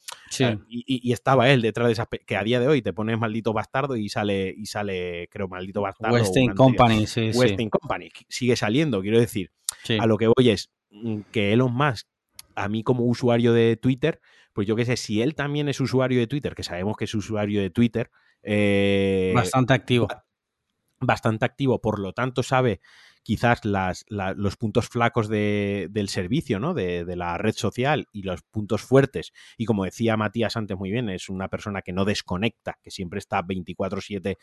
y, 0.67 1.11
estaba 1.11 1.49
él 1.49 1.61
detrás 1.61 1.87
de 1.87 1.93
esas 1.93 2.07
que 2.25 2.37
a 2.37 2.43
día 2.43 2.59
de 2.59 2.67
hoy 2.67 2.81
te 2.81 2.93
pones 2.93 3.17
maldito 3.19 3.53
bastardo 3.53 3.95
y 3.95 4.09
sale, 4.09 4.53
y 4.55 4.65
sale, 4.65 5.27
creo, 5.29 5.47
maldito 5.47 5.81
bastardo. 5.81 6.13
Weinstein 6.13 6.53
Company, 6.53 7.07
sí. 7.07 7.31
Weinstein 7.33 7.69
Company. 7.69 8.09
Sigue 8.29 8.55
saliendo, 8.55 9.01
quiero 9.01 9.19
decir. 9.19 9.51
A 9.99 10.05
lo 10.05 10.17
que 10.17 10.27
voy 10.27 10.49
es 10.49 10.71
mm, 10.91 11.21
que 11.31 11.53
Elon 11.53 11.73
Musk, 11.73 12.07
a 12.55 12.67
mí 12.67 12.83
como 12.83 13.05
usuario 13.05 13.53
de 13.53 13.77
Twitter, 13.77 14.19
pues 14.53 14.67
yo 14.67 14.75
qué 14.75 14.85
sé, 14.85 14.97
si 14.97 15.21
él 15.21 15.35
también 15.35 15.69
es 15.69 15.79
usuario 15.79 16.19
de 16.19 16.27
Twitter, 16.27 16.55
que 16.55 16.63
sabemos 16.63 16.97
que 16.97 17.05
es 17.05 17.15
usuario 17.15 17.61
de 17.61 17.69
Twitter. 17.69 18.11
Eh, 18.43 19.31
bastante 19.33 19.73
activo. 19.73 20.07
Bastante 21.01 21.45
activo, 21.45 21.81
por 21.81 21.99
lo 21.99 22.13
tanto 22.13 22.43
sabe 22.43 22.79
quizás 23.23 23.65
las, 23.65 24.05
los 24.09 24.55
puntos 24.55 24.87
flacos 24.87 25.27
del 25.27 26.09
servicio, 26.09 26.59
¿no? 26.59 26.73
De, 26.73 27.05
de, 27.05 27.15
la 27.15 27.37
red 27.37 27.53
social 27.53 28.07
y 28.11 28.23
los 28.23 28.41
puntos 28.43 28.81
fuertes. 28.81 29.33
Y 29.57 29.65
como 29.65 29.85
decía 29.85 30.17
Matías 30.17 30.57
antes 30.57 30.77
muy 30.77 30.91
bien, 30.91 31.09
es 31.09 31.29
una 31.29 31.47
persona 31.47 31.81
que 31.81 31.93
no 31.93 32.05
desconecta, 32.05 32.79
que 32.81 32.91
siempre 32.91 33.19
está 33.19 33.41
24/7 33.43 34.37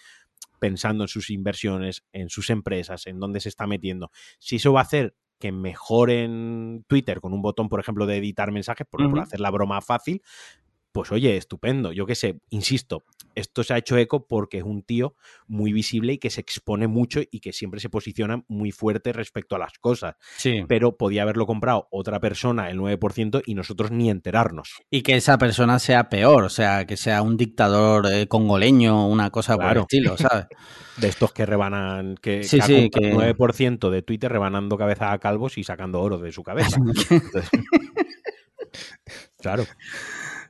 pensando 0.59 1.05
en 1.05 1.09
sus 1.09 1.31
inversiones, 1.31 2.05
en 2.13 2.29
sus 2.29 2.51
empresas, 2.51 3.07
en 3.07 3.21
dónde 3.21 3.41
se 3.41 3.49
está 3.49 3.67
metiendo. 3.67 4.11
Si 4.39 4.57
eso 4.57 4.73
va 4.73 4.81
a 4.81 4.85
hacer 4.85 5.15
que 5.39 5.53
mejoren 5.53 6.85
Twitter 6.89 7.21
con 7.21 7.33
un 7.33 7.43
botón, 7.43 7.69
por 7.69 7.81
ejemplo, 7.81 8.07
de 8.07 8.17
editar 8.17 8.51
mensajes, 8.51 8.87
por, 8.89 9.19
hacer 9.21 9.41
la 9.41 9.51
broma 9.51 9.81
fácil, 9.81 10.23
pues 10.93 11.13
oye, 11.13 11.37
estupendo. 11.37 11.93
Yo 11.93 12.07
qué 12.07 12.15
sé, 12.15 12.41
insisto, 12.51 13.05
esto 13.35 13.63
se 13.63 13.75
ha 13.75 13.79
hecho 13.79 13.97
eco 13.97 14.27
porque 14.27 14.59
es 14.59 14.65
un 14.65 14.83
tío 14.83 15.15
muy 15.47 15.73
visible 15.73 16.15
y 16.15 16.19
que 16.19 16.31
se 16.31 16.41
expone 16.41 16.89
mucho 16.89 17.21
y 17.31 17.41
que 17.41 17.53
siempre 17.53 17.81
se 17.81 17.89
posiciona 17.89 18.45
muy 18.49 18.73
fuerte 18.73 19.13
respecto 19.13 19.57
a 19.57 19.59
las 19.59 19.73
cosas. 19.79 20.17
Sí. 20.37 20.65
Pero 20.67 20.97
podía 20.97 21.23
haberlo 21.23 21.47
comprado 21.47 21.89
otra 21.91 22.21
persona, 22.21 22.71
el 22.71 22.79
9%, 22.79 23.43
y 23.47 23.55
nosotros 23.55 23.91
ni 23.91 24.11
enterarnos. 24.11 24.83
Y 24.91 25.03
que 25.03 25.17
esa 25.17 25.39
persona 25.39 25.79
sea 25.79 26.09
peor, 26.09 26.45
o 26.45 26.51
sea, 26.51 26.87
que 26.87 26.97
sea 26.97 27.23
un 27.23 27.37
dictador 27.37 28.07
eh, 28.13 28.27
congoleño, 28.27 29.09
una 29.09 29.31
cosa 29.31 29.57
por 29.57 29.73
el 29.73 29.79
estilo, 29.79 30.17
¿sabes? 30.17 30.47
de 30.97 31.09
estos 31.09 31.33
que 31.33 31.47
rebanan, 31.47 32.17
que, 32.21 32.43
sí, 32.43 32.61
sí, 32.61 32.91
que... 32.91 33.15
9% 33.15 33.91
de 33.91 34.03
Twitter 34.03 34.31
rebanando 34.31 34.77
cabeza 34.77 35.13
a 35.13 35.19
calvos 35.19 35.59
y 35.59 35.65
sacando 35.65 36.01
oro 36.01 36.19
de 36.19 36.33
su 36.33 36.43
cabeza. 36.43 36.81
claro. 39.41 39.65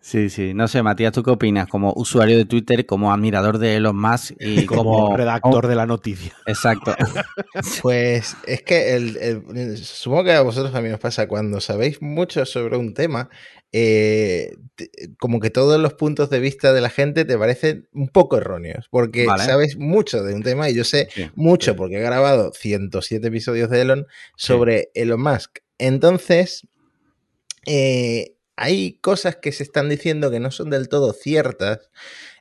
Sí, 0.08 0.30
sí. 0.30 0.54
No 0.54 0.68
sé, 0.68 0.82
Matías, 0.82 1.12
¿tú 1.12 1.22
qué 1.22 1.30
opinas? 1.30 1.68
Como 1.68 1.92
usuario 1.94 2.38
de 2.38 2.46
Twitter, 2.46 2.86
como 2.86 3.12
admirador 3.12 3.58
de 3.58 3.76
Elon 3.76 4.00
Musk 4.00 4.32
y 4.40 4.64
como, 4.66 5.14
redactor 5.14 5.66
de 5.66 5.74
la 5.74 5.84
noticia. 5.84 6.32
Exacto. 6.46 6.96
pues 7.82 8.34
es 8.46 8.62
que 8.62 8.94
el, 8.94 9.76
supongo 9.76 10.24
que 10.24 10.32
a 10.32 10.40
vosotros 10.40 10.72
también 10.72 10.94
os 10.94 11.00
pasa 11.00 11.28
cuando 11.28 11.60
sabéis 11.60 12.00
mucho 12.00 12.46
sobre 12.46 12.78
un 12.78 12.94
tema, 12.94 13.28
eh, 13.70 14.56
como 15.18 15.40
que 15.40 15.50
todos 15.50 15.78
los 15.78 15.92
puntos 15.92 16.30
de 16.30 16.40
vista 16.40 16.72
de 16.72 16.80
la 16.80 16.88
gente 16.88 17.26
te 17.26 17.36
parecen 17.36 17.86
un 17.92 18.08
poco 18.08 18.38
erróneos, 18.38 18.86
porque 18.88 19.26
sabes 19.26 19.76
mucho 19.76 20.22
de 20.22 20.32
un 20.32 20.42
tema 20.42 20.70
y 20.70 20.74
yo 20.74 20.84
sé 20.84 21.10
mucho 21.34 21.76
porque 21.76 21.98
he 21.98 22.02
grabado 22.02 22.52
107 22.54 23.28
episodios 23.28 23.68
de 23.68 23.82
Elon 23.82 24.06
sobre 24.36 24.88
Elon 24.94 25.20
Musk. 25.20 25.58
Entonces, 25.76 26.66
eh, 27.66 28.37
hay 28.60 28.94
cosas 28.94 29.36
que 29.36 29.52
se 29.52 29.62
están 29.62 29.88
diciendo 29.88 30.32
que 30.32 30.40
no 30.40 30.50
son 30.50 30.68
del 30.70 30.88
todo 30.88 31.12
ciertas. 31.12 31.90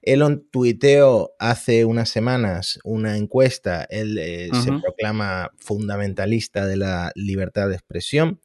Elon 0.02 0.48
tuiteó 0.50 1.36
hace 1.38 1.86
unas 1.86 2.10
semanas 2.10 2.80
una 2.84 3.18
encuesta, 3.18 3.86
él 3.88 4.18
eh, 4.18 4.50
se 4.64 4.72
proclama 4.72 5.52
fundamentalista 5.58 6.66
de 6.66 6.78
la 6.78 7.12
libertad 7.14 7.70
de 7.70 7.76
expresión 7.76 8.40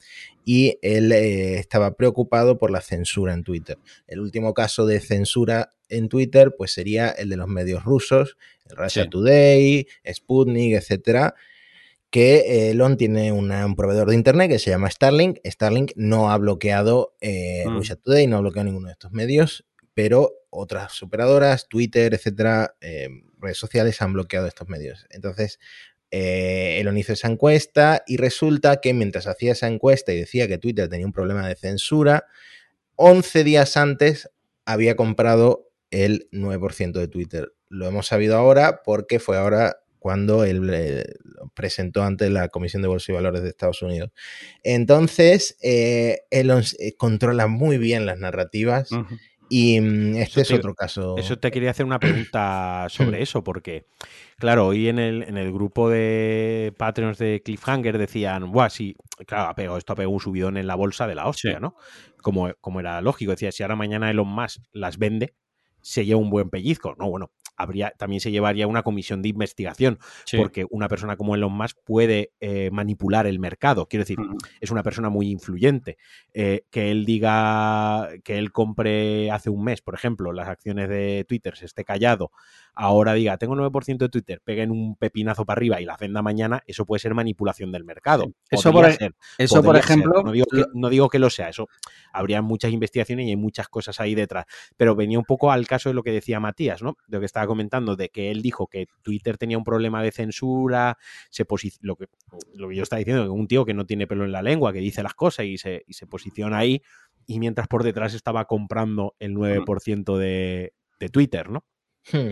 y 0.44 0.78
él 0.82 1.12
eh, 1.12 1.58
estaba 1.58 1.94
preocupado 1.94 2.58
por 2.58 2.70
la 2.70 2.82
censura 2.82 3.32
en 3.32 3.42
Twitter. 3.42 3.78
El 4.06 4.20
último 4.20 4.52
caso 4.52 4.84
de 4.84 5.00
censura 5.00 5.70
en 5.88 6.10
Twitter 6.10 6.54
pues 6.58 6.72
sería 6.72 7.08
el 7.08 7.30
de 7.30 7.36
los 7.36 7.48
medios 7.48 7.84
rusos, 7.84 8.36
Russia 8.68 9.08
Today, 9.08 9.86
Sputnik, 10.12 10.74
etcétera, 10.74 11.34
que 12.12 12.70
Elon 12.70 12.98
tiene 12.98 13.32
un 13.32 13.74
proveedor 13.74 14.10
de 14.10 14.14
internet 14.14 14.50
que 14.50 14.58
se 14.58 14.68
llama 14.68 14.90
Starlink. 14.90 15.38
Starlink 15.46 15.92
no 15.96 16.30
ha 16.30 16.36
bloqueado 16.36 17.16
eh, 17.22 17.64
mm. 17.66 17.74
Russia 17.74 17.96
Today, 17.96 18.26
no 18.26 18.36
ha 18.36 18.40
bloqueado 18.40 18.66
ninguno 18.66 18.88
de 18.88 18.92
estos 18.92 19.12
medios, 19.12 19.64
pero 19.94 20.30
otras 20.50 21.02
operadoras, 21.02 21.68
Twitter, 21.70 22.12
etcétera, 22.12 22.76
eh, 22.82 23.08
redes 23.38 23.56
sociales 23.56 24.02
han 24.02 24.12
bloqueado 24.12 24.46
estos 24.46 24.68
medios. 24.68 25.06
Entonces, 25.08 25.58
eh, 26.10 26.76
Elon 26.80 26.98
hizo 26.98 27.14
esa 27.14 27.28
encuesta 27.28 28.02
y 28.06 28.18
resulta 28.18 28.82
que 28.82 28.92
mientras 28.92 29.26
hacía 29.26 29.52
esa 29.52 29.68
encuesta 29.68 30.12
y 30.12 30.18
decía 30.18 30.46
que 30.46 30.58
Twitter 30.58 30.90
tenía 30.90 31.06
un 31.06 31.14
problema 31.14 31.48
de 31.48 31.54
censura, 31.54 32.26
11 32.96 33.42
días 33.42 33.78
antes 33.78 34.30
había 34.66 34.96
comprado 34.96 35.70
el 35.90 36.28
9% 36.30 36.92
de 36.92 37.08
Twitter. 37.08 37.54
Lo 37.70 37.88
hemos 37.88 38.06
sabido 38.06 38.36
ahora 38.36 38.82
porque 38.84 39.18
fue 39.18 39.38
ahora 39.38 39.81
cuando 40.03 40.42
él 40.42 40.68
eh, 40.72 41.05
presentó 41.55 42.03
ante 42.03 42.28
la 42.28 42.48
Comisión 42.48 42.82
de 42.82 42.88
Bolsa 42.88 43.12
y 43.12 43.14
Valores 43.14 43.42
de 43.42 43.50
Estados 43.50 43.82
Unidos. 43.82 44.11
Entonces, 44.64 45.57
eh, 45.62 46.22
él 46.30 46.50
eh, 46.50 46.96
controla 46.96 47.46
muy 47.46 47.78
bien 47.78 48.05
las 48.05 48.18
narrativas. 48.18 48.90
Y 49.48 49.80
mm, 49.80 50.16
este 50.16 50.40
es 50.40 50.50
otro 50.50 50.74
caso. 50.74 51.16
Eso 51.18 51.38
te 51.38 51.53
quería 51.53 51.70
hacer 51.70 51.86
una 51.86 52.00
pregunta 52.00 52.86
sobre 52.88 53.22
eso, 53.22 53.44
porque, 53.44 53.86
claro, 54.38 54.66
hoy 54.66 54.88
en 54.88 54.98
el, 54.98 55.22
en 55.22 55.36
el 55.36 55.53
grupo 55.53 55.88
de 55.88 56.74
Patreons 56.76 57.18
de 57.18 57.40
Cliffhanger 57.44 57.96
decían, 57.96 58.50
Buah, 58.50 58.70
sí, 58.70 58.96
claro, 59.24 59.55
pegado, 59.55 59.78
esto 59.78 59.92
ha 59.92 59.96
pegado 59.96 60.11
un 60.11 60.20
subidón 60.20 60.57
en 60.57 60.66
la 60.66 60.74
bolsa 60.74 61.07
de 61.07 61.14
la 61.14 61.28
hostia, 61.28 61.61
¿no? 61.61 61.76
Como, 62.22 62.53
como 62.61 62.80
era 62.80 63.00
lógico. 63.00 63.30
Decía, 63.30 63.53
si 63.53 63.62
ahora 63.62 63.76
mañana 63.76 64.11
Elon 64.11 64.26
Musk 64.26 64.62
las 64.72 64.98
vende, 64.98 65.36
se 65.80 66.05
lleva 66.05 66.18
un 66.18 66.30
buen 66.30 66.50
pellizco. 66.50 66.96
No, 66.98 67.09
bueno, 67.09 67.30
habría, 67.57 67.90
también 67.96 68.20
se 68.20 68.30
llevaría 68.30 68.66
una 68.66 68.82
comisión 68.82 69.22
de 69.22 69.28
investigación, 69.28 69.98
porque 70.36 70.66
una 70.70 70.88
persona 70.88 71.16
como 71.16 71.34
Elon 71.34 71.53
Musk 71.53 71.78
puede 71.84 72.32
eh, 72.40 72.70
manipular 72.72 73.26
el 73.26 73.38
mercado. 73.38 73.86
Quiero 73.86 74.03
decir, 74.03 74.18
es 74.61 74.70
una 74.70 74.82
persona 74.82 75.09
muy 75.09 75.30
influyente. 75.30 75.96
Eh, 76.34 76.64
que 76.70 76.90
él 76.90 77.05
diga 77.05 78.09
que 78.24 78.38
él 78.38 78.53
compre 78.53 79.30
hace 79.30 79.50
un 79.50 79.64
mes, 79.64 79.82
por 79.82 79.94
ejemplo, 79.94 80.32
las 80.32 80.48
acciones 80.48 80.88
de 80.88 81.24
Twitter, 81.28 81.57
se 81.57 81.66
esté 81.66 81.84
callado, 81.84 82.30
ahora 82.74 83.14
diga, 83.14 83.36
tengo 83.36 83.54
9% 83.54 83.98
de 83.98 84.08
Twitter, 84.08 84.40
peguen 84.42 84.70
un 84.70 84.96
pepinazo 84.96 85.44
para 85.44 85.58
arriba 85.58 85.80
y 85.80 85.84
la 85.84 85.96
venda 85.96 86.22
mañana, 86.22 86.62
eso 86.66 86.86
puede 86.86 87.00
ser 87.00 87.14
manipulación 87.14 87.70
del 87.70 87.84
mercado. 87.84 88.32
Eso, 88.50 88.72
por, 88.72 88.88
eso 89.38 89.62
por, 89.62 89.76
ejemplo... 89.76 90.22
No 90.22 90.32
digo, 90.32 90.46
que, 90.50 90.64
no 90.74 90.88
digo, 90.88 91.08
que, 91.08 91.18
lo 91.18 91.30
sea, 91.30 91.48
eso 91.48 91.68
habría 92.12 92.40
muchas 92.42 92.72
investigaciones 92.72 93.26
y 93.26 93.30
hay 93.30 93.36
muchas 93.36 93.68
cosas 93.68 94.00
ahí 94.00 94.14
detrás. 94.14 94.46
Pero 94.76 94.94
venía 94.96 95.18
un 95.18 95.24
poco 95.24 95.52
al 95.52 95.66
caso 95.66 95.90
de 95.90 95.94
lo 95.94 96.02
que 96.02 96.12
decía 96.12 96.40
Matías, 96.40 96.82
¿no? 96.82 96.96
De 97.06 97.16
lo 97.16 97.20
que 97.20 97.26
estaba 97.26 97.46
comentando, 97.46 97.96
de 97.96 98.08
que 98.08 98.30
él 98.30 98.42
dijo 98.42 98.66
que 98.66 98.86
Twitter 99.02 99.36
tenía 99.36 99.58
un 99.58 99.64
problema 99.64 100.02
de 100.02 100.12
censura, 100.12 100.96
se 101.30 101.44
lo, 101.80 101.96
que, 101.96 102.06
lo 102.54 102.68
que 102.68 102.76
yo 102.76 102.82
estaba 102.82 102.98
diciendo, 102.98 103.24
que 103.24 103.30
un 103.30 103.48
tío 103.48 103.64
que 103.64 103.74
no 103.74 103.84
tiene 103.84 104.06
pelo 104.06 104.24
en 104.24 104.32
la 104.32 104.42
lengua, 104.42 104.72
que 104.72 104.80
dice 104.80 105.02
las 105.02 105.14
cosas 105.14 105.46
y 105.46 105.58
se, 105.58 105.84
y 105.86 105.92
se 105.92 106.06
posiciona 106.06 106.58
ahí, 106.58 106.82
y 107.26 107.38
mientras 107.38 107.68
por 107.68 107.84
detrás 107.84 108.14
estaba 108.14 108.46
comprando 108.46 109.14
el 109.18 109.34
9% 109.34 110.16
de, 110.16 110.72
de 110.98 111.08
Twitter, 111.08 111.50
¿no? 111.50 111.64
Hmm. 112.11 112.30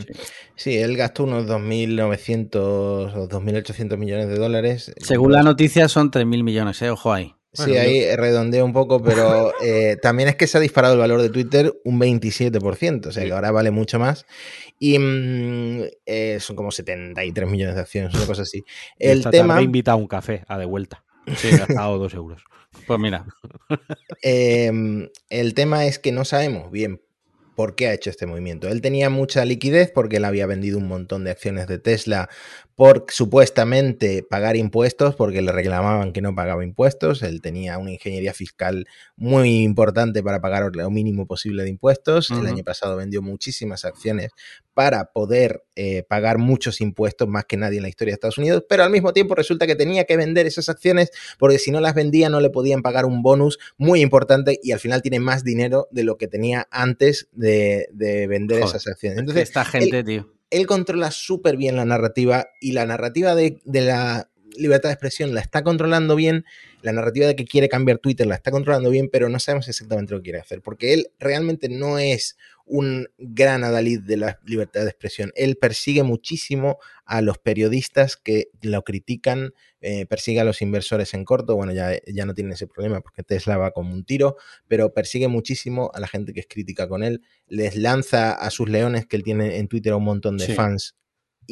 Sí. 0.57 0.77
él 0.77 0.97
gastó 0.97 1.25
unos 1.25 1.47
2.900 1.47 2.57
o 2.57 3.29
2.800 3.29 3.97
millones 3.97 4.29
de 4.29 4.37
dólares. 4.37 4.93
Según 4.99 5.33
la 5.33 5.43
noticia 5.43 5.89
son 5.89 6.11
3.000 6.11 6.43
millones, 6.43 6.83
¿eh? 6.83 6.91
ojo 6.91 7.13
ahí. 7.13 7.35
Sí, 7.53 7.77
ahí 7.77 8.15
redondeo 8.15 8.65
un 8.65 8.73
poco, 8.73 9.03
pero 9.03 9.53
eh, 9.63 9.97
también 10.01 10.29
es 10.29 10.37
que 10.37 10.47
se 10.47 10.59
ha 10.59 10.61
disparado 10.61 10.95
el 10.95 11.01
valor 11.01 11.21
de 11.21 11.31
Twitter 11.31 11.75
un 11.85 11.99
27%, 11.99 13.07
o 13.07 13.13
sea 13.13 13.25
que 13.25 13.33
ahora 13.33 13.51
vale 13.51 13.71
mucho 13.73 13.99
más. 13.99 14.25
Y 14.79 14.99
mm, 14.99 15.83
eh, 16.07 16.39
son 16.41 16.55
como 16.55 16.71
73 16.71 17.49
millones 17.49 17.75
de 17.75 17.81
acciones, 17.81 18.15
una 18.15 18.27
cosa 18.27 18.43
así. 18.43 18.63
El 18.99 19.25
tema. 19.31 19.57
Me 19.57 19.63
invita 19.63 19.93
a 19.93 19.97
un 19.97 20.07
café 20.07 20.45
a 20.47 20.59
de 20.59 20.65
vuelta. 20.65 21.05
Sí, 21.37 21.49
he 21.49 21.57
gastado 21.57 21.99
dos 21.99 22.15
euros. 22.15 22.43
Pues 22.87 23.01
mira. 23.01 23.27
Em, 24.23 25.09
el 25.29 25.55
tema 25.55 25.87
es 25.87 25.99
que 25.99 26.13
no 26.13 26.25
sabemos 26.25 26.71
bien 26.71 27.01
por 27.61 27.75
qué 27.75 27.89
ha 27.89 27.93
hecho 27.93 28.09
este 28.09 28.25
movimiento. 28.25 28.69
Él 28.69 28.81
tenía 28.81 29.11
mucha 29.11 29.45
liquidez 29.45 29.91
porque 29.91 30.17
él 30.17 30.25
había 30.25 30.47
vendido 30.47 30.79
un 30.79 30.89
montón 30.89 31.25
de 31.25 31.31
acciones 31.31 31.67
de 31.67 31.79
Tesla 31.79 32.31
por 32.81 33.05
supuestamente 33.11 34.23
pagar 34.23 34.57
impuestos, 34.57 35.15
porque 35.15 35.43
le 35.43 35.53
reclamaban 35.53 36.15
que 36.15 36.23
no 36.23 36.35
pagaba 36.35 36.65
impuestos. 36.65 37.23
Él 37.23 37.43
tenía 37.43 37.77
una 37.77 37.91
ingeniería 37.91 38.33
fiscal 38.33 38.87
muy 39.17 39.65
importante 39.65 40.23
para 40.23 40.41
pagar 40.41 40.75
lo 40.75 40.91
mínimo 40.91 41.27
posible 41.27 41.63
de 41.63 41.69
impuestos. 41.69 42.31
El 42.31 42.47
año 42.47 42.65
pasado 42.65 42.97
vendió 42.97 43.21
muchísimas 43.21 43.85
acciones 43.85 44.31
para 44.73 45.13
poder 45.13 45.63
eh, 45.77 46.05
pagar 46.05 46.39
muchos 46.39 46.81
impuestos, 46.81 47.29
más 47.29 47.45
que 47.45 47.59
nadie 47.59 47.77
en 47.77 47.83
la 47.83 47.91
historia 47.91 48.13
de 48.13 48.15
Estados 48.15 48.39
Unidos, 48.39 48.65
pero 48.67 48.83
al 48.83 48.91
mismo 48.91 49.13
tiempo 49.13 49.35
resulta 49.35 49.67
que 49.67 49.77
tenía 49.77 50.05
que 50.05 50.17
vender 50.17 50.47
esas 50.47 50.71
acciones 50.71 51.11
porque 51.39 51.59
si 51.59 51.71
no 51.71 51.83
las 51.83 51.95
vendía 51.95 52.31
no 52.31 52.41
le 52.41 52.49
podían 52.49 52.81
pagar 52.81 53.05
un 53.05 53.21
bonus 53.21 53.59
muy 53.77 54.01
importante 54.01 54.59
y 54.63 54.73
al 54.73 54.81
final 54.81 55.03
tiene 55.03 55.21
más 55.21 55.45
dinero 55.45 55.87
de 55.91 56.05
lo 56.05 56.17
que 56.17 56.29
tenía 56.29 56.67
antes 56.71 57.29
de, 57.33 57.91
vender 58.27 58.63
esas 58.63 58.87
acciones. 58.87 59.19
Entonces, 59.19 59.43
esta 59.43 59.67
gente, 59.67 60.03
tío 60.03 60.40
él 60.51 60.67
controla 60.67 61.11
súper 61.11 61.57
bien 61.57 61.77
la 61.77 61.85
narrativa 61.85 62.49
y 62.61 62.73
la 62.73 62.87
narrativa 62.87 63.35
de, 63.35 63.61
de 63.65 63.81
la 63.81 64.31
libertad 64.57 64.89
de 64.89 64.95
expresión 64.95 65.35
la 65.35 65.41
está 65.41 65.63
controlando 65.63 66.17
bien, 66.17 66.45
la 66.83 66.93
narrativa 66.93 67.27
de 67.27 67.37
que 67.37 67.45
quiere 67.45 67.69
cambiar 67.69 67.99
Twitter 67.99 68.27
la 68.27 68.35
está 68.35 68.51
controlando 68.51 68.91
bien, 68.91 69.09
pero 69.11 69.29
no 69.29 69.39
sabemos 69.39 69.69
exactamente 69.69 70.13
lo 70.13 70.19
que 70.19 70.25
quiere 70.25 70.41
hacer, 70.41 70.61
porque 70.63 70.93
él 70.93 71.09
realmente 71.19 71.69
no 71.69 71.99
es 71.99 72.37
un 72.73 73.09
gran 73.19 73.65
adalid 73.65 74.01
de 74.01 74.17
la 74.17 74.39
libertad 74.47 74.83
de 74.83 74.91
expresión. 74.91 75.33
Él 75.35 75.57
persigue 75.57 76.05
muchísimo 76.05 76.79
a 77.05 77.21
los 77.21 77.39
periodistas 77.39 78.17
que 78.17 78.47
lo 78.63 78.83
critican, 78.85 79.53
eh, 79.81 80.07
persigue 80.07 80.39
a 80.39 80.45
los 80.45 80.63
inversores 80.63 81.13
en 81.15 81.25
corto, 81.25 81.57
bueno, 81.57 81.73
ya, 81.73 81.99
ya 82.07 82.27
no 82.27 82.35
tiene 82.35 82.55
ese 82.55 82.69
problema 82.69 83.01
porque 83.01 83.25
Tesla 83.25 83.57
va 83.57 83.73
como 83.73 83.93
un 83.93 84.05
tiro, 84.05 84.37
pero 84.69 84.95
persigue 84.95 85.27
muchísimo 85.27 85.91
a 85.95 85.99
la 86.01 86.07
gente 86.07 86.33
que 86.33 86.41
es 86.41 86.47
crítica 86.49 86.89
con 86.89 87.03
él, 87.03 87.23
les 87.49 87.75
lanza 87.77 88.33
a 88.33 88.51
sus 88.51 88.69
leones 88.69 89.07
que 89.07 89.17
él 89.17 89.25
tiene 89.25 89.57
en 89.59 89.67
Twitter 89.67 89.93
a 89.93 89.97
un 89.97 90.05
montón 90.05 90.37
de 90.39 90.47
Sí. 90.47 90.53
fans 90.55 90.95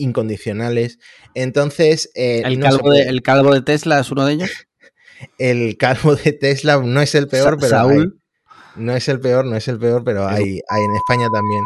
incondicionales. 0.09 0.99
Entonces, 1.35 2.11
eh, 2.15 2.43
¿El, 2.45 2.59
no 2.59 2.67
calvo 2.67 2.83
puede- 2.83 3.05
de, 3.05 3.11
¿El 3.11 3.23
calvo 3.23 3.55
de 3.55 3.63
Tesla 3.63 4.01
es 4.01 4.11
uno 4.11 4.25
de 4.27 4.35
ellos? 4.35 4.51
el 5.39 5.77
calvo 5.77 6.15
de 6.17 6.33
Tesla 6.33 6.79
no 6.79 7.01
es 7.03 7.15
el 7.15 7.29
peor, 7.29 7.55
Sa- 7.55 7.57
pero 7.59 7.69
Saúl. 7.71 8.03
hay- 8.15 8.18
no 8.79 8.95
es 8.95 9.09
el 9.09 9.21
peor, 9.21 9.45
no 9.45 9.57
es 9.57 9.69
el 9.69 9.79
peor, 9.79 10.05
pero 10.05 10.27
hay, 10.27 10.61
hay 10.69 10.85
en 10.85 10.95
España 10.95 11.29
también. 11.31 11.65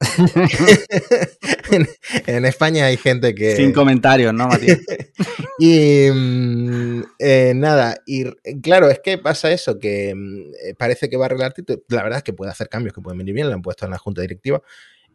en, 1.70 1.88
en 2.26 2.44
España 2.44 2.86
hay 2.86 2.96
gente 2.96 3.34
que. 3.34 3.56
Sin 3.56 3.72
comentarios, 3.72 4.32
¿no, 4.34 4.48
Matías? 4.48 4.78
Y 5.58 6.10
mm, 6.12 7.02
eh, 7.18 7.52
nada, 7.56 7.96
y 8.06 8.24
claro, 8.60 8.90
es 8.90 9.00
que 9.02 9.16
pasa 9.16 9.50
eso, 9.50 9.78
que 9.78 10.14
mm, 10.14 10.52
eh, 10.66 10.74
parece 10.76 11.08
que 11.08 11.16
va 11.16 11.24
a 11.24 11.26
arreglar 11.26 11.54
Twitter. 11.54 11.82
La 11.88 12.02
verdad 12.02 12.18
es 12.18 12.24
que 12.24 12.34
puede 12.34 12.50
hacer 12.50 12.68
cambios 12.68 12.94
que 12.94 13.00
pueden 13.00 13.16
venir 13.16 13.34
bien, 13.34 13.48
lo 13.48 13.54
han 13.54 13.62
puesto 13.62 13.86
en 13.86 13.92
la 13.92 13.98
junta 13.98 14.20
directiva. 14.20 14.60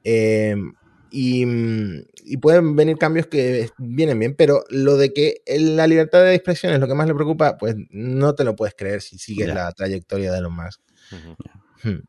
Eh, 0.04 0.56
y, 1.12 1.46
mm, 1.46 2.06
y 2.24 2.38
pueden 2.38 2.76
venir 2.76 2.98
cambios 2.98 3.28
que 3.28 3.70
vienen 3.78 4.18
bien, 4.18 4.34
pero 4.36 4.64
lo 4.70 4.98
de 4.98 5.14
que 5.14 5.42
la 5.46 5.86
libertad 5.86 6.24
de 6.24 6.34
expresión 6.34 6.74
es 6.74 6.80
lo 6.80 6.88
que 6.88 6.96
más 6.96 7.08
le 7.08 7.14
preocupa, 7.14 7.58
pues 7.58 7.76
no 7.92 8.34
te 8.34 8.44
lo 8.44 8.56
puedes 8.56 8.74
creer 8.74 9.02
si 9.02 9.20
sigues 9.20 9.48
Ya. 9.48 9.54
la 9.54 9.72
trayectoria 9.74 10.32
de 10.32 10.40
Elon 10.40 10.56
Musk. 10.56 10.82
Hmm. 11.84 12.00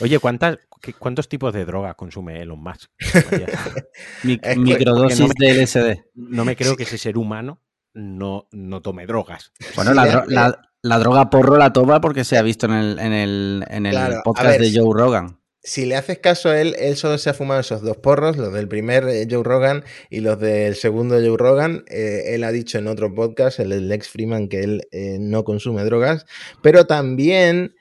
Oye, 0.00 0.18
¿cuántas, 0.18 0.58
¿cuántos 0.98 1.28
tipos 1.28 1.52
de 1.52 1.64
droga 1.64 1.94
consume 1.94 2.42
Elon 2.42 2.62
Musk? 2.62 2.90
Matías? 3.14 3.50
Mi- 4.24 4.34
Es 4.42 4.54
que- 4.54 4.56
microdosis 4.56 5.30
de 5.38 5.52
LSD. 5.62 6.04
No 6.14 6.44
me 6.44 6.56
creo 6.56 6.76
que 6.76 6.82
ese 6.84 6.98
ser 6.98 7.16
humano 7.18 7.60
no, 7.94 8.48
no 8.52 8.80
tome 8.82 9.06
drogas. 9.06 9.52
Bueno, 9.76 9.90
Sí, 9.92 9.96
la, 9.96 10.06
dro- 10.06 10.24
la- 10.28 10.60
la 10.82 10.98
droga 10.98 11.28
porro 11.30 11.56
la 11.58 11.72
toma 11.72 12.00
porque 12.00 12.24
se 12.24 12.38
ha 12.38 12.42
visto 12.42 12.66
en 12.66 12.72
el, 12.72 12.98
en 13.00 13.12
el, 13.12 13.64
en 13.68 13.86
el 13.86 13.92
Claro, 13.92 14.18
a 14.18 14.22
podcast 14.22 14.58
ver, 14.58 14.60
de 14.60 14.78
Joe 14.78 14.94
Rogan. 14.96 15.38
Si 15.60 15.84
le 15.84 15.96
haces 15.96 16.20
caso 16.20 16.50
a 16.50 16.60
él, 16.60 16.76
él 16.78 16.96
solo 16.96 17.18
se 17.18 17.28
ha 17.30 17.34
fumado 17.34 17.60
esos 17.60 17.82
dos 17.82 17.96
porros, 17.96 18.36
los 18.36 18.52
del 18.54 18.68
primer 18.68 19.06
eh, 19.08 19.26
Joe 19.28 19.42
Rogan 19.42 19.84
y 20.08 20.20
los 20.20 20.38
del 20.38 20.76
segundo 20.76 21.16
Joe 21.16 21.36
Rogan. 21.36 21.84
Eh, 21.88 22.34
él 22.36 22.44
ha 22.44 22.52
dicho 22.52 22.78
en 22.78 22.86
otro 22.86 23.12
podcast, 23.12 23.58
el 23.58 23.88
Lex 23.88 24.08
Freeman, 24.08 24.48
que 24.48 24.60
él 24.60 24.82
eh, 24.92 25.18
no 25.20 25.42
consume 25.44 25.82
drogas, 25.84 26.24
pero 26.62 26.86
también, 26.86 27.74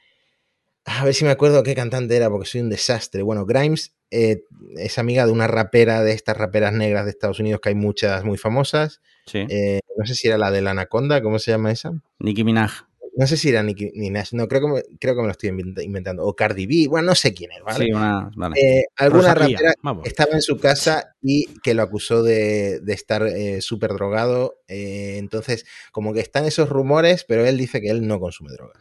a 0.90 1.04
ver 1.04 1.14
si 1.14 1.26
me 1.26 1.32
acuerdo 1.32 1.64
qué 1.64 1.76
cantante 1.76 2.16
era, 2.16 2.30
porque 2.30 2.48
soy 2.48 2.62
un 2.62 2.70
desastre. 2.70 3.22
Bueno, 3.22 3.46
Grimes 3.46 3.94
eh, 4.10 4.44
es 4.78 4.98
amiga 4.98 5.26
de 5.26 5.34
una 5.34 5.46
rapera, 5.48 6.02
de 6.02 6.14
estas 6.14 6.38
raperas 6.38 6.72
negras 6.74 7.04
de 7.04 7.12
Estados 7.12 7.40
Unidos, 7.42 7.60
que 7.62 7.70
hay 7.70 7.76
muchas 7.76 8.24
muy 8.24 8.38
famosas. 8.38 9.02
Sí. 9.26 9.46
Eh, 9.50 9.82
no 9.98 10.06
sé 10.06 10.16
si 10.16 10.30
era 10.30 10.38
la 10.38 10.50
de 10.50 10.62
la 10.62 10.72
Anaconda, 10.72 11.22
¿cómo 11.22 11.40
se 11.40 11.52
llama 11.52 11.72
esa? 11.74 11.92
Nicki 12.20 12.46
Minaj. 12.46 12.88
No 13.18 13.28
sé 13.28 13.36
si 13.36 13.50
era 13.50 13.64
Nicki 13.64 13.92
Minaj, 13.96 14.32
no, 14.32 14.48
creo 14.48 14.62
que 14.62 14.68
me, 14.68 14.98
creo 15.00 15.16
que 15.16 15.22
me 15.22 15.28
lo 15.28 15.32
estoy 15.32 15.50
invent- 15.50 15.84
inventando. 15.84 16.24
O 16.24 16.36
Cardi 16.36 16.68
B, 16.68 16.88
bueno, 16.88 17.08
no 17.08 17.16
sé 17.16 17.34
quién 17.34 17.52
es, 17.52 17.62
¿vale? 17.64 17.86
Sí, 17.86 17.92
una. 17.92 18.32
Vale. 18.38 18.60
Eh, 18.62 18.86
alguna 18.96 19.34
rapera 19.34 19.74
vamos. 19.82 20.08
estaba 20.08 20.34
en 20.34 20.42
su 20.42 20.58
casa 20.58 21.16
y 21.22 21.48
que 21.64 21.74
lo 21.74 21.82
acusó 21.84 22.24
de, 22.24 22.80
de 22.80 22.94
estar 22.94 23.28
súper 23.60 23.92
drogado. 23.92 24.62
entonces, 24.70 25.66
como 25.92 26.14
que 26.14 26.22
están 26.22 26.46
esos 26.46 26.70
rumores, 26.70 27.26
pero 27.28 27.46
él 27.46 27.58
dice 27.58 27.82
que 27.82 27.90
él 27.90 28.08
no 28.08 28.20
consume 28.22 28.52
droga. 28.54 28.74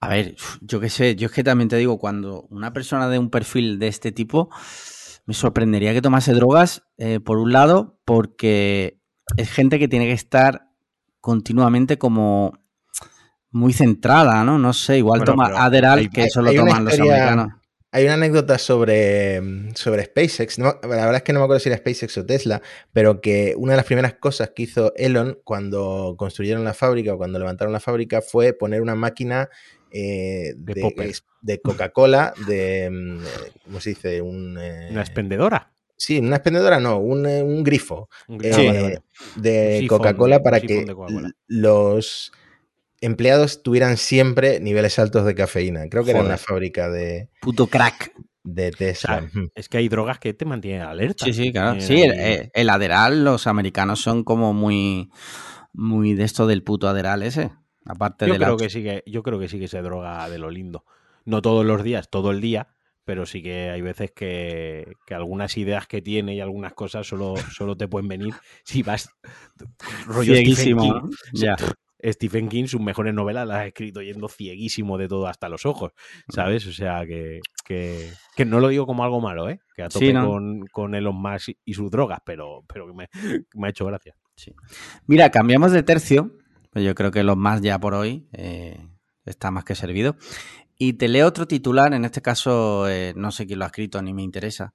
A 0.00 0.08
ver, 0.08 0.34
yo 0.62 0.80
qué 0.80 0.88
sé, 0.88 1.14
yo 1.14 1.26
es 1.26 1.32
que 1.32 1.44
también 1.44 1.68
te 1.68 1.76
digo, 1.76 1.98
cuando 1.98 2.46
una 2.50 2.72
persona 2.72 3.08
de 3.08 3.18
un 3.18 3.28
perfil 3.30 3.78
de 3.78 3.88
este 3.88 4.12
tipo, 4.12 4.48
me 5.26 5.34
sorprendería 5.34 5.92
que 5.92 6.00
tomase 6.00 6.32
drogas, 6.32 6.84
eh, 6.96 7.20
por 7.20 7.36
un 7.38 7.52
lado, 7.52 8.00
porque 8.06 8.98
es 9.36 9.50
gente 9.50 9.78
que 9.78 9.88
tiene 9.88 10.06
que 10.06 10.12
estar 10.12 10.68
continuamente 11.20 11.98
como 11.98 12.54
muy 13.50 13.72
centrada, 13.74 14.42
¿no? 14.42 14.58
No 14.58 14.72
sé, 14.72 14.96
igual 14.98 15.20
Bueno, 15.20 15.32
toma 15.32 15.48
Adderall, 15.64 15.98
hay- 15.98 16.08
que 16.08 16.24
eso 16.24 16.40
lo 16.40 16.52
toman 16.54 16.84
los 16.84 16.98
americanos. 16.98 17.48
Hay 17.92 18.04
una 18.04 18.14
anécdota 18.14 18.56
sobre, 18.56 19.74
sobre 19.74 20.04
SpaceX. 20.04 20.60
no- 20.60 20.76
la 20.82 20.88
verdad 20.88 21.16
es 21.16 21.22
que 21.24 21.32
no 21.32 21.40
me 21.40 21.44
acuerdo 21.44 21.58
si 21.58 21.68
era 21.70 21.76
SpaceX 21.78 22.16
o 22.18 22.24
Tesla, 22.24 22.62
pero 22.92 23.20
que 23.20 23.54
una 23.58 23.72
de 23.72 23.78
las 23.78 23.84
primeras 23.86 24.14
cosas 24.14 24.52
que 24.54 24.62
hizo 24.62 24.92
Elon 24.96 25.40
cuando 25.42 26.14
construyeron 26.16 26.62
la 26.64 26.72
fábrica 26.72 27.12
o 27.14 27.18
cuando 27.18 27.40
levantaron 27.40 27.72
la 27.72 27.80
fábrica 27.80 28.22
fue 28.22 28.52
poner 28.52 28.80
una 28.80 28.94
máquina 28.94 29.48
eh, 29.90 30.54
De 30.56 30.74
de, 30.74 30.80
popper. 30.80 31.12
de 31.42 31.60
Coca-Cola, 31.60 32.32
de, 32.46 32.88
mm, 32.90 33.18
¿cómo 33.64 33.80
se 33.80 33.90
dice? 33.90 34.20
Un, 34.22 34.58
eh, 34.60 34.88
¿Una 34.90 35.00
expendedora? 35.02 35.72
Sí, 35.96 36.18
una 36.18 36.36
expendedora 36.36 36.80
no, 36.80 36.98
un, 36.98 37.26
un 37.26 37.62
grifo. 37.62 38.08
Un 38.28 38.36
eh, 38.36 38.38
grifo, 38.38 38.60
Sí. 38.60 38.66
vale, 38.66 38.82
vale. 38.82 39.02
de 39.36 39.86
Coca-Cola 39.88 40.42
para 40.42 40.60
que 40.60 40.86
los 41.48 42.32
empleados 43.02 43.62
tuvieran 43.62 43.96
siempre 43.96 44.60
niveles 44.60 44.98
altos 44.98 45.24
de 45.26 45.34
cafeína. 45.34 45.88
Creo 45.88 46.04
que 46.04 46.10
era 46.12 46.20
una 46.20 46.36
fábrica 46.38 46.88
de, 46.90 47.28
Puto 47.40 47.66
crack. 47.66 48.12
de 48.44 48.68
O 48.68 48.72
sea, 48.72 48.78
Tesla. 48.78 49.30
Es 49.54 49.68
que 49.68 49.78
hay 49.78 49.88
drogas 49.88 50.18
que 50.18 50.32
te 50.34 50.44
mantienen 50.44 50.82
alerta. 50.82 51.24
Sí, 51.24 51.32
sí, 51.32 51.52
claro. 51.52 51.80
Sí, 51.80 52.02
el, 52.02 52.12
eh, 52.18 52.50
el 52.54 52.70
Adderall, 52.70 53.24
los 53.24 53.46
americanos 53.46 54.00
son 54.00 54.24
como 54.24 54.52
muy, 54.54 55.10
muy 55.72 56.14
de 56.14 56.24
esto 56.24 56.46
del 56.46 56.62
puto 56.62 56.88
Adderall 56.88 57.22
ese. 57.22 57.50
Aparte 57.90 58.26
yo 58.26 58.34
de 58.34 58.38
la... 58.38 58.46
creo 58.46 58.56
que 58.56 58.70
sí 58.70 58.82
que 58.82 59.02
yo 59.06 59.22
creo 59.22 59.38
que 59.38 59.48
sí 59.48 59.58
que 59.58 59.68
se 59.68 59.82
droga 59.82 60.28
de 60.28 60.38
lo 60.38 60.50
lindo. 60.50 60.84
No 61.24 61.42
todos 61.42 61.64
los 61.64 61.82
días, 61.82 62.08
todo 62.08 62.30
el 62.30 62.40
día, 62.40 62.68
pero 63.04 63.26
sí 63.26 63.42
que 63.42 63.70
hay 63.70 63.82
veces 63.82 64.12
que, 64.12 64.94
que 65.06 65.14
algunas 65.14 65.56
ideas 65.56 65.86
que 65.86 66.00
tiene 66.00 66.34
y 66.34 66.40
algunas 66.40 66.72
cosas 66.74 67.06
solo, 67.06 67.34
solo 67.52 67.76
te 67.76 67.88
pueden 67.88 68.08
venir 68.08 68.34
si 68.64 68.82
vas 68.82 69.10
rollo 70.06 70.34
Cieguísimo, 70.34 70.82
Stephen 70.82 71.02
¿no? 71.02 71.10
King. 71.10 71.16
Ya. 71.32 71.56
Stephen 72.02 72.48
King, 72.48 72.64
sus 72.64 72.80
mejores 72.80 73.12
novelas 73.12 73.46
las 73.46 73.58
ha 73.58 73.66
escrito 73.66 74.00
yendo 74.00 74.28
cieguísimo 74.28 74.96
de 74.96 75.06
todo 75.06 75.26
hasta 75.26 75.50
los 75.50 75.66
ojos, 75.66 75.92
¿sabes? 76.30 76.66
O 76.66 76.72
sea, 76.72 77.04
que, 77.06 77.40
que, 77.64 78.10
que 78.34 78.44
no 78.46 78.58
lo 78.58 78.68
digo 78.68 78.86
como 78.86 79.04
algo 79.04 79.20
malo, 79.20 79.50
¿eh? 79.50 79.60
Que 79.76 79.82
a 79.82 79.90
tope 79.90 80.06
Sí, 80.06 80.12
¿no? 80.14 80.26
con, 80.26 80.66
con 80.68 80.94
Elon 80.94 81.20
Musk 81.20 81.50
y 81.62 81.74
sus 81.74 81.90
drogas, 81.90 82.20
pero, 82.24 82.64
pero 82.72 82.86
que 82.86 82.94
me, 82.94 83.08
me 83.54 83.66
ha 83.66 83.70
hecho 83.70 83.84
gracia. 83.84 84.16
Mira, 85.06 85.30
cambiamos 85.30 85.72
de 85.72 85.82
tercio. 85.82 86.38
Pues 86.70 86.84
Yo 86.84 86.94
creo 86.94 87.10
que 87.10 87.22
los 87.22 87.36
más 87.36 87.60
ya 87.60 87.78
por 87.78 87.94
hoy 87.94 88.28
eh, 88.32 88.88
está 89.24 89.50
más 89.50 89.64
que 89.64 89.74
servido. 89.74 90.16
Y 90.78 90.94
te 90.94 91.08
leo 91.08 91.26
otro 91.26 91.46
titular, 91.46 91.92
en 91.92 92.04
este 92.04 92.22
caso 92.22 92.88
eh, 92.88 93.12
no 93.16 93.32
sé 93.32 93.46
quién 93.46 93.58
lo 93.58 93.66
ha 93.66 93.68
escrito 93.68 94.00
ni 94.00 94.14
me 94.14 94.22
interesa. 94.22 94.74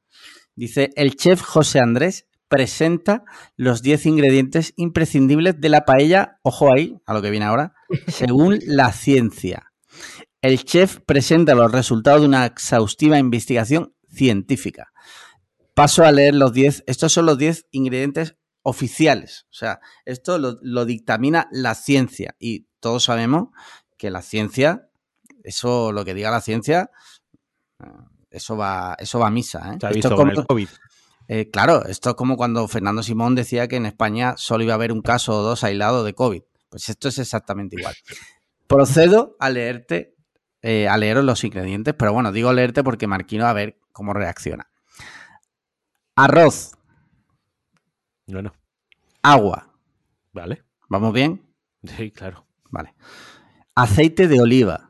Dice, 0.55 0.91
el 0.95 1.15
chef 1.15 1.41
José 1.41 1.79
Andrés 1.79 2.27
presenta 2.47 3.23
los 3.55 3.81
10 3.81 4.05
ingredientes 4.05 4.73
imprescindibles 4.75 5.59
de 5.59 5.69
la 5.69 5.83
paella, 5.85 6.39
ojo 6.43 6.71
ahí, 6.71 6.95
a 7.05 7.13
lo 7.13 7.21
que 7.21 7.31
viene 7.31 7.45
ahora, 7.45 7.73
según 8.07 8.59
la 8.65 8.91
ciencia. 8.91 9.71
El 10.41 10.63
chef 10.63 10.99
presenta 11.05 11.55
los 11.55 11.71
resultados 11.71 12.21
de 12.21 12.27
una 12.27 12.45
exhaustiva 12.45 13.17
investigación 13.17 13.95
científica. 14.09 14.91
Paso 15.73 16.05
a 16.05 16.11
leer 16.11 16.35
los 16.35 16.53
10, 16.53 16.83
estos 16.85 17.11
son 17.11 17.25
los 17.25 17.37
10 17.37 17.65
ingredientes 17.71 18.35
oficiales. 18.67 19.45
O 19.51 19.53
sea, 19.53 19.79
esto 20.05 20.37
lo, 20.39 20.57
lo 20.61 20.85
dictamina 20.85 21.47
la 21.51 21.75
ciencia 21.75 22.35
y 22.39 22.67
todos 22.79 23.03
sabemos 23.03 23.49
que 23.97 24.09
la 24.09 24.21
ciencia, 24.23 24.89
eso, 25.43 25.91
lo 25.91 26.03
que 26.03 26.15
diga 26.15 26.31
la 26.31 26.41
ciencia, 26.41 26.89
eh, 27.83 27.87
eso 28.31 28.57
va, 28.57 28.95
eso 28.99 29.19
va 29.19 29.27
a 29.27 29.31
misa. 29.31 29.59
¿eh? 29.73 29.77
Se 29.79 29.85
ha 29.85 29.89
Esto 29.89 29.93
visto 29.93 30.07
es 30.09 30.13
con 30.15 30.29
como- 30.29 30.41
el 30.41 30.47
COVID. 30.47 30.69
eh, 31.27 31.49
claro, 31.51 31.85
esto 31.85 32.09
es 32.09 32.15
como 32.15 32.35
cuando 32.37 32.67
Fernando 32.67 33.03
Simón 33.03 33.35
decía 33.35 33.67
que 33.67 33.75
en 33.75 33.85
España 33.85 34.33
solo 34.37 34.63
iba 34.63 34.73
a 34.73 34.75
haber 34.75 34.91
un 34.91 35.01
caso 35.01 35.37
o 35.37 35.43
dos 35.43 35.63
aislado 35.63 36.03
de 36.03 36.13
COVID. 36.13 36.41
Pues 36.69 36.89
esto 36.89 37.07
es 37.09 37.19
exactamente 37.19 37.77
igual. 37.79 37.95
Procedo 38.67 39.35
a 39.39 39.51
leerte, 39.51 40.15
eh, 40.63 40.87
a 40.87 40.97
leeros 40.97 41.23
los 41.23 41.43
ingredientes, 41.43 41.93
pero 41.97 42.13
bueno, 42.13 42.31
digo 42.31 42.51
leerte 42.51 42.83
porque 42.83 43.05
Marquino 43.05 43.45
a 43.45 43.53
ver 43.53 43.77
cómo 43.91 44.11
reacciona. 44.13 44.67
Arroz, 46.15 46.74
Bueno, 48.27 48.53
agua. 49.21 49.71
vale. 50.33 50.63
¿Vamos 50.89 51.13
bien? 51.13 51.41
Sí, 51.83 52.11
claro. 52.11 52.45
Vale. 52.69 52.93
Aceite 53.75 54.27
de 54.27 54.39
oliva, 54.41 54.89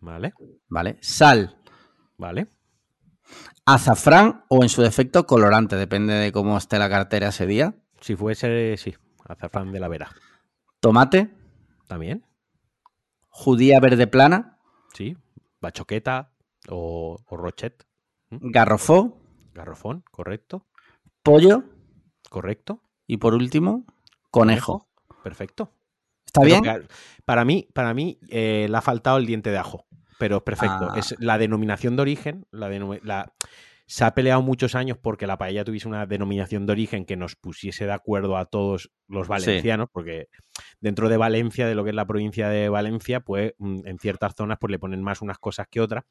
Vale, 0.00 0.32
¿vale? 0.68 0.98
Sal, 1.00 1.56
vale. 2.16 2.48
azafrán 3.64 4.44
o 4.48 4.62
en 4.62 4.68
su 4.68 4.82
defecto 4.82 5.26
colorante, 5.26 5.76
depende 5.76 6.14
de 6.14 6.32
cómo 6.32 6.56
esté 6.58 6.78
la 6.78 6.88
cartera 6.88 7.28
ese 7.28 7.46
día. 7.46 7.74
Si 8.00 8.16
fuese, 8.16 8.76
sí, 8.76 8.94
azafrán 9.28 9.72
de 9.72 9.80
la 9.80 9.88
vera. 9.88 10.10
Tomate, 10.80 11.32
También, 11.86 12.24
judía 13.28 13.78
verde 13.80 14.06
plana, 14.06 14.58
sí. 14.94 15.16
Bachoqueta 15.60 16.32
o, 16.68 17.18
o 17.26 17.36
rochet. 17.36 17.86
garrofó, 18.30 19.20
Garrofón, 19.54 20.02
correcto. 20.10 20.66
pollo 21.22 21.64
¿Correcto? 22.32 22.82
y 23.06 23.18
por 23.18 23.34
último, 23.34 23.84
conejo. 24.30 24.88
Perfecto. 25.22 25.70
¿Está 26.24 26.40
Pero 26.40 26.60
bien? 26.62 26.80
que- 26.80 26.88
Para 27.26 27.44
mí, 27.44 27.68
para 27.74 27.92
mí 27.92 28.18
eh, 28.30 28.66
le 28.70 28.76
ha 28.76 28.80
faltado 28.80 29.18
el 29.18 29.26
diente 29.26 29.50
de 29.50 29.58
ajo, 29.58 29.84
pero 30.18 30.42
perfecto. 30.42 30.88
Ah. 30.90 30.94
Es 30.98 31.14
la 31.18 31.36
denominación 31.36 31.94
de 31.96 32.02
origen. 32.02 32.46
La 32.50 32.70
denomi- 32.70 33.02
la- 33.02 33.32
se 33.86 34.04
ha 34.04 34.14
peleado 34.14 34.40
muchos 34.40 34.74
años 34.74 34.96
porque 34.96 35.26
la 35.26 35.36
paella 35.36 35.64
tuviese 35.64 35.86
una 35.88 36.06
denominación 36.06 36.64
de 36.64 36.72
origen 36.72 37.04
que 37.04 37.16
nos 37.16 37.36
pusiese 37.36 37.84
de 37.84 37.92
acuerdo 37.92 38.38
a 38.38 38.46
todos 38.46 38.90
los 39.08 39.28
valencianos, 39.28 39.88
porque 39.92 40.28
dentro 40.80 41.10
de 41.10 41.18
Valencia, 41.18 41.66
de 41.66 41.74
lo 41.74 41.84
que 41.84 41.90
es 41.90 41.96
la 41.96 42.06
provincia 42.06 42.48
de 42.48 42.70
Valencia, 42.70 43.20
pues 43.20 43.52
mm, 43.58 43.86
en 43.86 43.98
ciertas 43.98 44.32
zonas 44.34 44.56
pues 44.58 44.70
le 44.70 44.78
ponen 44.78 45.02
más 45.02 45.20
unas 45.20 45.38
cosas 45.38 45.66
que 45.70 45.82
otras. 45.82 46.04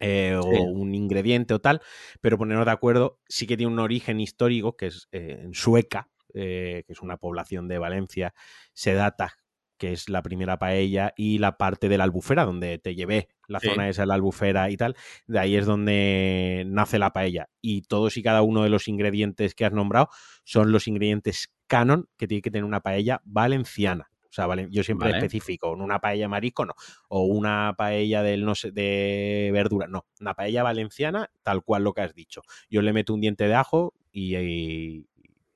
Eh, 0.00 0.38
Sí. 0.40 0.48
o 0.58 0.62
un 0.62 0.94
ingrediente 0.94 1.54
o 1.54 1.60
tal, 1.60 1.80
pero 2.20 2.38
ponernos 2.38 2.66
de 2.66 2.72
acuerdo 2.72 3.18
sí 3.28 3.46
que 3.46 3.56
tiene 3.56 3.72
un 3.72 3.78
origen 3.80 4.20
histórico 4.20 4.76
que 4.76 4.86
es 4.86 5.08
eh, 5.12 5.40
en 5.44 5.54
Sueca, 5.54 6.08
eh, 6.34 6.84
que 6.86 6.92
es 6.92 7.00
una 7.00 7.16
población 7.16 7.68
de 7.68 7.78
Valencia, 7.78 8.34
se 8.74 8.94
data 8.94 9.34
que 9.78 9.92
es 9.92 10.08
la 10.08 10.22
primera 10.22 10.58
paella, 10.58 11.14
y 11.16 11.38
la 11.38 11.56
parte 11.56 11.88
de 11.88 11.96
la 11.98 12.02
albufera, 12.04 12.44
donde 12.44 12.78
te 12.78 12.96
llevé 12.96 13.28
la 13.46 13.60
Sí. 13.60 13.68
zona 13.68 13.88
esa 13.88 14.02
de 14.02 14.06
la 14.08 14.14
albufera 14.14 14.70
y 14.70 14.76
tal, 14.76 14.96
de 15.28 15.38
ahí 15.38 15.54
es 15.54 15.66
donde 15.66 16.64
nace 16.66 16.98
la 16.98 17.12
paella. 17.12 17.48
Y 17.62 17.82
todos 17.82 18.16
y 18.16 18.22
cada 18.24 18.42
uno 18.42 18.64
de 18.64 18.70
los 18.70 18.88
ingredientes 18.88 19.54
que 19.54 19.64
has 19.64 19.72
nombrado 19.72 20.08
son 20.44 20.72
los 20.72 20.88
ingredientes 20.88 21.52
canon 21.68 22.08
que 22.16 22.26
tiene 22.26 22.42
que 22.42 22.50
tener 22.50 22.64
una 22.64 22.80
paella 22.80 23.20
valenciana. 23.24 24.10
O 24.30 24.32
sea, 24.32 24.46
vale, 24.46 24.68
yo 24.70 24.82
siempre 24.84 25.08
Vale. 25.10 25.18
especifico, 25.24 25.72
en 25.74 25.80
una 25.80 26.00
paella 26.00 26.28
marisco 26.28 26.66
no, 26.66 26.74
o 27.08 27.22
una 27.22 27.74
paella 27.78 28.22
del 28.22 28.44
no 28.44 28.54
sé, 28.54 28.70
de 28.72 29.50
verdura, 29.52 29.86
no, 29.88 30.04
una 30.20 30.34
paella 30.34 30.62
valenciana, 30.62 31.30
tal 31.42 31.62
cual 31.62 31.84
lo 31.84 31.94
que 31.94 32.02
has 32.02 32.14
dicho. 32.14 32.42
Yo 32.68 32.82
le 32.82 32.92
meto 32.92 33.14
un 33.14 33.20
diente 33.22 33.48
de 33.48 33.54
ajo 33.54 33.94
y, 34.12 34.36
y- 34.36 35.06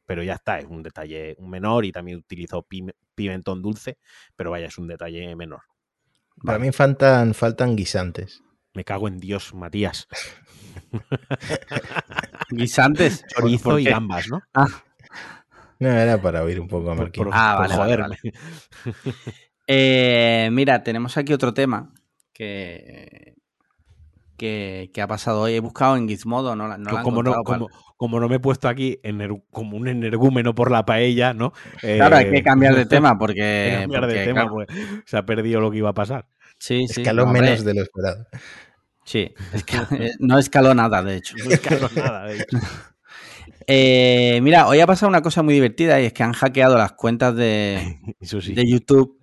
pero 0.07 0.23
ya 0.23 0.35
está, 0.35 0.59
es 0.59 0.65
un 0.67 0.83
detalle 0.83 1.37
menor 1.41 1.85
y 1.85 1.93
también 1.93 2.19
utilizo 2.19 2.63
pime- 2.63 2.95
pimentón 3.15 3.61
dulce, 3.63 3.99
pero 4.37 4.51
vaya, 4.51 4.67
es 4.67 4.79
un 4.79 4.89
detalle 4.89 5.37
menor. 5.37 5.63
Para 6.45 6.59
mí 6.59 6.73
faltan, 6.73 7.35
faltan 7.35 7.77
guisantes. 7.77 8.43
Me 8.75 8.85
cago 8.85 9.07
en 9.07 9.19
Dios, 9.21 9.53
Matías. 9.55 10.09
Guisantes. 12.51 13.25
Chorizo 13.27 13.71
¿Por 13.71 13.81
y 13.81 13.85
gambas, 13.85 14.29
¿no? 14.29 14.43
No, 15.83 15.89
era 15.91 16.21
para 16.21 16.43
oír 16.43 16.61
un 16.61 16.69
poco 16.69 16.91
a 16.91 16.95
Marquín. 16.95 17.25
por- 17.25 17.33
Ah, 17.35 17.55
por 17.59 17.69
vale, 17.77 17.97
vale, 17.97 18.17
joderme. 18.17 18.33
Eh, 19.67 20.49
mira, 20.53 20.83
tenemos 20.83 21.17
aquí 21.17 21.33
otro 21.33 21.55
tema 21.55 21.93
que, 22.33 23.35
que, 24.37 24.91
que 24.93 25.01
ha 25.03 25.07
pasado 25.07 25.43
hoy. 25.43 25.55
He 25.55 25.61
buscado 25.61 25.97
en 25.97 26.09
Gizmodo, 26.09 26.57
no, 26.57 26.67
la- 26.69 26.79
no 26.79 26.91
lo 26.91 26.99
he 26.99 27.03
como, 27.03 27.23
no, 27.23 27.31
encontrado, 27.31 27.69
como, 27.69 27.95
como 27.97 28.21
no 28.21 28.29
me 28.29 28.37
he 28.37 28.41
puesto 28.41 28.69
aquí 28.69 28.99
ener- 29.05 29.43
como 29.53 29.77
un 29.77 29.87
energúmeno 29.89 30.55
por 30.55 30.71
la 30.71 30.85
paella, 30.85 31.33
¿no? 31.33 31.53
Claro, 31.81 32.17
hay 32.17 32.27
Eh, 32.27 32.31
que 32.33 32.43
cambiar 32.43 32.75
de 32.75 32.87
tema 32.87 33.09
hay 33.11 33.15
que 33.15 33.19
porque. 33.19 33.77
cambiar 33.83 34.07
de 34.09 34.25
tema, 34.25 34.41
claro, 34.43 34.55
pues, 34.55 34.69
se 35.07 35.17
ha 35.17 35.25
perdido 35.25 35.61
lo 35.61 35.71
que 35.71 35.79
iba 35.79 35.91
a 35.91 35.95
pasar. 35.95 36.27
sí, 36.59 36.87
sí. 36.89 37.03
Escaló 37.03 37.27
menos 37.29 37.65
de 37.65 37.75
lo 37.75 37.83
esperado. 37.83 38.27
Sí, 39.05 39.33
eh, 39.93 40.11
no 40.19 40.39
escaló 40.39 40.75
nada, 40.75 41.03
de 41.03 41.17
hecho. 41.17 41.37
No 41.45 41.51
escaló 41.51 41.89
nada, 41.95 42.27
de 42.27 42.37
hecho. 42.43 42.59
Eh, 43.67 44.41
mira, 44.43 44.67
hoy 44.67 44.81
ha 44.81 44.87
pasado 44.87 45.09
una 45.09 45.23
cosa 45.23 45.43
muy 45.43 45.55
divertida 45.55 46.01
y 46.01 46.07
es 46.07 46.13
que 46.13 46.23
han 46.23 46.33
hackeado 46.33 46.77
las 46.77 46.93
cuentas 46.93 47.35
de, 47.35 48.01
sí. 48.21 48.55
de 48.55 48.69
YouTube 48.69 49.19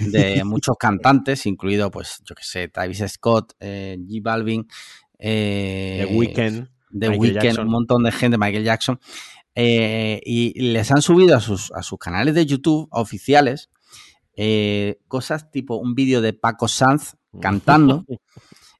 de 0.00 0.44
muchos 0.44 0.76
cantantes, 0.78 1.46
incluido, 1.46 1.90
pues, 1.90 2.22
yo 2.24 2.34
que 2.34 2.44
sé, 2.44 2.68
Travis 2.68 3.04
Scott, 3.08 3.54
eh, 3.60 3.96
J 4.00 4.20
Balvin, 4.22 4.66
eh, 5.18 6.06
The 6.06 6.14
Weeknd. 6.14 6.68
The 6.98 7.08
Weeknd, 7.10 7.42
Jackson. 7.42 7.66
un 7.66 7.72
montón 7.72 8.04
de 8.04 8.12
gente, 8.12 8.38
Michael 8.38 8.64
Jackson, 8.64 9.00
eh, 9.54 10.20
y 10.24 10.60
les 10.60 10.90
han 10.90 11.02
subido 11.02 11.36
a 11.36 11.40
sus, 11.40 11.72
a 11.72 11.82
sus 11.82 11.98
canales 11.98 12.34
de 12.34 12.46
YouTube 12.46 12.88
oficiales 12.90 13.70
eh, 14.36 14.98
cosas 15.06 15.50
tipo 15.50 15.76
un 15.76 15.94
vídeo 15.94 16.20
de 16.20 16.32
Paco 16.32 16.68
Sanz 16.68 17.16
cantando. 17.40 18.04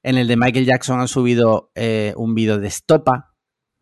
En 0.07 0.19
el 0.19 0.27
de 0.27 0.37
Michael 0.37 0.67
Jackson 0.67 0.99
han 0.99 1.07
subido 1.07 1.71
eh, 1.73 2.13
un 2.15 2.35
vídeo 2.35 2.59
de 2.59 2.67
Estopa. 2.67 3.33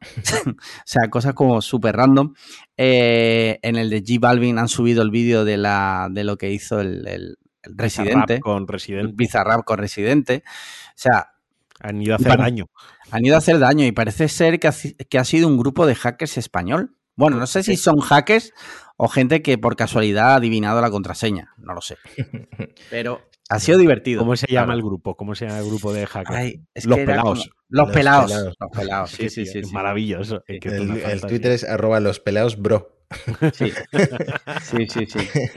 o 0.48 0.54
sea, 0.86 1.10
cosas 1.10 1.34
como 1.34 1.62
súper 1.62 1.96
random. 1.96 2.34
Eh, 2.78 3.60
en 3.62 3.76
el 3.76 3.90
de 3.90 4.04
G 4.04 4.20
Balvin 4.20 4.58
han 4.60 4.68
subido 4.68 5.02
el 5.04 5.12
vídeo 5.12 5.46
de, 5.46 5.58
la, 5.58 6.08
de 6.12 6.24
lo 6.24 6.38
que 6.38 6.52
hizo 6.52 6.80
el, 6.80 7.08
el- 7.08 7.38
el 7.64 7.78
Residente. 7.78 8.42
Con 8.42 8.68
Residente. 8.68 9.14
Bizarrap 9.16 9.64
con 9.64 9.78
Residente. 9.78 10.44
O 10.46 10.92
sea, 10.96 11.30
Han 11.80 12.02
ido 12.02 12.14
a 12.14 12.18
hacer 12.18 12.28
Para- 12.28 12.44
daño. 12.44 12.66
han 13.12 13.26
ido 13.26 13.36
a 13.36 13.38
hacer 13.38 13.58
daño 13.60 13.86
y 13.86 13.92
parece 13.94 14.28
ser 14.28 14.60
que 14.60 14.68
ha, 14.68 14.74
que 15.10 15.18
ha 15.18 15.24
sido 15.24 15.48
un 15.48 15.58
grupo 15.58 15.86
de 15.86 15.96
hackers 15.96 16.38
español. 16.38 16.96
Bueno, 17.16 17.38
no 17.38 17.46
sé 17.48 17.62
si 17.64 17.78
son 17.78 18.00
hackers 18.00 18.52
o 18.98 19.08
gente 19.08 19.42
que 19.42 19.58
por 19.58 19.76
casualidad 19.76 20.32
ha 20.32 20.36
adivinado 20.36 20.82
la 20.82 20.90
contraseña. 20.92 21.54
No 21.58 21.74
lo 21.74 21.82
sé. 21.82 21.98
Pero 22.90 23.22
ha 23.50 23.60
sido 23.60 23.78
divertido. 23.78 24.20
¿Cómo 24.22 24.36
se 24.36 24.48
llama 24.48 24.66
Claro. 24.68 24.80
el 24.80 24.84
grupo? 24.86 25.16
¿Cómo 25.16 25.36
se 25.36 25.46
llama 25.46 25.60
el 25.60 25.66
grupo 25.68 25.94
de 25.94 26.06
hackers? 26.06 26.38
Ay, 26.40 26.62
es 26.74 26.86
Los 26.86 26.98
como- 27.00 27.36
Los, 27.74 27.92
pelaos. 27.92 28.32
Los 28.32 28.70
pelaos. 28.72 29.10
Sí, 29.12 29.30
sí, 29.30 29.46
sí. 29.46 29.60
es 29.60 29.68
sí. 29.68 29.74
maravilloso. 29.74 30.44
El. 30.48 31.22
Twitter 31.22 31.52
es 31.52 31.64
arroba 31.64 32.00
los 32.00 32.20
pelados 32.20 32.58
bro. 32.62 33.00
Sí, 33.54 33.72
sí, 34.62 34.88
sí. 34.88 35.06
sí. 35.08 35.20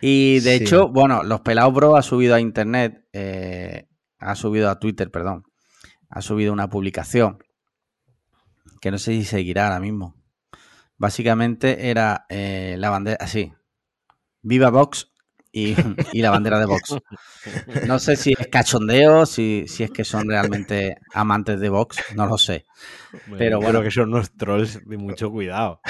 Y 0.00 0.40
de 0.40 0.58
Sí. 0.58 0.64
hecho, 0.64 0.88
bueno, 0.88 1.22
los 1.22 1.40
pelados 1.40 1.72
bro 1.72 1.96
ha 1.96 2.02
subido 2.02 2.34
a 2.34 2.40
internet, 2.40 3.06
eh, 3.14 3.88
ha 4.18 4.34
subido 4.34 4.68
a 4.68 4.78
Twitter, 4.78 5.10
perdón, 5.10 5.44
ha 6.10 6.20
subido 6.20 6.52
una 6.52 6.68
publicación 6.68 7.38
que 8.82 8.90
no 8.90 8.98
sé 8.98 9.12
si 9.12 9.24
seguirá 9.24 9.64
ahora 9.68 9.80
mismo. 9.80 10.14
Básicamente 10.98 11.88
era 11.88 12.26
eh, 12.28 12.74
la 12.78 12.90
bandera, 12.90 13.16
así, 13.20 13.54
viva 14.42 14.68
Vox 14.68 15.13
y, 15.54 15.76
y 16.12 16.20
la 16.20 16.30
bandera 16.30 16.58
de 16.58 16.66
Vox. 16.66 16.96
No 17.86 18.00
sé 18.00 18.16
si 18.16 18.34
es 18.36 18.48
cachondeo, 18.48 19.24
si, 19.24 19.64
si 19.68 19.84
es 19.84 19.90
que 19.90 20.04
son 20.04 20.28
realmente 20.28 20.96
amantes 21.14 21.60
de 21.60 21.68
Vox, 21.68 21.98
no 22.16 22.26
lo 22.26 22.36
sé. 22.36 22.66
Bueno, 23.12 23.36
pero 23.38 23.56
bueno. 23.58 23.70
Creo 23.70 23.82
que 23.84 23.90
son 23.92 24.08
unos 24.08 24.32
trolls 24.36 24.80
de 24.84 24.98
mucho 24.98 25.30
cuidado. 25.30 25.80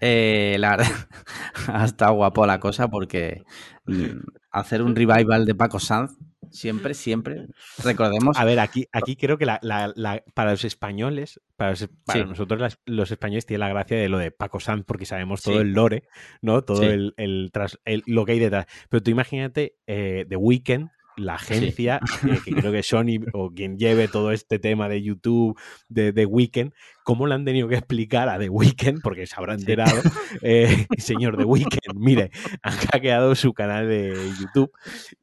Eh, 0.00 0.56
la 0.58 0.76
verdad, 0.76 0.86
ha 1.68 1.84
estado 1.84 2.14
guapo 2.14 2.46
la 2.46 2.60
cosa 2.60 2.88
porque 2.88 3.42
mm, 3.86 4.20
hacer 4.52 4.82
un 4.82 4.94
revival 4.94 5.44
de 5.44 5.54
Paco 5.54 5.80
Sanz, 5.80 6.12
siempre, 6.50 6.94
siempre, 6.94 7.46
recordemos. 7.82 8.36
A 8.38 8.44
ver, 8.44 8.58
aquí, 8.60 8.86
aquí 8.92 9.16
creo 9.16 9.38
que 9.38 9.46
la, 9.46 9.58
la- 9.62 9.92
la- 9.96 10.22
para 10.34 10.50
los 10.52 10.64
españoles, 10.64 11.40
para, 11.56 11.70
los- 11.70 11.88
para 12.04 12.20
Sí. 12.22 12.28
nosotros 12.28 12.60
las- 12.60 12.78
los 12.86 13.10
españoles 13.10 13.46
tiene 13.46 13.58
la 13.60 13.68
gracia 13.68 13.96
de 13.96 14.08
lo 14.08 14.18
de 14.18 14.30
Paco 14.30 14.60
Sanz 14.60 14.84
porque 14.86 15.06
sabemos 15.06 15.42
todo 15.42 15.54
Sí. 15.54 15.60
el 15.60 15.72
lore, 15.72 16.04
¿no? 16.42 16.62
Todo 16.62 16.78
Sí. 16.82 16.86
el, 16.86 17.14
el 17.16 17.50
tras- 17.52 17.78
el- 17.84 18.02
lo 18.06 18.24
que 18.24 18.32
hay 18.32 18.38
detrás. 18.38 18.66
Pero 18.88 19.02
tú 19.02 19.10
imagínate 19.10 19.76
eh, 19.86 20.26
The 20.28 20.36
Weeknd, 20.36 20.88
la 21.20 21.34
agencia, 21.34 22.00
eh, 22.26 22.38
que 22.44 22.52
creo 22.52 22.72
que 22.72 22.82
Sony 22.82 23.18
o 23.32 23.50
quien 23.50 23.78
lleve 23.78 24.08
todo 24.08 24.32
este 24.32 24.58
tema 24.58 24.88
de 24.88 25.02
YouTube, 25.02 25.58
de 25.88 26.12
The 26.12 26.26
Weeknd, 26.26 26.72
cómo 27.04 27.26
le 27.26 27.34
han 27.34 27.44
tenido 27.44 27.68
que 27.68 27.76
explicar 27.76 28.28
a 28.28 28.38
The 28.38 28.48
Weeknd, 28.48 29.00
porque 29.02 29.26
se 29.26 29.34
habrá 29.36 29.54
enterado, 29.54 30.00
eh, 30.42 30.86
señor 30.98 31.36
The 31.36 31.44
Weeknd, 31.44 31.94
mire, 31.96 32.30
han 32.62 32.72
hackeado 32.72 33.34
su 33.34 33.52
canal 33.52 33.88
de 33.88 34.14
YouTube 34.40 34.70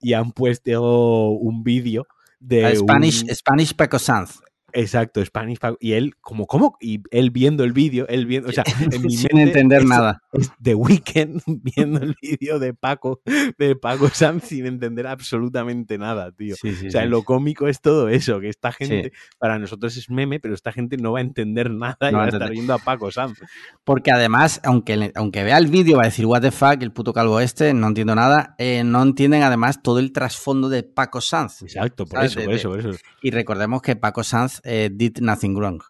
y 0.02 0.14
han 0.14 0.32
puesto 0.32 1.30
un 1.30 1.64
vídeo 1.64 2.06
de 2.40 2.65
A 2.65 2.76
Spanish, 2.76 3.24
un- 3.24 3.36
Spanish 3.36 3.74
Paco 3.74 3.99
Sanz. 3.99 4.40
Exacto 4.73 5.23
Spanish 5.26 5.60
y 5.80 5.94
él 5.94 6.15
como 6.19 6.45
cómo 6.45 6.77
y 6.81 7.02
él 7.11 7.31
viendo 7.31 7.64
el 7.64 7.72
vídeo 7.73 8.06
él 8.10 8.26
viendo 8.26 8.49
o 8.49 8.52
sea 8.52 8.64
en 8.91 9.02
mi 9.02 9.15
Sin 9.15 9.30
mente 9.34 9.44
entender 9.44 9.81
es- 9.84 9.88
nada. 9.88 10.22
es 10.34 10.52
The 10.61 10.76
Weeknd 10.76 11.41
viendo 11.76 11.99
el 12.02 12.15
vídeo 12.22 12.60
de 12.60 12.73
Paco 12.73 13.22
de 13.57 13.76
Paco 13.76 14.10
Sanz 14.14 14.44
sin 14.45 14.65
entender 14.65 15.07
absolutamente 15.07 15.98
nada 15.98 16.31
tío 16.31 16.56
Sí, 16.56 16.73
sí, 16.76 16.88
o 16.88 16.91
sea, 16.91 17.03
sí. 17.03 17.07
lo 17.10 17.23
cómico 17.23 17.68
es 17.68 17.81
todo 17.81 18.10
eso, 18.10 18.39
que 18.39 18.49
esta 18.49 18.72
gente, 18.72 19.11
para 19.38 19.60
nosotros 19.60 19.95
es 19.98 20.10
meme, 20.10 20.39
pero 20.39 20.53
esta 20.53 20.72
gente 20.72 20.98
no 20.98 21.14
va 21.14 21.19
a 21.19 21.22
entender 21.22 21.69
nada 21.72 21.98
y 22.10 22.11
No 22.11 22.18
va 22.18 22.26
va 22.26 22.26
a 22.26 22.30
estar 22.30 22.49
viendo 22.49 22.73
a 22.73 22.77
Paco 22.80 23.11
Sanz. 23.11 23.39
Porque 23.84 24.11
además, 24.11 24.60
aunque, 24.64 25.11
aunque 25.15 25.44
vea 25.44 25.57
el 25.57 25.68
vídeo, 25.68 25.98
va 25.98 26.03
a 26.03 26.06
decir, 26.06 26.26
what 26.26 26.41
the 26.41 26.52
fuck, 26.52 26.81
el 26.81 26.91
puto 26.91 27.14
calvo 27.14 27.39
este, 27.39 27.73
no 27.73 27.88
entiendo 27.88 28.15
nada. 28.15 28.56
eh, 28.57 28.84
no 28.84 29.02
entienden 29.03 29.44
además 29.44 29.81
todo 29.84 29.99
el 29.99 30.11
trasfondo 30.11 30.69
de 30.69 30.84
Paco 30.84 31.22
Sanz. 31.22 31.61
Exacto, 31.61 32.06
por 32.06 32.18
¿Sabes? 32.19 32.31
eso, 32.31 32.44
por 32.45 32.53
eso, 32.53 32.69
por 32.69 32.80
eso. 32.80 32.89
Y 33.22 33.31
recordemos 33.31 33.81
que 33.81 33.95
Paco 33.95 34.23
Sanz 34.23 34.57
eh, 34.64 34.90
did 34.92 35.18
nothing 35.20 35.56
wrong. 35.56 35.82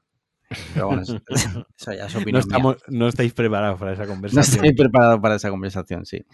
Pero 0.73 0.87
bueno, 0.87 1.01
eso, 1.01 1.19
eso 1.77 1.93
ya 1.93 2.05
es 2.05 2.15
opinión 2.15 2.43
No, 2.49 2.59
mía. 2.59 2.77
no 2.87 3.07
estáis 3.07 3.33
preparados 3.33 3.79
para 3.79 3.93
esa 3.93 4.03
No 4.05 4.09
conversación. 4.09 4.65
estoy 4.65 4.75
preparado 4.77 5.21
para 5.21 5.35
esa 5.35 5.49
conversación, 5.49 6.05
sí. 6.05 6.25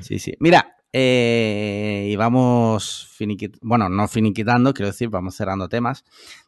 Sí, 0.00 0.18
sí. 0.18 0.34
Mira, 0.40 0.76
eh, 0.92 2.08
y 2.10 2.16
vamos 2.16 3.08
finiquitando, 3.12 3.58
bueno, 3.62 3.88
no 3.88 4.08
finiquitando, 4.08 4.72
quiero 4.74 4.88
decir, 4.90 5.08
vamos 5.08 5.34
cerrando 5.34 5.68
temas. 5.68 6.04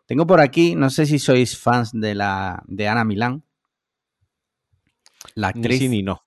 Tengo 0.07 0.27
por 0.27 0.41
aquí, 0.41 0.75
no 0.75 0.91
sé 0.91 1.07
si 1.07 1.19
sois 1.19 1.57
fans 1.59 1.91
de 1.93 2.15
la 2.15 2.63
de 2.67 2.89
Ana 2.89 3.05
Milán, 3.05 3.45
la 5.35 5.53
Ni 5.53 5.61
actriz. 5.61 5.79
sí 5.79 5.89
ni 5.89 6.03
no. 6.03 6.23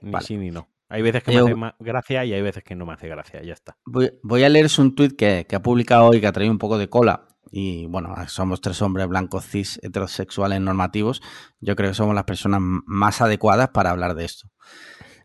Ni 0.00 0.10
Vale. 0.12 0.26
sí 0.26 0.36
ni 0.36 0.50
no. 0.50 0.68
Hay 0.90 1.02
veces 1.02 1.22
que 1.22 1.32
Yo- 1.32 1.54
me 1.56 1.66
hace 1.68 1.76
gracia 1.80 2.24
y 2.24 2.32
hay 2.32 2.40
veces 2.40 2.62
que 2.64 2.74
no 2.74 2.86
me 2.86 2.94
hace 2.94 3.08
gracia. 3.08 3.42
Ya 3.42 3.52
está. 3.52 3.76
Voy, 3.84 4.10
voy 4.22 4.42
a 4.44 4.48
leeros 4.48 4.78
un 4.78 4.94
tuit 4.94 5.16
que, 5.16 5.44
que 5.48 5.56
ha 5.56 5.60
publicado 5.62 6.06
hoy 6.06 6.20
que 6.20 6.26
ha 6.26 6.32
traído 6.32 6.52
un 6.52 6.58
poco 6.58 6.78
de 6.78 6.88
cola. 6.88 7.27
Y 7.50 7.86
bueno, 7.86 8.14
somos 8.28 8.60
tres 8.60 8.80
hombres 8.82 9.08
blancos 9.08 9.46
cis 9.46 9.78
heterosexuales 9.82 10.60
normativos, 10.60 11.22
yo 11.60 11.76
creo 11.76 11.90
que 11.90 11.94
somos 11.94 12.14
las 12.14 12.24
personas 12.24 12.60
más 12.62 13.20
adecuadas 13.20 13.70
para 13.70 13.90
hablar 13.90 14.14
de 14.14 14.24
esto. 14.24 14.48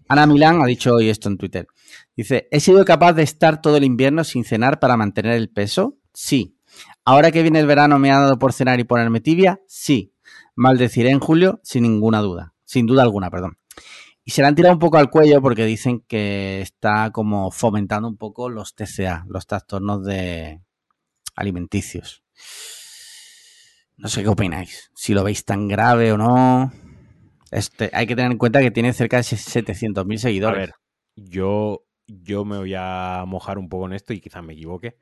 Ana 0.07 0.27
Milán 0.27 0.61
ha 0.61 0.65
dicho 0.65 0.93
hoy 0.93 1.09
esto 1.09 1.29
en 1.29 1.37
Twitter. 1.37 1.67
Dice, 2.15 2.47
¿he 2.51 2.59
sido 2.59 2.83
capaz 2.85 3.13
de 3.13 3.23
estar 3.23 3.61
todo 3.61 3.77
el 3.77 3.83
invierno 3.83 4.23
sin 4.23 4.43
cenar 4.43 4.79
para 4.79 4.97
mantener 4.97 5.33
el 5.33 5.49
peso? 5.49 5.97
Sí. 6.13 6.57
Ahora 7.05 7.31
que 7.31 7.41
viene 7.41 7.59
el 7.59 7.67
verano 7.67 7.99
me 7.99 8.11
ha 8.11 8.19
dado 8.19 8.37
por 8.37 8.53
cenar 8.53 8.79
y 8.79 8.83
ponerme 8.83 9.21
tibia? 9.21 9.61
Sí. 9.67 10.13
Maldeciré 10.55 11.09
en 11.09 11.19
julio 11.19 11.59
sin 11.63 11.83
ninguna 11.83 12.19
duda. 12.19 12.53
Sin 12.65 12.85
duda 12.85 13.03
alguna, 13.03 13.29
perdón. 13.29 13.57
Y 14.25 14.31
se 14.31 14.41
le 14.41 14.47
han 14.47 14.55
tirado 14.55 14.73
un 14.73 14.79
poco 14.79 14.97
al 14.97 15.09
cuello 15.09 15.41
porque 15.41 15.65
dicen 15.65 16.03
que 16.07 16.61
está 16.61 17.11
como 17.11 17.51
fomentando 17.51 18.07
un 18.07 18.17
poco 18.17 18.49
los 18.49 18.75
TCA, 18.75 19.25
los 19.27 19.47
trastornos 19.47 20.05
de 20.05 20.61
alimenticios. 21.35 22.23
No 23.97 24.09
sé 24.09 24.23
qué 24.23 24.29
opináis. 24.29 24.91
Si 24.95 25.13
lo 25.13 25.23
veis 25.23 25.45
tan 25.45 25.67
grave 25.67 26.11
o 26.11 26.17
no. 26.17 26.71
Este, 27.51 27.89
hay 27.93 28.07
que 28.07 28.15
tener 28.15 28.31
en 28.31 28.37
cuenta 28.37 28.61
que 28.61 28.71
tiene 28.71 28.93
cerca 28.93 29.17
de 29.17 29.23
700.000 29.23 30.17
seguidores. 30.17 30.57
A 30.57 30.59
ver, 30.59 30.73
yo, 31.15 31.85
yo 32.07 32.45
me 32.45 32.57
voy 32.57 32.73
a 32.75 33.23
mojar 33.27 33.57
un 33.59 33.69
poco 33.69 33.85
en 33.85 33.93
esto 33.93 34.13
y 34.13 34.21
quizás 34.21 34.43
me 34.43 34.53
equivoque, 34.53 34.97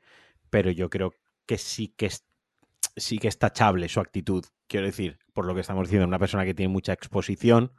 pero 0.50 0.70
yo 0.70 0.90
creo 0.90 1.14
que 1.46 1.56
sí 1.56 1.88
que 1.88 2.06
es, 2.06 2.26
sí 2.96 3.18
que 3.18 3.28
es 3.28 3.38
tachable 3.38 3.88
su 3.88 4.00
actitud. 4.00 4.44
Quiero 4.66 4.86
decir, 4.86 5.18
por 5.32 5.46
lo 5.46 5.54
que 5.54 5.62
estamos 5.62 5.88
diciendo, 5.88 6.06
una 6.06 6.18
persona 6.18 6.44
que 6.44 6.54
tiene 6.54 6.72
mucha 6.72 6.92
exposición, 6.92 7.72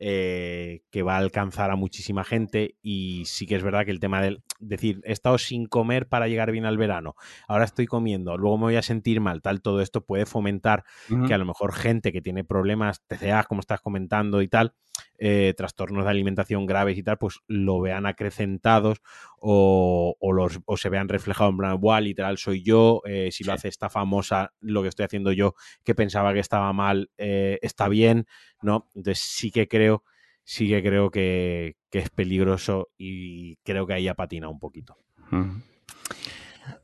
eh, 0.00 0.82
que 0.90 1.02
va 1.02 1.14
a 1.14 1.18
alcanzar 1.18 1.70
a 1.70 1.76
muchísima 1.76 2.24
gente 2.24 2.76
y 2.82 3.24
sí 3.26 3.46
que 3.46 3.56
es 3.56 3.62
verdad 3.62 3.84
que 3.84 3.90
el 3.90 4.00
tema 4.00 4.20
del 4.22 4.42
decir, 4.60 5.00
he 5.04 5.12
estado 5.12 5.38
sin 5.38 5.66
comer 5.66 6.08
para 6.08 6.28
llegar 6.28 6.50
bien 6.50 6.64
al 6.64 6.76
verano, 6.76 7.14
ahora 7.46 7.64
estoy 7.64 7.86
comiendo, 7.86 8.36
luego 8.36 8.58
me 8.58 8.64
voy 8.64 8.76
a 8.76 8.82
sentir 8.82 9.20
mal, 9.20 9.42
tal, 9.42 9.62
todo 9.62 9.80
esto 9.80 10.04
puede 10.04 10.26
fomentar 10.26 10.84
que 11.26 11.34
a 11.34 11.38
lo 11.38 11.44
mejor 11.44 11.72
gente 11.72 12.12
que 12.12 12.20
tiene 12.20 12.44
problemas, 12.44 13.02
TCA, 13.06 13.44
como 13.44 13.60
estás 13.60 13.80
comentando 13.80 14.42
y 14.42 14.48
tal, 14.48 14.74
eh, 15.18 15.54
trastornos 15.56 16.04
de 16.04 16.10
alimentación 16.10 16.66
graves 16.66 16.96
y 16.96 17.02
tal, 17.02 17.18
pues 17.18 17.40
lo 17.48 17.80
vean 17.80 18.06
acrecentados 18.06 18.98
o, 19.40 20.16
los, 20.32 20.60
o 20.64 20.76
se 20.76 20.88
vean 20.88 21.08
reflejados 21.08 21.52
en 21.52 21.58
plan, 21.58 21.74
igual, 21.74 22.04
literal, 22.04 22.38
soy 22.38 22.62
yo, 22.62 23.02
eh, 23.04 23.30
si 23.32 23.44
lo 23.44 23.52
hace 23.52 23.68
esta 23.68 23.88
famosa, 23.88 24.52
lo 24.60 24.82
que 24.82 24.88
estoy 24.88 25.04
haciendo 25.04 25.32
yo, 25.32 25.54
que 25.84 25.94
pensaba 25.94 26.32
que 26.32 26.40
estaba 26.40 26.72
mal, 26.72 27.10
eh, 27.18 27.58
está 27.62 27.88
bien, 27.88 28.26
¿no? 28.62 28.88
Entonces 28.94 29.24
sí 29.24 29.50
que 29.50 29.68
creo, 29.68 30.04
sí 30.44 30.68
que 30.68 30.82
creo 30.82 31.10
que, 31.10 31.76
es 31.92 32.10
peligroso 32.10 32.90
y 32.98 33.56
creo 33.64 33.86
que 33.86 33.94
ahí 33.94 34.12
patina 34.14 34.48
un 34.48 34.58
poquito. 34.58 34.96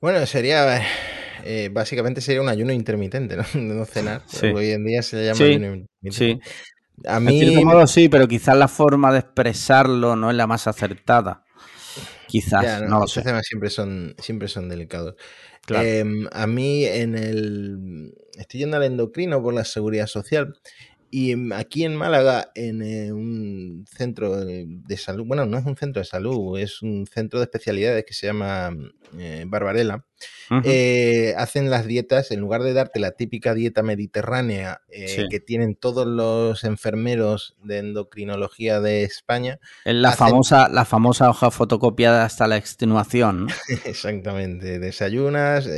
Bueno, 0.01 0.25
sería 0.27 0.83
básicamente 1.71 2.21
sería 2.21 2.43
un 2.43 2.49
ayuno 2.49 2.73
intermitente, 2.73 3.37
¿no? 3.37 3.45
no 3.55 3.85
cenar. 3.85 4.23
Hoy 4.55 4.71
en 4.71 4.85
día 4.85 5.03
se 5.03 5.17
le 5.17 5.25
llama 5.27 5.45
ayuno 5.45 5.67
intermitente. 5.75 6.13
Sí. 6.13 6.41
A 7.07 7.21
mí. 7.21 7.41
En 7.41 7.65
modo 7.65 7.87
sí, 7.87 8.09
pero 8.09 8.29
quizás 8.29 8.57
la 8.57 8.69
forma 8.69 9.13
de 9.13 9.21
expresarlo 9.21 10.17
no 10.17 10.31
es 10.31 10.37
la 10.37 10.47
más 10.47 10.67
acertada. 10.67 11.45
Quizás, 12.27 12.83
no, 12.83 13.01
los 13.01 13.15
temas 13.15 13.47
siempre 13.47 13.71
son, 13.71 14.15
siempre 14.19 14.49
son 14.49 14.69
delicados. 14.69 15.15
Em, 15.69 16.27
a 16.33 16.47
mí 16.47 16.85
en 16.85 17.17
el. 17.17 18.13
Estoy 18.37 18.61
yendo 18.61 18.77
al 18.77 18.85
endocrino 18.85 19.43
por 19.43 19.55
la 19.55 19.65
seguridad 19.65 20.07
social 20.07 20.55
y 21.17 21.33
aquí 21.53 21.85
en 21.85 21.95
Málaga, 21.95 22.51
en 22.57 22.83
eh, 22.83 23.13
un 23.13 23.85
centro 23.89 24.45
de 24.45 24.97
salud, 24.97 25.25
bueno, 25.25 25.47
no 25.47 25.57
es 25.59 25.65
un 25.65 25.77
centro 25.77 26.01
de 26.01 26.07
salud, 26.07 26.59
es 26.59 26.83
un 26.83 27.07
centro 27.07 27.39
de 27.39 27.45
especialidades 27.45 28.05
que 28.05 28.15
se 28.15 28.27
llama 28.27 28.77
eh, 29.17 29.45
Barbarella, 29.47 30.05
eh, 30.65 31.33
hacen 31.37 31.71
las 31.71 31.87
dietas, 31.87 32.33
en 32.33 32.41
lugar 32.41 32.65
de 32.65 32.73
darte 32.73 32.99
la 32.99 33.13
típica 33.13 33.55
dieta 33.55 33.85
mediterránea 33.85 34.81
que 34.91 35.39
tienen 35.39 35.77
todos 35.77 36.05
los 36.05 36.65
enfermeros 36.65 37.55
de 37.63 37.79
endocrinología 37.79 38.81
de 38.81 39.05
España. 39.05 39.61
Es 39.85 39.95
la, 39.95 40.11
famosa, 40.17 40.69
la 40.69 40.85
famosa 40.85 41.31
hoja 41.31 41.53
fotocopiada 41.53 42.25
hasta 42.25 42.49
la 42.49 42.57
extenuación. 42.57 43.47
Exactamente, 43.85 44.81
desayunas, 44.81 45.69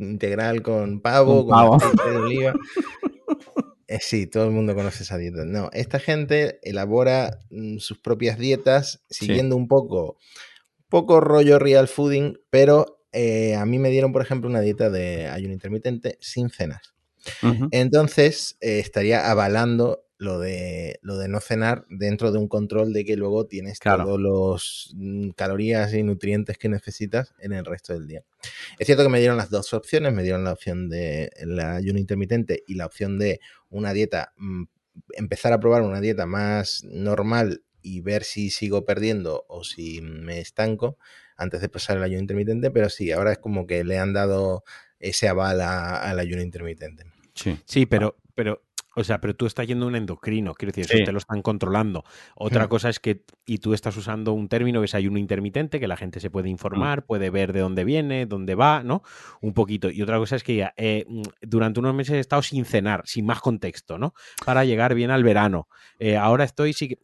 integral 0.00 0.62
con 0.62 1.00
pavo, 1.00 1.46
con 1.46 1.78
pavo. 1.78 1.78
de 2.10 2.16
oliva. 2.16 2.54
Eh, 3.88 4.00
sí, 4.02 4.26
todo 4.26 4.44
el 4.44 4.50
mundo 4.50 4.74
conoce 4.74 5.02
esa 5.02 5.16
dieta. 5.16 5.46
No, 5.46 5.70
esta 5.72 5.98
gente 5.98 6.60
elabora 6.62 7.40
mm, 7.50 7.78
sus 7.78 7.98
propias 7.98 8.38
dietas 8.38 9.02
siguiendo 9.08 9.56
un 9.56 9.66
poco, 9.66 10.18
poco 10.88 11.20
rollo 11.20 11.58
real 11.58 11.88
fooding, 11.88 12.38
pero 12.50 13.02
eh, 13.12 13.56
a 13.56 13.64
mí 13.64 13.78
me 13.78 13.88
dieron, 13.88 14.12
por 14.12 14.20
ejemplo, 14.20 14.50
una 14.50 14.60
dieta 14.60 14.90
de 14.90 15.26
ayuno 15.26 15.54
intermitente 15.54 16.18
sin 16.20 16.50
cenas. 16.50 16.94
Entonces, 17.72 18.56
eh, 18.60 18.78
estaría 18.78 19.30
avalando 19.30 20.07
lo 20.18 20.40
de, 20.40 20.98
lo 21.00 21.16
de 21.16 21.28
no 21.28 21.40
cenar 21.40 21.86
dentro 21.88 22.32
de 22.32 22.38
un 22.38 22.48
control 22.48 22.92
de 22.92 23.04
que 23.04 23.16
luego 23.16 23.46
tienes 23.46 23.78
todos 23.78 24.20
los 24.20 24.92
mm, 24.96 25.30
calorías 25.30 25.94
y 25.94 26.02
nutrientes 26.02 26.58
que 26.58 26.68
necesitas 26.68 27.34
en 27.38 27.52
el 27.52 27.64
resto 27.64 27.92
del 27.92 28.08
día. 28.08 28.24
Es 28.78 28.86
cierto 28.86 29.04
que 29.04 29.08
me 29.08 29.20
dieron 29.20 29.36
las 29.36 29.50
dos 29.50 29.72
opciones, 29.72 30.12
me 30.12 30.24
dieron 30.24 30.42
la 30.42 30.52
opción 30.52 30.88
de 30.88 31.30
la 31.44 31.76
ayuno 31.76 32.00
intermitente 32.00 32.64
y 32.66 32.74
la 32.74 32.86
opción 32.86 33.18
de 33.18 33.40
una 33.70 33.92
dieta, 33.92 34.32
mm, 34.36 34.64
empezar 35.12 35.52
a 35.52 35.60
probar 35.60 35.82
una 35.82 36.00
dieta 36.00 36.26
más 36.26 36.82
normal 36.84 37.62
y 37.80 38.00
ver 38.00 38.24
si 38.24 38.50
sigo 38.50 38.84
perdiendo 38.84 39.46
o 39.48 39.62
si 39.62 40.00
me 40.02 40.40
estanco 40.40 40.98
antes 41.36 41.60
de 41.60 41.68
pasar 41.68 41.96
el 41.96 42.02
ayuno 42.02 42.20
intermitente, 42.20 42.72
pero 42.72 42.90
sí, 42.90 43.12
ahora 43.12 43.30
es 43.30 43.38
como 43.38 43.68
que 43.68 43.84
le 43.84 43.98
han 43.98 44.12
dado 44.12 44.64
ese 44.98 45.28
aval 45.28 45.60
al 45.60 46.18
ayuno 46.18 46.42
intermitente. 46.42 47.04
Sí, 47.34 47.56
sí 47.64 47.86
pero, 47.86 48.16
pero 48.34 48.64
o 48.98 49.04
sea, 49.04 49.20
pero 49.20 49.34
tú 49.36 49.46
estás 49.46 49.66
yendo 49.66 49.84
a 49.84 49.88
un 49.88 49.94
endocrino, 49.94 50.54
quiero 50.54 50.72
decir, 50.72 50.84
eso 50.92 51.04
te 51.04 51.12
lo 51.12 51.18
están 51.18 51.40
controlando. 51.40 52.04
Otra 52.34 52.68
cosa 52.68 52.88
es 52.88 52.98
que, 52.98 53.24
y 53.46 53.58
tú 53.58 53.72
estás 53.72 53.96
usando 53.96 54.32
un 54.32 54.48
término 54.48 54.80
que 54.80 54.86
es 54.86 54.94
ayuno 54.94 55.18
intermitente, 55.18 55.78
que 55.78 55.86
la 55.86 55.96
gente 55.96 56.18
se 56.18 56.30
puede 56.30 56.48
informar, 56.48 57.06
puede 57.06 57.30
ver 57.30 57.52
de 57.52 57.60
dónde 57.60 57.84
viene, 57.84 58.26
dónde 58.26 58.56
va, 58.56 58.82
¿no? 58.82 59.02
Un 59.40 59.54
poquito. 59.54 59.88
Y 59.88 60.02
otra 60.02 60.18
cosa 60.18 60.34
es 60.34 60.42
que 60.42 60.56
ya, 60.56 60.74
eh, 60.76 61.04
mm, 61.08 61.22
durante 61.42 61.78
unos 61.78 61.94
meses 61.94 62.16
he 62.16 62.18
estado 62.18 62.42
sin 62.42 62.64
cenar, 62.64 63.02
sin 63.06 63.24
más 63.24 63.40
contexto, 63.40 63.98
¿no? 63.98 64.14
Para 64.44 64.64
llegar 64.64 64.94
bien 64.94 65.12
al 65.12 65.22
verano. 65.22 65.68
Eh, 66.00 66.16
ahora 66.16 66.42
estoy, 66.42 66.72
sí 66.72 66.98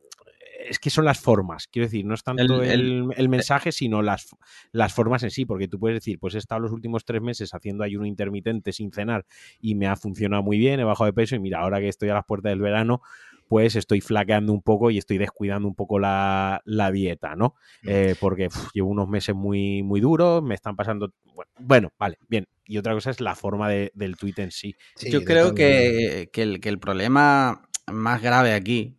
es 0.68 0.78
que 0.78 0.90
son 0.90 1.04
las 1.04 1.20
formas, 1.20 1.68
quiero 1.68 1.86
decir, 1.86 2.04
no 2.04 2.14
es 2.14 2.22
tanto 2.22 2.62
el, 2.62 3.10
eh, 3.16 3.28
mensaje, 3.28 3.72
sino 3.72 4.02
las, 4.02 4.34
las 4.72 4.94
formas 4.94 5.22
en 5.22 5.30
sí, 5.30 5.44
porque 5.44 5.68
tú 5.68 5.78
puedes 5.78 5.96
decir, 5.96 6.18
pues 6.18 6.34
he 6.34 6.38
estado 6.38 6.60
los 6.60 6.72
últimos 6.72 7.04
tres 7.04 7.22
meses 7.22 7.54
haciendo 7.54 7.84
ayuno 7.84 8.06
intermitente 8.06 8.72
sin 8.72 8.92
cenar 8.92 9.26
y 9.60 9.74
me 9.74 9.86
ha 9.86 9.96
funcionado 9.96 10.42
muy 10.42 10.58
bien, 10.58 10.80
he 10.80 10.84
bajado 10.84 11.06
de 11.06 11.12
peso 11.12 11.36
y 11.36 11.38
mira, 11.38 11.60
ahora 11.60 11.80
que 11.80 11.88
estoy 11.88 12.08
a 12.08 12.14
las 12.14 12.24
puertas 12.24 12.50
del 12.50 12.60
verano, 12.60 13.02
pues 13.48 13.76
estoy 13.76 14.00
flaqueando 14.00 14.52
un 14.52 14.62
poco 14.62 14.90
y 14.90 14.98
estoy 14.98 15.18
descuidando 15.18 15.68
un 15.68 15.74
poco 15.74 15.98
la, 15.98 16.62
dieta, 16.92 17.36
¿no? 17.36 17.54
Mm. 17.82 17.88
Eh, 17.88 18.14
porque 18.18 18.48
llevo 18.72 18.88
unos 18.88 19.08
meses 19.08 19.34
muy, 19.34 19.82
muy 19.82 20.00
duros, 20.00 20.42
me 20.42 20.54
están 20.54 20.76
pasando... 20.76 21.12
Bueno, 21.58 21.92
vale, 21.98 22.18
bien. 22.28 22.46
Y 22.66 22.78
otra 22.78 22.94
cosa 22.94 23.10
es 23.10 23.20
la 23.20 23.34
forma 23.34 23.68
del 23.68 24.16
tweet 24.18 24.34
en 24.38 24.50
sí. 24.50 24.74
Yo 25.10 25.22
creo 25.24 25.54
que, 25.54 26.30
el, 26.32 26.60
que 26.60 26.68
el 26.68 26.78
problema 26.78 27.68
más 27.86 28.22
grave 28.22 28.54
aquí 28.54 28.96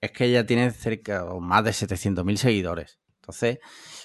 es 0.00 0.12
que 0.12 0.26
ella 0.26 0.46
tiene 0.46 0.70
cerca 0.70 1.24
o 1.24 1.40
más 1.40 1.64
de 1.64 1.70
700.000 1.70 2.36
seguidores. 2.36 2.98
Entonces, 3.20 3.58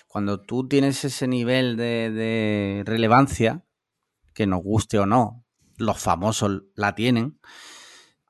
cuando 0.07 0.41
tú 0.41 0.68
tienes 0.68 1.03
ese 1.06 1.28
nivel 1.28 1.78
de, 1.78 2.84
relevancia, 2.86 3.64
que 4.34 4.48
nos 4.48 4.61
guste 4.61 4.99
o 4.99 5.06
no, 5.06 5.45
los 5.78 5.99
famosos 5.99 6.64
la 6.76 6.95
tienen, 6.95 7.40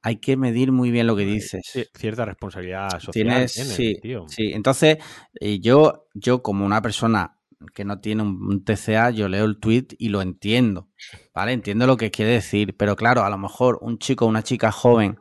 hay 0.02 0.18
que 0.18 0.36
medir 0.36 0.72
muy 0.72 0.92
bien 0.92 1.08
lo 1.08 1.16
que 1.16 1.26
dices. 1.26 1.90
cierta 1.94 2.26
responsabilidad 2.26 2.90
social. 3.00 3.12
Tienes, 3.12 3.54
sí, 3.54 4.00
sí. 4.28 4.52
Entonces, 4.54 4.98
eh, 5.40 5.60
yo, 5.60 6.08
yo 6.14 6.44
como 6.44 6.66
una 6.66 6.82
persona 6.82 7.40
que 7.74 7.86
no 7.86 8.00
tiene 8.00 8.24
un 8.24 8.64
TCA, 8.64 9.12
yo 9.12 9.30
leo 9.30 9.46
el 9.46 9.60
tweet 9.60 9.88
y 9.98 10.10
lo 10.10 10.22
entiendo, 10.22 10.90
¿vale? 11.34 11.54
Entiendo 11.54 11.88
lo 11.88 11.96
que 11.96 12.12
quiere 12.12 12.32
decir, 12.32 12.76
pero 12.76 12.96
claro, 12.96 13.24
a 13.24 13.30
lo 13.30 13.38
mejor 13.38 13.80
un 13.82 13.98
chico 13.98 14.26
o 14.26 14.28
una 14.28 14.44
chica 14.44 14.72
joven 14.72 15.18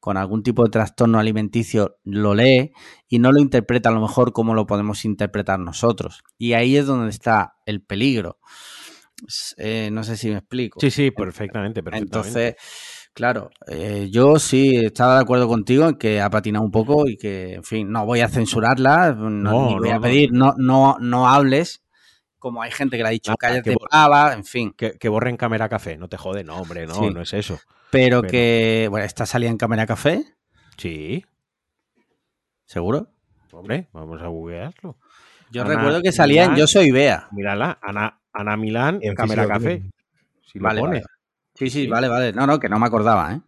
con 0.00 0.16
algún 0.16 0.42
tipo 0.42 0.64
de 0.64 0.70
trastorno 0.70 1.18
alimenticio 1.18 1.98
lo 2.04 2.34
lee 2.34 2.72
y 3.06 3.18
no 3.18 3.32
lo 3.32 3.40
interpreta 3.40 3.90
a 3.90 3.92
lo 3.92 4.00
mejor 4.00 4.32
como 4.32 4.54
lo 4.54 4.66
podemos 4.66 5.04
interpretar 5.04 5.60
nosotros. 5.60 6.22
Y 6.38 6.54
ahí 6.54 6.76
es 6.76 6.86
donde 6.86 7.10
está 7.10 7.54
el 7.66 7.82
peligro. 7.82 8.38
Eh, 9.58 9.90
no 9.92 10.02
sé 10.02 10.16
si 10.16 10.30
me 10.30 10.38
explico. 10.38 10.80
Sí, 10.80 10.90
sí, 10.90 11.10
perfectamente. 11.10 11.82
Entonces, 11.92 12.56
claro, 13.12 13.50
eh, 13.68 14.08
yo 14.10 14.38
sí 14.38 14.76
estaba 14.76 15.16
de 15.16 15.20
acuerdo 15.20 15.46
contigo 15.46 15.86
en 15.86 15.96
que 15.96 16.22
ha 16.22 16.30
patinado 16.30 16.64
un 16.64 16.70
poco 16.70 17.06
y 17.06 17.18
que, 17.18 17.54
en 17.54 17.64
fin, 17.64 17.92
no 17.92 18.06
voy 18.06 18.20
a 18.20 18.28
censurarla, 18.28 19.12
no, 19.12 19.78
voy 19.78 19.90
a 19.90 20.00
pedir, 20.00 20.32
no, 20.32 20.54
no, 20.56 20.96
no 20.98 21.28
hables 21.28 21.84
como 22.40 22.62
hay 22.62 22.70
gente 22.72 22.96
que 22.96 23.02
le 23.02 23.08
ha 23.10 23.12
dicho 23.12 23.36
cállate 23.36 23.76
pava, 23.90 24.32
en 24.32 24.44
fin. 24.44 24.72
Que, 24.72 24.98
que 24.98 25.08
borren 25.08 25.36
cámara 25.36 25.68
café, 25.68 25.98
no 25.98 26.08
te 26.08 26.16
jode, 26.16 26.42
no, 26.42 26.56
hombre, 26.56 26.86
no, 26.86 27.10
no 27.10 27.20
es 27.20 27.34
eso. 27.34 27.60
Pero, 27.90 28.22
que, 28.22 28.86
bueno, 28.90 29.04
¿esta 29.06 29.26
salía 29.26 29.48
en 29.50 29.56
cámara 29.56 29.86
café? 29.86 30.24
Sí. 30.76 31.24
¿Seguro? 32.64 33.08
Hombre, 33.52 33.88
vamos 33.92 34.22
a 34.22 34.28
googlearlo. 34.28 34.96
Yo 35.50 35.64
recuerdo 35.64 36.00
que 36.02 36.12
salía 36.12 36.44
en 36.44 36.54
Yo 36.56 36.66
Soy 36.68 36.92
Bea. 36.92 37.26
Mírala, 37.32 37.78
Ana, 37.82 38.20
Ana 38.32 38.56
Milán, 38.56 39.00
en 39.02 39.14
cámara 39.14 39.46
café. 39.48 39.82
Si 40.46 40.58
lo 40.58 40.64
Vale, 40.66 40.80
pones. 40.80 41.02
vale. 41.02 41.14
Sí, 41.54 41.68
sí, 41.68 41.82
Sí. 41.82 41.86
vale, 41.88 42.06
vale. 42.08 42.32
No, 42.32 42.46
no, 42.46 42.60
que 42.60 42.68
no 42.68 42.78
me 42.78 42.86
acordaba, 42.86 43.34
¿eh? 43.34 43.40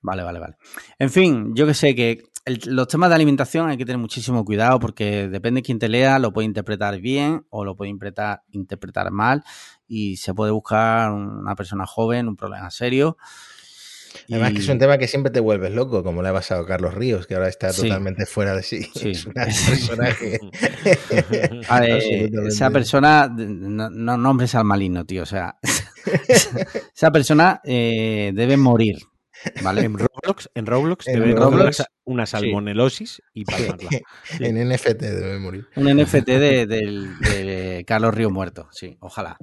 Vale, 0.00 0.22
vale, 0.22 0.38
vale. 0.38 0.56
En 0.98 1.10
fin, 1.10 1.54
yo 1.54 1.66
que 1.66 1.74
sé 1.74 1.94
que 1.94 2.22
el- 2.46 2.60
los 2.66 2.88
temas 2.88 3.10
de 3.10 3.16
alimentación 3.16 3.68
hay 3.68 3.76
que 3.76 3.84
tener 3.84 3.98
muchísimo 3.98 4.44
cuidado 4.44 4.78
porque 4.80 5.28
depende 5.28 5.58
de 5.58 5.62
quién 5.62 5.78
te 5.78 5.88
lea, 5.88 6.18
lo 6.18 6.32
puede 6.32 6.46
interpretar 6.46 6.98
bien 7.00 7.44
o 7.50 7.64
lo 7.64 7.76
puede 7.76 7.90
interpretar, 7.90 8.42
interpretar 8.52 9.10
mal 9.10 9.44
y 9.88 10.16
se 10.16 10.34
puede 10.34 10.52
buscar 10.52 11.12
una 11.12 11.54
persona 11.54 11.86
joven, 11.86 12.28
un 12.28 12.36
problema 12.36 12.70
serio. 12.70 13.16
Además 14.30 14.50
Y- 14.52 14.54
que 14.54 14.60
es 14.60 14.68
un 14.70 14.78
tema 14.78 14.96
que 14.96 15.08
siempre 15.08 15.30
te 15.30 15.40
vuelves 15.40 15.72
loco, 15.72 16.02
como 16.02 16.22
le 16.22 16.30
ha 16.30 16.32
pasado 16.32 16.62
a 16.62 16.66
Carlos 16.66 16.94
Ríos, 16.94 17.26
que 17.26 17.34
ahora 17.34 17.48
está 17.48 17.72
Sí. 17.72 17.82
totalmente 17.82 18.24
fuera 18.24 18.56
de 18.56 18.62
sí. 18.62 18.82
Sí. 18.94 19.10
Es 19.10 19.26
un 19.26 19.32
personaje. 19.34 20.40
A 21.68 21.80
ver, 21.80 22.02
esa 22.48 22.70
persona, 22.70 23.28
no, 23.28 23.90
no 23.90 24.16
nombres 24.16 24.54
al 24.54 24.64
maligno, 24.64 25.04
tío. 25.04 25.22
O 25.22 25.26
sea, 25.26 25.56
esa 26.94 27.10
persona 27.10 27.60
eh, 27.64 28.32
debe 28.34 28.56
morir, 28.56 28.96
¿vale? 29.62 29.82
En 29.82 29.96
Roblox, 29.98 30.50
en 30.54 30.66
Roblox 30.66 31.06
En 31.08 31.14
debe 31.20 31.32
Roblox, 31.34 31.54
una 31.62 31.72
sa- 31.72 31.90
una 32.04 32.26
salmonelosis 32.26 33.22
y 33.34 33.44
palmarla. 33.44 33.90
En 34.40 34.68
NFT 34.68 35.00
debe 35.00 35.38
morir. 35.38 35.66
Un 35.76 35.84
NFT 35.94 36.26
de, 36.26 36.66
del- 36.66 37.18
de 37.20 37.84
Carlos 37.86 38.14
Río 38.14 38.30
Muerto, 38.30 38.68
sí, 38.72 38.96
ojalá. 39.00 39.36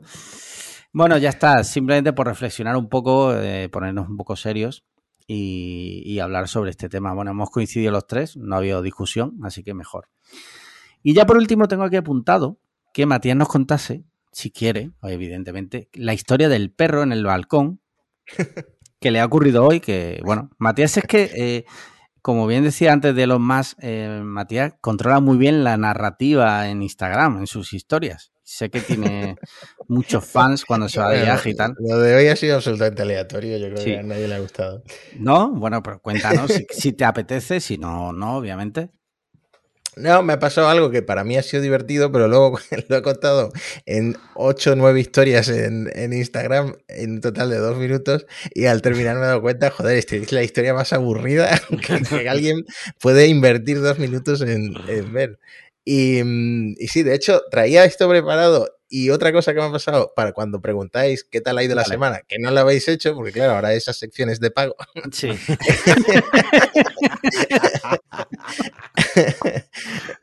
Bueno, 0.92 1.18
ya 1.18 1.30
está, 1.30 1.64
simplemente 1.64 2.14
por 2.14 2.28
reflexionar 2.28 2.76
un 2.78 2.88
poco, 2.90 3.34
eh, 3.36 3.68
ponernos 3.70 4.08
un 4.08 4.16
poco 4.18 4.36
serios 4.36 4.86
y, 5.26 6.04
y 6.06 6.20
hablar 6.20 6.48
sobre 6.48 6.70
este 6.70 6.88
tema. 6.90 7.14
Bueno, 7.14 7.32
hemos 7.32 7.50
coincidido 7.50 7.92
los 7.92 8.06
tres, 8.06 8.38
no 8.38 8.56
ha 8.56 8.60
habido 8.60 8.82
discusión, 8.82 9.38
así 9.44 9.64
que 9.64 9.74
mejor. 9.74 10.10
Y 11.02 11.14
ya 11.16 11.26
por 11.26 11.38
último 11.38 11.68
tengo 11.68 11.84
aquí 11.84 11.96
apuntado 11.96 12.60
que 12.94 13.06
Matías 13.08 13.36
nos 13.36 13.48
contase, 13.48 14.04
si 14.32 14.52
quiere, 14.52 14.92
evidentemente, 15.02 15.90
la 15.94 16.14
historia 16.14 16.48
del 16.50 16.72
perro 16.72 17.02
en 17.04 17.12
el 17.12 17.24
balcón 17.26 17.82
que 19.04 19.12
le 19.12 19.20
ha 19.20 19.26
ocurrido 19.26 19.66
hoy, 19.68 19.80
que 19.82 20.20
bueno, 20.26 20.50
Matías 20.58 20.98
es 20.98 21.04
que... 21.04 21.30
eh, 21.36 21.66
como 22.26 22.48
bien 22.48 22.64
decía 22.64 22.94
antes 22.94 23.14
de 23.16 23.28
los 23.28 23.42
más, 23.42 23.76
eh, 23.82 24.22
Matías 24.24 24.76
controla 24.80 25.20
muy 25.20 25.36
bien 25.38 25.66
la 25.66 25.76
narrativa 25.76 26.70
en 26.70 26.82
Instagram, 26.82 27.40
en 27.40 27.48
sus 27.48 27.74
historias. 27.74 28.32
Sé 28.44 28.70
que 28.70 28.80
tiene 28.80 29.36
muchos 29.90 30.26
fans 30.26 30.64
cuando 30.64 30.88
se 30.88 31.02
va 31.02 31.10
de 31.10 31.22
viaje 31.22 31.50
y 31.50 31.54
tal. 31.56 31.74
Lo 31.80 31.98
de 32.00 32.16
hoy 32.16 32.28
ha 32.30 32.38
sido 32.38 32.56
absolutamente 32.56 33.02
aleatorio, 33.02 33.58
yo 33.58 33.66
creo 33.68 33.78
Sí. 33.78 33.92
que 33.92 34.00
a 34.00 34.04
nadie 34.04 34.30
le 34.30 34.36
ha 34.36 34.40
gustado. 34.40 34.84
¿No? 35.20 35.52
Bueno, 35.52 35.84
pero 35.84 36.00
cuéntanos 36.02 36.50
si, 36.54 36.66
si 36.70 36.94
te 36.94 37.04
apetece, 37.04 37.60
si 37.60 37.78
no, 37.78 38.14
no, 38.14 38.38
obviamente. 38.38 38.90
No, 39.96 40.24
me 40.24 40.34
ha 40.34 40.40
pasado 40.40 40.68
algo 40.70 40.90
que 40.90 41.02
para 41.02 41.24
mí 41.24 41.38
ha 41.38 41.44
sido 41.44 41.62
divertido, 41.62 42.12
pero 42.12 42.28
luego 42.28 42.60
lo 42.88 42.98
he 42.98 43.02
contado 43.02 43.52
en 43.86 44.18
8 44.36 44.72
o 44.72 44.76
9 44.76 45.00
historias 45.00 45.50
en, 45.50 45.90
en 45.94 46.14
Instagram, 46.14 46.76
en 46.88 47.12
un 47.12 47.22
total 47.22 47.50
de 47.50 47.58
dos 47.58 47.78
minutos, 47.78 48.26
y 48.54 48.66
al 48.66 48.82
terminar 48.82 49.16
me 49.18 49.24
he 49.24 49.28
dado 49.28 49.42
cuenta, 49.42 49.70
joder, 49.70 49.98
esta 49.98 50.16
es 50.16 50.32
la 50.32 50.44
historia 50.44 50.74
más 50.74 50.94
aburrida 50.94 51.62
que, 51.86 52.02
que 52.02 52.30
alguien 52.30 52.66
puede 53.00 53.28
invertir 53.28 53.82
dos 53.82 54.00
minutos 54.00 54.42
en, 54.42 54.74
en 54.88 55.14
ver. 55.14 55.40
Y, 55.86 56.24
mm, 56.24 56.76
y 56.80 56.88
sí, 56.88 57.04
de 57.04 57.14
hecho, 57.16 57.42
traía 57.52 57.86
esto 57.86 58.10
preparado 58.10 58.70
y 58.96 59.10
otra 59.10 59.32
cosa 59.34 59.54
que 59.54 59.60
me 59.60 59.66
ha 59.66 59.72
pasado 59.72 60.14
para 60.16 60.34
cuando 60.34 60.62
preguntáis 60.62 61.24
qué 61.24 61.42
tal 61.42 61.58
ha 61.58 61.64
ido 61.64 61.74
la 61.76 61.84
semana, 61.86 62.22
que 62.28 62.38
no 62.40 62.52
lo 62.52 62.60
habéis 62.60 62.88
hecho, 62.88 63.16
porque 63.16 63.32
claro, 63.32 63.54
ahora 63.56 63.74
esas 63.74 63.98
secciones 63.98 64.40
de 64.40 64.52
pago, 64.52 64.76
Sí. 65.12 65.30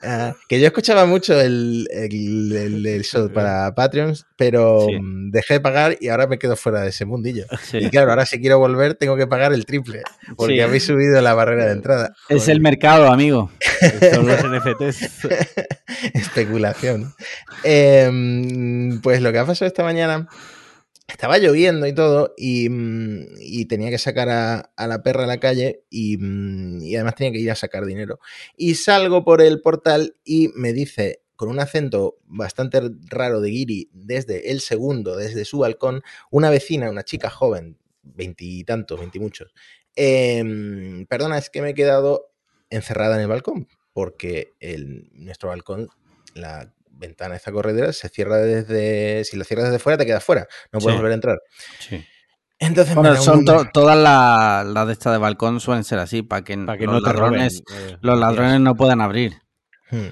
Ah, 0.02 0.34
que 0.48 0.60
yo 0.60 0.66
escuchaba 0.66 1.06
mucho 1.06 1.38
el, 1.40 1.86
el- 1.90 2.52
el- 2.56 2.86
el 2.86 3.02
show 3.04 3.30
para 3.32 3.74
Patreons, 3.74 4.26
pero 4.36 4.86
Sí. 4.88 4.98
mm, 5.00 5.30
dejé 5.30 5.54
de 5.54 5.60
pagar 5.60 5.96
y 6.00 6.08
ahora 6.08 6.26
me 6.26 6.38
quedo 6.38 6.56
fuera 6.56 6.80
de 6.82 6.88
ese 6.88 7.04
mundillo. 7.04 7.44
sí. 7.62 7.78
Y 7.78 7.90
claro, 7.90 8.10
ahora 8.10 8.26
si 8.26 8.40
quiero 8.40 8.58
volver 8.58 8.94
tengo 8.94 9.16
que 9.16 9.26
pagar 9.26 9.52
el 9.52 9.66
triple, 9.66 10.02
porque 10.36 10.54
Sí. 10.54 10.60
habéis 10.60 10.84
subido 10.84 11.20
la 11.20 11.34
barrera 11.34 11.66
de 11.66 11.72
entrada. 11.72 12.14
Es 12.28 12.48
el 12.48 12.60
mercado, 12.60 13.08
amigo. 13.10 13.50
Son 14.14 14.26
los 14.26 14.40
NFTs. 14.42 15.10
Especulación. 16.14 17.14
Em, 17.62 19.00
pues 19.02 19.20
lo 19.20 19.32
que 19.32 19.38
ha 19.38 19.46
pasado 19.46 19.66
esta 19.66 19.82
mañana, 19.82 20.28
estaba 21.08 21.38
lloviendo 21.38 21.86
y 21.86 21.94
todo, 21.94 22.34
y, 22.36 22.68
mm, 22.68 23.66
tenía 23.68 23.90
que 23.90 23.98
sacar 23.98 24.28
a, 24.30 24.86
la 24.86 25.02
perra 25.02 25.24
a 25.24 25.26
la 25.26 25.40
calle, 25.40 25.84
y, 25.90 26.16
mm, 26.16 26.82
y 26.82 26.94
además 26.96 27.16
tenía 27.16 27.32
que 27.32 27.38
ir 27.40 27.50
a 27.50 27.56
sacar 27.56 27.84
dinero. 27.84 28.20
Y 28.56 28.74
salgo 28.76 29.24
por 29.24 29.42
el 29.42 29.60
portal 29.60 30.16
y 30.24 30.48
me 30.54 30.72
dice, 30.72 31.22
con 31.36 31.48
un 31.48 31.60
acento 31.60 32.18
bastante 32.26 32.80
raro 33.08 33.40
de 33.40 33.50
guiri, 33.50 33.90
desde 33.92 34.50
el 34.50 34.60
segundo, 34.60 35.16
desde 35.16 35.44
su 35.44 35.58
balcón, 35.58 36.02
una 36.30 36.50
vecina, 36.50 36.90
una 36.90 37.04
chica 37.04 37.30
joven, 37.30 37.78
veintitantos, 38.02 38.98
veintimuchos. 38.98 39.52
em, 39.96 41.06
perdona, 41.06 41.36
es 41.38 41.50
que 41.50 41.62
me 41.62 41.70
he 41.70 41.74
quedado 41.74 42.30
encerrada 42.70 43.16
en 43.16 43.22
el 43.22 43.28
balcón, 43.28 43.68
porque 43.92 44.54
el, 44.60 45.10
nuestro 45.12 45.48
balcón, 45.48 45.88
la 46.34 46.72
ventana 47.00 47.34
esta 47.34 47.50
corredera, 47.50 47.92
se 47.92 48.08
cierra 48.08 48.36
desde. 48.36 49.24
Si 49.24 49.36
la 49.36 49.44
cierras 49.44 49.66
desde 49.66 49.78
fuera, 49.80 49.96
te 49.98 50.06
quedas 50.06 50.22
fuera. 50.22 50.46
No 50.72 50.78
puedes 50.78 50.94
Sí. 50.94 50.98
volver 50.98 51.10
a 51.12 51.14
entrar. 51.14 51.38
Sí. 51.80 52.04
Entonces, 52.58 52.94
Bueno, 52.94 53.16
son 53.16 53.44
to- 53.46 53.66
todas 53.72 53.96
las 53.96 54.66
las 54.66 54.86
de 54.86 54.92
estas 54.92 55.12
de 55.14 55.18
balcón 55.18 55.60
suelen 55.60 55.82
ser 55.82 55.98
así, 55.98 56.22
para 56.22 56.44
que, 56.44 56.56
Para 56.58 56.76
que 56.78 56.84
los 56.84 56.96
no 56.96 57.00
te 57.02 57.12
roben. 57.12 57.32
ladrones, 57.32 57.62
eh, 57.74 57.96
los 58.02 58.18
ladrones 58.20 58.60
no 58.60 58.74
puedan 58.76 59.00
abrir. 59.00 59.32
Hmm. 59.90 60.08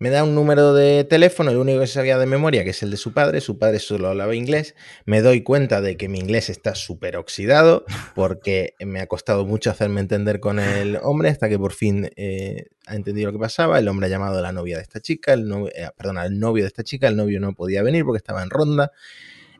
Me 0.00 0.10
da 0.10 0.24
un 0.24 0.34
número 0.34 0.74
de 0.74 1.04
teléfono, 1.04 1.50
el 1.50 1.56
único 1.56 1.80
que 1.80 1.86
sabía 1.86 2.18
de 2.18 2.26
memoria, 2.26 2.64
que 2.64 2.70
es 2.70 2.82
el 2.82 2.90
de 2.90 2.96
su 2.96 3.12
padre. 3.12 3.40
Su 3.40 3.58
padre 3.58 3.78
solo 3.78 4.08
hablaba 4.08 4.34
inglés. 4.34 4.74
Me 5.04 5.22
doy 5.22 5.42
cuenta 5.42 5.80
de 5.80 5.96
que 5.96 6.08
mi 6.08 6.18
inglés 6.18 6.50
está 6.50 6.74
súper 6.74 7.16
oxidado 7.16 7.84
porque 8.14 8.74
me 8.80 9.00
ha 9.00 9.06
costado 9.06 9.44
mucho 9.44 9.70
hacerme 9.70 10.00
entender 10.00 10.40
con 10.40 10.58
el 10.58 10.98
hombre 11.02 11.28
hasta 11.28 11.48
que 11.48 11.58
por 11.58 11.72
fin 11.72 12.10
eh, 12.16 12.66
ha 12.86 12.96
entendido 12.96 13.28
lo 13.28 13.32
que 13.32 13.38
pasaba. 13.38 13.78
El 13.78 13.88
hombre 13.88 14.06
ha 14.06 14.10
llamado 14.10 14.38
a 14.38 14.42
la 14.42 14.52
novia 14.52 14.76
de 14.76 14.82
esta 14.82 15.00
chica, 15.00 15.32
el 15.32 15.46
novio, 15.46 15.70
eh, 15.74 15.90
novio 16.30 16.64
de 16.64 16.68
esta 16.68 16.82
chica. 16.82 17.08
El 17.08 17.16
novio 17.16 17.38
no 17.40 17.54
podía 17.54 17.82
venir 17.82 18.04
porque 18.04 18.18
estaba 18.18 18.42
en 18.42 18.50
ronda. 18.50 18.90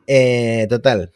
Eh, 0.05 0.67
total. 0.69 1.11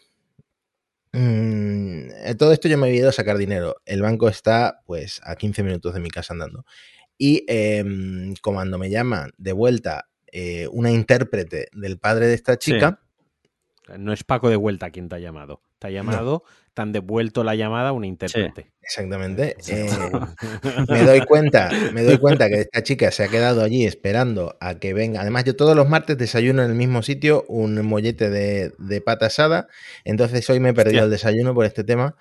Mm, 1.11 2.35
todo 2.37 2.51
esto 2.51 2.67
yo 2.67 2.77
me 2.77 2.89
he 2.89 2.95
ido 2.95 3.09
a 3.09 3.11
sacar 3.13 3.37
dinero. 3.37 3.77
El 3.85 4.01
banco 4.01 4.27
está 4.27 4.81
pues 4.85 5.21
a 5.23 5.35
15 5.35 5.63
minutos 5.63 5.93
de 5.93 5.99
mi 5.99 6.09
casa 6.09 6.33
andando. 6.33 6.65
Y 7.17 7.43
em, 7.47 8.33
cuando 8.41 8.77
me 8.77 8.89
llama 8.89 9.29
de 9.37 9.53
vuelta 9.53 10.07
eh, 10.31 10.67
una 10.71 10.91
intérprete 10.91 11.67
del 11.73 11.97
padre 11.97 12.27
de 12.27 12.33
esta 12.33 12.53
Sí. 12.53 12.71
chica, 12.73 12.99
No 13.97 14.11
es 14.13 14.23
Paco 14.23 14.49
de 14.49 14.55
vuelta 14.55 14.89
quien 14.89 15.07
te 15.09 15.15
ha 15.15 15.19
llamado. 15.19 15.61
Te 15.79 15.87
ha 15.87 15.89
llamado, 15.91 16.43
te 16.73 16.81
han 16.81 16.91
devuelto 16.91 17.43
la 17.43 17.53
llamada 17.55 17.89
a 17.89 17.91
un 17.91 18.03
intérprete. 18.05 18.71
exactamente, 18.81 19.55
eh, 19.69 19.89
me 20.89 21.03
doy 21.03 21.21
cuenta, 21.21 21.69
me 21.93 22.01
doy 22.03 22.17
cuenta 22.17 22.47
que 22.49 22.61
esta 22.61 22.81
chica 22.81 23.11
se 23.11 23.23
ha 23.23 23.27
quedado 23.27 23.61
allí 23.63 23.85
esperando 23.85 24.55
a 24.59 24.75
que 24.79 24.93
venga. 24.93 25.21
Además, 25.21 25.43
yo 25.43 25.55
todos 25.55 25.75
los 25.75 25.87
martes 25.87 26.17
desayuno 26.17 26.63
en 26.63 26.71
el 26.71 26.75
mismo 26.75 27.01
sitio 27.03 27.45
un 27.47 27.85
mollete 27.85 28.29
de, 28.29 28.71
de 28.79 29.01
pata 29.01 29.27
asada. 29.27 29.67
Entonces 30.03 30.49
hoy 30.49 30.59
me 30.59 30.69
he 30.69 30.73
perdido 30.73 30.99
Hostia. 31.03 31.05
el 31.05 31.11
desayuno 31.11 31.53
por 31.53 31.65
este 31.65 31.83
tema. 31.83 32.15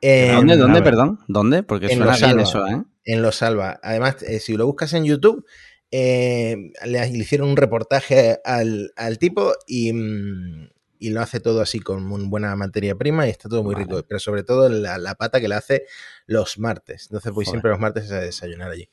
Em, 0.00 0.34
¿Dónde, 0.36 0.56
dónde, 0.56 0.80
grave. 0.80 0.84
perdón? 0.90 1.18
¿Dónde? 1.28 1.62
Porque 1.62 1.86
En 1.86 1.98
suena 1.98 2.16
bien 2.16 2.40
eso, 2.40 2.66
¿eh? 2.66 2.82
En 3.08 3.22
Lo 3.22 3.32
Salva. 3.32 3.80
Además, 3.82 4.22
eh, 4.22 4.38
si 4.38 4.56
lo 4.56 4.66
buscas 4.66 4.92
en 4.92 5.04
YouTube, 5.04 5.44
eh, 5.90 6.72
le, 6.84 7.10
le 7.10 7.18
hicieron 7.18 7.48
un 7.48 7.56
reportaje 7.56 8.38
al, 8.44 8.92
al 8.96 9.18
tipo 9.18 9.54
y, 9.66 9.92
mm, 9.92 10.68
y 10.98 11.10
lo 11.10 11.20
hace 11.22 11.40
todo 11.40 11.60
así 11.62 11.80
con 11.80 12.04
muy 12.04 12.22
buena 12.26 12.54
materia 12.56 12.94
prima 12.94 13.26
y 13.26 13.30
está 13.30 13.48
todo 13.48 13.62
muy 13.62 13.74
Vale. 13.74 13.86
rico. 13.86 14.04
Pero 14.06 14.18
sobre 14.20 14.42
todo 14.42 14.68
la, 14.68 14.98
la 14.98 15.14
pata 15.14 15.40
que 15.40 15.48
le 15.48 15.54
hace 15.54 15.84
los 16.26 16.58
martes. 16.58 17.04
Entonces 17.04 17.32
voy 17.32 17.44
Joder. 17.46 17.54
siempre 17.54 17.70
los 17.70 17.80
martes 17.80 18.10
a 18.12 18.20
desayunar 18.20 18.70
allí. 18.70 18.90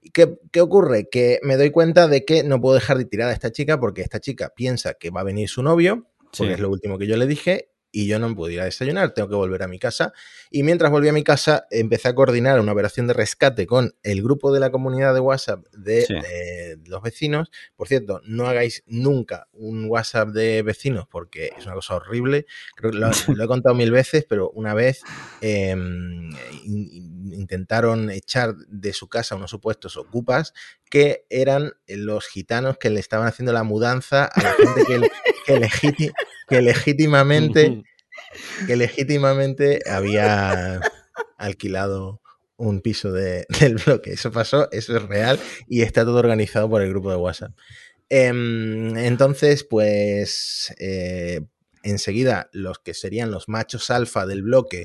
¿Y 0.00 0.10
qué, 0.10 0.38
qué 0.52 0.60
ocurre? 0.60 1.08
Que 1.10 1.40
me 1.42 1.56
doy 1.56 1.70
cuenta 1.70 2.06
de 2.06 2.24
que 2.24 2.44
no 2.44 2.60
puedo 2.60 2.76
dejar 2.76 2.98
de 2.98 3.04
tirar 3.06 3.28
a 3.28 3.32
esta 3.32 3.50
chica 3.50 3.80
porque 3.80 4.02
esta 4.02 4.20
chica 4.20 4.52
piensa 4.54 4.94
que 4.94 5.10
va 5.10 5.22
a 5.22 5.24
venir 5.24 5.48
su 5.48 5.64
novio, 5.64 6.06
porque 6.18 6.36
Sí. 6.36 6.52
es 6.52 6.60
lo 6.60 6.70
último 6.70 6.96
que 6.98 7.08
yo 7.08 7.16
le 7.16 7.26
dije, 7.26 7.70
y 8.02 8.06
yo 8.06 8.18
no 8.18 8.34
puedo 8.36 8.50
ir 8.52 8.60
a 8.60 8.64
desayunar, 8.64 9.12
tengo 9.12 9.28
que 9.28 9.34
volver 9.34 9.62
a 9.62 9.68
mi 9.68 9.78
casa. 9.78 10.12
Y 10.50 10.62
mientras 10.62 10.90
volví 10.90 11.08
a 11.08 11.12
mi 11.12 11.24
casa, 11.24 11.66
empecé 11.70 12.08
a 12.08 12.14
coordinar 12.14 12.60
una 12.60 12.72
operación 12.72 13.06
de 13.08 13.12
rescate 13.14 13.66
con 13.66 13.94
el 14.02 14.22
grupo 14.22 14.52
de 14.52 14.60
la 14.60 14.70
comunidad 14.70 15.14
de 15.14 15.20
WhatsApp 15.20 15.64
de 15.72 16.02
Sí. 16.06 16.14
eh, 16.14 16.76
los 16.86 17.02
vecinos. 17.02 17.50
Por 17.76 17.88
cierto, 17.88 18.20
no 18.24 18.46
hagáis 18.46 18.84
nunca 18.86 19.48
un 19.52 19.86
WhatsApp 19.86 20.28
de 20.28 20.62
vecinos 20.62 21.06
porque 21.10 21.50
es 21.58 21.66
una 21.66 21.74
cosa 21.74 21.96
horrible. 21.96 22.46
Creo 22.76 22.92
que 22.92 22.98
lo, 22.98 23.10
lo 23.40 23.44
he 23.44 23.48
contado 23.48 23.74
mil 23.74 23.90
veces, 23.90 24.24
pero 24.28 24.50
una 24.50 24.74
vez 24.74 25.02
eh, 25.40 25.70
in- 25.72 26.32
in- 26.64 27.32
intentaron 27.34 28.10
echar 28.10 28.54
de 28.68 28.92
su 28.92 29.08
casa 29.08 29.34
unos 29.34 29.50
supuestos 29.50 29.96
ocupas 29.96 30.52
que 30.90 31.26
eran 31.28 31.72
los 31.86 32.26
gitanos 32.28 32.78
que 32.78 32.90
le 32.90 33.00
estaban 33.00 33.26
haciendo 33.26 33.52
la 33.52 33.62
mudanza 33.62 34.24
a 34.26 34.42
la 34.42 34.52
gente 34.54 34.84
que, 34.86 34.98
le- 34.98 35.10
que 35.46 35.54
que 36.48 36.62
legítimamente 36.62 37.82
que 38.66 38.76
legítimamente 38.76 39.80
había 39.88 40.80
alquilado 41.36 42.20
un 42.56 42.80
piso 42.80 43.12
de- 43.12 43.46
del 43.60 43.76
bloque. 43.76 44.12
Eso 44.12 44.30
pasó, 44.32 44.70
eso 44.72 44.96
es 44.96 45.02
real 45.04 45.38
y 45.68 45.82
está 45.82 46.04
todo 46.04 46.18
organizado 46.18 46.68
por 46.68 46.82
el 46.82 46.88
grupo 46.90 47.10
de 47.10 47.16
WhatsApp. 47.16 47.52
Em, 48.10 48.96
entonces, 48.96 49.64
pues, 49.64 50.74
eh, 50.78 51.42
enseguida 51.82 52.48
los 52.52 52.78
que 52.80 52.92
serían 52.94 53.30
los 53.30 53.48
machos 53.48 53.90
alfa 53.90 54.26
del 54.26 54.42
bloque, 54.42 54.84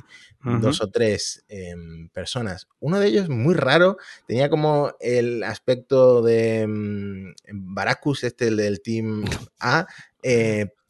dos 0.61 0.81
o 0.81 0.89
tres 0.89 1.43
em, 1.47 2.09
personas. 2.09 2.67
Uno 2.79 2.99
de 2.99 3.07
ellos, 3.07 3.29
muy 3.29 3.55
raro, 3.55 3.97
tenía 4.27 4.49
como 4.49 4.93
el 4.99 5.41
aspecto 5.43 6.21
de 6.21 6.65
um, 6.67 7.33
Baracus, 7.73 8.23
este 8.25 8.49
el 8.49 8.57
del 8.57 8.81
Team 8.81 9.23
A, 9.59 9.87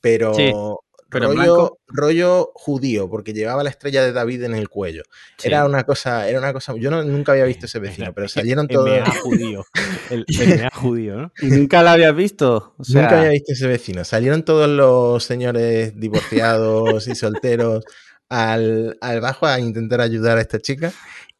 eh, 0.03 0.51
pero 0.53 0.83
pero 1.13 1.31
rollo, 1.31 1.77
rollo, 1.87 2.51
judío, 2.55 3.07
porque 3.07 3.33
llevaba 3.33 3.63
la 3.63 3.69
estrella 3.69 4.03
de 4.03 4.13
David 4.13 4.43
en 4.43 4.55
el 4.55 4.67
cuello. 4.67 5.03
Era 5.43 5.63
una 5.65 5.83
cosa, 5.83 6.27
era 6.27 6.39
una 6.39 6.51
cosa. 6.51 6.73
Yo 6.75 6.89
nunca 7.03 7.33
había 7.33 7.45
visto 7.45 7.67
ese 7.67 7.77
vecino, 7.77 8.11
pero 8.13 8.27
salieron 8.27 8.67
todos. 8.67 8.89
El 8.89 9.05
judío. 9.21 9.65
El, 10.09 10.25
judío, 10.73 11.15
¿no? 11.17 11.31
¿Y 11.39 11.47
nunca 11.47 11.83
lo 11.83 11.89
habías 11.89 12.15
visto? 12.15 12.73
Nunca 12.89 13.19
había 13.19 13.29
visto 13.29 13.53
ese 13.53 13.67
vecino. 13.67 14.03
Salieron 14.03 14.43
todos 14.43 14.67
los 14.67 15.23
señores 15.23 15.99
divorciados 15.99 17.07
y 17.07 17.15
solteros 17.15 17.85
al, 18.27 18.97
bajo 19.21 19.45
a 19.45 19.59
intentar 19.59 20.01
ayudar 20.01 20.39
a 20.39 20.41
esta 20.41 20.59
chica. 20.59 20.91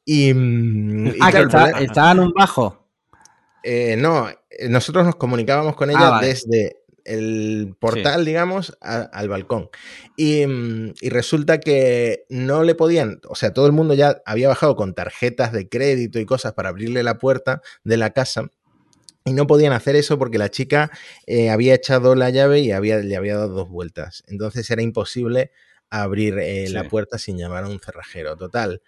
Y, 0.06 0.34
mm, 0.34 1.16
ah, 1.20 1.32
que 1.32 1.84
estaban 1.84 2.18
en 2.18 2.24
un 2.26 2.34
bajo. 2.34 2.88
Eh, 3.64 3.96
no, 3.98 4.28
nosotros 4.70 5.06
nos 5.06 5.16
comunicábamos 5.16 5.76
con 5.76 5.90
ella 5.90 6.18
ah, 6.18 6.22
desde 6.22 6.83
el 7.06 7.76
portal, 7.80 8.26
digamos, 8.26 8.78
al 8.82 9.30
balcón. 9.30 9.70
Mm, 10.18 10.92
y, 11.00 11.10
resulta 11.10 11.60
que 11.60 12.26
no 12.30 12.64
le 12.64 12.76
podían, 12.76 13.22
o 13.28 13.36
sea, 13.36 13.54
todo 13.54 13.66
el 13.66 13.72
mundo 13.72 13.94
ya 13.94 14.22
había 14.26 14.48
bajado 14.48 14.76
con 14.76 14.94
tarjetas 14.94 15.52
de 15.52 15.70
crédito 15.70 16.20
y 16.20 16.26
cosas 16.26 16.54
para 16.54 16.70
abrirle 16.70 17.04
la 17.04 17.18
puerta 17.18 17.62
de 17.84 17.98
la 17.98 18.12
casa. 18.12 18.50
Y 19.26 19.32
no 19.32 19.48
podían 19.48 19.72
hacer 19.72 19.96
eso 19.96 20.20
porque 20.20 20.38
la 20.38 20.50
chica 20.50 20.92
eh, 21.28 21.50
había 21.50 21.76
echado 21.76 22.14
la 22.16 22.30
llave 22.30 22.60
y 22.60 22.72
había, 22.72 22.98
le 22.98 23.16
había 23.16 23.38
dado 23.38 23.50
dos 23.50 23.70
vueltas. 23.70 24.24
Entonces 24.28 24.70
era 24.70 24.82
imposible 24.82 25.52
abrir 25.90 26.40
eh, 26.40 26.68
la 26.70 26.86
puerta 26.90 27.18
sin 27.18 27.38
llamar 27.38 27.64
a 27.64 27.70
un 27.70 27.80
cerrajero. 27.80 28.36
Total, 28.36 28.82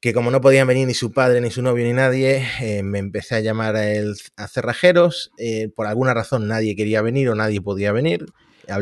que 0.00 0.14
como 0.14 0.30
no 0.30 0.40
podían 0.40 0.66
venir 0.66 0.86
ni 0.86 0.94
su 0.94 1.12
padre, 1.12 1.40
ni 1.40 1.50
su 1.50 1.62
novio, 1.62 1.84
ni 1.84 1.92
nadie, 1.92 2.46
eh, 2.60 2.82
me 2.82 2.98
empecé 2.98 3.34
a 3.36 3.40
llamar 3.40 3.76
a, 3.76 3.92
el, 3.92 4.14
a 4.36 4.48
cerrajeros. 4.48 5.30
Eh, 5.36 5.68
por 5.74 5.86
alguna 5.86 6.14
razón 6.14 6.48
nadie 6.48 6.74
quería 6.74 7.02
venir 7.02 7.28
o 7.28 7.34
nadie 7.34 7.60
podía 7.60 7.92
venir. 7.92 8.24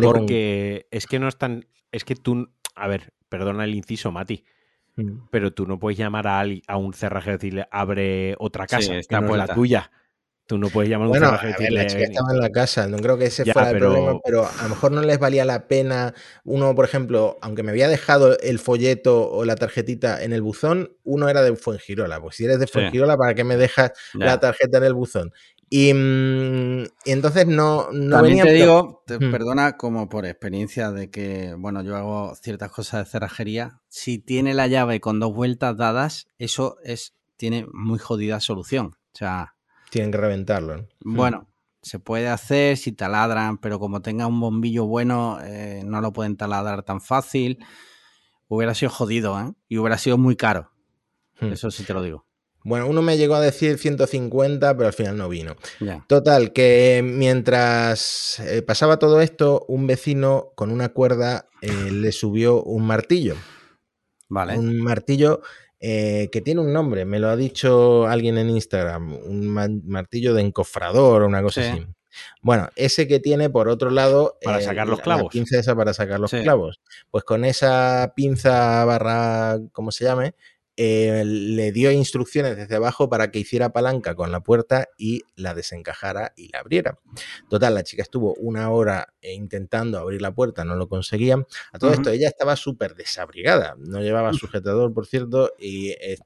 Porque 0.01 0.87
es 0.91 1.07
que 1.07 1.19
no 1.19 1.29
es 1.29 1.37
tan... 1.37 1.67
Es 1.91 2.05
que 2.05 2.15
tú... 2.15 2.51
A 2.77 2.87
ver, 2.87 3.13
perdona 3.29 3.65
el 3.65 3.75
inciso, 3.75 4.13
Mati. 4.13 4.45
Mm. 4.95 5.29
Pero 5.31 5.53
tú 5.53 5.67
no 5.67 5.79
puedes 5.79 5.99
llamar 5.99 6.29
a, 6.29 6.45
a 6.69 6.77
un 6.77 6.95
cerrajero 6.95 7.35
y 7.35 7.39
decirle, 7.39 7.67
abre 7.71 8.37
otra 8.39 8.67
casa, 8.67 8.95
sí, 8.95 9.09
que 9.09 9.21
no 9.21 9.33
es 9.33 9.39
la 9.39 9.55
tuya. 9.55 9.91
Tú 10.49 10.57
no 10.57 10.71
puedes 10.71 10.89
llamar 10.89 11.09
a 11.09 11.11
un 11.11 11.19
bueno, 11.19 11.27
a 11.27 11.43
ver, 11.59 11.73
la 11.73 11.87
chica 11.87 12.05
estaba 12.05 12.33
en 12.33 12.41
la 12.41 12.49
casa, 12.49 12.89
no 12.89 12.97
creo 12.97 13.19
que 13.19 13.27
ese 13.27 13.45
fuera 13.53 13.69
el 13.69 13.81
problema, 13.81 14.19
pero 14.25 14.47
a 14.47 14.63
lo 14.63 14.71
mejor 14.71 14.93
no 14.93 15.03
les 15.03 15.19
valía 15.19 15.45
la 15.45 15.69
pena. 15.69 16.15
Uno, 16.43 16.75
por 16.75 16.87
ejemplo, 16.87 17.37
aunque 17.43 17.63
me 17.63 17.71
había 17.71 17.87
dejado 17.87 18.39
el 18.39 18.59
folleto 18.59 19.31
o 19.31 19.45
la 19.45 19.57
tarjetita 19.57 20.25
en 20.25 20.33
el 20.33 20.41
buzón, 20.41 20.97
uno 21.05 21.29
era 21.29 21.43
de 21.43 21.55
Fuengirola. 21.55 22.19
Pues 22.19 22.37
si 22.37 22.47
eres 22.47 22.61
de 22.61 22.67
Fuengirola, 22.67 23.19
¿para 23.19 23.35
qué 23.35 23.45
me 23.45 23.59
dejas 23.59 23.93
la 24.15 24.41
tarjeta 24.41 24.79
en 24.79 24.85
el 24.85 24.95
buzón? 24.95 25.35
Y, 25.69 25.93
mm, 25.93 26.85
entonces 27.05 27.47
no, 27.47 27.89
no 27.93 28.17
También 28.17 28.47
te 28.47 28.55
digo, 28.55 29.03
te, 29.07 29.19
mm. 29.19 29.31
perdona, 29.31 29.77
como 29.77 30.09
por 30.09 30.25
experiencia 30.25 30.93
de 30.93 31.11
que, 31.11 31.55
bueno, 31.59 31.83
yo 31.83 31.95
hago 31.95 32.35
ciertas 32.37 32.71
cosas 32.71 33.05
de 33.05 33.11
cerrajería. 33.11 33.83
Si 33.89 34.19
tiene 34.19 34.55
la 34.55 34.67
llave 34.67 35.01
con 35.01 35.21
dos 35.21 35.35
vueltas 35.35 35.77
dadas, 35.77 36.27
eso 36.39 36.79
es, 36.85 37.13
tiene 37.37 37.67
muy 37.71 37.99
jodida 37.99 38.41
solución. 38.41 38.97
O 39.13 39.19
sea, 39.19 39.57
tienen 39.91 40.11
que 40.11 40.19
reventarlo. 40.19 40.87
Bueno, 41.01 41.49
se 41.83 41.99
puede 41.99 42.29
hacer 42.29 42.77
si 42.77 42.93
taladran, 42.93 43.59
pero 43.59 43.79
como 43.79 44.03
tenga 44.03 44.27
un 44.27 44.41
bombillo 44.41 44.87
bueno, 44.87 45.39
eh, 45.43 45.83
no 45.85 46.01
lo 46.01 46.13
pueden 46.13 46.37
taladrar 46.37 46.83
tan 46.83 47.01
fácil. 47.01 47.59
Hubiera 48.49 48.75
sido 48.75 48.91
jodido, 48.91 49.39
¿eh? 49.41 49.53
Y 49.69 49.79
hubiera 49.79 49.99
sido 49.99 50.19
muy 50.19 50.37
caro. 50.37 50.71
Hmm. 51.41 51.53
Eso 51.53 51.71
sí 51.71 51.85
te 51.85 51.95
lo 51.95 52.03
digo. 52.03 52.29
Bueno, 52.65 52.87
uno 52.87 53.03
me 53.03 53.17
llegó 53.17 53.35
a 53.35 53.41
decir 53.41 53.79
150, 53.79 54.77
pero 54.77 54.89
al 54.89 54.93
final 54.93 55.17
no 55.17 55.29
vino. 55.29 55.57
Total, 56.07 56.53
que 56.53 57.03
mientras 57.05 58.41
eh, 58.41 58.63
pasaba 58.63 58.99
todo 58.99 59.21
esto, 59.21 59.65
un 59.69 59.87
vecino 59.87 60.53
con 60.55 60.71
una 60.71 60.91
cuerda 60.91 61.47
eh, 61.63 61.91
le 61.91 62.13
subió 62.13 62.63
un 62.63 62.85
martillo. 62.85 63.37
Vale. 64.29 64.59
Un 64.59 64.79
martillo 64.83 65.41
eh, 65.81 66.29
que 66.33 66.41
tiene 66.41 66.61
un 66.61 66.73
nombre, 66.73 67.05
me 67.05 67.19
lo 67.19 67.29
ha 67.29 67.37
dicho 67.37 68.07
alguien 68.07 68.39
en 68.39 68.51
Instagram, 68.51 69.13
un 69.13 69.83
martillo 69.87 70.35
de 70.35 70.43
encofrador 70.43 71.23
o 71.23 71.27
una 71.27 71.43
cosa 71.43 71.61
así. 71.61 71.87
Bueno, 72.43 72.69
ese 72.77 73.07
que 73.07 73.21
tiene 73.21 73.51
por 73.51 73.69
otro 73.69 73.91
lado. 73.91 74.39
Para 74.43 74.61
sacar 74.61 74.89
los 74.89 75.01
clavos. 75.01 75.25
La 75.25 75.31
pinza 75.31 75.59
esa 75.59 75.77
para 75.77 75.95
sacar 75.95 76.19
los 76.19 76.31
clavos. 76.31 76.81
Pues 77.11 77.25
con 77.25 77.45
esa 77.45 78.13
pinza 78.17 78.85
barra, 78.85 79.59
como 79.73 79.93
se 79.93 80.05
llame, 80.05 80.35
eh, 80.81 81.25
le 81.25 81.73
dio 81.73 81.91
instrucciones 81.91 82.57
desde 82.57 82.77
abajo 82.77 83.09
para 83.09 83.33
que 83.33 83.41
hiciera 83.41 83.73
palanca 83.73 84.15
con 84.15 84.31
la 84.31 84.39
puerta 84.39 84.87
y 84.97 85.25
la 85.35 85.53
desencajara 85.53 86.35
y 86.37 86.53
la 86.53 86.61
abriera. 86.61 87.01
Total, 87.51 87.75
la 87.75 87.83
chica 87.83 88.03
estuvo 88.03 88.35
una 88.35 88.71
hora 88.71 89.13
eh, 89.21 89.35
intentando 89.35 89.99
abrir 89.99 90.23
la 90.23 90.33
puerta, 90.33 90.65
no 90.65 90.77
lo 90.77 90.89
conseguía. 90.89 91.45
A 91.73 91.79
todo 91.81 91.93
esto, 91.93 92.11
ella 92.11 92.29
estaba 92.29 92.55
súper 92.55 92.95
desabrigada, 92.95 93.75
no 93.77 94.01
llevaba 94.03 94.33
sujetador, 94.33 94.95
por 94.95 95.09
cierto, 95.09 95.51
y 95.59 95.89
eh, 96.01 96.17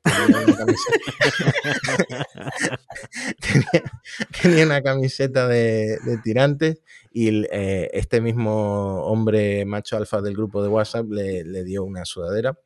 tenía, 4.42 4.66
una 4.66 4.82
camiseta, 4.84 5.48
de, 5.48 5.98
tirantes 6.22 6.82
y 7.10 7.46
este 7.50 8.20
mismo 8.20 9.06
hombre 9.06 9.64
macho 9.64 9.96
alfa 9.96 10.20
del 10.20 10.34
grupo 10.34 10.62
de 10.62 10.68
WhatsApp 10.68 11.06
le, 11.10 11.42
le 11.42 11.64
dio 11.64 11.84
una 11.84 12.04
sudadera, 12.04 12.58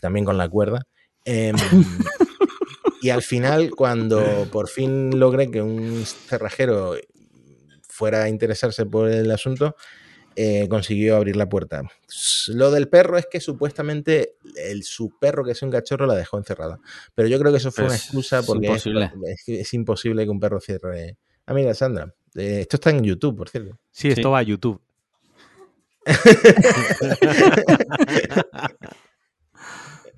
también 0.00 0.24
con 0.24 0.38
la 0.38 0.48
cuerda. 0.48 0.86
Em, 1.24 1.56
y 3.02 3.10
al 3.10 3.22
final, 3.22 3.70
cuando 3.70 4.48
por 4.50 4.68
fin 4.68 5.18
logré 5.18 5.50
que 5.50 5.62
un 5.62 6.04
cerrajero 6.04 6.96
fuera 7.88 8.24
a 8.24 8.28
interesarse 8.28 8.86
por 8.86 9.08
el 9.08 9.30
asunto, 9.30 9.76
eh, 10.34 10.66
consiguió 10.68 11.16
abrir 11.16 11.36
la 11.36 11.48
puerta. 11.48 11.82
Lo 12.48 12.70
del 12.70 12.88
perro 12.88 13.18
es 13.18 13.26
que 13.30 13.40
supuestamente 13.40 14.36
el, 14.56 14.82
su 14.82 15.18
perro, 15.18 15.44
que 15.44 15.52
es 15.52 15.62
un 15.62 15.70
cachorro, 15.70 16.06
la 16.06 16.14
dejó 16.14 16.38
encerrada. 16.38 16.78
Pero 17.14 17.28
yo 17.28 17.38
creo 17.38 17.52
que 17.52 17.58
eso 17.58 17.70
fue 17.70 17.84
una 17.84 17.96
excusa 17.96 18.42
porque 18.42 18.74
es 19.46 19.74
imposible. 19.74 20.24
que 20.24 20.30
un 20.30 20.40
perro 20.40 20.60
cierre. 20.60 21.18
Amiga 21.44 21.74
Sandra, 21.74 22.14
eh, 22.34 22.60
esto 22.62 22.76
está 22.76 22.90
en 22.90 23.02
YouTube, 23.02 23.36
por 23.36 23.48
cierto. 23.48 23.78
Sí, 23.90 24.08
esto 24.08 24.30
va 24.30 24.38
a 24.38 24.42
YouTube. 24.42 24.80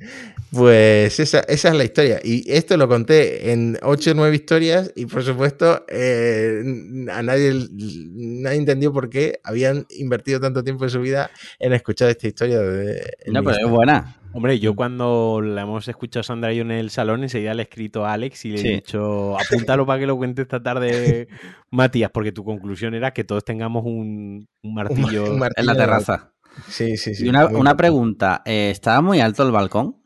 Pues 0.55 1.19
esa, 1.21 1.41
esa, 1.41 1.69
es 1.69 1.75
la 1.75 1.85
historia. 1.85 2.21
Y 2.23 2.51
esto 2.51 2.77
lo 2.77 2.89
conté 2.89 3.53
en 3.53 3.79
8 3.83 4.13
o 4.13 4.15
9 4.15 4.35
historias 4.35 4.93
y 4.95 5.07
por 5.07 5.23
supuesto 5.23 5.85
eh, 5.89 6.63
a 7.11 7.23
nadie, 7.23 7.53
nadie 8.13 8.59
entendió 8.59 8.93
por 8.93 9.11
qué 9.11 9.41
habían 9.43 9.87
invertido 9.91 10.41
tanto 10.41 10.63
tiempo 10.63 10.85
en 10.85 10.91
su 10.91 11.01
vida 11.01 11.31
en 11.59 11.73
escuchar 11.73 12.11
esta 12.11 12.29
historia. 12.29 12.61
De, 12.61 13.17
no, 13.27 13.43
pero 13.43 13.59
es 13.59 13.71
buena. 13.71 14.17
Hombre, 14.33 14.59
yo 14.59 14.75
cuando 14.75 15.41
la 15.41 15.63
hemos 15.63 15.87
escuchado 15.87 16.25
Sandra 16.25 16.53
y 16.53 16.57
yo 16.57 16.63
en 16.63 16.73
el 16.73 16.91
salón, 16.91 17.23
enseguida 17.23 17.55
le 17.55 17.63
he 17.63 17.65
escrito 17.65 18.05
a 18.05 18.15
Alex 18.15 18.45
y 18.45 18.51
le 18.51 18.61
he 18.61 18.75
dicho, 18.75 19.39
apúntalo 19.39 19.87
para 19.87 20.01
que 20.01 20.07
lo 20.07 20.17
cuente 20.17 20.43
esta 20.43 20.61
tarde, 20.61 21.29
Matías, 21.71 22.11
porque 22.11 22.33
tu 22.33 22.45
conclusión 22.45 22.95
era 22.95 23.13
que 23.13 23.23
todos 23.23 23.45
tengamos 23.45 23.85
un, 23.85 24.49
martillo, 24.63 25.37
en 25.57 25.67
la 25.67 25.77
terraza. 25.77 26.33
Sí, 26.69 26.97
sí, 26.97 27.15
sí. 27.15 27.27
Y 27.27 27.29
una, 27.29 27.77
pregunta, 27.77 28.43
eh, 28.45 28.71
¿estaba 28.71 29.01
muy 29.01 29.21
alto 29.21 29.45
el 29.45 29.53
balcón? 29.53 30.04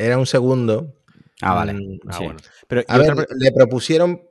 Era 0.00 0.16
un 0.16 0.26
segundo. 0.26 0.96
Ah, 1.42 1.54
vale. 1.54 1.74
Mm, 1.74 2.00
ah, 2.08 2.36
pero, 2.66 2.82
a 2.88 2.98
ver, 2.98 3.26
le 3.36 3.52
propusieron 3.52 4.22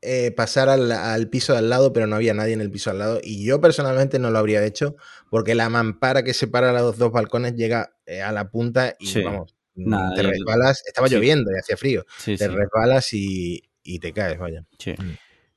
eh, 0.00 0.30
pasar 0.30 0.70
al, 0.70 1.28
piso 1.28 1.52
de 1.52 1.58
al 1.58 1.68
lado, 1.68 1.92
pero 1.92 2.06
no 2.06 2.16
había 2.16 2.32
nadie 2.32 2.54
en 2.54 2.62
el 2.62 2.70
piso 2.70 2.90
al 2.90 2.98
lado. 2.98 3.20
Y 3.22 3.44
yo 3.44 3.60
personalmente 3.60 4.18
no 4.18 4.30
lo 4.30 4.38
habría 4.38 4.64
hecho 4.64 4.96
porque 5.28 5.54
la 5.54 5.68
mampara 5.68 6.22
que 6.22 6.32
separa 6.32 6.72
los 6.72 6.96
dos 6.96 7.12
balcones 7.12 7.56
llega 7.56 7.94
eh, 8.06 8.22
a 8.22 8.32
la 8.32 8.50
punta 8.50 8.94
y 8.98 9.22
vamos, 9.22 9.54
mm, 9.74 10.14
te 10.14 10.22
resbalas. 10.22 10.82
Estaba 10.86 11.08
lloviendo 11.08 11.50
y 11.50 11.58
hacía 11.58 11.76
frío. 11.76 12.06
te 12.24 12.48
resbalas 12.48 13.12
y, 13.12 13.62
te 14.00 14.12
caes, 14.14 14.38
vaya. 14.38 14.62
Mm. 14.62 15.10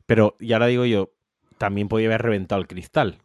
Pero, 0.06 0.36
y 0.40 0.52
ahora 0.52 0.68
digo 0.68 0.86
yo, 0.86 1.14
también 1.58 1.88
podía 1.88 2.08
haber 2.08 2.24
reventado 2.24 2.60
el 2.60 2.68
cristal 2.68 3.22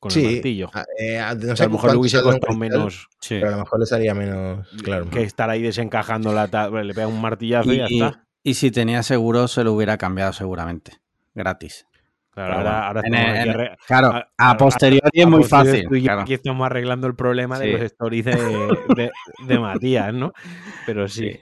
con 0.00 0.10
el 0.12 0.34
martillo. 0.34 0.70
Ah, 0.72 0.84
eh, 0.98 1.18
a, 1.18 1.34
no 1.34 1.54
sé 1.54 1.62
a 1.62 1.66
lo 1.66 1.72
mejor 1.72 1.92
le 1.92 1.98
hubiese 1.98 2.22
costado 2.22 2.56
menos. 2.56 3.08
Pero 3.28 3.48
a 3.48 3.50
lo 3.50 3.58
mejor 3.58 3.80
le 3.80 3.86
salía 3.86 4.14
menos. 4.14 4.66
Claro. 4.82 5.08
Que 5.10 5.22
estar 5.22 5.50
ahí 5.50 5.62
desencajando 5.62 6.32
la. 6.32 6.46
Le 6.82 6.94
pega 6.94 7.06
un 7.06 7.20
martillazo 7.20 7.72
y, 7.72 7.76
ya 7.76 7.84
está. 7.84 8.24
Y 8.42 8.54
si 8.54 8.70
tenía 8.70 9.02
seguro, 9.02 9.46
se 9.46 9.62
lo 9.62 9.74
hubiera 9.74 9.98
cambiado 9.98 10.32
seguramente. 10.32 10.92
Gratis. 11.34 11.86
Claro, 12.32 12.54
ahora, 12.54 12.88
ahora 12.88 13.76
claro, 13.86 14.24
a, 14.38 14.56
posteriori 14.56 15.20
es 15.20 15.26
muy 15.26 15.42
fácil. 15.44 15.86
Aquí 16.08 16.34
estamos 16.34 16.64
arreglando 16.64 17.06
el 17.06 17.14
problema 17.14 17.58
de 17.58 17.72
los 17.72 17.82
stories 17.82 18.24
de, 18.96 19.10
de, 19.46 19.58
Matías, 19.58 20.14
¿no? 20.14 20.32
Pero 20.86 21.08
sí. 21.08 21.38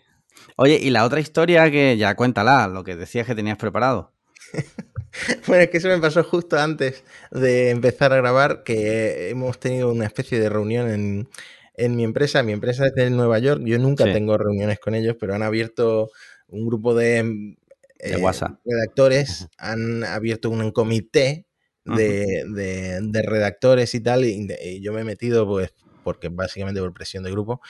Oye, 0.56 0.80
y 0.82 0.90
la 0.90 1.04
otra 1.04 1.20
historia 1.20 1.70
que 1.70 1.96
ya 1.98 2.16
cuéntala, 2.16 2.66
lo 2.68 2.82
que 2.84 2.96
decías 2.96 3.26
que 3.26 3.34
tenías 3.34 3.58
preparado. 3.58 4.12
Bueno, 5.46 5.62
es 5.64 5.70
que 5.70 5.78
eso 5.78 5.88
me 5.88 5.98
pasó 5.98 6.22
justo 6.24 6.58
antes 6.58 7.04
de 7.30 7.70
empezar 7.70 8.12
a 8.12 8.16
grabar, 8.16 8.62
que 8.64 9.30
hemos 9.30 9.58
tenido 9.58 9.90
una 9.92 10.06
especie 10.06 10.38
de 10.40 10.48
reunión 10.48 10.90
en, 10.90 11.28
en 11.74 11.96
mi 11.96 12.04
empresa. 12.04 12.42
Mi 12.42 12.52
empresa 12.52 12.86
es 12.86 12.94
de 12.94 13.10
Nueva 13.10 13.38
York. 13.38 13.62
Yo 13.64 13.78
nunca 13.78 14.04
Sí. 14.04 14.12
tengo 14.12 14.36
reuniones 14.38 14.78
con 14.78 14.94
ellos, 14.94 15.16
pero 15.18 15.34
han 15.34 15.42
abierto 15.42 16.10
un 16.48 16.66
grupo 16.66 16.94
de, 16.94 17.22
De 17.22 17.56
eh, 18.00 18.16
WhatsApp. 18.16 18.58
redactores, 18.64 19.48
han 19.58 20.04
abierto 20.04 20.50
un 20.50 20.70
comité 20.72 21.46
de, 21.84 22.44
de- 22.48 23.00
de 23.02 23.22
redactores 23.22 23.94
y 23.94 24.00
tal, 24.00 24.24
y, 24.24 24.46
y 24.62 24.80
yo 24.80 24.92
me 24.92 25.00
he 25.00 25.04
metido, 25.04 25.46
pues, 25.46 25.72
porque 26.04 26.28
básicamente 26.28 26.80
por 26.80 26.92
presión 26.92 27.24
de 27.24 27.30
grupo. 27.30 27.60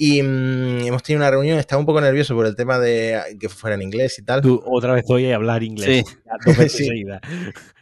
Y 0.00 0.22
mm, 0.22 0.86
hemos 0.86 1.02
tenido 1.02 1.22
una 1.24 1.30
reunión, 1.32 1.58
estaba 1.58 1.80
un 1.80 1.86
poco 1.86 2.00
nervioso 2.00 2.32
por 2.36 2.46
el 2.46 2.54
tema 2.54 2.78
de 2.78 3.36
que 3.40 3.48
fuera 3.48 3.74
en 3.74 3.82
inglés 3.82 4.16
y 4.20 4.22
tal. 4.22 4.40
Tú 4.40 4.62
otra 4.64 4.94
vez 4.94 5.04
hoy 5.08 5.28
a 5.32 5.34
hablar 5.34 5.64
inglés. 5.64 6.04
Sí. 6.06 6.14
Ya, 6.24 6.32
dos 6.46 6.56
veces 6.56 6.72
Sí. 6.78 6.86
seguidas. 6.86 7.20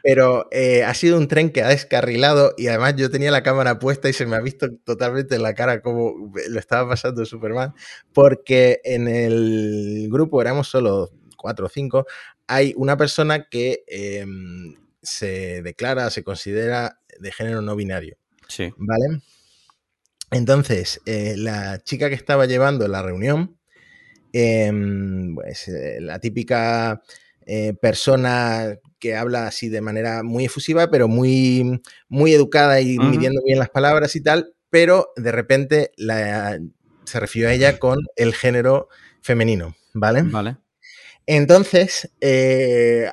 Pero 0.02 0.48
eh, 0.50 0.82
ha 0.82 0.94
sido 0.94 1.18
un 1.18 1.28
tren 1.28 1.50
que 1.50 1.62
ha 1.62 1.68
descarrilado 1.68 2.54
y 2.56 2.68
además 2.68 2.96
yo 2.96 3.10
tenía 3.10 3.30
la 3.30 3.42
cámara 3.42 3.78
puesta 3.78 4.08
y 4.08 4.14
se 4.14 4.24
me 4.24 4.36
ha 4.36 4.40
visto 4.40 4.68
totalmente 4.84 5.34
en 5.34 5.42
la 5.42 5.54
cara 5.54 5.82
como 5.82 6.32
lo 6.48 6.58
estaba 6.58 6.88
pasando 6.88 7.26
súper 7.26 7.52
mal. 7.52 7.74
Porque 8.14 8.80
en 8.84 9.08
el 9.08 10.08
grupo 10.10 10.40
éramos 10.40 10.68
solo 10.68 11.10
cuatro 11.36 11.66
o 11.66 11.68
cinco. 11.68 12.06
Hay 12.46 12.72
una 12.78 12.96
persona 12.96 13.46
que 13.50 13.84
eh, 13.88 14.24
se 15.02 15.60
declara, 15.60 16.08
se 16.10 16.24
considera 16.24 16.98
de 17.18 17.30
género 17.30 17.60
no 17.60 17.76
binario. 17.76 18.16
Sí. 18.48 18.72
¿Vale? 18.78 19.20
Entonces, 20.36 21.00
eh, 21.06 21.34
la 21.36 21.78
chica 21.82 22.08
que 22.08 22.14
estaba 22.14 22.46
llevando 22.46 22.86
la 22.88 23.02
reunión, 23.02 23.58
em, 24.32 25.34
pues 25.34 25.68
eh, 25.68 25.98
la 26.00 26.18
típica 26.20 27.02
eh, 27.46 27.74
persona 27.80 28.76
que 28.98 29.14
habla 29.16 29.46
así 29.46 29.68
de 29.68 29.80
manera 29.80 30.22
muy 30.22 30.46
efusiva, 30.46 30.90
pero 30.90 31.08
muy, 31.08 31.80
muy 32.08 32.32
educada 32.34 32.80
y 32.80 32.98
midiendo 32.98 33.40
bien 33.44 33.58
las 33.58 33.70
palabras 33.70 34.16
y 34.16 34.22
tal, 34.22 34.54
pero 34.70 35.12
de 35.16 35.32
repente 35.32 35.92
la- 35.96 36.58
se 37.04 37.20
refirió 37.20 37.48
a 37.48 37.52
ella 37.52 37.78
con 37.78 37.98
el 38.16 38.34
género 38.34 38.88
femenino, 39.20 39.76
¿vale? 39.94 40.22
Vale. 40.24 40.56
Entonces, 41.26 42.10
eh, 42.20 43.10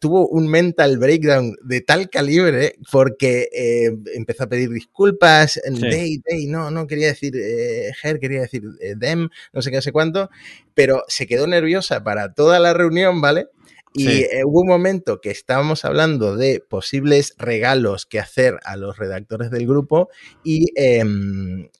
tuvo 0.00 0.28
un 0.28 0.48
mental 0.48 0.98
breakdown 0.98 1.56
de 1.62 1.80
tal 1.80 2.10
calibre 2.10 2.74
porque 2.92 3.48
eh, 3.52 3.90
empezó 4.14 4.44
a 4.44 4.48
pedir 4.48 4.68
disculpas. 4.70 5.52
Sí. 5.64 5.80
They, 5.88 6.18
they, 6.28 6.46
no, 6.46 6.70
no 6.70 6.86
quería 6.86 7.06
decir 7.08 7.34
eh, 7.36 7.90
her, 8.02 8.18
quería 8.20 8.42
decir 8.42 8.64
eh, 8.80 8.94
them, 9.00 9.28
no 9.52 9.62
sé 9.62 9.70
qué, 9.70 9.76
no 9.76 9.82
sé 9.82 9.92
cuánto, 9.92 10.30
pero 10.74 11.04
se 11.08 11.26
quedó 11.26 11.46
nerviosa 11.46 12.04
para 12.04 12.34
toda 12.34 12.58
la 12.58 12.74
reunión, 12.74 13.20
¿vale? 13.20 13.48
Y 13.94 14.02
Sí. 14.04 14.26
eh, 14.30 14.44
hubo 14.44 14.60
un 14.60 14.68
momento 14.68 15.20
que 15.22 15.30
estábamos 15.30 15.86
hablando 15.86 16.36
de 16.36 16.60
posibles 16.60 17.34
regalos 17.38 18.04
que 18.04 18.20
hacer 18.20 18.58
a 18.64 18.76
los 18.76 18.98
redactores 18.98 19.50
del 19.50 19.66
grupo 19.66 20.10
y 20.44 20.66
em, 20.76 21.70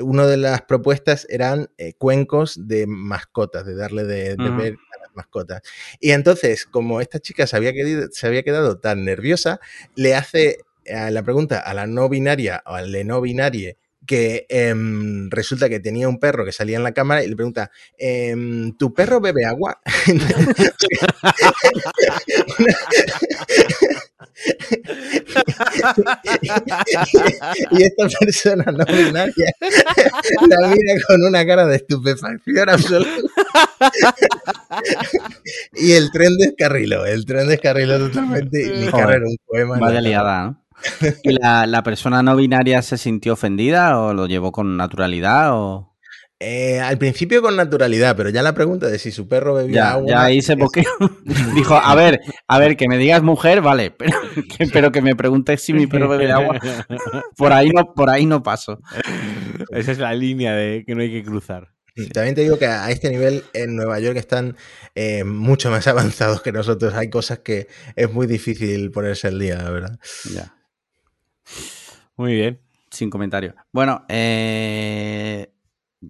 una 0.00 0.26
de 0.26 0.36
las 0.38 0.62
propuestas 0.62 1.26
eran 1.28 1.68
eh, 1.76 1.92
cuencos 1.98 2.68
de 2.68 2.86
mascotas, 2.86 3.66
de 3.66 3.74
darle 3.74 4.04
de, 4.04 4.36
de 4.36 4.76
Mascotas. 5.18 5.60
Y 6.00 6.10
entonces, 6.12 6.64
como 6.66 7.00
esta 7.02 7.18
chica 7.20 7.46
se 7.46 7.56
había, 7.56 7.72
querido- 7.72 8.08
se 8.12 8.26
había 8.26 8.42
quedado 8.42 8.78
tan 8.78 9.04
nerviosa, 9.04 9.60
le 9.96 10.14
hace 10.14 10.58
eh, 10.84 11.10
la 11.10 11.22
pregunta 11.22 11.60
a 11.60 11.74
la 11.74 11.86
no 11.86 12.08
binaria 12.08 12.62
o 12.66 12.70
al 12.74 12.92
de 12.92 13.04
no 13.04 13.20
binarie 13.20 13.76
que 14.06 14.46
em, 14.48 15.28
resulta 15.30 15.68
que 15.68 15.80
tenía 15.80 16.08
un 16.08 16.18
perro 16.18 16.44
que 16.46 16.52
salía 16.52 16.78
en 16.78 16.82
la 16.84 16.92
cámara 16.94 17.22
y 17.22 17.28
le 17.28 17.36
pregunta, 17.36 17.70
em, 17.98 18.74
¿tu 18.78 18.94
perro 18.94 19.20
bebe 19.20 19.44
agua? 19.44 19.80
y 27.70 27.82
esta 27.82 28.08
persona 28.20 28.64
no 28.66 28.84
binaria 28.84 29.52
la 30.48 30.68
mira 30.68 30.94
con 31.06 31.24
una 31.24 31.46
cara 31.46 31.66
de 31.66 31.76
estupefacción 31.76 32.68
absoluta. 32.68 33.10
y 35.74 35.92
el 35.92 36.10
tren 36.10 36.36
descarriló, 36.38 37.06
el 37.06 37.24
tren 37.24 37.48
descarriló 37.48 37.98
totalmente. 37.98 38.62
y 38.62 38.80
Mi 38.80 38.86
Joder, 38.86 38.92
cara 38.92 39.14
era 39.16 39.26
un 39.26 39.36
poema. 39.46 39.78
Vaya 39.78 40.00
¿no? 40.00 40.08
liada, 40.08 40.44
¿no? 40.44 40.62
¿Y 41.22 41.32
la, 41.32 41.66
la 41.66 41.82
persona 41.82 42.22
no 42.22 42.36
binaria 42.36 42.82
se 42.82 42.98
sintió 42.98 43.32
ofendida 43.32 43.98
o 43.98 44.14
lo 44.14 44.26
llevó 44.26 44.52
con 44.52 44.76
naturalidad? 44.76 45.54
O... 45.54 45.87
Eh, 46.40 46.78
al 46.78 46.98
principio 46.98 47.42
con 47.42 47.56
naturalidad, 47.56 48.16
pero 48.16 48.30
ya 48.30 48.42
la 48.44 48.54
pregunta 48.54 48.86
de 48.86 49.00
si 49.00 49.10
su 49.10 49.26
perro 49.26 49.54
bebía 49.54 49.74
Ya, 49.74 49.90
agua. 49.92 50.06
ya 50.08 50.22
ahí 50.22 50.40
se 50.40 50.54
boqueó. 50.54 50.84
Dijo, 51.54 51.74
a 51.74 51.94
ver, 51.96 52.20
a 52.46 52.58
ver, 52.60 52.76
que 52.76 52.86
me 52.86 52.96
digas 52.96 53.22
mujer, 53.24 53.60
vale, 53.60 53.90
pero 53.98 54.16
que, 54.56 54.66
pero 54.72 54.92
que 54.92 55.02
me 55.02 55.16
preguntes 55.16 55.62
si 55.62 55.72
mi 55.72 55.88
perro 55.88 56.08
bebe 56.08 56.30
agua. 56.30 56.60
Por 57.36 57.52
ahí 57.52 57.70
no, 57.70 57.92
por 57.92 58.08
ahí 58.08 58.24
no 58.24 58.42
paso. 58.44 58.78
Esa 59.70 59.90
es 59.92 59.98
la 59.98 60.14
línea 60.14 60.52
de 60.54 60.84
que 60.86 60.94
no 60.94 61.02
hay 61.02 61.10
que 61.10 61.24
cruzar. 61.24 61.72
También 62.12 62.36
te 62.36 62.42
digo 62.42 62.56
que 62.60 62.66
a 62.66 62.88
este 62.92 63.10
nivel 63.10 63.42
en 63.54 63.74
Nueva 63.74 63.98
York 63.98 64.16
están 64.16 64.56
eh, 64.94 65.24
mucho 65.24 65.68
más 65.72 65.86
avanzados 65.88 66.40
que 66.42 66.52
nosotros. 66.52 66.94
Hay 66.94 67.10
cosas 67.10 67.40
que 67.40 67.66
es 67.96 68.12
muy 68.12 68.28
difícil 68.28 68.92
ponerse 68.92 69.26
al 69.26 69.40
día, 69.40 69.56
la 69.60 69.70
verdad. 69.70 69.98
Ya, 70.32 70.54
Muy 72.16 72.34
bien. 72.34 72.60
sin 72.92 73.10
comentario. 73.10 73.56
Bueno, 73.72 74.04
eh, 74.08 75.50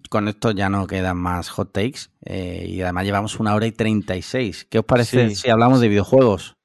con 0.09 0.27
esto 0.27 0.51
ya 0.51 0.69
no 0.69 0.87
quedan 0.87 1.17
más 1.17 1.49
hot 1.49 1.71
takes. 1.73 2.09
eh, 2.25 2.65
y 2.67 2.81
además 2.81 3.05
llevamos 3.05 3.39
una 3.39 3.55
hora 3.55 3.65
y 3.67 3.71
36. 3.71 4.65
¿Qué 4.69 4.79
os 4.79 4.85
parece 4.85 5.29
Sí. 5.29 5.35
si 5.35 5.49
hablamos 5.49 5.81
de 5.81 5.87
videojuegos? 5.89 6.55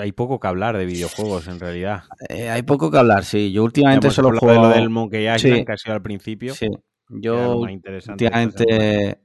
Hay 0.00 0.12
poco 0.12 0.38
que 0.38 0.46
hablar 0.46 0.76
de 0.78 0.84
videojuegos 0.86 1.48
en 1.48 1.58
realidad. 1.58 2.04
Eh, 2.28 2.48
hay 2.48 2.62
poco 2.62 2.90
que 2.90 2.98
hablar, 2.98 3.24
sí. 3.24 3.50
Yo 3.52 3.64
últimamente 3.64 4.06
Hemos 4.06 4.14
solo 4.14 4.38
juego... 4.38 4.68
de 4.68 4.68
lo 4.68 4.74
del 4.76 4.90
Monkey 4.90 5.22
Island 5.22 5.56
Sí. 5.58 5.64
que 5.64 5.72
ha 5.72 5.76
sido 5.76 5.94
al 5.94 6.02
principio. 6.02 6.54
Sí. 6.54 6.68
Yo 7.08 7.56
últimamente 7.58 8.64
eh, 8.68 9.16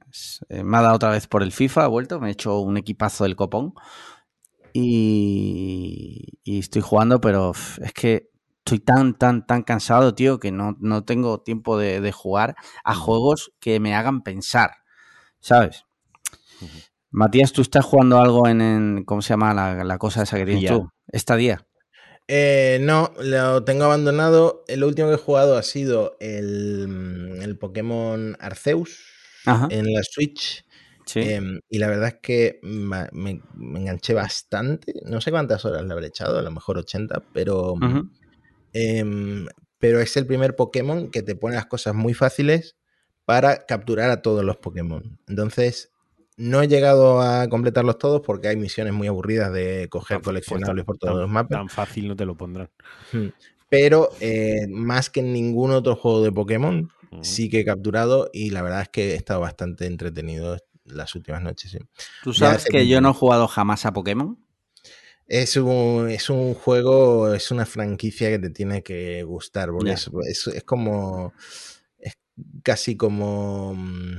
me 0.64 0.76
ha 0.76 0.80
dado 0.82 0.96
otra 0.96 1.10
vez 1.10 1.28
por 1.28 1.44
el 1.44 1.52
FIFA, 1.52 1.84
ha 1.84 1.86
vuelto, 1.86 2.18
me 2.18 2.28
he 2.28 2.32
hecho 2.32 2.58
un 2.58 2.76
equipazo 2.76 3.22
del 3.22 3.36
copón 3.36 3.74
y, 4.72 6.38
y 6.44 6.58
estoy 6.58 6.82
jugando, 6.82 7.20
pero 7.20 7.52
es 7.80 7.92
que 7.92 8.30
estoy 8.66 8.80
tan, 8.80 9.14
tan, 9.14 9.46
tan 9.46 9.62
cansado, 9.62 10.14
tío, 10.16 10.40
que 10.40 10.50
no, 10.50 10.76
no 10.80 11.04
tengo 11.04 11.40
tiempo 11.40 11.78
de, 11.78 12.00
de 12.00 12.10
jugar 12.10 12.56
a 12.82 12.94
juegos 12.96 13.52
que 13.60 13.78
me 13.78 13.94
hagan 13.94 14.22
pensar, 14.22 14.72
¿sabes? 15.38 15.84
Matías, 17.10 17.52
tú 17.52 17.62
estás 17.62 17.84
jugando 17.84 18.18
algo 18.20 18.48
en, 18.48 18.60
en- 18.60 19.04
¿cómo 19.04 19.22
se 19.22 19.30
llama 19.30 19.54
la, 19.54 19.84
la 19.84 19.98
cosa 19.98 20.22
esa 20.22 20.36
que 20.36 20.44
tienes 20.44 20.62
Día. 20.62 20.72
tú? 20.72 20.90
Esta 21.08 21.36
día. 21.36 21.66
Eh, 22.28 22.78
no, 22.82 23.12
lo 23.20 23.62
tengo 23.62 23.84
abandonado. 23.84 24.64
El 24.66 24.82
último 24.82 25.08
que 25.08 25.14
he 25.14 25.18
jugado 25.18 25.56
ha 25.56 25.62
sido 25.62 26.16
el, 26.18 27.38
el 27.40 27.56
Pokémon 27.56 28.36
Arceus 28.40 28.98
Ajá. 29.46 29.68
en 29.70 29.92
la 29.92 30.00
Switch. 30.02 30.64
Sí. 31.06 31.20
Em, 31.20 31.60
y 31.70 31.78
la 31.78 31.86
verdad 31.86 32.08
es 32.08 32.18
que 32.20 32.58
me, 32.64 33.06
me 33.12 33.40
enganché 33.78 34.12
bastante. 34.12 34.92
No 35.04 35.20
sé 35.20 35.30
cuántas 35.30 35.64
horas 35.64 35.84
le 35.84 35.92
habré 35.92 36.08
echado, 36.08 36.40
a 36.40 36.42
lo 36.42 36.50
mejor 36.50 36.78
80, 36.78 37.22
pero. 37.32 37.74
Em, 38.76 39.46
pero 39.78 40.00
es 40.00 40.16
el 40.16 40.26
primer 40.26 40.56
Pokémon 40.56 41.10
que 41.10 41.22
te 41.22 41.36
pone 41.36 41.54
las 41.56 41.66
cosas 41.66 41.94
muy 41.94 42.14
fáciles 42.14 42.76
para 43.24 43.66
capturar 43.66 44.10
a 44.10 44.22
todos 44.22 44.44
los 44.44 44.56
Pokémon. 44.56 45.18
Entonces, 45.28 45.90
no 46.36 46.62
he 46.62 46.68
llegado 46.68 47.20
a 47.20 47.48
completarlos 47.48 47.98
todos 47.98 48.20
porque 48.20 48.48
hay 48.48 48.56
misiones 48.56 48.92
muy 48.92 49.08
aburridas 49.08 49.52
de 49.52 49.88
coger 49.90 50.18
Pues 50.18 50.24
coleccionables 50.26 50.82
tan- 50.82 50.86
por 50.86 50.98
todos 50.98 51.14
tan- 51.14 51.20
los 51.22 51.30
mapas. 51.30 51.58
Tan 51.58 51.68
fácil 51.68 52.08
no 52.08 52.16
te 52.16 52.24
lo 52.26 52.36
pondrán. 52.36 52.68
Pero 53.68 54.10
eh, 54.20 54.66
más 54.68 55.10
que 55.10 55.20
en 55.20 55.32
ningún 55.32 55.72
otro 55.72 55.96
juego 55.96 56.22
de 56.22 56.32
Pokémon, 56.32 56.88
sí 57.22 57.48
que 57.48 57.60
he 57.60 57.64
capturado 57.64 58.30
y 58.32 58.50
la 58.50 58.62
verdad 58.62 58.82
es 58.82 58.88
que 58.90 59.12
he 59.12 59.16
estado 59.16 59.40
bastante 59.40 59.86
entretenido 59.86 60.56
las 60.84 61.14
últimas 61.14 61.42
noches. 61.42 61.72
sí. 61.72 61.78
¿Tú 62.22 62.32
sabes 62.32 62.64
que 62.66 62.86
yo 62.86 63.00
no 63.00 63.10
he 63.10 63.14
jugado 63.14 63.48
jamás 63.48 63.86
a 63.86 63.92
Pokémon? 63.92 64.38
Es 65.28 65.56
un, 65.56 66.08
es 66.10 66.30
un 66.30 66.54
juego, 66.54 67.34
es 67.34 67.50
una 67.50 67.66
franquicia 67.66 68.30
que 68.30 68.38
te 68.38 68.50
tiene 68.50 68.82
que 68.82 69.22
gustar, 69.24 69.70
porque 69.70 69.92
es, 69.92 70.08
es- 70.28 70.46
es 70.48 70.64
como. 70.64 71.32
Es 71.98 72.14
casi 72.62 72.96
como. 72.96 73.74
mm, 73.74 74.18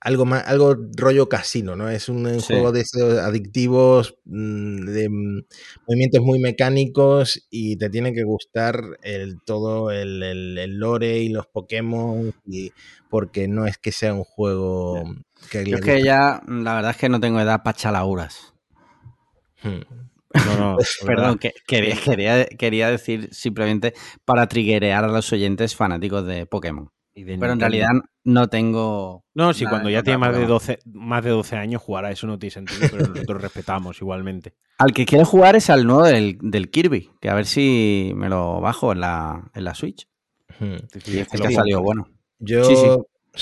Algo 0.00 0.24
más, 0.24 0.46
algo 0.46 0.76
rollo 0.96 1.28
casino, 1.28 1.74
¿no? 1.74 1.90
Es 1.90 2.08
un, 2.08 2.24
Sí. 2.40 2.54
juego 2.54 2.70
de 2.70 2.82
esos 2.82 3.18
adictivos, 3.18 4.14
mm, 4.26 4.84
de 4.86 5.08
mm, 5.08 5.42
movimientos 5.88 6.22
muy 6.22 6.38
mecánicos 6.38 7.44
y 7.50 7.76
te 7.78 7.90
tiene 7.90 8.12
que 8.14 8.22
gustar 8.22 8.80
el, 9.02 9.40
todo 9.44 9.90
el, 9.90 10.22
el- 10.22 10.56
el 10.58 10.78
lore 10.78 11.18
y 11.18 11.30
los 11.30 11.48
Pokémon, 11.48 12.30
y, 12.46 12.70
porque 13.10 13.48
no 13.48 13.66
es 13.66 13.76
que 13.78 13.90
sea 13.90 14.14
un 14.14 14.22
juego 14.24 15.02
que 15.50 15.64
Yo 15.64 15.76
es 15.76 15.80
que 15.80 16.02
ya, 16.02 16.42
la 16.46 16.74
verdad 16.76 16.92
es 16.92 16.96
que 16.96 17.08
no 17.08 17.18
tengo 17.18 17.40
edad 17.40 17.62
para 17.64 17.76
chalauras. 17.76 18.54
Hmm. 19.62 19.80
No, 20.46 20.58
no, 20.58 20.76
Perdón, 21.06 21.38
que, 21.38 21.52
quería, 21.66 21.96
quería, 21.96 22.46
quería 22.46 22.90
decir 22.90 23.28
simplemente 23.32 23.94
para 24.24 24.46
triguerear 24.46 25.04
a 25.04 25.08
los 25.08 25.32
oyentes 25.32 25.74
fanáticos 25.74 26.26
de 26.26 26.46
Pokémon. 26.46 26.90
Y 27.14 27.24
de 27.24 27.36
Pero 27.36 27.52
en 27.52 27.60
realidad 27.60 27.88
no 28.22 28.48
tengo. 28.48 29.24
No, 29.34 29.52
si 29.52 29.64
cuando 29.66 29.90
ya 29.90 30.04
tiene 30.04 30.18
más 30.18 30.30
de, 30.32 30.38
pero- 30.40 30.48
12, 30.50 30.78
más 30.84 31.24
de 31.24 31.30
12 31.30 31.56
años 31.56 31.82
jugar 31.82 32.04
a 32.04 32.12
eso 32.12 32.28
no 32.28 32.38
tiene 32.38 32.52
sentido, 32.52 32.80
pero 32.90 33.06
nosotros 33.14 33.42
respetamos 33.42 34.00
igualmente. 34.00 34.54
Al 34.78 34.92
que 34.92 35.04
quiere 35.04 35.24
jugar 35.24 35.56
es 35.56 35.68
al 35.70 35.84
nuevo 35.84 36.04
del, 36.04 36.38
del 36.40 36.70
Kirby, 36.70 37.10
que 37.20 37.28
a 37.28 37.34
ver 37.34 37.46
si 37.46 38.12
me 38.14 38.28
lo 38.28 38.60
bajo 38.60 38.92
en 38.92 39.00
la, 39.00 39.50
en 39.54 39.64
la 39.64 39.74
Switch. 39.74 40.06
Hmm. 40.60 40.76
Sí, 40.92 41.00
sí, 41.00 41.18
Es 41.18 41.28
que 41.28 41.46
ha 41.46 41.50
salido 41.50 41.82
bueno. 41.82 42.08
Yo 42.38 42.62
Sí, 42.64 42.76
sí. 42.76 42.88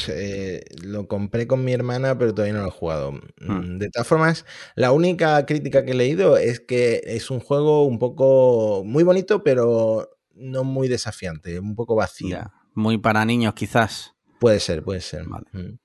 Eh, 0.09 0.63
lo 0.83 1.09
compré 1.09 1.47
con 1.47 1.65
mi 1.65 1.73
hermana, 1.73 2.19
pero 2.19 2.35
todavía 2.35 2.55
no 2.55 2.63
lo 2.63 2.69
he 2.69 2.73
jugado. 2.73 3.13
Hmm. 3.13 3.75
Mm, 3.75 3.79
De 3.79 3.91
todas 3.91 4.07
formas, 4.07 4.45
la 4.75 4.93
única 4.93 5.45
crítica 5.47 5.85
que 5.85 5.93
he 5.93 5.95
leído 5.95 6.37
es 6.37 6.61
que 6.61 7.03
es 7.05 7.31
un 7.31 7.41
juego 7.41 7.85
un 7.85 7.99
poco 7.99 8.83
muy 8.85 9.05
bonito, 9.05 9.43
pero 9.43 10.11
no 10.35 10.65
muy 10.65 10.89
desafiante, 10.89 11.59
un 11.59 11.75
poco 11.75 11.95
vacío. 11.95 12.29
Ya. 12.29 12.53
Muy 12.75 12.99
para 12.99 13.25
niños, 13.25 13.55
quizás. 13.55 14.15
Puede 14.39 14.61
ser, 14.61 14.83
puede 14.83 15.01
ser. 15.01 15.25
Vale. 15.27 15.47
Mm. 15.53 15.79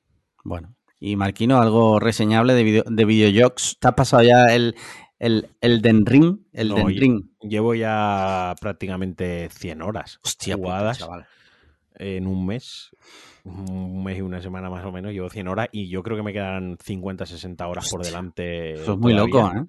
Bueno. 0.43 0.75
Y 0.99 1.15
Marquino, 1.15 1.61
algo 1.61 1.99
reseñable 1.99 2.53
de, 2.53 2.63
video, 2.63 2.83
de 2.85 3.05
videojuegos. 3.05 3.77
¿Te 3.79 3.87
has 3.87 3.93
pasado 3.95 4.21
ya 4.21 4.53
el, 4.53 4.75
el, 5.17 5.49
el 5.61 5.81
Den 5.81 6.05
Ring? 6.05 6.41
El 6.53 6.69
No, 6.69 6.75
Den 6.75 6.87
Ring. 6.89 7.23
Llevo 7.41 7.73
ya 7.73 8.53
prácticamente 8.61 9.49
100 9.49 9.81
horas 9.81 10.19
Hostia, 10.23 10.55
jugadas 10.55 11.03
en 11.95 12.27
un 12.27 12.45
mes. 12.45 12.91
Un 13.43 14.03
mes 14.03 14.17
y 14.17 14.21
una 14.21 14.41
semana 14.41 14.69
más 14.69 14.85
o 14.85 14.91
menos, 14.91 15.11
llevo 15.11 15.29
100 15.29 15.47
horas 15.47 15.67
y 15.71 15.89
yo 15.89 16.03
creo 16.03 16.17
que 16.17 16.23
me 16.23 16.33
quedan 16.33 16.77
50, 16.83 17.25
60 17.25 17.67
horas 17.67 17.89
por 17.89 18.03
delante. 18.03 18.73
Eso 18.73 18.93
es 18.93 18.99
muy 18.99 19.13
loco, 19.13 19.39
¿eh? 19.55 19.65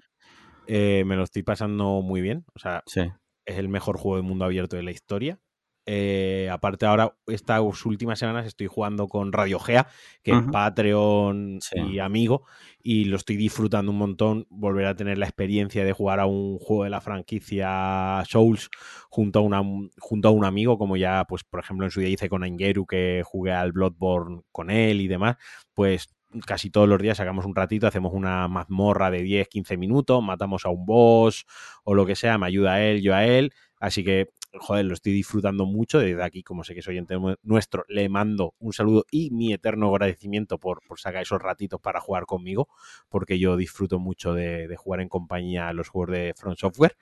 Eh, 0.67 1.03
me 1.05 1.15
lo 1.15 1.23
estoy 1.23 1.43
pasando 1.43 2.01
muy 2.01 2.21
bien. 2.21 2.45
O 2.55 2.59
sea, 2.59 2.83
Sí. 2.85 3.01
es 3.45 3.57
el 3.57 3.67
mejor 3.69 3.97
juego 3.97 4.17
de 4.17 4.23
mundo 4.23 4.45
abierto 4.45 4.75
de 4.75 4.83
la 4.83 4.91
historia. 4.91 5.39
Eh, 5.85 6.49
aparte, 6.51 6.85
ahora, 6.85 7.13
estas 7.27 7.61
últimas 7.85 8.17
semanas 8.19 8.45
estoy 8.45 8.67
jugando 8.67 9.07
con 9.07 9.33
Radio 9.33 9.59
Gea, 9.59 9.87
que 10.23 10.31
es. 10.31 10.51
Patreon 10.51 11.59
Sí. 11.61 11.79
y 11.79 11.99
amigo, 11.99 12.45
y 12.81 13.05
lo 13.05 13.17
estoy 13.17 13.35
disfrutando 13.35 13.91
un 13.91 13.97
montón. 13.97 14.47
Volver 14.49 14.85
a 14.85 14.95
tener 14.95 15.17
la 15.17 15.25
experiencia 15.25 15.83
de 15.83 15.91
jugar 15.91 16.19
a 16.21 16.25
un 16.25 16.57
juego 16.59 16.85
de 16.85 16.89
la 16.89 17.01
franquicia 17.01 18.23
Souls 18.29 18.69
junto 19.09 19.39
a, 19.39 19.41
una, 19.41 19.61
junto 19.99 20.27
a 20.29 20.31
un 20.31 20.45
amigo, 20.45 20.77
como 20.77 20.95
ya, 20.97 21.25
pues, 21.27 21.43
por 21.43 21.59
ejemplo, 21.59 21.85
en 21.85 21.91
su 21.91 21.99
día 21.99 22.09
hice 22.09 22.29
con 22.29 22.43
Angeru, 22.43 22.85
que 22.85 23.21
jugué 23.25 23.51
al 23.51 23.73
Bloodborne 23.73 24.41
con 24.51 24.69
él 24.69 25.01
y 25.01 25.07
demás, 25.07 25.35
pues 25.73 26.09
casi 26.47 26.69
todos 26.71 26.89
los 26.89 26.99
días 26.99 27.17
sacamos 27.17 27.45
un 27.45 27.53
ratito, 27.55 27.85
hacemos 27.85 28.11
una 28.13 28.47
mazmorra 28.47 29.11
de 29.11 29.21
10, 29.21 29.47
15 29.49 29.77
minutos, 29.77 30.23
matamos 30.23 30.65
a 30.65 30.69
un 30.69 30.85
boss 30.85 31.45
o 31.83 31.93
lo 31.93 32.05
que 32.07 32.15
sea, 32.15 32.37
me 32.39 32.47
ayuda 32.47 32.73
a 32.73 32.83
él, 32.83 33.01
yo 33.03 33.13
a 33.13 33.25
él. 33.25 33.53
Así 33.79 34.03
que, 34.03 34.29
joder, 34.59 34.85
lo 34.85 34.93
estoy 34.93 35.13
disfrutando 35.13 35.65
mucho. 35.65 35.99
Desde 35.99 36.23
aquí, 36.23 36.43
como 36.43 36.63
sé 36.63 36.73
que 36.75 36.81
soy 36.81 36.95
oyente 36.95 37.15
nuestro, 37.43 37.85
le 37.87 38.07
mando 38.09 38.53
un 38.59 38.73
saludo 38.73 39.05
y 39.11 39.31
mi 39.31 39.53
eterno 39.53 39.89
agradecimiento 39.89 40.57
por, 40.57 40.81
por 40.87 40.99
sacar 40.99 41.21
esos 41.23 41.41
ratitos 41.41 41.79
para 41.81 41.99
jugar 41.99 42.25
conmigo, 42.25 42.67
porque 43.09 43.39
yo 43.39 43.57
disfruto 43.57 43.99
mucho 43.99 44.33
de, 44.33 44.67
de 44.67 44.75
jugar 44.75 45.01
en 45.01 45.09
compañía 45.09 45.67
a 45.67 45.73
los 45.73 45.89
juegos 45.89 46.11
de 46.15 46.33
Front 46.35 46.59
Software. 46.59 46.95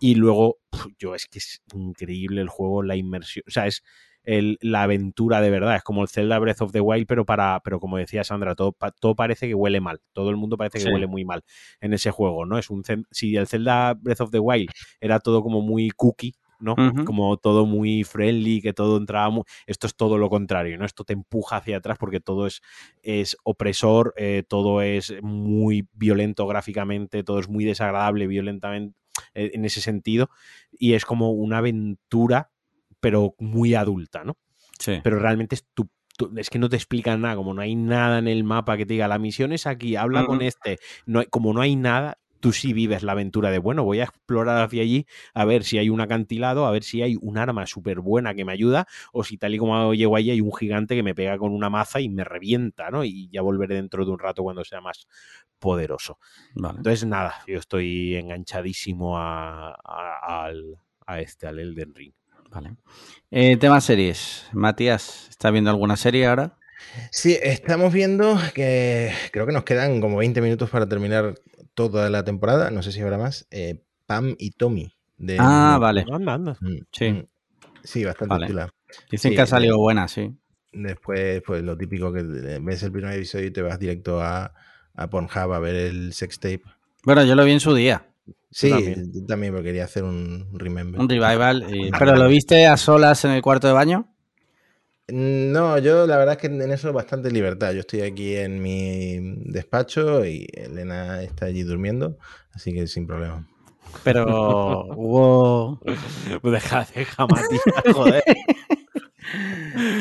Y 0.00 0.16
luego, 0.16 0.58
yo 0.98 1.14
es 1.14 1.26
que 1.26 1.38
es 1.38 1.62
increíble 1.74 2.40
el 2.40 2.48
juego, 2.48 2.82
la 2.82 2.96
inmersión. 2.96 3.44
O 3.46 3.50
sea, 3.50 3.66
es 3.66 3.82
el- 4.24 4.56
la 4.60 4.84
aventura 4.84 5.40
de 5.40 5.50
verdad. 5.50 5.76
Es 5.76 5.82
como 5.82 6.02
el 6.02 6.08
Zelda 6.08 6.38
Breath 6.38 6.62
of 6.62 6.72
the 6.72 6.80
Wild, 6.80 7.06
pero 7.06 7.24
para, 7.24 7.60
pero 7.64 7.80
como 7.80 7.96
decía 7.98 8.22
Sandra, 8.24 8.54
todo, 8.54 8.72
pa- 8.72 8.92
todo 8.92 9.14
parece 9.16 9.48
que 9.48 9.54
huele 9.54 9.80
mal. 9.80 10.00
Todo 10.12 10.30
el 10.30 10.36
mundo 10.36 10.56
parece 10.56 10.78
que 10.78 10.84
Sí. 10.84 10.90
huele 10.92 11.06
muy 11.08 11.24
mal 11.24 11.42
en 11.80 11.92
ese 11.92 12.10
juego, 12.12 12.46
¿no? 12.46 12.56
Es 12.58 12.70
un 12.70 12.82
si 13.10 13.36
el 13.36 13.46
Zelda 13.48 13.94
Breath 13.94 14.20
of 14.20 14.30
the 14.30 14.38
Wild 14.38 14.70
era 15.00 15.18
todo 15.18 15.42
como 15.42 15.60
muy 15.60 15.90
cookie, 15.90 16.34
¿no? 16.62 16.74
Como 17.04 17.36
todo 17.36 17.66
muy 17.66 18.04
friendly, 18.04 18.62
que 18.62 18.72
todo 18.72 18.96
entraba 18.96 19.28
muy... 19.30 19.42
Esto 19.66 19.86
es 19.86 19.94
todo 19.96 20.16
lo 20.18 20.30
contrario, 20.30 20.78
¿no? 20.78 20.84
Esto 20.84 21.04
te 21.04 21.12
empuja 21.12 21.56
hacia 21.56 21.76
atrás 21.76 21.98
porque 21.98 22.20
todo 22.20 22.46
es, 22.46 22.62
es 23.02 23.36
opresor, 23.44 24.14
eh, 24.16 24.44
todo 24.48 24.80
es 24.80 25.14
muy 25.22 25.88
violento 25.92 26.46
gráficamente, 26.46 27.24
todo 27.24 27.38
es 27.40 27.48
muy 27.48 27.64
desagradable 27.64 28.26
violentamente 28.26 28.96
eh, 29.34 29.50
en 29.54 29.64
ese 29.64 29.80
sentido 29.80 30.30
y 30.70 30.94
es 30.94 31.04
como 31.04 31.32
una 31.32 31.58
aventura 31.58 32.50
pero 33.00 33.34
muy 33.38 33.74
adulta, 33.74 34.24
¿no? 34.24 34.38
Sí. 34.78 35.00
Pero 35.02 35.18
realmente 35.18 35.56
es 35.56 35.66
tu- 35.74 35.90
es 36.36 36.50
que 36.50 36.58
no 36.58 36.68
te 36.68 36.76
explican 36.76 37.22
nada, 37.22 37.36
como 37.36 37.54
no 37.54 37.62
hay 37.62 37.74
nada 37.74 38.18
en 38.18 38.28
el 38.28 38.44
mapa 38.44 38.76
que 38.76 38.86
te 38.86 38.94
diga 38.94 39.08
la 39.08 39.18
misión 39.18 39.52
es 39.52 39.66
aquí, 39.66 39.96
habla 39.96 40.20
con 40.26 40.42
este, 40.42 40.78
no 41.06 41.20
hay, 41.20 41.26
como 41.26 41.52
no 41.52 41.60
hay 41.60 41.74
nada, 41.74 42.18
tú 42.42 42.52
sí 42.52 42.74
vives 42.74 43.02
la 43.02 43.12
aventura 43.12 43.50
de, 43.50 43.58
bueno, 43.58 43.84
voy 43.84 44.00
a 44.00 44.04
explorar 44.04 44.62
hacia 44.62 44.82
allí 44.82 45.06
a 45.32 45.44
ver 45.46 45.64
si 45.64 45.78
hay 45.78 45.88
un 45.88 46.00
acantilado, 46.02 46.66
a 46.66 46.70
ver 46.72 46.82
si 46.82 47.00
hay 47.00 47.16
un 47.20 47.38
arma 47.38 47.66
súper 47.66 48.00
buena 48.00 48.34
que 48.34 48.44
me 48.44 48.52
ayuda, 48.52 48.86
o 49.12 49.24
si 49.24 49.38
tal 49.38 49.54
y 49.54 49.58
como 49.58 49.94
llego 49.94 50.16
allí 50.16 50.30
hay 50.32 50.40
un 50.42 50.52
gigante 50.54 50.94
que 50.94 51.02
me 51.02 51.14
pega 51.14 51.38
con 51.38 51.52
una 51.52 51.70
maza 51.70 52.00
y 52.00 52.08
me 52.10 52.24
revienta, 52.24 52.90
¿no? 52.90 53.04
Y 53.04 53.30
ya 53.32 53.40
volveré 53.42 53.76
dentro 53.76 54.04
de 54.04 54.10
un 54.10 54.18
rato 54.18 54.42
cuando 54.42 54.64
sea 54.64 54.80
más 54.82 55.06
poderoso. 55.58 56.18
Vale. 56.54 56.78
Entonces, 56.78 57.06
nada, 57.06 57.36
yo 57.46 57.58
estoy 57.58 58.16
enganchadísimo 58.16 59.16
a, 59.18 59.70
a- 59.70 60.44
al, 60.44 60.76
a 61.06 61.20
este, 61.20 61.46
al 61.46 61.58
Elden 61.60 61.94
Ring. 61.94 62.12
Vale. 62.50 62.76
Eh, 63.30 63.56
tema 63.56 63.80
series. 63.80 64.46
Matías, 64.52 65.28
¿está 65.30 65.50
viendo 65.50 65.70
alguna 65.70 65.96
serie 65.96 66.26
ahora? 66.26 66.58
Sí, 67.10 67.38
estamos 67.40 67.92
viendo 67.92 68.38
que 68.54 69.12
creo 69.30 69.46
que 69.46 69.52
nos 69.52 69.64
quedan 69.64 70.00
como 70.00 70.18
20 70.18 70.40
minutos 70.40 70.68
para 70.68 70.86
terminar 70.88 71.34
toda 71.74 72.10
la 72.10 72.24
temporada. 72.24 72.70
No 72.70 72.82
sé 72.82 72.92
si 72.92 73.00
habrá 73.00 73.18
más. 73.18 73.46
eh, 73.50 73.82
Pam 74.06 74.34
y 74.38 74.50
Tommy. 74.52 74.92
De 75.16 75.36
Ah, 75.40 75.78
vale. 75.80 76.04
Anda, 76.12 76.34
anda. 76.34 76.56
Mm, 76.60 76.78
Sí. 76.90 77.10
mm. 77.12 77.26
Sí, 77.84 78.04
bastante 78.04 78.34
Vale. 78.34 78.46
chula. 78.46 78.70
Dicen 79.10 79.30
Sí, 79.32 79.36
que 79.36 79.42
ha 79.42 79.46
salido 79.46 79.78
buena, 79.78 80.06
sí. 80.08 80.32
Después, 80.72 81.42
pues 81.46 81.62
lo 81.62 81.76
típico 81.76 82.12
que 82.12 82.22
ves 82.22 82.82
el 82.82 82.92
primer 82.92 83.14
episodio 83.14 83.46
y 83.46 83.50
te 83.50 83.60
vas 83.62 83.78
directo 83.78 84.20
a, 84.22 84.54
a 84.94 85.10
Pornhub 85.10 85.52
a 85.52 85.58
ver 85.58 85.74
el 85.74 86.12
sex 86.12 86.38
tape. 86.40 86.62
Bueno, 87.04 87.24
yo 87.24 87.34
lo 87.34 87.44
vi 87.44 87.52
en 87.52 87.60
su 87.60 87.74
día. 87.74 88.06
Sí, 88.50 88.70
también. 88.70 89.12
yo 89.12 89.26
también 89.26 89.52
porque 89.52 89.68
quería 89.68 89.84
hacer 89.84 90.04
un 90.04 90.48
remember. 90.58 91.00
Un 91.00 91.08
revival. 91.08 91.66
y- 91.74 91.90
¿Pero 91.98 92.14
lo 92.16 92.28
viste 92.28 92.66
a 92.66 92.76
solas 92.76 93.24
en 93.24 93.32
el 93.32 93.42
cuarto 93.42 93.66
de 93.66 93.72
baño? 93.72 94.11
No, 95.08 95.78
yo 95.78 96.06
la 96.06 96.16
verdad 96.16 96.34
es 96.36 96.40
que 96.40 96.46
en 96.46 96.70
eso 96.70 96.92
bastante 96.92 97.30
libertad. 97.30 97.72
Yo 97.72 97.80
estoy 97.80 98.02
aquí 98.02 98.36
en 98.36 98.62
mi 98.62 99.18
despacho 99.46 100.24
y 100.24 100.46
Elena 100.52 101.22
está 101.22 101.46
allí 101.46 101.62
durmiendo, 101.62 102.16
así 102.54 102.72
que 102.72 102.86
sin 102.86 103.06
problema. 103.06 103.46
Pero. 104.04 105.78
Pues 106.40 106.52
deja, 106.52 106.86
deja, 106.94 107.26
Matías, 107.26 107.62
joder. 107.94 108.22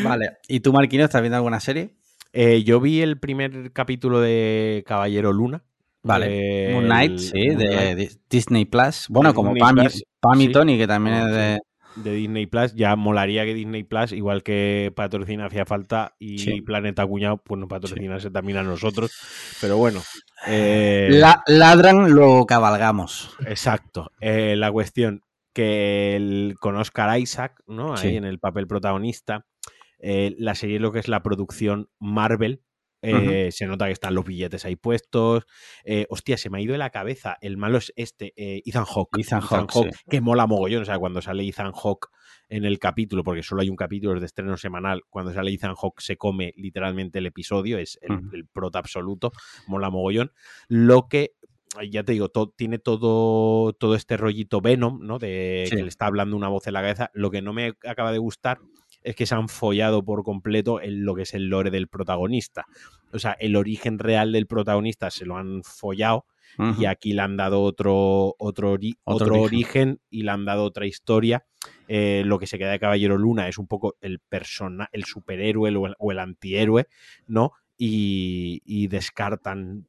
Vale. 0.03 0.37
¿Y 0.47 0.59
tú, 0.61 0.71
Marquino, 0.73 1.03
estás 1.03 1.21
viendo 1.21 1.37
alguna 1.37 1.59
serie? 1.59 1.95
Eh, 2.33 2.63
yo 2.63 2.79
vi 2.79 3.01
el 3.01 3.19
primer 3.19 3.71
capítulo 3.73 4.21
de 4.21 4.83
Caballero 4.87 5.33
Luna. 5.33 5.63
Vale. 6.03 6.69
Moon 6.73 6.85
Knight, 6.85 7.17
sí, 7.19 7.47
Moon 7.49 7.57
de 7.57 8.09
Disney 8.29 8.65
Plus. 8.65 9.05
Bueno, 9.09 9.33
como 9.33 9.53
Pam, 9.55 9.77
y- 9.77 9.81
Plus, 9.81 10.03
Pam 10.19 10.41
y 10.41 10.45
sí. 10.47 10.51
Tony, 10.51 10.77
que 10.77 10.87
también 10.87 11.15
es 11.17 11.31
de. 11.31 11.59
De 11.95 12.13
Disney 12.13 12.45
Plus. 12.45 12.73
Ya 12.75 12.95
molaría 12.95 13.43
que 13.45 13.53
Disney 13.53 13.83
Plus, 13.83 14.11
igual 14.13 14.43
que 14.43 14.91
patrocina 14.95 15.45
hacía 15.45 15.65
falta 15.65 16.15
y 16.19 16.39
Sí. 16.39 16.61
Planeta 16.61 17.05
Cuñado, 17.05 17.37
pues 17.37 17.59
nos 17.59 17.69
patrocinase 17.69 18.31
también 18.31 18.57
a 18.57 18.63
nosotros. 18.63 19.11
Pero 19.59 19.77
bueno. 19.77 20.01
eh, 20.47 21.09
La- 21.11 21.43
ladran, 21.47 22.09
luego 22.11 22.45
cabalgamos. 22.47 23.35
Exacto. 23.45 24.11
Eh, 24.21 24.55
la 24.55 24.71
cuestión 24.71 25.21
que 25.53 26.15
el, 26.15 26.55
con 26.59 26.77
Oscar 26.77 27.19
Isaac, 27.19 27.61
¿no? 27.67 27.93
Ahí 27.93 28.11
Sí. 28.11 28.15
en 28.15 28.23
el 28.25 28.39
papel 28.39 28.67
protagonista, 28.67 29.45
eh, 29.99 30.33
la 30.39 30.55
serie 30.55 30.79
lo 30.79 30.91
que 30.91 30.99
es 30.99 31.07
la 31.07 31.21
producción 31.23 31.89
Marvel. 31.99 32.61
Eh, 33.01 33.49
Se 33.51 33.65
nota 33.65 33.85
que 33.85 33.91
están 33.91 34.13
los 34.15 34.25
billetes 34.25 34.65
ahí 34.65 34.75
puestos. 34.75 35.45
Eh, 35.83 36.05
hostia, 36.09 36.37
se 36.37 36.49
me 36.49 36.57
ha 36.57 36.61
ido 36.61 36.73
de 36.73 36.77
la 36.77 36.89
cabeza. 36.89 37.37
El 37.41 37.57
malo 37.57 37.77
es 37.77 37.91
este, 37.95 38.33
eh, 38.35 38.61
Ethan 38.65 38.85
Hawke. 38.85 39.19
Ethan 39.19 39.41
Hawke, 39.41 39.71
sí. 39.73 39.89
que 40.09 40.21
mola 40.21 40.47
mogollón. 40.47 40.83
O 40.83 40.85
sea, 40.85 40.99
cuando 40.99 41.21
sale 41.21 41.47
Ethan 41.47 41.71
Hawke 41.73 42.07
en 42.49 42.65
el 42.65 42.79
capítulo, 42.79 43.23
porque 43.23 43.43
solo 43.43 43.61
hay 43.61 43.69
un 43.69 43.75
capítulo 43.77 44.13
es 44.15 44.19
de 44.19 44.25
estreno 44.25 44.57
semanal, 44.57 45.03
cuando 45.09 45.33
sale 45.33 45.51
Ethan 45.53 45.75
Hawke 45.75 46.01
se 46.01 46.17
come 46.17 46.53
literalmente 46.57 47.19
el 47.19 47.25
episodio, 47.25 47.77
es 47.77 47.97
el, 48.01 48.19
el 48.33 48.45
prota 48.47 48.79
absoluto, 48.79 49.31
mola 49.67 49.89
mogollón. 49.89 50.31
Lo 50.67 51.07
que 51.07 51.33
ya 51.89 52.03
te 52.03 52.11
digo, 52.11 52.27
to- 52.27 52.53
tiene 52.57 52.79
todo, 52.79 53.71
todo 53.71 53.95
este 53.95 54.17
rollito 54.17 54.59
Venom, 54.59 54.99
¿no? 55.01 55.19
De 55.19 55.63
Sí. 55.69 55.77
que 55.77 55.83
le 55.83 55.87
está 55.87 56.05
hablando 56.07 56.35
una 56.35 56.49
voz 56.49 56.67
en 56.67 56.73
la 56.73 56.81
cabeza. 56.81 57.09
Lo 57.13 57.31
que 57.31 57.41
no 57.41 57.53
me 57.53 57.73
acaba 57.87 58.11
de 58.11 58.17
gustar 58.17 58.59
es 59.03 59.15
que 59.15 59.25
se 59.25 59.35
han 59.35 59.49
follado 59.49 60.03
por 60.03 60.23
completo 60.23 60.81
en 60.81 61.05
lo 61.05 61.15
que 61.15 61.23
es 61.23 61.33
el 61.33 61.47
lore 61.47 61.71
del 61.71 61.87
protagonista. 61.87 62.65
O 63.13 63.19
sea, 63.19 63.31
el 63.39 63.55
origen 63.55 63.99
real 63.99 64.31
del 64.31 64.47
protagonista 64.47 65.09
se 65.09 65.25
lo 65.25 65.37
han 65.37 65.63
follado 65.63 66.25
y 66.77 66.83
aquí 66.85 67.13
le 67.13 67.21
han 67.21 67.37
dado 67.37 67.61
otro, 67.61 68.35
otro, 68.37 68.73
ori- 68.77 68.97
Otro 69.05 69.25
otro 69.27 69.41
origen. 69.43 69.53
origen. 69.89 70.01
y 70.09 70.23
le 70.23 70.31
han 70.31 70.43
dado 70.45 70.63
otra 70.65 70.85
historia. 70.85 71.45
Eh, 71.87 72.23
lo 72.25 72.39
que 72.39 72.47
se 72.47 72.57
queda 72.57 72.71
de 72.71 72.79
Caballero 72.79 73.17
Luna 73.17 73.47
es 73.47 73.57
un 73.57 73.67
poco 73.67 73.95
el 74.01 74.19
persona, 74.19 74.89
el 74.91 75.05
superhéroe 75.05 75.73
o 75.75 75.87
el, 75.87 75.95
o 75.97 76.11
el 76.11 76.19
antihéroe, 76.19 76.87
¿no? 77.27 77.53
Y, 77.77 78.61
y 78.65 78.87
descartan 78.87 79.87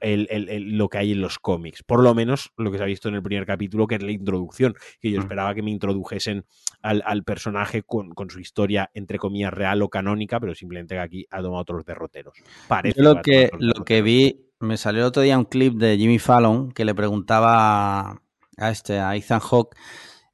el, 0.00 0.26
el, 0.30 0.48
el, 0.48 0.76
lo 0.76 0.88
que 0.88 0.98
hay 0.98 1.12
en 1.12 1.20
los 1.20 1.38
cómics. 1.38 1.82
Por 1.82 2.02
lo 2.02 2.14
menos 2.14 2.52
lo 2.56 2.70
que 2.70 2.78
se 2.78 2.84
ha 2.84 2.86
visto 2.86 3.08
en 3.08 3.14
el 3.14 3.22
primer 3.22 3.46
capítulo, 3.46 3.86
que 3.86 3.96
es 3.96 4.02
la 4.02 4.12
introducción, 4.12 4.74
que 5.00 5.10
yo 5.10 5.20
esperaba 5.20 5.54
que 5.54 5.62
me 5.62 5.70
introdujesen 5.70 6.44
al, 6.82 7.02
al 7.06 7.24
personaje 7.24 7.82
con, 7.82 8.10
con, 8.10 8.30
su 8.30 8.40
historia, 8.40 8.90
entre 8.94 9.18
comillas, 9.18 9.52
real 9.52 9.82
o 9.82 9.88
canónica, 9.88 10.40
pero 10.40 10.54
simplemente 10.54 10.94
que 10.94 11.00
aquí 11.00 11.26
ha 11.30 11.42
tomado 11.42 11.62
otros 11.62 11.84
derroteros. 11.84 12.34
Parece 12.68 13.00
yo 13.00 13.14
lo 13.14 13.22
que, 13.22 13.50
lo 13.58 13.84
que 13.84 14.02
vi, 14.02 14.50
me 14.60 14.76
salió 14.76 15.02
el 15.02 15.08
otro 15.08 15.22
día 15.22 15.38
un 15.38 15.44
clip 15.44 15.74
de 15.74 15.96
Jimmy 15.96 16.18
Fallon 16.18 16.72
que 16.72 16.84
le 16.84 16.94
preguntaba 16.94 18.22
a, 18.56 18.70
este, 18.70 18.98
a 18.98 19.16
Ethan 19.16 19.40
Hawke, 19.40 19.76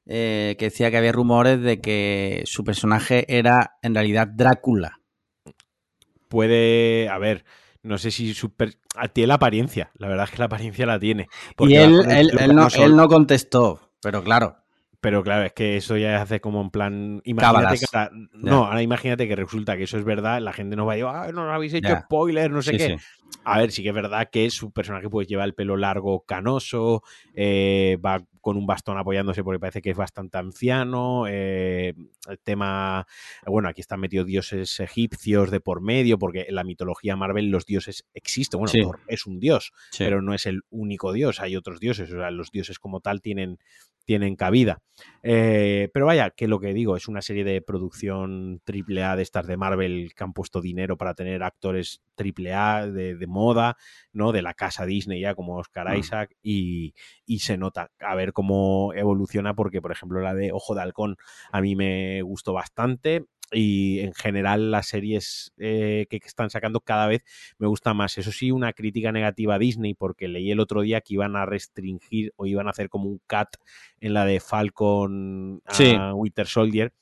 eh, 0.07 0.57
que 0.59 0.67
decía 0.67 0.91
que 0.91 0.97
había 0.97 1.13
rumores 1.13 1.61
de 1.61 1.81
que 1.81 2.43
su 2.47 2.65
personaje 2.65 3.25
era 3.29 3.79
en 3.83 3.95
realidad 3.95 4.29
Drácula. 4.29 5.01
Puede, 6.29 7.09
a 7.09 7.19
ver, 7.19 7.45
no 7.83 7.99
sé 7.99 8.11
si 8.11 8.35
super... 8.35 8.75
tiene 9.13 9.29
la 9.29 9.35
apariencia, 9.35 9.91
la 9.97 10.09
verdad 10.09 10.25
es 10.25 10.31
que 10.33 10.39
la 10.39 10.45
apariencia 10.47 10.87
la 10.87 10.99
tiene. 10.99 11.29
Y 11.59 11.75
él, 11.75 12.01
él, 12.09 12.31
él, 12.39 12.55
no, 12.55 12.69
él, 12.69 12.97
no, 12.97 13.09
contestó, 13.09 13.81
pero 14.03 14.23
claro. 14.23 14.57
Pero 15.01 15.23
claro, 15.23 15.47
es 15.47 15.55
que 15.55 15.79
eso 15.79 15.97
ya 15.97 16.21
hace 16.21 16.43
como 16.43 16.61
en 16.61 16.69
plan. 16.69 17.23
Imagínate 17.25 17.79
que 17.79 17.87
ahora, 17.91 18.11
no, 18.35 18.67
ahora 18.67 18.83
imagínate 18.83 19.27
que 19.27 19.35
resulta 19.35 19.79
que 19.79 19.85
eso 19.85 19.97
es 19.97 20.05
verdad, 20.05 20.43
la 20.43 20.53
gente 20.53 20.77
nos 20.77 20.87
va 20.87 20.93
a 20.93 20.97
decir, 20.97 21.09
ah, 21.11 21.31
no 21.33 21.51
habéis 21.51 21.73
hecho 21.73 21.89
yeah. 21.89 22.03
spoilers, 22.03 22.53
no 22.53 22.61
sé 22.61 22.73
sí, 22.73 22.77
qué. 22.77 22.99
Sí. 22.99 23.05
A 23.45 23.59
ver, 23.59 23.73
sí 23.73 23.83
que 23.83 23.89
es 23.89 23.95
verdad 23.95 24.29
que 24.31 24.51
su 24.51 24.71
personaje 24.71 25.09
pues 25.09 25.27
lleva 25.27 25.45
el 25.45 25.55
pelo 25.55 25.77
largo, 25.77 26.25
canoso, 26.27 27.03
eh, 27.35 27.99
va 28.05 28.25
con 28.41 28.57
un 28.57 28.67
bastón 28.67 28.99
apoyándose 28.99 29.45
porque 29.45 29.59
parece 29.59 29.83
que 29.83 29.91
es 29.91 29.97
bastante 29.97 30.39
anciano. 30.39 31.27
Eh, 31.29 31.95
el 32.29 32.39
tema, 32.39 33.07
bueno, 33.47 33.69
aquí 33.69 33.81
están 33.81 34.01
metidos 34.01 34.27
dioses 34.27 34.81
egipcios 34.81 35.51
de 35.51 35.61
por 35.61 35.81
medio, 35.81 36.19
porque 36.19 36.47
en 36.49 36.55
la 36.55 36.65
mitología 36.65 37.17
Marvel 37.17 37.51
los 37.51 37.67
dioses 37.67 38.07
existen. 38.15 38.59
Bueno, 38.59 38.73
sí. 38.73 38.83
Thor 38.83 39.01
es 39.09 39.27
un 39.27 39.41
dios, 39.41 39.73
sí. 39.91 40.05
pero 40.05 40.23
no 40.23 40.35
es 40.35 40.47
el 40.47 40.63
único 40.71 41.13
dios, 41.13 41.41
hay 41.41 41.57
otros 41.57 41.81
dioses, 41.81 42.13
o 42.13 42.17
sea, 42.17 42.31
los 42.31 42.51
dioses 42.51 42.79
como 42.79 43.01
tal 43.01 43.21
tienen, 43.21 43.59
tienen 44.05 44.37
cabida. 44.37 44.81
Eh, 45.23 45.89
pero 45.93 46.07
vaya, 46.07 46.31
que 46.31 46.49
lo 46.49 46.61
que 46.61 46.75
digo, 46.75 46.97
es 46.97 47.09
una 47.09 47.23
serie 47.23 47.45
de 47.45 47.63
producción 47.63 48.61
triple 48.65 49.05
A 49.05 49.17
de 49.17 49.23
estas 49.23 49.47
de 49.47 49.57
Marvel 49.57 50.13
que 50.15 50.25
han 50.25 50.33
puesto 50.33 50.61
dinero 50.61 50.97
para 50.97 51.15
tener 51.15 51.43
actores 51.43 52.03
triple 52.21 52.53
A 52.53 52.87
de, 52.87 53.17
de, 53.17 53.27
moda, 53.27 53.79
¿no? 54.13 54.31
De 54.31 54.43
la 54.43 54.53
casa 54.53 54.85
Disney 54.85 55.23
ya 55.23 55.35
como 55.35 55.57
Oscar 55.57 55.97
Isaac 55.97 56.37
y, 56.43 56.93
y, 57.25 57.39
se 57.39 57.57
nota 57.57 57.91
a 57.99 58.15
ver 58.15 58.35
cómo 58.35 58.93
evoluciona 58.95 59.55
porque, 59.55 59.81
por 59.81 59.91
ejemplo, 59.91 60.21
la 60.21 60.35
de 60.35 60.53
Ojo 60.53 60.75
de 60.75 60.83
Halcón 60.83 61.17
a 61.51 61.63
mí 61.63 61.77
me 61.77 62.21
gustó 62.21 62.53
bastante 62.53 63.25
y 63.53 64.01
en 64.01 64.13
general 64.13 64.71
las 64.71 64.89
series 64.89 65.55
eh, 65.57 66.07
que 66.11 66.21
están 66.23 66.51
sacando 66.51 66.81
cada 66.81 67.07
vez 67.07 67.25
me 67.57 67.67
gusta 67.67 67.95
más. 67.95 68.19
Eso 68.19 68.33
sí, 68.33 68.51
una 68.51 68.75
crítica 68.75 69.13
negativa 69.13 69.55
a 69.55 69.59
Disney 69.59 69.95
porque 69.95 70.29
leí 70.29 70.51
el 70.51 70.61
otro 70.61 70.83
día 70.83 71.01
que 71.01 71.15
iban 71.15 71.37
a 71.37 71.47
restringir 71.47 72.35
o 72.37 72.45
iban 72.45 72.67
a 72.67 72.71
hacer 72.71 72.91
como 72.91 73.09
un 73.09 73.19
cut 73.27 73.49
en 74.01 74.13
la 74.13 74.27
de 74.27 74.41
Falcon 74.41 75.63
a 75.65 75.75
sí. 75.75 75.97
Winter 76.15 76.47
Soldier 76.47 76.93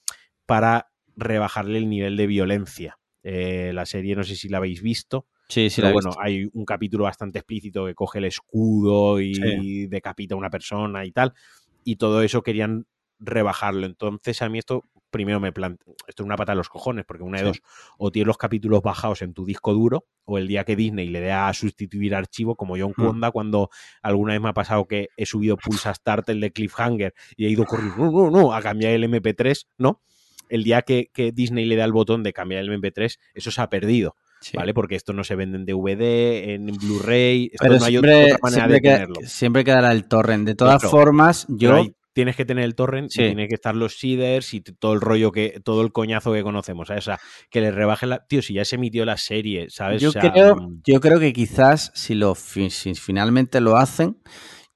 para 0.47 0.93
rebajarle 1.17 1.79
el 1.79 1.89
nivel 1.89 2.17
de 2.17 2.29
violencia. 2.29 2.99
Eh, 3.31 3.73
la 3.75 3.85
serie 3.85 4.17
no 4.17 4.25
sé 4.25 4.37
si 4.37 4.49
la 4.49 4.57
habéis 4.57 4.81
visto. 4.81 5.27
Sí, 5.51 5.69
sí, 5.69 5.83
pero 5.83 5.93
bueno, 5.93 6.11
hay 6.19 6.49
un 6.55 6.65
capítulo 6.65 7.05
bastante 7.05 7.39
explícito 7.41 7.85
que 7.85 7.95
coge 7.95 8.19
el 8.21 8.25
escudo 8.25 9.21
y 9.21 9.35
Sí. 9.35 9.87
decapita 9.89 10.35
a 10.35 10.39
una 10.39 10.49
persona 10.49 11.05
y 11.05 11.13
tal. 11.13 11.35
Y 11.85 11.97
todo 11.97 12.23
eso 12.23 12.43
querían 12.43 12.87
rebajarlo. 13.19 13.85
Entonces, 13.87 14.41
a 14.41 14.49
mí 14.49 14.59
esto 14.59 14.85
primero 15.11 15.41
me 15.41 15.53
plantea, 15.53 15.95
esto 16.07 16.23
es 16.23 16.27
una 16.27 16.37
pata 16.37 16.53
de 16.53 16.57
los 16.57 16.69
cojones, 16.69 17.05
porque 17.07 17.23
una 17.23 17.39
de 17.39 17.45
Sí. 17.45 17.49
dos, 17.49 17.61
o 17.99 18.11
tienes 18.11 18.27
los 18.29 18.37
capítulos 18.39 18.83
bajados 18.83 19.21
en 19.23 19.33
tu 19.35 19.45
disco 19.47 19.73
duro, 19.75 20.07
o 20.25 20.37
el 20.39 20.47
día 20.49 20.65
que 20.65 20.77
Disney 20.77 21.09
le 21.09 21.21
dé 21.21 21.33
a 21.33 21.53
sustituir 21.55 22.15
archivo, 22.15 22.57
como 22.57 22.77
John 22.79 22.93
Mm. 22.97 23.07
Conda, 23.07 23.31
cuando 23.31 23.71
alguna 24.03 24.35
vez 24.35 24.43
me 24.43 24.49
ha 24.51 24.53
pasado 24.55 24.87
que 24.87 25.09
he 25.17 25.25
subido 25.27 25.57
Pulsa 25.57 25.93
Start 25.95 26.29
el 26.29 26.41
de 26.41 26.51
Cliffhanger 26.53 27.15
y 27.37 27.47
he 27.47 27.49
ido 27.51 27.65
corriendo, 27.67 28.05
no, 28.05 28.11
no, 28.11 28.31
no, 28.31 28.53
a 28.55 28.61
cambiar 28.63 28.93
el 28.93 29.05
MP3, 29.05 29.67
¿no? 29.79 30.03
El 30.49 30.65
día 30.65 30.83
que, 30.83 31.11
que 31.13 31.33
Disney 31.33 31.65
le 31.67 31.77
da 31.77 31.85
el 31.85 31.93
botón 31.93 32.23
de 32.23 32.33
cambiar 32.33 32.63
el 32.63 32.71
MP3, 32.71 33.19
eso 33.35 33.51
se 33.51 33.61
ha 33.61 33.69
perdido. 33.69 34.17
Sí. 34.41 34.57
¿Vale? 34.57 34.73
Porque 34.73 34.95
esto 34.95 35.13
no 35.13 35.25
se 35.25 35.35
vende 35.35 35.57
en 35.59 35.67
DVD, 35.67 36.55
en 36.55 36.67
Blu-ray, 36.67 37.51
esto 37.53 37.67
no 37.67 37.73
hay 37.75 37.81
siempre, 37.91 38.25
otra 38.27 38.39
manera 38.43 38.69
de 38.69 38.81
tenerlo. 38.81 39.15
siempre 39.25 39.65
quedará 39.65 39.91
el 39.93 40.07
torrent. 40.07 40.47
De 40.47 40.55
todas 40.55 40.81
Claro. 40.81 40.91
formas, 40.91 41.47
yo. 41.49 41.85
tienes 42.15 42.35
que 42.35 42.45
tener 42.45 42.65
el 42.65 42.75
torrent 42.75 43.11
Sí. 43.11 43.23
y 43.23 43.35
que 43.49 43.55
estar 43.55 43.77
los 43.77 43.97
seeders 43.99 44.53
y 44.53 44.61
todo 44.61 44.93
el 44.93 45.01
rollo 45.01 45.31
que, 45.31 45.61
todo 45.65 45.83
el 45.83 45.93
coñazo 45.93 46.33
que 46.33 46.43
conocemos, 46.43 46.89
¿sabes? 46.89 47.05
O 47.05 47.11
sea, 47.13 47.21
que 47.49 47.61
le 47.61 47.71
rebajen 47.71 48.09
la. 48.09 48.27
Tío, 48.27 48.43
si 48.43 48.55
ya 48.55 48.65
se 48.65 48.75
emitió 48.75 49.05
la 49.05 49.17
serie, 49.17 49.67
¿sabes? 49.71 50.03
Yo, 50.03 50.09
O 50.09 50.13
sea, 50.13 50.33
creo, 50.33 50.57
mm, 50.57 50.83
yo 50.85 51.01
creo 51.01 51.21
que 51.21 51.33
quizás 51.33 51.93
si, 51.95 52.15
lo, 52.17 52.35
si 52.35 52.71
finalmente 52.97 53.61
lo 53.61 53.77
hacen, 53.77 54.19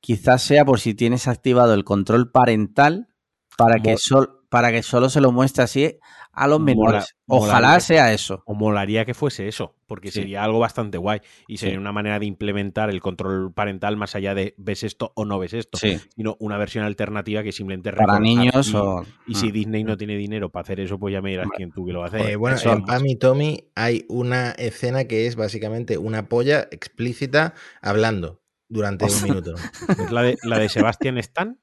quizás 0.01 0.43
sea 0.43 0.65
por 0.65 0.79
si 0.79 0.95
tienes 0.95 1.27
activado 1.27 1.75
el 1.75 1.83
control 1.83 2.31
parental 2.31 3.09
para, 3.57 3.81
que, 3.81 3.93
Mo- 3.93 3.99
sol- 3.99 4.42
para 4.53 4.71
que 4.71 4.83
solo 4.83 5.09
se 5.09 5.23
lo 5.23 5.33
muestre 5.33 5.63
así 5.65 5.99
a 6.31 6.47
los 6.47 6.61
Mola- 6.61 6.75
menores. 6.75 7.17
Ojalá 7.27 7.69
molaría. 7.69 7.81
sea 7.81 8.13
eso. 8.13 8.43
O 8.45 8.55
molaría 8.55 9.07
que 9.07 9.15
fuese 9.15 9.49
eso, 9.49 9.75
porque 9.87 10.11
Sí. 10.11 10.21
sería 10.21 10.45
algo 10.45 10.59
bastante 10.59 10.99
guay 10.99 11.21
y 11.49 11.57
sería 11.57 11.75
Sí. 11.77 11.79
una 11.79 11.93
manera 11.93 12.19
de 12.19 12.27
implementar 12.27 12.91
el 12.91 13.01
control 13.01 13.53
parental 13.55 13.97
más 13.97 14.15
allá 14.15 14.35
de 14.35 14.55
ves 14.59 14.83
esto 14.83 15.11
o 15.17 15.25
no 15.25 15.39
ves 15.39 15.55
esto, 15.55 15.79
Sí. 15.79 15.99
sino 16.15 16.37
una 16.39 16.59
versión 16.59 16.85
alternativa 16.85 17.43
que 17.43 17.51
simplemente 17.53 17.93
Para 17.95 18.21
niños 18.21 18.69
y, 18.69 18.77
o. 18.77 19.05
y 19.27 19.35
si 19.37 19.49
Mm. 19.49 19.53
Disney 19.53 19.85
no 19.85 19.97
tiene 19.97 20.17
dinero 20.19 20.51
para 20.51 20.63
hacer 20.65 20.81
eso, 20.81 20.99
pues 20.99 21.13
ya 21.15 21.23
me 21.23 21.31
dirás 21.31 21.49
quién 21.57 21.71
tú 21.73 21.87
que 21.87 21.93
lo 21.95 22.05
hace. 22.05 22.33
Eh, 22.33 22.37
bueno, 22.37 22.57
Eso- 22.57 22.73
en 22.73 22.85
Pam 22.85 23.07
y 23.07 23.17
Tommy 23.17 23.71
hay 23.75 24.05
una 24.11 24.51
escena 24.53 25.05
que 25.05 25.27
es 25.27 25.35
básicamente 25.37 25.97
una 25.97 26.29
polla 26.29 26.69
explícita 26.71 27.55
hablando 27.81 28.43
durante 28.69 29.07
un 29.07 29.23
minuto. 29.23 29.55
¿Es 29.99 30.11
la 30.13 30.23
de, 30.23 30.37
la 30.45 30.59
de 30.59 30.69
Sebastián 30.69 31.17
Stan? 31.19 31.59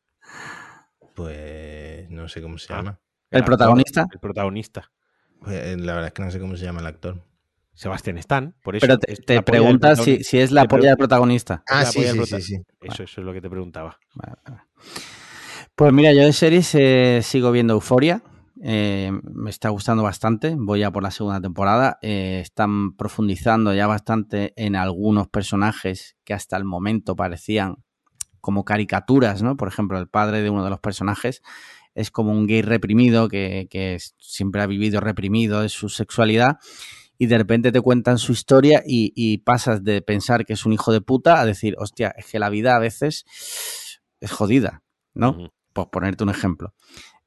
Pues 1.16 1.79
no 2.10 2.28
sé 2.28 2.42
cómo 2.42 2.58
se 2.58 2.74
Ah. 2.74 2.78
llama. 2.78 3.00
¿El 3.32 3.44
protagonista? 3.44 4.06
El 4.12 4.20
protagonista. 4.20 4.92
Pues, 5.42 5.56
eh, 5.56 5.78
la 5.78 5.94
verdad 5.94 6.08
es 6.08 6.14
que 6.14 6.24
no 6.24 6.32
sé 6.32 6.40
cómo 6.40 6.56
se 6.58 6.66
llama 6.66 6.82
el 6.82 6.88
actor. 6.88 7.24
Sebastián 7.74 8.18
Stan, 8.18 8.56
por 8.62 8.76
eso. 8.76 8.86
Pero 8.86 9.00
te, 9.00 9.14
es 9.14 9.44
preguntas 9.44 10.04
si, 10.04 10.22
si 10.24 10.38
es 10.40 10.52
la 10.52 10.66
polla 10.66 10.90
del 10.90 10.98
protagonista. 10.98 11.64
Ah, 11.70 11.84
la 11.84 11.86
sí, 11.86 12.00
polla 12.00 12.12
sí, 12.12 12.26
sí, 12.26 12.42
sí. 12.42 12.62
Eso, 12.82 13.04
eso 13.04 13.22
es 13.22 13.26
lo 13.26 13.32
que 13.32 13.40
te 13.40 13.50
preguntaba. 13.50 13.98
Vale, 14.16 14.34
vale. 14.46 14.62
Pues 15.76 15.94
mira, 15.94 16.12
yo 16.12 16.26
de 16.26 16.34
series 16.34 16.76
eh, 16.76 17.22
sigo 17.24 17.52
viendo 17.52 17.74
Euforia. 17.74 18.22
Eh, 18.62 19.12
me 19.24 19.50
está 19.50 19.70
gustando 19.70 20.04
bastante. 20.04 20.56
Voy 20.58 20.82
ya 20.82 20.92
por 20.92 21.04
la 21.04 21.12
segunda 21.12 21.40
temporada. 21.40 21.98
Eh, 22.02 22.40
están 22.42 22.98
profundizando 22.98 23.74
ya 23.74 23.88
bastante 23.88 24.52
en 24.58 24.76
algunos 24.76 25.30
personajes 25.30 26.18
que 26.26 26.34
hasta 26.34 26.58
el 26.58 26.66
momento 26.66 27.16
parecían 27.16 27.78
como 28.42 28.66
caricaturas, 28.66 29.42
¿no? 29.42 29.56
Por 29.56 29.70
ejemplo, 29.70 29.98
el 30.00 30.10
padre 30.10 30.42
de 30.42 30.50
uno 30.50 30.66
de 30.66 30.70
los 30.70 30.80
personajes 30.82 31.42
es 32.00 32.12
como 32.12 32.32
un 32.32 32.48
gay 32.48 32.62
reprimido 32.62 33.28
que, 33.28 33.68
que 33.70 33.98
siempre 34.18 34.62
ha 34.62 34.68
vivido 34.68 35.02
reprimido 35.02 35.62
de 35.62 35.70
su 35.70 35.90
sexualidad 35.90 36.58
y 37.18 37.26
de 37.26 37.38
repente 37.38 37.74
te 37.74 37.82
cuentan 37.82 38.18
su 38.18 38.32
historia 38.32 38.82
y, 38.86 39.12
y 39.16 39.40
pasas 39.40 39.84
de 39.84 40.02
pensar 40.02 40.46
que 40.46 40.54
es 40.54 40.66
un 40.66 40.72
hijo 40.72 40.94
de 40.94 41.02
puta 41.02 41.42
a 41.42 41.46
decir, 41.46 41.76
hostia, 41.78 42.14
es 42.18 42.32
que 42.32 42.40
la 42.40 42.50
vida 42.50 42.78
a 42.78 42.80
veces 42.80 43.26
es 44.22 44.32
jodida, 44.32 44.84
¿no? 45.14 45.52
Por 45.74 45.90
ponerte 45.90 46.24
un 46.24 46.30
ejemplo. 46.30 46.74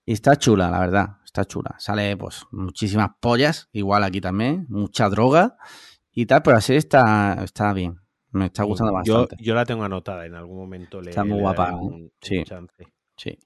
Y 0.06 0.14
está 0.14 0.36
chula, 0.36 0.70
la 0.70 0.80
verdad, 0.80 1.18
está 1.24 1.44
chula. 1.44 1.76
Sale 1.78 2.16
pues 2.16 2.46
muchísimas 2.50 3.10
pollas, 3.20 3.68
igual 3.72 4.02
aquí 4.02 4.22
también, 4.22 4.64
mucha 4.70 5.10
droga 5.10 5.58
y 6.10 6.24
tal, 6.24 6.42
pero 6.42 6.56
así 6.56 6.74
está, 6.74 7.44
está 7.44 7.74
bien. 7.74 8.00
Me 8.30 8.46
está 8.46 8.62
gustando 8.62 8.94
bastante. 8.94 9.36
yo 9.38 9.54
la 9.54 9.66
tengo 9.66 9.84
anotada, 9.84 10.24
en 10.24 10.34
algún 10.34 10.56
momento 10.56 11.02
le, 11.02 11.10
Está 11.10 11.22
muy 11.22 11.36
le 11.36 11.42
guapa, 11.42 11.68
¿eh? 11.68 11.74
un, 11.74 12.12
Sí. 12.22 12.42
Sí. 13.16 13.38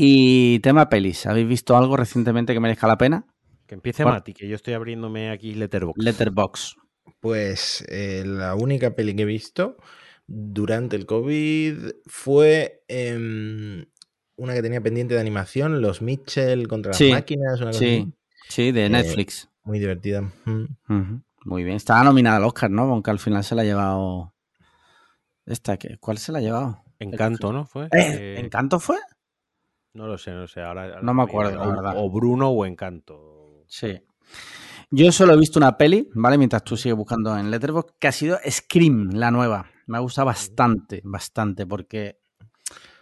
Y 0.00 0.60
tema 0.60 0.88
pelis, 0.88 1.26
¿habéis 1.26 1.48
visto 1.48 1.76
algo 1.76 1.96
recientemente 1.96 2.54
que 2.54 2.60
merezca 2.60 2.86
la 2.86 2.96
pena? 2.98 3.26
Que 3.66 3.74
empiece 3.74 4.04
Bueno. 4.04 4.18
Mati, 4.18 4.32
que 4.32 4.46
yo 4.46 4.54
estoy 4.54 4.74
abriéndome 4.74 5.30
aquí 5.30 5.54
Letterboxd. 5.54 6.00
Letterbox. 6.00 6.76
Pues 7.18 7.84
eh, 7.88 8.22
la 8.24 8.54
única 8.54 8.94
peli 8.94 9.16
que 9.16 9.22
he 9.22 9.26
visto 9.26 9.76
durante 10.28 10.94
el 10.94 11.04
COVID 11.04 11.94
fue 12.06 12.84
em, 12.86 13.86
una 14.36 14.54
que 14.54 14.62
tenía 14.62 14.80
pendiente 14.80 15.14
de 15.14 15.20
animación, 15.20 15.80
Los 15.82 16.00
Mitchell 16.00 16.68
contra 16.68 16.92
Sí, 16.92 17.08
las 17.08 17.14
máquinas, 17.18 17.60
una 17.60 17.70
cosa 17.70 17.78
Sí, 17.80 17.86
así. 18.02 18.12
sí, 18.50 18.70
de 18.70 18.86
Eh, 18.86 18.90
Netflix. 18.90 19.48
Muy 19.64 19.80
divertida. 19.80 20.22
Mm. 20.44 21.22
Muy 21.44 21.64
bien. 21.64 21.74
Estaba 21.76 22.04
nominada 22.04 22.36
al 22.36 22.44
Oscar, 22.44 22.70
¿no? 22.70 22.82
Aunque 22.82 23.10
al 23.10 23.18
final 23.18 23.42
se 23.42 23.56
la 23.56 23.62
ha 23.62 23.64
llevado. 23.64 24.32
Esta, 25.44 25.76
¿cuál 25.98 26.18
se 26.18 26.30
la 26.30 26.38
ha 26.38 26.42
llevado? 26.42 26.84
Encanto, 27.00 27.52
¿no? 27.52 27.66
¿Fue? 27.66 27.86
Eh, 27.86 27.88
Eh, 27.96 28.36
¿Encanto 28.38 28.78
fue? 28.78 28.96
No 29.98 30.06
lo 30.06 30.16
sé, 30.16 30.30
no 30.30 30.46
sé. 30.46 30.62
Ahora, 30.62 30.84
ahora 30.84 31.02
No 31.02 31.12
me 31.12 31.24
acuerdo, 31.24 31.56
la 31.56 31.62
o, 31.66 31.70
verdad. 31.70 31.92
o 31.96 32.08
Bruno 32.10 32.50
o 32.50 32.64
Encanto. 32.64 33.64
Sí. 33.66 34.00
Yo 34.90 35.10
solo 35.10 35.34
he 35.34 35.36
visto 35.36 35.58
una 35.58 35.76
peli, 35.76 36.08
¿vale? 36.14 36.38
Mientras 36.38 36.62
tú 36.62 36.76
sigues 36.76 36.96
buscando 36.96 37.36
en 37.36 37.50
Letterboxd, 37.50 37.96
que 37.98 38.08
ha 38.08 38.12
sido 38.12 38.38
Scream, 38.48 39.10
la 39.12 39.30
nueva. 39.30 39.66
Me 39.86 39.96
ha 39.96 40.00
gustado 40.00 40.26
bastante, 40.26 41.00
bastante, 41.04 41.66
porque 41.66 42.20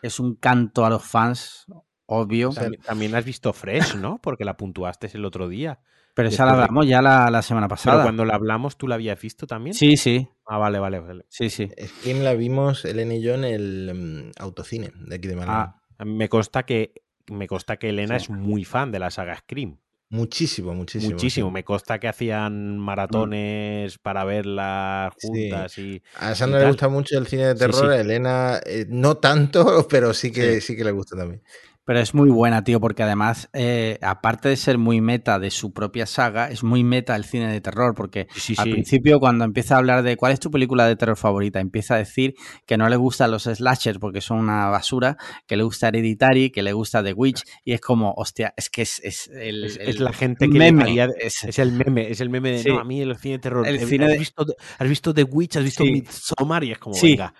es 0.00 0.18
un 0.18 0.36
canto 0.36 0.86
a 0.86 0.90
los 0.90 1.04
fans 1.04 1.66
obvio. 2.06 2.50
También, 2.50 2.80
también 2.82 3.14
has 3.14 3.24
visto 3.24 3.52
Fresh, 3.52 3.96
¿no? 3.96 4.18
Porque 4.22 4.44
la 4.44 4.56
puntuaste 4.56 5.10
el 5.12 5.24
otro 5.24 5.48
día. 5.48 5.78
Pero 6.14 6.28
esa 6.30 6.46
la 6.46 6.52
hablamos 6.52 6.86
ya 6.86 7.02
la, 7.02 7.30
la 7.30 7.42
semana 7.42 7.66
Pero 7.68 7.76
pasada. 7.76 8.02
cuando 8.02 8.24
la 8.24 8.36
hablamos, 8.36 8.78
¿tú 8.78 8.88
la 8.88 8.94
habías 8.94 9.20
visto 9.20 9.46
también? 9.46 9.74
Sí, 9.74 9.98
sí, 9.98 10.26
Ah, 10.46 10.56
vale, 10.58 10.78
vale, 10.78 11.00
vale. 11.00 11.26
sí, 11.28 11.50
sí. 11.50 11.68
Scream 11.98 12.22
la 12.22 12.32
vimos, 12.34 12.84
Elena 12.86 13.14
y 13.14 13.20
yo, 13.22 13.34
en 13.34 13.44
el 13.44 13.92
mm, 13.94 14.40
autocine 14.42 14.92
de 14.94 15.14
aquí 15.16 15.28
de 15.28 15.36
Málaga. 15.36 15.62
Ah, 15.62 15.82
Me 16.04 16.28
consta 16.28 16.64
que, 16.64 16.92
me 17.28 17.46
consta 17.46 17.78
que 17.78 17.88
Elena 17.90 18.18
Sí. 18.18 18.24
es 18.24 18.30
muy 18.30 18.64
fan 18.64 18.92
de 18.92 18.98
la 18.98 19.10
saga 19.10 19.36
Scream. 19.36 19.78
Muchísimo, 20.08 20.72
muchísimo. 20.72 21.14
Muchísimo. 21.14 21.48
sí. 21.48 21.52
Me 21.52 21.64
consta 21.64 21.98
que 21.98 22.06
hacían 22.06 22.78
maratones 22.78 23.98
para 23.98 24.24
verlas 24.24 25.12
Sí. 25.18 25.26
juntas 25.28 25.78
y. 25.78 26.02
A 26.20 26.32
y 26.32 26.34
Sandra 26.36 26.60
le 26.60 26.66
gusta 26.68 26.88
mucho 26.88 27.18
el 27.18 27.26
cine 27.26 27.46
de 27.46 27.54
terror, 27.56 27.90
a 27.90 28.00
Elena 28.00 28.60
eh, 28.64 28.86
no 28.88 29.16
tanto, 29.16 29.64
pero 29.90 30.14
sí 30.14 30.30
que, 30.30 30.60
sí. 30.60 30.76
que 30.76 30.84
le 30.84 30.92
gusta 30.92 31.16
también. 31.16 31.42
Pero 31.86 32.00
es 32.00 32.14
muy 32.14 32.30
buena, 32.30 32.64
tío, 32.64 32.80
porque 32.80 33.04
además, 33.04 33.48
eh, 33.52 33.98
aparte 34.02 34.48
de 34.48 34.56
ser 34.56 34.76
muy 34.76 35.00
meta 35.00 35.38
de 35.38 35.52
su 35.52 35.72
propia 35.72 36.04
saga, 36.04 36.50
es 36.50 36.64
muy 36.64 36.82
meta 36.82 37.14
el 37.14 37.24
cine 37.24 37.50
de 37.50 37.60
terror, 37.60 37.94
porque 37.94 38.26
Sí, 38.34 38.54
al 38.58 38.64
sí. 38.64 38.70
principio 38.72 39.20
cuando 39.20 39.44
empieza 39.44 39.76
a 39.76 39.78
hablar 39.78 40.02
de 40.02 40.16
cuál 40.16 40.32
es 40.32 40.40
tu 40.40 40.50
película 40.50 40.84
de 40.88 40.96
terror 40.96 41.16
favorita, 41.16 41.60
empieza 41.60 41.94
a 41.94 41.98
decir 41.98 42.34
que 42.66 42.76
no 42.76 42.88
le 42.88 42.96
gustan 42.96 43.30
los 43.30 43.44
slashers 43.44 43.98
porque 44.00 44.20
son 44.20 44.38
una 44.40 44.66
basura, 44.66 45.16
que 45.46 45.56
le 45.56 45.62
gusta 45.62 45.86
Hereditary, 45.86 46.50
que 46.50 46.64
le 46.64 46.72
gusta 46.72 47.04
The 47.04 47.12
Witch, 47.12 47.44
y 47.64 47.72
es 47.72 47.80
como, 47.80 48.12
hostia, 48.16 48.52
es 48.56 48.68
que 48.68 48.82
es, 48.82 49.00
es 49.04 49.28
el, 49.28 49.62
Es, 49.62 49.76
el 49.76 49.88
es 49.88 50.00
la 50.00 50.12
gente 50.12 50.48
que 50.50 50.58
meme, 50.58 50.82
haría- 50.82 51.08
es- 51.20 51.44
es 51.44 51.58
el 51.60 51.70
meme, 51.70 52.10
es 52.10 52.20
el 52.20 52.30
meme 52.30 52.50
de 52.50 52.58
Sí. 52.64 52.68
no, 52.68 52.80
a 52.80 52.84
mí 52.84 53.00
el 53.00 53.16
cine 53.16 53.34
de 53.34 53.38
terror. 53.38 53.64
El 53.64 53.76
eh, 53.76 53.86
cine 53.86 54.06
¿has, 54.06 54.10
de- 54.10 54.18
visto, 54.18 54.44
has 54.78 54.88
visto 54.88 55.14
The 55.14 55.22
Witch, 55.22 55.56
has 55.56 55.62
visto. 55.62 55.84
Midsommar 55.84 56.64
y 56.64 56.72
es 56.72 56.78
como 56.78 56.96
venga. 57.00 57.32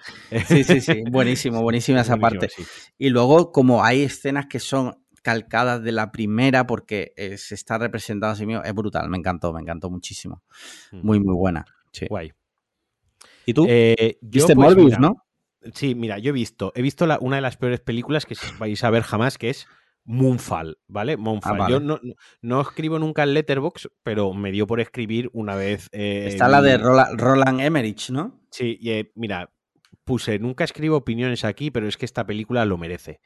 Sí, 0.46 0.62
sí, 0.62 0.80
sí, 0.80 1.02
buenísimo, 1.10 1.62
buenísima 1.62 2.02
esa 2.02 2.16
parte. 2.16 2.48
Y 2.96 3.08
luego, 3.08 3.50
como 3.50 3.82
hay 3.82 4.02
escenas 4.04 4.35
que 4.44 4.60
son 4.60 5.02
calcadas 5.22 5.82
de 5.82 5.90
la 5.92 6.12
primera 6.12 6.66
porque 6.66 7.14
eh, 7.16 7.38
se 7.38 7.54
está 7.54 7.78
representado 7.78 8.34
así 8.34 8.44
mismo, 8.44 8.62
es 8.62 8.74
brutal, 8.74 9.08
me 9.08 9.16
encantó, 9.16 9.54
me 9.54 9.62
encantó 9.62 9.88
muchísimo. 9.88 10.42
Mm. 10.92 11.00
Muy, 11.06 11.18
muy 11.20 11.34
buena. 11.34 11.64
Sí. 11.92 12.06
Guay. 12.10 12.32
¿Y 13.46 13.54
tú? 13.54 13.64
Eh, 13.66 14.18
¿Viste 14.20 14.54
pues, 14.54 14.68
Morbius, 14.68 14.86
mira, 14.86 14.98
no? 14.98 15.16
Sí, 15.74 15.94
mira, 15.94 16.18
yo 16.18 16.28
he 16.28 16.32
visto, 16.32 16.72
he 16.76 16.82
visto 16.82 17.06
la- 17.06 17.18
una 17.20 17.36
de 17.36 17.42
las 17.42 17.56
peores 17.56 17.80
películas 17.80 18.26
que 18.26 18.36
vais 18.58 18.84
a 18.84 18.90
ver 18.90 19.02
jamás, 19.02 19.38
que 19.38 19.50
es 19.50 19.66
Moonfall, 20.04 20.78
¿vale? 20.86 21.16
Moonfall. 21.16 21.54
Ah, 21.54 21.58
vale. 21.58 21.72
Yo 21.72 21.80
no, 21.80 21.98
no- 22.42 22.60
escribo 22.60 22.98
nunca 23.00 23.24
en 23.24 23.34
Letterbox, 23.34 23.88
pero 24.04 24.32
me 24.32 24.52
dio 24.52 24.66
por 24.68 24.78
escribir 24.80 25.28
una 25.32 25.56
vez. 25.56 25.88
eh, 25.90 26.26
Está 26.28 26.46
la 26.48 26.62
de 26.62 26.78
Rola- 26.78 27.10
Roland 27.16 27.60
Emmerich, 27.60 28.10
¿no? 28.10 28.40
Sí, 28.52 28.78
y, 28.80 28.90
eh, 28.90 29.10
mira, 29.16 29.50
puse, 30.04 30.38
nunca 30.38 30.62
escribo 30.62 30.96
opiniones 30.98 31.44
aquí, 31.44 31.72
pero 31.72 31.88
es 31.88 31.96
que 31.96 32.04
esta 32.04 32.24
película 32.24 32.64
lo 32.64 32.78
merece. 32.78 33.20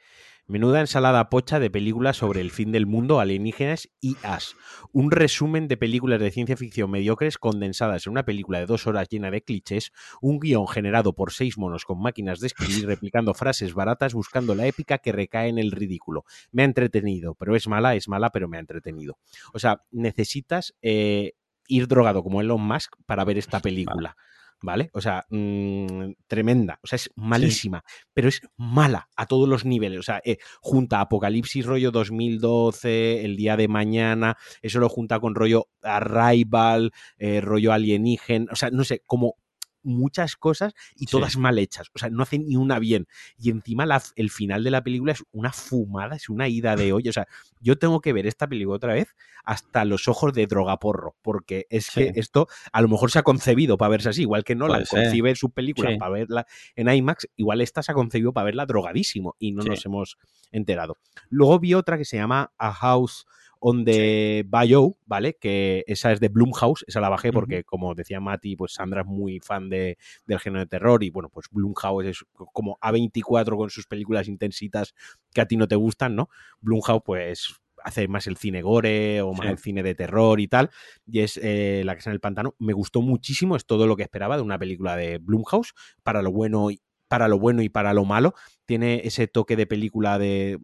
Menuda 0.46 0.80
ensalada 0.80 1.30
pocha 1.30 1.60
de 1.60 1.70
películas 1.70 2.16
sobre 2.16 2.40
el 2.40 2.50
fin 2.50 2.72
del 2.72 2.86
mundo, 2.86 3.20
alienígenas 3.20 3.88
y 4.00 4.16
as. 4.22 4.56
Un 4.92 5.10
resumen 5.10 5.68
de 5.68 5.76
películas 5.76 6.20
de 6.20 6.30
ciencia 6.30 6.56
ficción 6.56 6.90
mediocres 6.90 7.38
condensadas 7.38 8.06
en 8.06 8.12
una 8.12 8.24
película 8.24 8.58
de 8.58 8.66
dos 8.66 8.86
horas 8.86 9.08
llena 9.08 9.30
de 9.30 9.42
clichés, 9.42 9.92
un 10.20 10.40
guion 10.40 10.66
generado 10.66 11.14
por 11.14 11.32
seis 11.32 11.56
monos 11.56 11.84
con 11.84 12.00
máquinas 12.00 12.40
de 12.40 12.48
escribir 12.48 12.86
replicando 12.86 13.34
frases 13.34 13.74
baratas 13.74 14.14
buscando 14.14 14.54
la 14.54 14.66
épica 14.66 14.98
que 14.98 15.12
recae 15.12 15.48
en 15.48 15.58
el 15.58 15.70
ridículo. 15.70 16.24
Me 16.50 16.62
ha 16.62 16.64
entretenido, 16.64 17.34
pero 17.34 17.54
es 17.54 17.68
mala, 17.68 17.94
es 17.94 18.08
mala, 18.08 18.30
pero 18.30 18.48
me 18.48 18.56
ha 18.56 18.60
entretenido. 18.60 19.18
O 19.52 19.58
sea, 19.58 19.82
necesitas 19.90 20.74
eh, 20.82 21.34
ir 21.68 21.86
drogado 21.86 22.22
como 22.22 22.40
Elon 22.40 22.60
Musk 22.60 22.96
para 23.06 23.24
ver 23.24 23.38
esta 23.38 23.60
película. 23.60 24.16
¿Vale? 24.62 24.90
O 24.92 25.00
sea, 25.00 25.24
mm, 25.30 26.12
tremenda. 26.26 26.78
O 26.82 26.86
sea, 26.86 26.96
es 26.96 27.10
malísima, 27.16 27.82
pero 28.12 28.28
es 28.28 28.42
mala 28.56 29.08
a 29.16 29.26
todos 29.26 29.48
los 29.48 29.64
niveles. 29.64 30.00
O 30.00 30.02
sea, 30.02 30.20
eh, 30.24 30.36
junta 30.60 31.00
Apocalipsis 31.00 31.64
rollo 31.64 31.90
2012, 31.90 33.24
El 33.24 33.36
Día 33.36 33.56
de 33.56 33.68
Mañana, 33.68 34.36
eso 34.60 34.78
lo 34.78 34.88
junta 34.88 35.18
con 35.18 35.34
rollo 35.34 35.68
Arrival, 35.82 36.92
eh, 37.18 37.40
rollo 37.40 37.72
Alienígena, 37.72 38.52
o 38.52 38.56
sea, 38.56 38.70
no 38.70 38.84
sé, 38.84 39.02
como 39.06 39.36
muchas 39.82 40.36
cosas 40.36 40.74
y 40.96 41.00
Sí. 41.00 41.06
todas 41.06 41.36
mal 41.36 41.58
hechas. 41.58 41.88
O 41.94 41.98
sea, 41.98 42.10
no 42.10 42.22
hacen 42.22 42.46
ni 42.46 42.56
una 42.56 42.78
bien. 42.78 43.06
Y 43.38 43.50
encima 43.50 43.86
la- 43.86 44.02
el 44.16 44.30
final 44.30 44.64
de 44.64 44.70
la 44.70 44.82
película 44.82 45.12
es 45.12 45.24
una 45.32 45.52
fumada, 45.52 46.16
es 46.16 46.28
una 46.28 46.48
ida 46.48 46.76
de 46.76 46.92
olla. 46.92 47.10
O 47.10 47.12
sea, 47.12 47.26
yo 47.60 47.78
tengo 47.78 48.00
que 48.00 48.12
ver 48.12 48.26
esta 48.26 48.46
película 48.48 48.76
otra 48.76 48.94
vez 48.94 49.14
hasta 49.44 49.84
los 49.84 50.06
ojos 50.08 50.32
de 50.34 50.46
drogaporro, 50.46 51.16
porque 51.22 51.66
es 51.70 51.86
Sí. 51.86 52.00
que 52.12 52.20
esto 52.20 52.46
a 52.72 52.80
lo 52.82 52.88
mejor 52.88 53.10
se 53.10 53.18
ha 53.18 53.22
concebido 53.22 53.78
para 53.78 53.88
verse 53.90 54.10
así, 54.10 54.22
igual 54.22 54.44
que 54.44 54.54
Nolan 54.54 54.78
Puede 54.80 54.86
ser. 54.86 55.02
concibe 55.04 55.34
su 55.36 55.50
película 55.50 55.90
Sí. 55.90 55.96
para 55.98 56.10
verla 56.12 56.46
en 56.76 56.88
IMAX, 56.88 57.26
igual 57.36 57.60
esta 57.60 57.82
se 57.82 57.92
ha 57.92 57.94
concebido 57.94 58.32
para 58.32 58.44
verla 58.46 58.66
drogadísimo 58.66 59.34
y 59.38 59.52
no 59.52 59.62
nos 59.62 59.84
hemos 59.86 60.18
enterado. 60.52 60.96
Luego 61.30 61.58
vi 61.58 61.74
otra 61.74 61.96
que 61.98 62.04
se 62.04 62.16
llama 62.16 62.52
A 62.58 62.72
House 62.72 63.26
on 63.60 63.84
the 63.84 64.44
Bayou, 64.48 64.96
¿vale? 65.06 65.36
Que 65.40 65.84
esa 65.86 66.12
es 66.12 66.20
de 66.20 66.28
Blumhouse, 66.28 66.84
esa 66.88 67.00
la 67.00 67.08
bajé 67.08 67.32
porque, 67.32 67.62
como 67.64 67.94
decía 67.94 68.20
Mati, 68.20 68.56
pues 68.56 68.72
Sandra 68.72 69.02
es 69.02 69.06
muy 69.06 69.38
fan 69.40 69.68
de, 69.68 69.98
del 70.26 70.40
género 70.40 70.60
de 70.60 70.66
terror 70.66 71.04
y, 71.04 71.10
bueno, 71.10 71.28
pues 71.28 71.46
Blumhouse 71.50 72.06
es 72.06 72.24
como 72.52 72.78
A24 72.80 73.56
con 73.56 73.70
sus 73.70 73.86
películas 73.86 74.28
intensitas 74.28 74.94
que 75.32 75.40
a 75.42 75.46
ti 75.46 75.56
no 75.56 75.68
te 75.68 75.76
gustan, 75.76 76.16
¿no? 76.16 76.28
Blumhouse, 76.60 77.02
pues 77.04 77.54
hace 77.82 78.08
más 78.08 78.26
el 78.26 78.36
cine 78.36 78.60
gore 78.62 79.22
o 79.22 79.32
más 79.32 79.46
Sí. 79.46 79.52
el 79.52 79.58
cine 79.58 79.82
de 79.82 79.94
terror 79.94 80.38
y 80.40 80.48
tal, 80.48 80.70
y 81.06 81.20
es 81.20 81.38
eh, 81.42 81.82
La 81.84 81.94
Casa 81.94 82.10
en 82.10 82.14
el 82.14 82.20
Pantano. 82.20 82.54
Me 82.58 82.72
gustó 82.74 83.00
muchísimo, 83.02 83.56
es 83.56 83.64
todo 83.64 83.86
lo 83.86 83.96
que 83.96 84.02
esperaba 84.02 84.36
de 84.36 84.42
una 84.42 84.58
película 84.58 84.96
de 84.96 85.18
Blumhouse, 85.18 85.72
para 86.02 86.20
lo 86.22 86.30
bueno 86.32 86.70
y 86.70 86.80
para 87.08 87.26
lo 87.26 87.38
bueno 87.38 87.62
y 87.62 87.68
para 87.68 87.92
lo 87.92 88.04
malo. 88.04 88.34
Tiene 88.70 89.00
ese 89.02 89.26
toque 89.26 89.56
de 89.56 89.66
película 89.66 90.16
de 90.16 90.56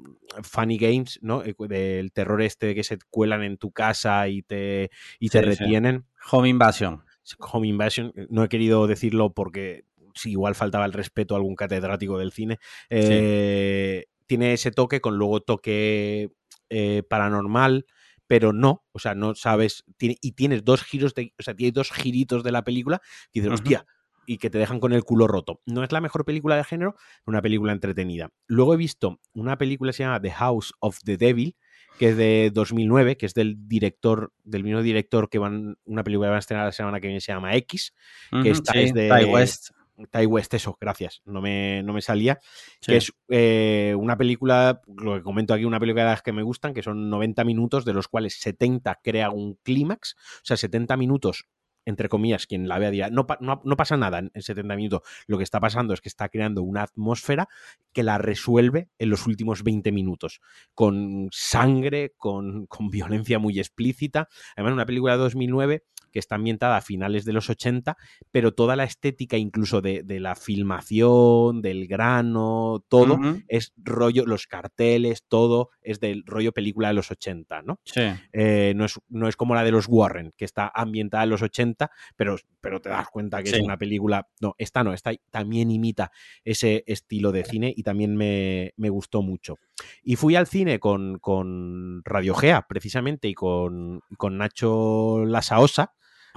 Funny 0.45 0.79
Games, 0.79 1.19
¿no? 1.23 1.43
Eh, 1.43 1.57
Del 1.59 2.13
terror 2.13 2.41
este 2.41 2.73
que 2.77 2.85
se 2.85 2.99
cuelan 3.11 3.43
en 3.43 3.57
tu 3.57 3.73
casa 3.73 4.29
y 4.29 4.43
te, 4.43 4.93
y 5.19 5.29
te 5.29 5.41
Sí, 5.41 5.45
sí. 5.57 5.65
retienen. 5.65 6.05
Home 6.31 6.49
Invasion. 6.49 7.03
Home 7.41 7.67
Invasion. 7.67 8.13
No 8.31 8.45
he 8.45 8.49
querido 8.49 8.87
decirlo 8.87 9.35
porque 9.35 9.87
si 10.15 10.31
igual 10.31 10.55
faltaba 10.55 10.85
el 10.85 10.93
respeto 10.93 11.35
a 11.35 11.39
algún 11.39 11.57
catedrático 11.57 12.17
del 12.17 12.31
cine. 12.31 12.61
Eh, 12.91 14.07
Tiene 14.29 14.53
ese 14.53 14.71
toque 14.71 15.01
con 15.01 15.17
luego 15.17 15.41
toque 15.41 16.31
eh, 16.71 17.03
paranormal, 17.11 17.87
pero 18.29 18.53
no, 18.53 18.85
o 18.93 19.01
sea, 19.01 19.17
no 19.17 19.35
sabes, 19.35 19.83
tiene, 19.97 20.17
y 20.21 20.31
tienes 20.31 20.65
dos 20.65 20.85
giros, 20.85 21.13
de, 21.17 21.35
o 21.41 21.43
sea, 21.43 21.57
tienes 21.57 21.75
dos 21.75 21.91
giritos 21.91 22.45
de 22.45 22.53
la 22.53 22.63
película 22.63 23.01
que 23.33 23.41
dices, 23.41 23.49
Ujú. 23.49 23.55
hostia, 23.55 23.87
y 24.27 24.39
que 24.39 24.51
te 24.51 24.59
dejan 24.59 24.81
con 24.81 24.93
el 24.93 25.05
culo 25.05 25.27
roto. 25.27 25.61
No 25.65 25.83
es 25.85 25.93
la 25.93 26.01
mejor 26.01 26.25
película 26.25 26.57
de 26.57 26.65
género, 26.65 26.97
una 27.25 27.41
película 27.41 27.73
entretenida. 27.73 28.31
Luego 28.47 28.75
he 28.75 28.77
visto 28.77 29.21
una 29.33 29.57
película 29.57 29.91
que 29.91 29.97
se 29.97 30.03
llama 30.03 30.21
The 30.21 30.33
House 30.33 30.75
of 30.81 30.99
the 31.05 31.17
Devil, 31.17 31.57
que 31.99 32.11
es 32.11 32.17
de 32.17 32.51
2009, 32.53 33.17
que 33.17 33.27
es 33.27 33.35
del 33.35 33.57
director, 33.69 34.33
del 34.45 34.65
mismo 34.65 34.83
director 34.83 35.31
que 35.31 35.39
van, 35.39 35.79
una 35.85 36.05
película 36.05 36.27
que 36.27 36.31
van 36.31 36.37
a 36.37 36.41
estrenar 36.41 36.67
la 36.67 36.73
semana 36.73 37.01
que 37.01 37.07
viene 37.07 37.21
se 37.21 37.33
llama 37.33 37.55
X, 37.57 37.95
que 38.43 38.55
sí, 38.55 38.63
es 38.75 38.93
de 38.93 39.09
Ty 39.09 39.25
West. 39.27 39.71
Ty 40.11 40.27
West, 40.27 40.53
eso, 40.53 40.77
gracias, 40.79 41.23
no 41.25 41.41
me, 41.41 41.83
no 41.83 41.95
me 41.95 42.03
salía, 42.03 42.39
Sí. 42.83 42.93
que 42.93 42.97
es 42.99 43.13
eh, 43.29 43.95
una 43.97 44.19
película, 44.19 44.83
lo 44.95 45.15
que 45.15 45.23
comento 45.23 45.55
aquí, 45.55 45.65
una 45.65 45.81
película 45.81 46.05
de 46.05 46.11
las 46.11 46.21
que 46.21 46.33
me 46.33 46.43
gustan, 46.43 46.75
que 46.75 46.83
son 46.83 47.09
90 47.09 47.45
minutos, 47.45 47.87
de 47.87 47.95
los 47.95 48.07
cuales 48.07 48.39
70 48.39 49.01
crea 49.03 49.31
un 49.31 49.55
clímax, 49.63 50.15
o 50.19 50.45
sea, 50.45 50.59
70 50.59 50.99
minutos 50.99 51.47
entre 51.87 52.09
comillas, 52.11 52.47
quien 52.47 52.69
la 52.69 52.79
vea 52.79 52.91
dirá, 52.91 53.09
no, 53.09 53.27
no, 53.41 53.63
no 53.65 53.77
pasa 53.77 53.97
nada 53.97 54.19
en, 54.19 54.31
en 54.35 54.43
70 54.43 54.77
minutos. 54.77 55.01
Lo 55.27 55.39
que 55.39 55.45
está 55.45 55.61
pasando 55.61 55.95
es 55.95 56.01
que 56.03 56.09
está 56.09 56.29
creando 56.29 56.63
una 56.63 56.83
atmósfera 56.83 57.49
que 57.93 58.03
la 58.03 58.19
resuelve 58.19 58.91
en 58.99 59.09
los 59.09 59.27
últimos 59.27 59.63
20 59.63 59.93
minutos, 59.93 60.41
con 60.75 61.29
sangre, 61.33 62.13
con, 62.19 62.67
con 62.67 62.91
violencia 62.91 63.39
muy 63.39 63.59
explícita. 63.59 64.29
Además, 64.57 64.75
una 64.75 64.87
película 64.87 65.13
de 65.15 65.21
2009 65.21 65.85
que 66.17 66.21
está 66.21 66.37
ambientada 66.37 66.79
a 66.79 66.81
finales 66.81 67.27
de 67.27 67.35
los 67.35 67.51
80, 67.51 67.95
pero 68.31 68.55
toda 68.55 68.75
la 68.75 68.85
estética, 68.85 69.37
incluso 69.37 69.83
de, 69.83 70.03
de 70.03 70.19
la 70.19 70.35
filmación, 70.35 71.61
del 71.61 71.87
grano, 71.87 72.83
todo, 72.89 73.19
es 73.49 73.75
rollo, 73.77 74.25
los 74.25 74.47
carteles, 74.47 75.25
todo 75.29 75.69
es 75.83 76.01
del 76.01 76.23
rollo 76.25 76.53
película 76.53 76.89
de 76.89 76.95
los 76.95 77.11
80, 77.11 77.61
¿no? 77.61 77.81
Sí. 77.85 78.01
Eh, 78.33 78.73
no, 78.75 78.87
es, 78.87 78.99
no 79.11 79.29
es 79.29 79.37
como 79.37 79.55
la 79.55 79.63
de 79.63 79.73
los 79.73 79.89
Warren, 79.89 80.33
que 80.39 80.47
está 80.47 80.73
ambientada 80.75 81.25
en 81.25 81.29
los 81.29 81.43
80, 81.43 81.76
pero, 82.17 82.37
pero 82.61 82.81
te 82.81 82.89
das 82.89 83.09
cuenta 83.09 83.43
que 83.43 83.51
Sí. 83.51 83.57
es 83.57 83.63
una 83.63 83.77
película. 83.77 84.29
No, 84.41 84.55
esta 84.59 84.83
no, 84.85 84.93
esta 84.93 85.13
también 85.31 85.71
imita 85.71 86.11
ese 86.45 86.85
estilo 86.87 87.33
de 87.33 87.45
cine 87.45 87.73
y 87.77 87.83
también 87.83 88.17
me, 88.17 88.73
me 88.77 88.89
gustó 88.91 89.23
mucho. 89.23 89.57
Y 90.03 90.17
fui 90.17 90.37
al 90.37 90.47
cine 90.47 90.79
con, 90.81 91.19
con 91.19 92.03
Radio 92.05 92.35
Gea, 92.35 92.67
precisamente, 92.69 93.29
y 93.29 93.35
con, 93.35 94.01
con 94.17 94.39
Nacho 94.39 95.25
Lasaosa. 95.27 95.93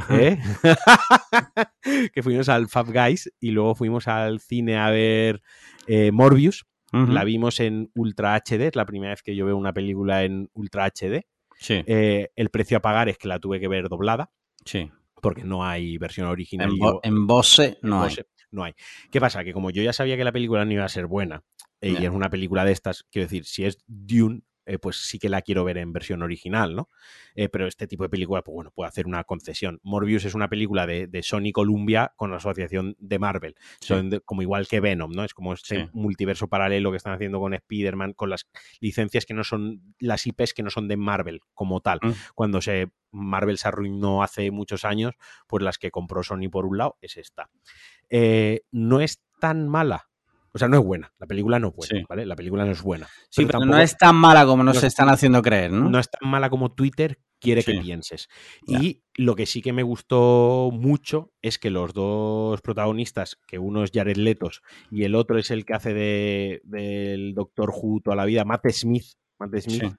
¿eh? 0.10 0.38
que 2.14 2.24
fuimos 2.24 2.50
al 2.50 2.68
Fab 2.70 2.88
Guys 2.92 3.32
y 3.40 3.52
luego 3.52 3.76
fuimos 3.76 4.08
al 4.08 4.40
cine 4.40 4.78
a 4.78 4.90
ver 4.90 5.42
eh, 5.88 6.12
Morbius. 6.12 6.66
La 6.92 7.24
vimos 7.24 7.60
en 7.60 7.92
Ultra 7.94 8.34
HD, 8.36 8.62
es 8.70 8.76
la 8.76 8.84
primera 8.86 9.12
vez 9.14 9.22
que 9.22 9.36
yo 9.36 9.46
veo 9.46 9.56
una 9.56 9.74
película 9.74 10.24
en 10.24 10.50
Ultra 10.54 10.86
HD. 10.88 11.22
Sí, 11.60 11.84
Eh, 11.86 12.32
el 12.36 12.50
precio 12.50 12.78
a 12.78 12.80
pagar 12.80 13.10
es 13.10 13.20
que 13.20 13.28
la 13.28 13.38
tuve 13.38 13.60
que 13.60 13.68
ver 13.68 13.90
doblada, 13.90 14.32
sí. 14.66 14.90
Porque 15.22 15.44
no 15.44 15.66
hay 15.66 15.98
versión 15.98 16.28
original. 16.28 16.70
En, 16.72 16.78
Bo- 16.78 17.00
en 17.04 17.28
Bose 17.28 17.78
en 17.82 17.90
no 17.90 18.02
hay. 18.04 18.10
Bose 18.10 18.26
no 18.52 18.64
hay. 18.64 18.74
¿Qué 19.12 19.20
pasa? 19.22 19.44
Que 19.44 19.54
como 19.54 19.70
yo 19.70 19.84
ya 19.84 19.94
sabía 19.94 20.18
que 20.18 20.24
la 20.24 20.32
película 20.32 20.66
no 20.66 20.72
iba 20.72 20.84
a 20.86 20.90
ser 20.90 21.06
buena 21.06 21.44
Eh, 21.82 21.92
Y 22.02 22.06
es 22.06 22.12
una 22.12 22.30
película 22.30 22.66
de 22.66 22.72
estas, 22.72 23.04
quiero 23.12 23.26
decir, 23.28 23.46
si 23.46 23.64
es 23.66 23.78
Dune, 23.88 24.42
eh, 24.70 24.78
pues 24.78 24.98
sí 24.98 25.18
que 25.20 25.30
la 25.30 25.42
quiero 25.42 25.64
ver 25.64 25.78
en 25.80 25.92
versión 25.92 26.22
original, 26.22 26.76
¿no? 26.76 26.90
Eh, 27.36 27.50
pero 27.50 27.66
este 27.68 27.88
tipo 27.88 28.04
de 28.04 28.10
película, 28.10 28.42
pues 28.44 28.54
bueno, 28.54 28.72
puede 28.72 28.88
hacer 28.88 29.08
una 29.08 29.24
concesión. 29.24 29.80
Morbius 29.84 30.26
es 30.26 30.36
una 30.36 30.48
película 30.48 30.86
de, 30.86 31.08
de 31.08 31.24
Sony 31.24 31.52
Columbia 31.52 32.14
con 32.16 32.30
la 32.32 32.38
asociación 32.38 32.96
de 33.00 33.18
Marvel. 33.20 33.56
Son 33.82 34.10
de- 34.10 34.22
como 34.22 34.42
igual 34.44 34.68
que 34.68 34.80
Venom, 34.80 35.12
¿no? 35.12 35.24
Es 35.24 35.34
como 35.34 35.54
este 35.54 35.86
Sí. 35.86 35.90
multiverso 35.94 36.48
paralelo 36.48 36.92
que 36.92 36.98
están 36.98 37.14
haciendo 37.14 37.40
con 37.40 37.54
Spider-Man, 37.54 38.14
con 38.14 38.30
las 38.30 38.48
licencias 38.80 39.26
que 39.26 39.34
no 39.34 39.44
son, 39.44 39.82
las 40.00 40.28
IPs 40.28 40.54
que 40.54 40.64
no 40.64 40.70
son 40.70 40.88
de 40.88 40.98
Marvel 40.98 41.40
como 41.54 41.82
tal. 41.82 42.00
Mm. 42.02 42.12
Cuando 42.36 42.62
se 42.62 42.90
Marvel 43.12 43.58
se 43.58 43.68
arruinó 43.68 44.22
hace 44.22 44.52
muchos 44.52 44.86
años, 44.86 45.16
pues 45.48 45.64
las 45.64 45.80
que 45.80 45.90
compró 45.90 46.22
Sony 46.22 46.48
por 46.52 46.68
un 46.68 46.78
lado 46.78 46.98
es 47.02 47.18
esta. 47.18 47.50
Eh, 48.10 48.62
no 48.72 49.02
es 49.02 49.22
tan 49.40 49.68
mala. 49.68 50.09
O 50.52 50.58
sea, 50.58 50.68
no 50.68 50.78
es 50.78 50.84
buena. 50.84 51.12
La 51.20 51.28
película 51.28 51.60
no 51.60 51.68
es 51.70 51.76
buena, 51.76 52.00
Sí. 52.00 52.06
¿vale? 52.10 52.26
La 52.26 52.36
película 52.36 52.66
no 52.66 52.72
es 52.72 52.82
buena. 52.82 53.08
Sí, 53.30 53.46
pero 53.46 53.60
no 53.66 53.78
es 53.80 53.98
tan 53.98 54.16
mala 54.16 54.46
como 54.46 54.64
nos 54.64 54.82
no- 54.82 54.88
están 54.88 55.10
haciendo 55.10 55.42
creer, 55.42 55.72
¿no? 55.72 55.90
no 55.90 56.00
es 56.00 56.10
tan 56.10 56.30
mala 56.30 56.50
como 56.50 56.72
Twitter 56.74 57.20
quiere 57.40 57.62
Sí. 57.62 57.74
que 57.74 57.82
pienses. 57.82 58.28
Ya. 58.68 58.80
Y 58.82 59.04
lo 59.16 59.36
que 59.36 59.46
sí 59.46 59.62
que 59.62 59.72
me 59.74 59.84
gustó 59.84 60.72
mucho 60.74 61.32
es 61.42 61.58
que 61.60 61.70
los 61.70 61.94
dos 61.94 62.62
protagonistas, 62.62 63.38
que 63.48 63.60
uno 63.60 63.84
es 63.84 63.92
Jared 63.94 64.18
Letos 64.18 64.62
y 64.92 65.04
el 65.04 65.16
otro 65.16 65.38
es 65.38 65.50
el 65.52 65.66
que 65.66 65.74
hace 65.74 65.94
de, 65.94 66.62
del 66.66 67.34
Doctor 67.36 67.70
Who 67.74 68.02
toda 68.04 68.16
la 68.16 68.26
vida, 68.26 68.44
Matt 68.44 68.68
Smith. 68.72 69.06
Matt 69.38 69.56
Smith 69.60 69.84
Sí. 69.84 69.92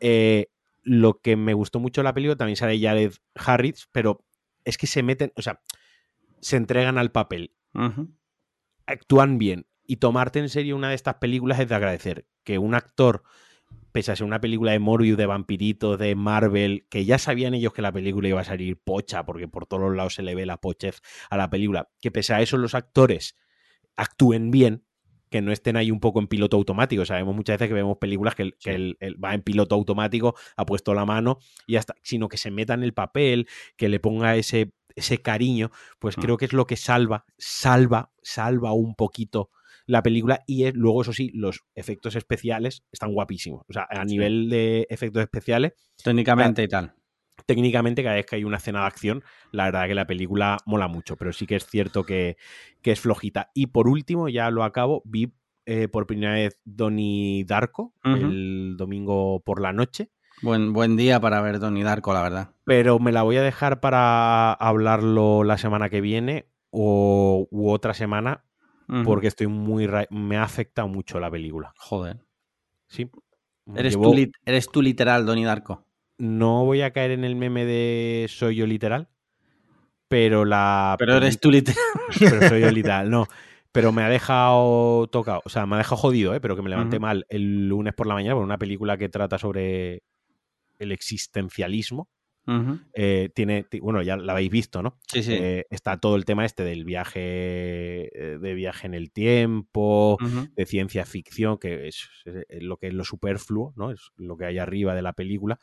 eh, 0.00 0.46
lo 0.84 1.20
que 1.20 1.36
me 1.36 1.52
gustó 1.54 1.80
mucho 1.80 2.00
de 2.00 2.04
la 2.04 2.14
película 2.14 2.36
también 2.36 2.56
sale 2.56 2.80
Jared 2.80 3.12
Harris, 3.34 3.88
pero 3.92 4.24
es 4.64 4.78
que 4.78 4.86
se 4.86 5.02
meten, 5.02 5.32
o 5.36 5.42
sea, 5.42 5.60
se 6.40 6.56
entregan 6.56 6.96
al 6.98 7.10
papel, 7.10 7.52
actúan 8.86 9.38
bien. 9.38 9.66
Y 9.90 9.96
tomarte 9.96 10.38
en 10.38 10.50
serio 10.50 10.76
una 10.76 10.90
de 10.90 10.94
estas 10.94 11.14
películas 11.14 11.58
es 11.58 11.68
de 11.68 11.74
agradecer. 11.74 12.26
Que 12.44 12.58
un 12.58 12.74
actor, 12.74 13.22
pese 13.90 14.12
a 14.12 14.16
ser 14.16 14.26
una 14.26 14.38
película 14.40 14.72
de 14.72 14.78
Morbius, 14.78 15.16
de 15.16 15.24
vampiritos, 15.24 15.98
de 15.98 16.14
Marvel, 16.14 16.86
que 16.90 17.06
ya 17.06 17.18
sabían 17.18 17.54
ellos 17.54 17.72
que 17.72 17.80
la 17.80 17.90
película 17.90 18.28
iba 18.28 18.40
a 18.42 18.44
salir 18.44 18.78
pocha, 18.78 19.24
porque 19.24 19.48
por 19.48 19.66
todos 19.66 19.82
los 19.82 19.96
lados 19.96 20.14
se 20.14 20.22
le 20.22 20.34
ve 20.34 20.44
la 20.44 20.58
pochez 20.58 21.00
a 21.30 21.38
la 21.38 21.48
película, 21.48 21.88
que 22.00 22.10
pese 22.10 22.34
a 22.34 22.42
eso 22.42 22.58
los 22.58 22.74
actores 22.74 23.34
actúen 23.96 24.50
bien, 24.50 24.84
que 25.30 25.40
no 25.42 25.52
estén 25.52 25.76
ahí 25.76 25.90
un 25.90 26.00
poco 26.00 26.20
en 26.20 26.26
piloto 26.26 26.56
automático. 26.58 27.04
Sabemos 27.06 27.34
muchas 27.34 27.54
veces 27.54 27.68
que 27.68 27.74
vemos 27.74 27.96
películas 27.98 28.34
que, 28.34 28.42
el, 28.42 28.56
que 28.58 28.74
el- 28.74 28.96
el 29.00 29.22
va 29.22 29.32
en 29.34 29.42
piloto 29.42 29.74
automático, 29.74 30.34
ha 30.56 30.66
puesto 30.66 30.92
la 30.94 31.04
mano 31.06 31.38
y 31.66 31.72
ya 31.74 31.80
está, 31.80 31.94
sino 32.02 32.28
que 32.28 32.36
se 32.36 32.50
meta 32.50 32.74
en 32.74 32.82
el 32.82 32.92
papel, 32.94 33.48
que 33.76 33.88
le 33.88 34.00
ponga 34.00 34.36
ese, 34.36 34.72
ese 34.96 35.22
cariño, 35.22 35.70
pues 35.98 36.16
Mm. 36.16 36.20
creo 36.20 36.36
que 36.36 36.44
es 36.44 36.52
lo 36.52 36.66
que 36.66 36.76
salva, 36.76 37.24
salva, 37.38 38.12
salva 38.22 38.72
un 38.72 38.94
poquito 38.94 39.50
la 39.88 40.02
película 40.04 40.44
y 40.46 40.64
es- 40.66 40.74
luego, 40.74 41.02
eso 41.02 41.12
sí, 41.12 41.30
los 41.34 41.64
efectos 41.74 42.14
especiales 42.14 42.84
están 42.92 43.12
guapísimos. 43.12 43.62
O 43.68 43.72
sea, 43.72 43.88
a 43.90 44.02
Sí. 44.04 44.10
nivel 44.12 44.48
de 44.50 44.86
efectos 44.90 45.22
especiales, 45.22 45.72
Técnicamente 46.04 46.62
y 46.62 46.68
tal. 46.68 46.94
técnicamente 47.46 48.02
cada 48.02 48.16
vez 48.16 48.26
que 48.26 48.36
hay 48.36 48.44
una 48.44 48.58
escena 48.58 48.80
de 48.82 48.86
acción, 48.86 49.24
la 49.52 49.64
verdad 49.64 49.86
que 49.86 49.94
la 49.94 50.06
película 50.06 50.58
mola 50.66 50.88
mucho, 50.88 51.16
pero 51.16 51.32
sí 51.32 51.46
que 51.46 51.56
es 51.56 51.66
cierto 51.66 52.04
que, 52.04 52.36
que 52.82 52.90
es 52.92 53.00
flojita. 53.00 53.50
Y 53.54 53.68
por 53.68 53.88
último, 53.88 54.28
ya 54.28 54.50
lo 54.50 54.62
acabo, 54.64 55.02
vi 55.04 55.32
eh, 55.66 55.86
por 55.88 56.06
primera 56.06 56.32
vez 56.32 56.60
Donnie 56.64 57.44
Darko 57.44 57.92
el 58.04 58.76
domingo 58.78 59.40
por 59.44 59.60
la 59.60 59.72
noche, 59.72 60.10
Buen, 60.40 60.72
buen 60.72 60.96
día 60.96 61.18
para 61.20 61.40
ver 61.40 61.58
Donnie 61.58 61.82
Darko, 61.82 62.12
la 62.12 62.22
verdad. 62.22 62.50
pero 62.64 62.98
me 63.00 63.10
la 63.12 63.22
voy 63.22 63.36
a 63.38 63.42
dejar 63.42 63.80
para 63.80 64.52
hablarlo 64.52 65.42
la 65.44 65.58
semana 65.58 65.88
que 65.90 66.00
viene 66.00 66.46
o 66.70 67.48
u 67.50 67.70
otra 67.70 67.92
semana 67.94 68.44
Porque 69.04 69.26
estoy 69.26 69.46
muy 69.48 69.86
me 70.10 70.36
ha 70.38 70.42
afectado 70.42 70.88
mucho 70.88 71.20
la 71.20 71.30
película. 71.30 71.74
Joder. 71.76 72.18
Sí. 72.88 73.10
Eres, 73.74 73.94
Llevo- 73.96 74.14
tú, 74.14 74.32
eres 74.46 74.68
tú 74.70 74.80
literal, 74.80 75.26
Donnie 75.26 75.44
Darko. 75.44 75.84
no 76.16 76.64
voy 76.64 76.80
a 76.80 76.90
caer 76.92 77.10
en 77.10 77.22
el 77.24 77.36
meme 77.36 77.66
de 77.66 78.26
soy 78.30 78.56
yo 78.56 78.66
literal, 78.66 79.08
pero 80.08 80.44
la 80.46 80.96
Pero 80.98 81.16
eres 81.16 81.38
tú 81.38 81.50
literal. 81.50 81.76
pero 82.18 82.48
soy 82.48 82.62
yo 82.62 82.70
literal, 82.70 83.10
no. 83.10 83.26
Pero 83.72 83.92
me 83.92 84.02
ha 84.02 84.08
dejado 84.08 85.06
tocado, 85.08 85.42
o 85.44 85.50
sea, 85.50 85.66
me 85.66 85.74
ha 85.74 85.78
dejado 85.78 85.98
jodido, 85.98 86.34
¿eh? 86.34 86.40
pero 86.40 86.56
que 86.56 86.62
me 86.62 86.70
levanté 86.70 86.98
mal 86.98 87.26
el 87.28 87.68
lunes 87.68 87.92
por 87.92 88.06
la 88.06 88.14
mañana 88.14 88.34
por 88.34 88.42
una 88.44 88.56
película 88.58 88.96
que 88.96 89.10
trata 89.10 89.36
sobre 89.38 90.02
el 90.78 90.92
existencialismo. 90.92 92.08
Eh, 92.94 93.30
tiene, 93.34 93.64
ti- 93.64 93.80
bueno, 93.80 94.02
ya 94.02 94.16
la 94.16 94.32
habéis 94.32 94.50
visto, 94.50 94.82
¿no? 94.82 94.98
Sí, 95.08 95.22
sí. 95.22 95.34
Eh, 95.34 95.66
está 95.70 95.98
todo 95.98 96.16
el 96.16 96.24
tema 96.24 96.44
este 96.44 96.64
del 96.64 96.84
viaje, 96.84 97.20
eh, 98.34 98.38
de 98.38 98.54
viaje 98.54 98.86
en 98.86 98.94
el 98.94 99.12
tiempo, 99.12 100.18
de 100.56 100.66
ciencia 100.66 101.04
ficción, 101.06 101.58
que 101.58 101.88
es, 101.88 102.08
es 102.48 102.62
lo 102.62 102.76
que 102.78 102.88
es 102.88 102.94
lo 102.94 103.04
superfluo, 103.04 103.72
¿no? 103.76 103.90
Es 103.92 104.10
lo 104.16 104.36
que 104.36 104.46
hay 104.46 104.58
arriba 104.58 104.94
de 104.94 105.02
la 105.02 105.12
película. 105.12 105.58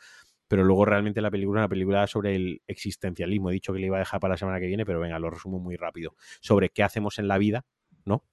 Pero 0.48 0.64
luego 0.64 0.86
realmente 0.86 1.22
la 1.22 1.32
película 1.32 1.60
es 1.60 1.64
una 1.64 1.70
película 1.70 2.08
sobre 2.08 2.36
el 2.36 2.62
existencialismo. 2.68 3.50
He 3.50 3.54
dicho 3.54 3.74
que 3.74 3.80
le 3.80 3.88
iba 3.88 3.98
a 3.98 4.00
dejar 4.00 4.20
para 4.20 4.34
la 4.34 4.38
semana 4.38 4.60
que 4.60 4.68
viene, 4.68 4.86
pero 4.86 5.00
venga, 5.00 5.18
lo 5.20 5.30
resumo 5.32 5.60
muy 5.60 5.76
rápido. 5.76 6.16
Sobre 6.42 6.70
qué 6.70 6.84
hacemos 6.84 7.18
en 7.20 7.28
la 7.28 7.38
vida, 7.40 7.66
¿no? 8.06 8.24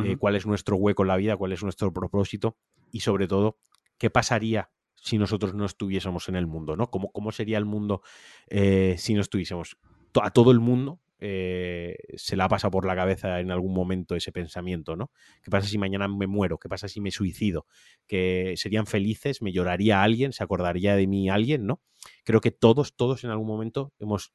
Eh, 0.00 0.16
cuál 0.16 0.34
es 0.34 0.46
nuestro 0.46 0.76
hueco 0.76 1.02
en 1.02 1.08
la 1.08 1.16
vida, 1.16 1.36
cuál 1.36 1.52
es 1.52 1.62
nuestro 1.62 1.92
propósito 1.92 2.56
y 2.90 3.00
sobre 3.00 3.28
todo, 3.28 3.58
qué 3.98 4.10
pasaría 4.10 4.70
si 5.00 5.18
nosotros 5.18 5.54
no 5.54 5.64
estuviésemos 5.64 6.28
en 6.28 6.36
el 6.36 6.46
mundo, 6.46 6.76
¿no? 6.76 6.90
¿Cómo, 6.90 7.10
cómo 7.10 7.32
sería 7.32 7.58
el 7.58 7.64
mundo 7.64 8.02
eh, 8.48 8.94
si 8.98 9.14
no 9.14 9.20
estuviésemos? 9.20 9.76
A 10.20 10.30
todo 10.30 10.50
el 10.50 10.60
mundo 10.60 11.00
eh, 11.22 11.96
se 12.16 12.34
le 12.34 12.42
ha 12.42 12.48
pasado 12.48 12.70
por 12.70 12.86
la 12.86 12.96
cabeza 12.96 13.40
en 13.40 13.50
algún 13.50 13.74
momento 13.74 14.16
ese 14.16 14.32
pensamiento, 14.32 14.96
¿no? 14.96 15.10
¿Qué 15.42 15.50
pasa 15.50 15.68
si 15.68 15.76
mañana 15.76 16.08
me 16.08 16.26
muero? 16.26 16.58
¿Qué 16.58 16.68
pasa 16.68 16.88
si 16.88 17.00
me 17.00 17.10
suicido? 17.10 17.66
¿Que 18.06 18.54
serían 18.56 18.86
felices? 18.86 19.42
¿Me 19.42 19.52
lloraría 19.52 20.02
alguien? 20.02 20.32
¿Se 20.32 20.42
acordaría 20.42 20.96
de 20.96 21.06
mí 21.06 21.28
alguien? 21.28 21.66
¿No? 21.66 21.82
Creo 22.24 22.40
que 22.40 22.50
todos, 22.50 22.96
todos 22.96 23.24
en 23.24 23.30
algún 23.30 23.46
momento 23.46 23.92
hemos 23.98 24.32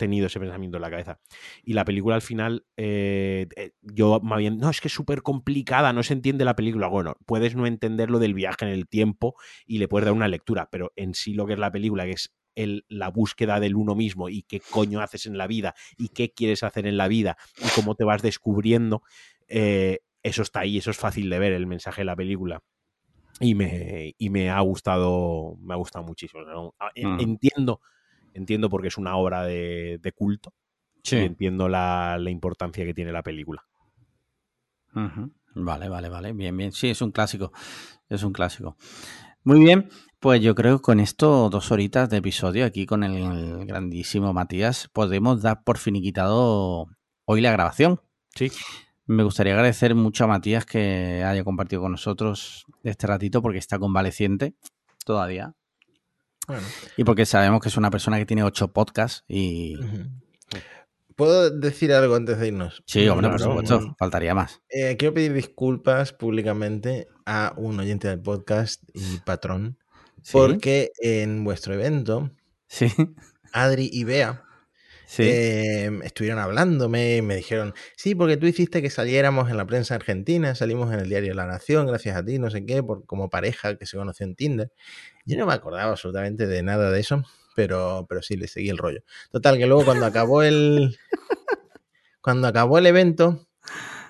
tenido 0.00 0.26
ese 0.26 0.40
pensamiento 0.40 0.78
en 0.78 0.82
la 0.82 0.90
cabeza. 0.90 1.20
Y 1.62 1.74
la 1.74 1.84
película 1.84 2.16
al 2.16 2.22
final, 2.22 2.64
eh, 2.76 3.46
eh, 3.54 3.72
yo 3.82 4.18
me 4.20 4.34
habían, 4.34 4.58
no, 4.58 4.70
es 4.70 4.80
que 4.80 4.88
es 4.88 4.94
súper 4.94 5.22
complicada, 5.22 5.92
no 5.92 6.02
se 6.02 6.14
entiende 6.14 6.44
la 6.46 6.56
película. 6.56 6.88
Bueno, 6.88 7.16
puedes 7.26 7.54
no 7.54 7.66
entender 7.66 8.10
lo 8.10 8.18
del 8.18 8.32
viaje 8.34 8.64
en 8.64 8.72
el 8.72 8.88
tiempo 8.88 9.36
y 9.66 9.78
le 9.78 9.88
puedes 9.88 10.06
dar 10.06 10.14
una 10.14 10.26
lectura, 10.26 10.68
pero 10.72 10.92
en 10.96 11.14
sí 11.14 11.34
lo 11.34 11.46
que 11.46 11.52
es 11.52 11.58
la 11.58 11.70
película, 11.70 12.04
que 12.06 12.12
es 12.12 12.34
el, 12.54 12.86
la 12.88 13.10
búsqueda 13.10 13.60
del 13.60 13.76
uno 13.76 13.94
mismo 13.94 14.30
y 14.30 14.42
qué 14.42 14.60
coño 14.60 15.00
haces 15.00 15.26
en 15.26 15.36
la 15.36 15.46
vida 15.46 15.74
y 15.98 16.08
qué 16.08 16.32
quieres 16.32 16.62
hacer 16.62 16.86
en 16.86 16.96
la 16.96 17.06
vida 17.06 17.36
y 17.58 17.68
cómo 17.74 17.94
te 17.94 18.04
vas 18.04 18.22
descubriendo, 18.22 19.02
eh, 19.48 20.00
eso 20.22 20.42
está 20.42 20.60
ahí, 20.60 20.78
eso 20.78 20.90
es 20.90 20.96
fácil 20.96 21.28
de 21.28 21.38
ver, 21.38 21.52
el 21.52 21.66
mensaje 21.66 22.00
de 22.00 22.06
la 22.06 22.16
película. 22.16 22.62
Y 23.42 23.54
me, 23.54 24.14
y 24.18 24.28
me 24.28 24.50
ha 24.50 24.60
gustado, 24.60 25.56
me 25.60 25.72
ha 25.74 25.76
gustado 25.76 26.04
muchísimo. 26.04 26.42
¿no? 26.42 26.74
Ah, 26.78 26.90
Mm. 26.96 27.20
Entiendo, 27.20 27.80
entiendo 28.34 28.68
porque 28.70 28.88
es 28.88 28.98
una 28.98 29.16
obra 29.16 29.44
de, 29.44 29.98
de 30.02 30.12
culto 30.12 30.52
Sí. 31.02 31.16
y 31.16 31.20
entiendo 31.20 31.68
la, 31.68 32.18
la 32.18 32.30
importancia 32.30 32.84
que 32.84 32.92
tiene 32.94 33.12
la 33.12 33.22
película. 33.22 33.64
Vale, 35.54 35.88
vale, 35.88 36.08
vale. 36.08 36.32
Bien, 36.32 36.56
bien. 36.56 36.72
Sí, 36.72 36.88
es 36.90 37.00
un 37.02 37.10
clásico. 37.10 37.52
Es 38.08 38.22
un 38.22 38.32
clásico. 38.32 38.76
Muy 39.44 39.60
bien. 39.60 39.88
Pues 40.18 40.42
yo 40.42 40.54
creo 40.54 40.76
que 40.78 40.82
con 40.82 41.00
esto, 41.00 41.48
dos 41.48 41.72
horitas 41.72 42.10
de 42.10 42.18
episodio 42.18 42.66
aquí 42.66 42.84
con 42.84 43.02
el 43.04 43.64
grandísimo 43.66 44.32
Matías, 44.34 44.88
podemos 44.92 45.40
dar 45.40 45.62
por 45.64 45.78
finiquitado 45.78 46.86
hoy 47.24 47.40
la 47.40 47.52
grabación. 47.52 48.00
Sí. 48.34 48.50
Me 49.06 49.22
gustaría 49.22 49.54
agradecer 49.54 49.94
mucho 49.94 50.24
a 50.24 50.26
Matías 50.26 50.66
que 50.66 51.24
haya 51.24 51.42
compartido 51.42 51.80
con 51.82 51.92
nosotros 51.92 52.66
este 52.84 53.06
ratito 53.06 53.40
porque 53.40 53.58
está 53.58 53.78
convaleciente 53.78 54.54
todavía. 55.06 55.54
Bueno. 56.50 56.66
Y 56.96 57.04
porque 57.04 57.26
sabemos 57.26 57.60
que 57.60 57.68
es 57.68 57.76
una 57.76 57.90
persona 57.90 58.18
que 58.18 58.26
tiene 58.26 58.42
ocho 58.42 58.72
podcasts 58.72 59.24
y... 59.28 59.78
¿Puedo 61.14 61.50
decir 61.50 61.92
algo 61.92 62.16
antes 62.16 62.38
de 62.38 62.48
irnos? 62.48 62.82
Sí, 62.86 63.06
hombre, 63.06 63.28
por 63.28 63.40
supuesto, 63.40 63.94
faltaría 63.98 64.34
más. 64.34 64.62
Eh, 64.70 64.96
quiero 64.98 65.12
pedir 65.14 65.34
disculpas 65.34 66.12
públicamente 66.12 67.08
a 67.26 67.52
un 67.56 67.78
oyente 67.78 68.08
del 68.08 68.20
podcast 68.20 68.82
y 68.94 69.18
patrón, 69.18 69.76
Sí, 70.22 70.32
porque 70.32 70.92
en 70.98 71.44
vuestro 71.44 71.74
evento, 71.74 72.30
sí, 72.66 72.90
Adri 73.52 73.88
y 73.92 74.04
Bea 74.04 74.44
sí. 75.10 75.24
eh, 75.26 75.90
estuvieron 76.04 76.38
hablándome 76.38 77.20
me 77.22 77.36
dijeron, 77.36 77.74
sí, 77.96 78.14
porque 78.14 78.36
tú 78.36 78.46
hiciste 78.46 78.80
que 78.80 78.90
saliéramos 78.90 79.50
en 79.50 79.56
la 79.56 79.66
prensa 79.66 79.96
argentina, 79.96 80.54
salimos 80.54 80.92
en 80.92 81.00
el 81.00 81.08
diario 81.08 81.34
La 81.34 81.46
Nación, 81.46 81.86
gracias 81.86 82.16
a 82.16 82.24
ti, 82.24 82.38
no 82.38 82.48
sé 82.50 82.64
qué, 82.64 82.82
por, 82.82 83.04
como 83.06 83.28
pareja 83.28 83.76
que 83.76 83.86
se 83.86 83.96
conoció 83.96 84.24
en 84.24 84.36
Tinder. 84.36 84.72
Yo 85.24 85.36
no 85.36 85.46
me 85.46 85.52
acordaba 85.52 85.90
absolutamente 85.90 86.46
de 86.46 86.62
nada 86.62 86.90
de 86.90 87.00
eso, 87.00 87.24
pero, 87.56 88.06
pero 88.08 88.22
sí, 88.22 88.36
le 88.36 88.46
seguí 88.46 88.68
el 88.68 88.78
rollo. 88.78 89.02
Total, 89.32 89.58
que 89.58 89.66
luego 89.66 89.84
cuando 89.84 90.06
acabó 90.06 90.42
el, 90.42 90.96
cuando 92.22 92.46
acabó 92.46 92.78
el 92.78 92.86
evento, 92.86 93.48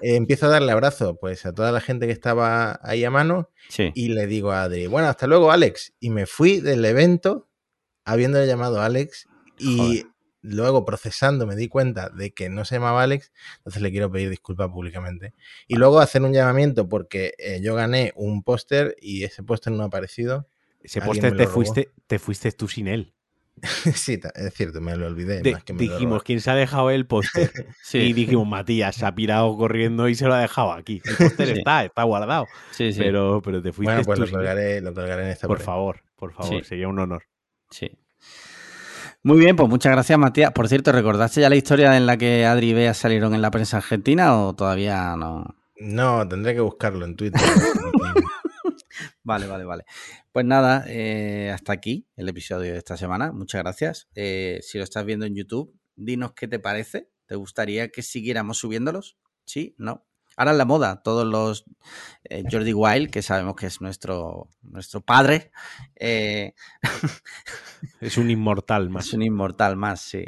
eh, 0.02 0.16
empiezo 0.16 0.47
a 0.47 0.51
darle 0.51 0.72
abrazo 0.72 1.16
pues, 1.18 1.47
a 1.47 1.55
toda 1.55 1.72
la 1.72 1.81
gente 1.81 2.06
que 2.06 2.12
estaba 2.12 2.78
ahí 2.82 3.05
a 3.05 3.10
mano 3.10 3.51
sí. 3.68 3.90
y 3.94 4.09
le 4.09 4.27
digo 4.27 4.52
a 4.52 4.64
Adri, 4.64 4.86
bueno, 4.86 5.09
hasta 5.09 5.27
luego, 5.27 5.51
Alex. 5.51 5.94
Y 5.98 6.10
me 6.10 6.27
fui 6.27 6.60
del 6.60 6.85
evento 6.85 7.48
habiéndole 8.05 8.47
llamado 8.47 8.82
Alex 8.82 9.27
y 9.59 9.77
Joder. 9.77 10.06
Luego 10.42 10.84
procesando 10.84 11.46
me 11.46 11.56
di 11.56 11.68
cuenta 11.68 12.08
de 12.08 12.32
que 12.32 12.48
no 12.48 12.64
se 12.64 12.76
llamaba 12.76 13.02
Alex, 13.02 13.32
entonces 13.58 13.82
le 13.82 13.90
quiero 13.90 14.10
pedir 14.10 14.30
disculpas 14.30 14.68
públicamente. 14.68 15.34
Y 15.66 15.76
luego 15.76 16.00
hacer 16.00 16.22
un 16.22 16.32
llamamiento 16.32 16.88
porque 16.88 17.34
eh, 17.38 17.60
yo 17.62 17.74
gané 17.74 18.12
un 18.16 18.42
póster 18.42 18.96
y 19.00 19.24
ese 19.24 19.42
póster 19.42 19.72
no 19.72 19.82
ha 19.82 19.86
aparecido. 19.86 20.48
Ese 20.82 21.00
póster 21.00 21.36
te 21.36 21.46
fuiste, 21.46 21.90
te 22.06 22.18
fuiste 22.18 22.52
tú 22.52 22.68
sin 22.68 22.88
él. 22.88 23.14
sí, 23.94 24.18
es 24.34 24.54
cierto, 24.54 24.80
me 24.80 24.96
lo 24.96 25.06
olvidé. 25.06 25.42
dijimos, 25.74 26.22
¿quién 26.22 26.40
se 26.40 26.50
ha 26.50 26.54
dejado 26.54 26.90
el 26.90 27.06
póster? 27.06 27.50
Y 27.92 28.12
dijimos, 28.12 28.46
Matías, 28.46 28.96
se 28.96 29.04
ha 29.04 29.14
pirado 29.14 29.54
corriendo 29.56 30.08
y 30.08 30.14
se 30.14 30.26
lo 30.26 30.34
ha 30.34 30.40
dejado 30.40 30.72
aquí. 30.72 31.02
El 31.04 31.16
póster 31.16 31.58
está, 31.58 31.84
está 31.84 32.02
guardado. 32.04 32.46
Sí, 32.70 32.90
Pero, 32.96 33.42
pero 33.42 33.60
te 33.60 33.72
fuiste 33.72 33.92
Bueno, 33.92 34.04
pues 34.04 34.18
lo 34.18 34.30
colgaré, 34.30 34.80
lo 34.80 34.94
colgaré, 34.94 35.24
en 35.24 35.30
esta 35.30 35.46
Por 35.46 35.60
favor, 35.60 36.02
por 36.16 36.32
favor, 36.32 36.64
sería 36.64 36.88
un 36.88 36.98
honor. 36.98 37.24
Sí. 37.70 37.90
Muy 39.22 39.38
bien, 39.38 39.55
pues 39.55 39.68
muchas 39.68 39.92
gracias, 39.92 40.18
Matías. 40.18 40.52
Por 40.52 40.66
cierto, 40.66 40.92
¿recordaste 40.92 41.42
ya 41.42 41.51
la 41.51 41.56
historia 41.56 41.94
en 41.98 42.06
la 42.06 42.16
que 42.16 42.47
Adri 42.47 42.70
y 42.70 42.72
Bea 42.72 42.94
salieron 42.94 43.34
en 43.34 43.42
la 43.42 43.51
prensa 43.51 43.76
argentina 43.76 44.34
o 44.40 44.55
todavía 44.55 45.14
no? 45.14 45.44
No, 45.76 46.26
tendré 46.26 46.55
que 46.55 46.60
buscarlo 46.60 47.05
en 47.05 47.16
Twitter. 47.16 47.40
vale, 49.22 49.47
vale, 49.47 49.64
vale. 49.64 49.84
Pues 50.32 50.47
nada, 50.47 50.84
eh, 50.88 51.51
hasta 51.52 51.74
aquí 51.74 52.09
el 52.16 52.30
episodio 52.30 52.72
de 52.72 52.78
esta 52.78 52.97
semana. 52.97 53.30
Muchas 53.30 53.62
gracias. 53.62 54.09
Eh, 54.14 54.60
si 54.62 54.78
lo 54.78 54.84
estás 54.84 55.05
viendo 55.05 55.26
en 55.26 55.34
YouTube, 55.34 55.78
dinos 55.97 56.32
qué 56.32 56.48
te 56.48 56.59
parece. 56.59 57.10
¿Te 57.26 57.34
gustaría 57.34 57.88
que 57.88 58.01
siguiéramos 58.02 58.56
subiéndolos? 58.56 59.18
¿Sí? 59.44 59.74
¿No? 59.76 60.06
Ahora 60.40 60.52
en 60.52 60.58
la 60.58 60.64
moda, 60.64 61.02
todos 61.02 61.26
los 61.26 61.66
eh, 62.24 62.44
Jordi 62.50 62.72
Wild, 62.72 63.10
que 63.10 63.20
sabemos 63.20 63.56
que 63.56 63.66
es 63.66 63.82
nuestro, 63.82 64.48
nuestro 64.62 65.02
padre. 65.02 65.50
es 68.00 68.16
un 68.16 68.30
inmortal 68.30 68.88
más. 68.88 69.08
Es 69.08 69.12
un 69.12 69.22
inmortal 69.22 69.76
más, 69.76 70.00
sí. 70.00 70.24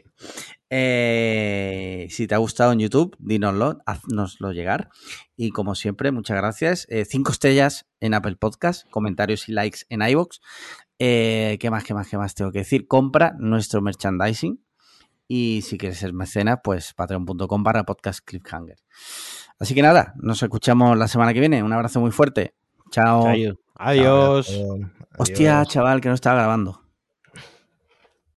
Eh, 0.68 2.08
si 2.10 2.26
te 2.26 2.34
ha 2.34 2.38
gustado 2.38 2.72
en 2.72 2.80
YouTube, 2.80 3.16
dínoslo, 3.18 3.78
haznoslo 3.86 4.52
llegar. 4.52 4.90
Y 5.34 5.48
como 5.48 5.74
siempre, 5.74 6.12
muchas 6.12 6.36
gracias. 6.36 6.86
Eh, 6.90 7.06
cinco 7.06 7.32
estrellas 7.32 7.86
en 7.98 8.12
Apple 8.12 8.36
Podcast, 8.36 8.86
comentarios 8.90 9.48
y 9.48 9.52
likes 9.52 9.80
en 9.88 10.02
iVoox. 10.02 10.40
Eh, 10.98 11.56
¿Qué 11.58 11.70
más, 11.70 11.84
qué 11.84 11.94
más, 11.94 12.06
qué 12.06 12.18
más 12.18 12.34
tengo 12.34 12.52
que 12.52 12.58
decir? 12.58 12.86
Compra 12.86 13.34
nuestro 13.38 13.80
merchandising. 13.80 14.62
Y 15.26 15.62
si 15.62 15.78
quieres 15.78 15.96
ser 15.96 16.12
mecenas, 16.12 16.58
pues 16.62 16.92
patreon.com 16.92 17.64
para 17.64 17.84
podcast 17.84 18.20
cliffhanger. 18.22 18.76
Así 19.62 19.76
que 19.76 19.82
nada, 19.82 20.12
nos 20.16 20.42
escuchamos 20.42 20.98
la 20.98 21.06
semana 21.06 21.32
que 21.32 21.38
viene. 21.38 21.62
Un 21.62 21.72
abrazo 21.72 22.00
muy 22.00 22.10
fuerte. 22.10 22.52
Chao. 22.90 23.28
Adiós. 23.76 24.60
Hostia, 25.16 25.64
chaval, 25.66 26.00
que 26.00 26.08
no 26.08 26.16
estaba 26.16 26.34
grabando. 26.40 26.82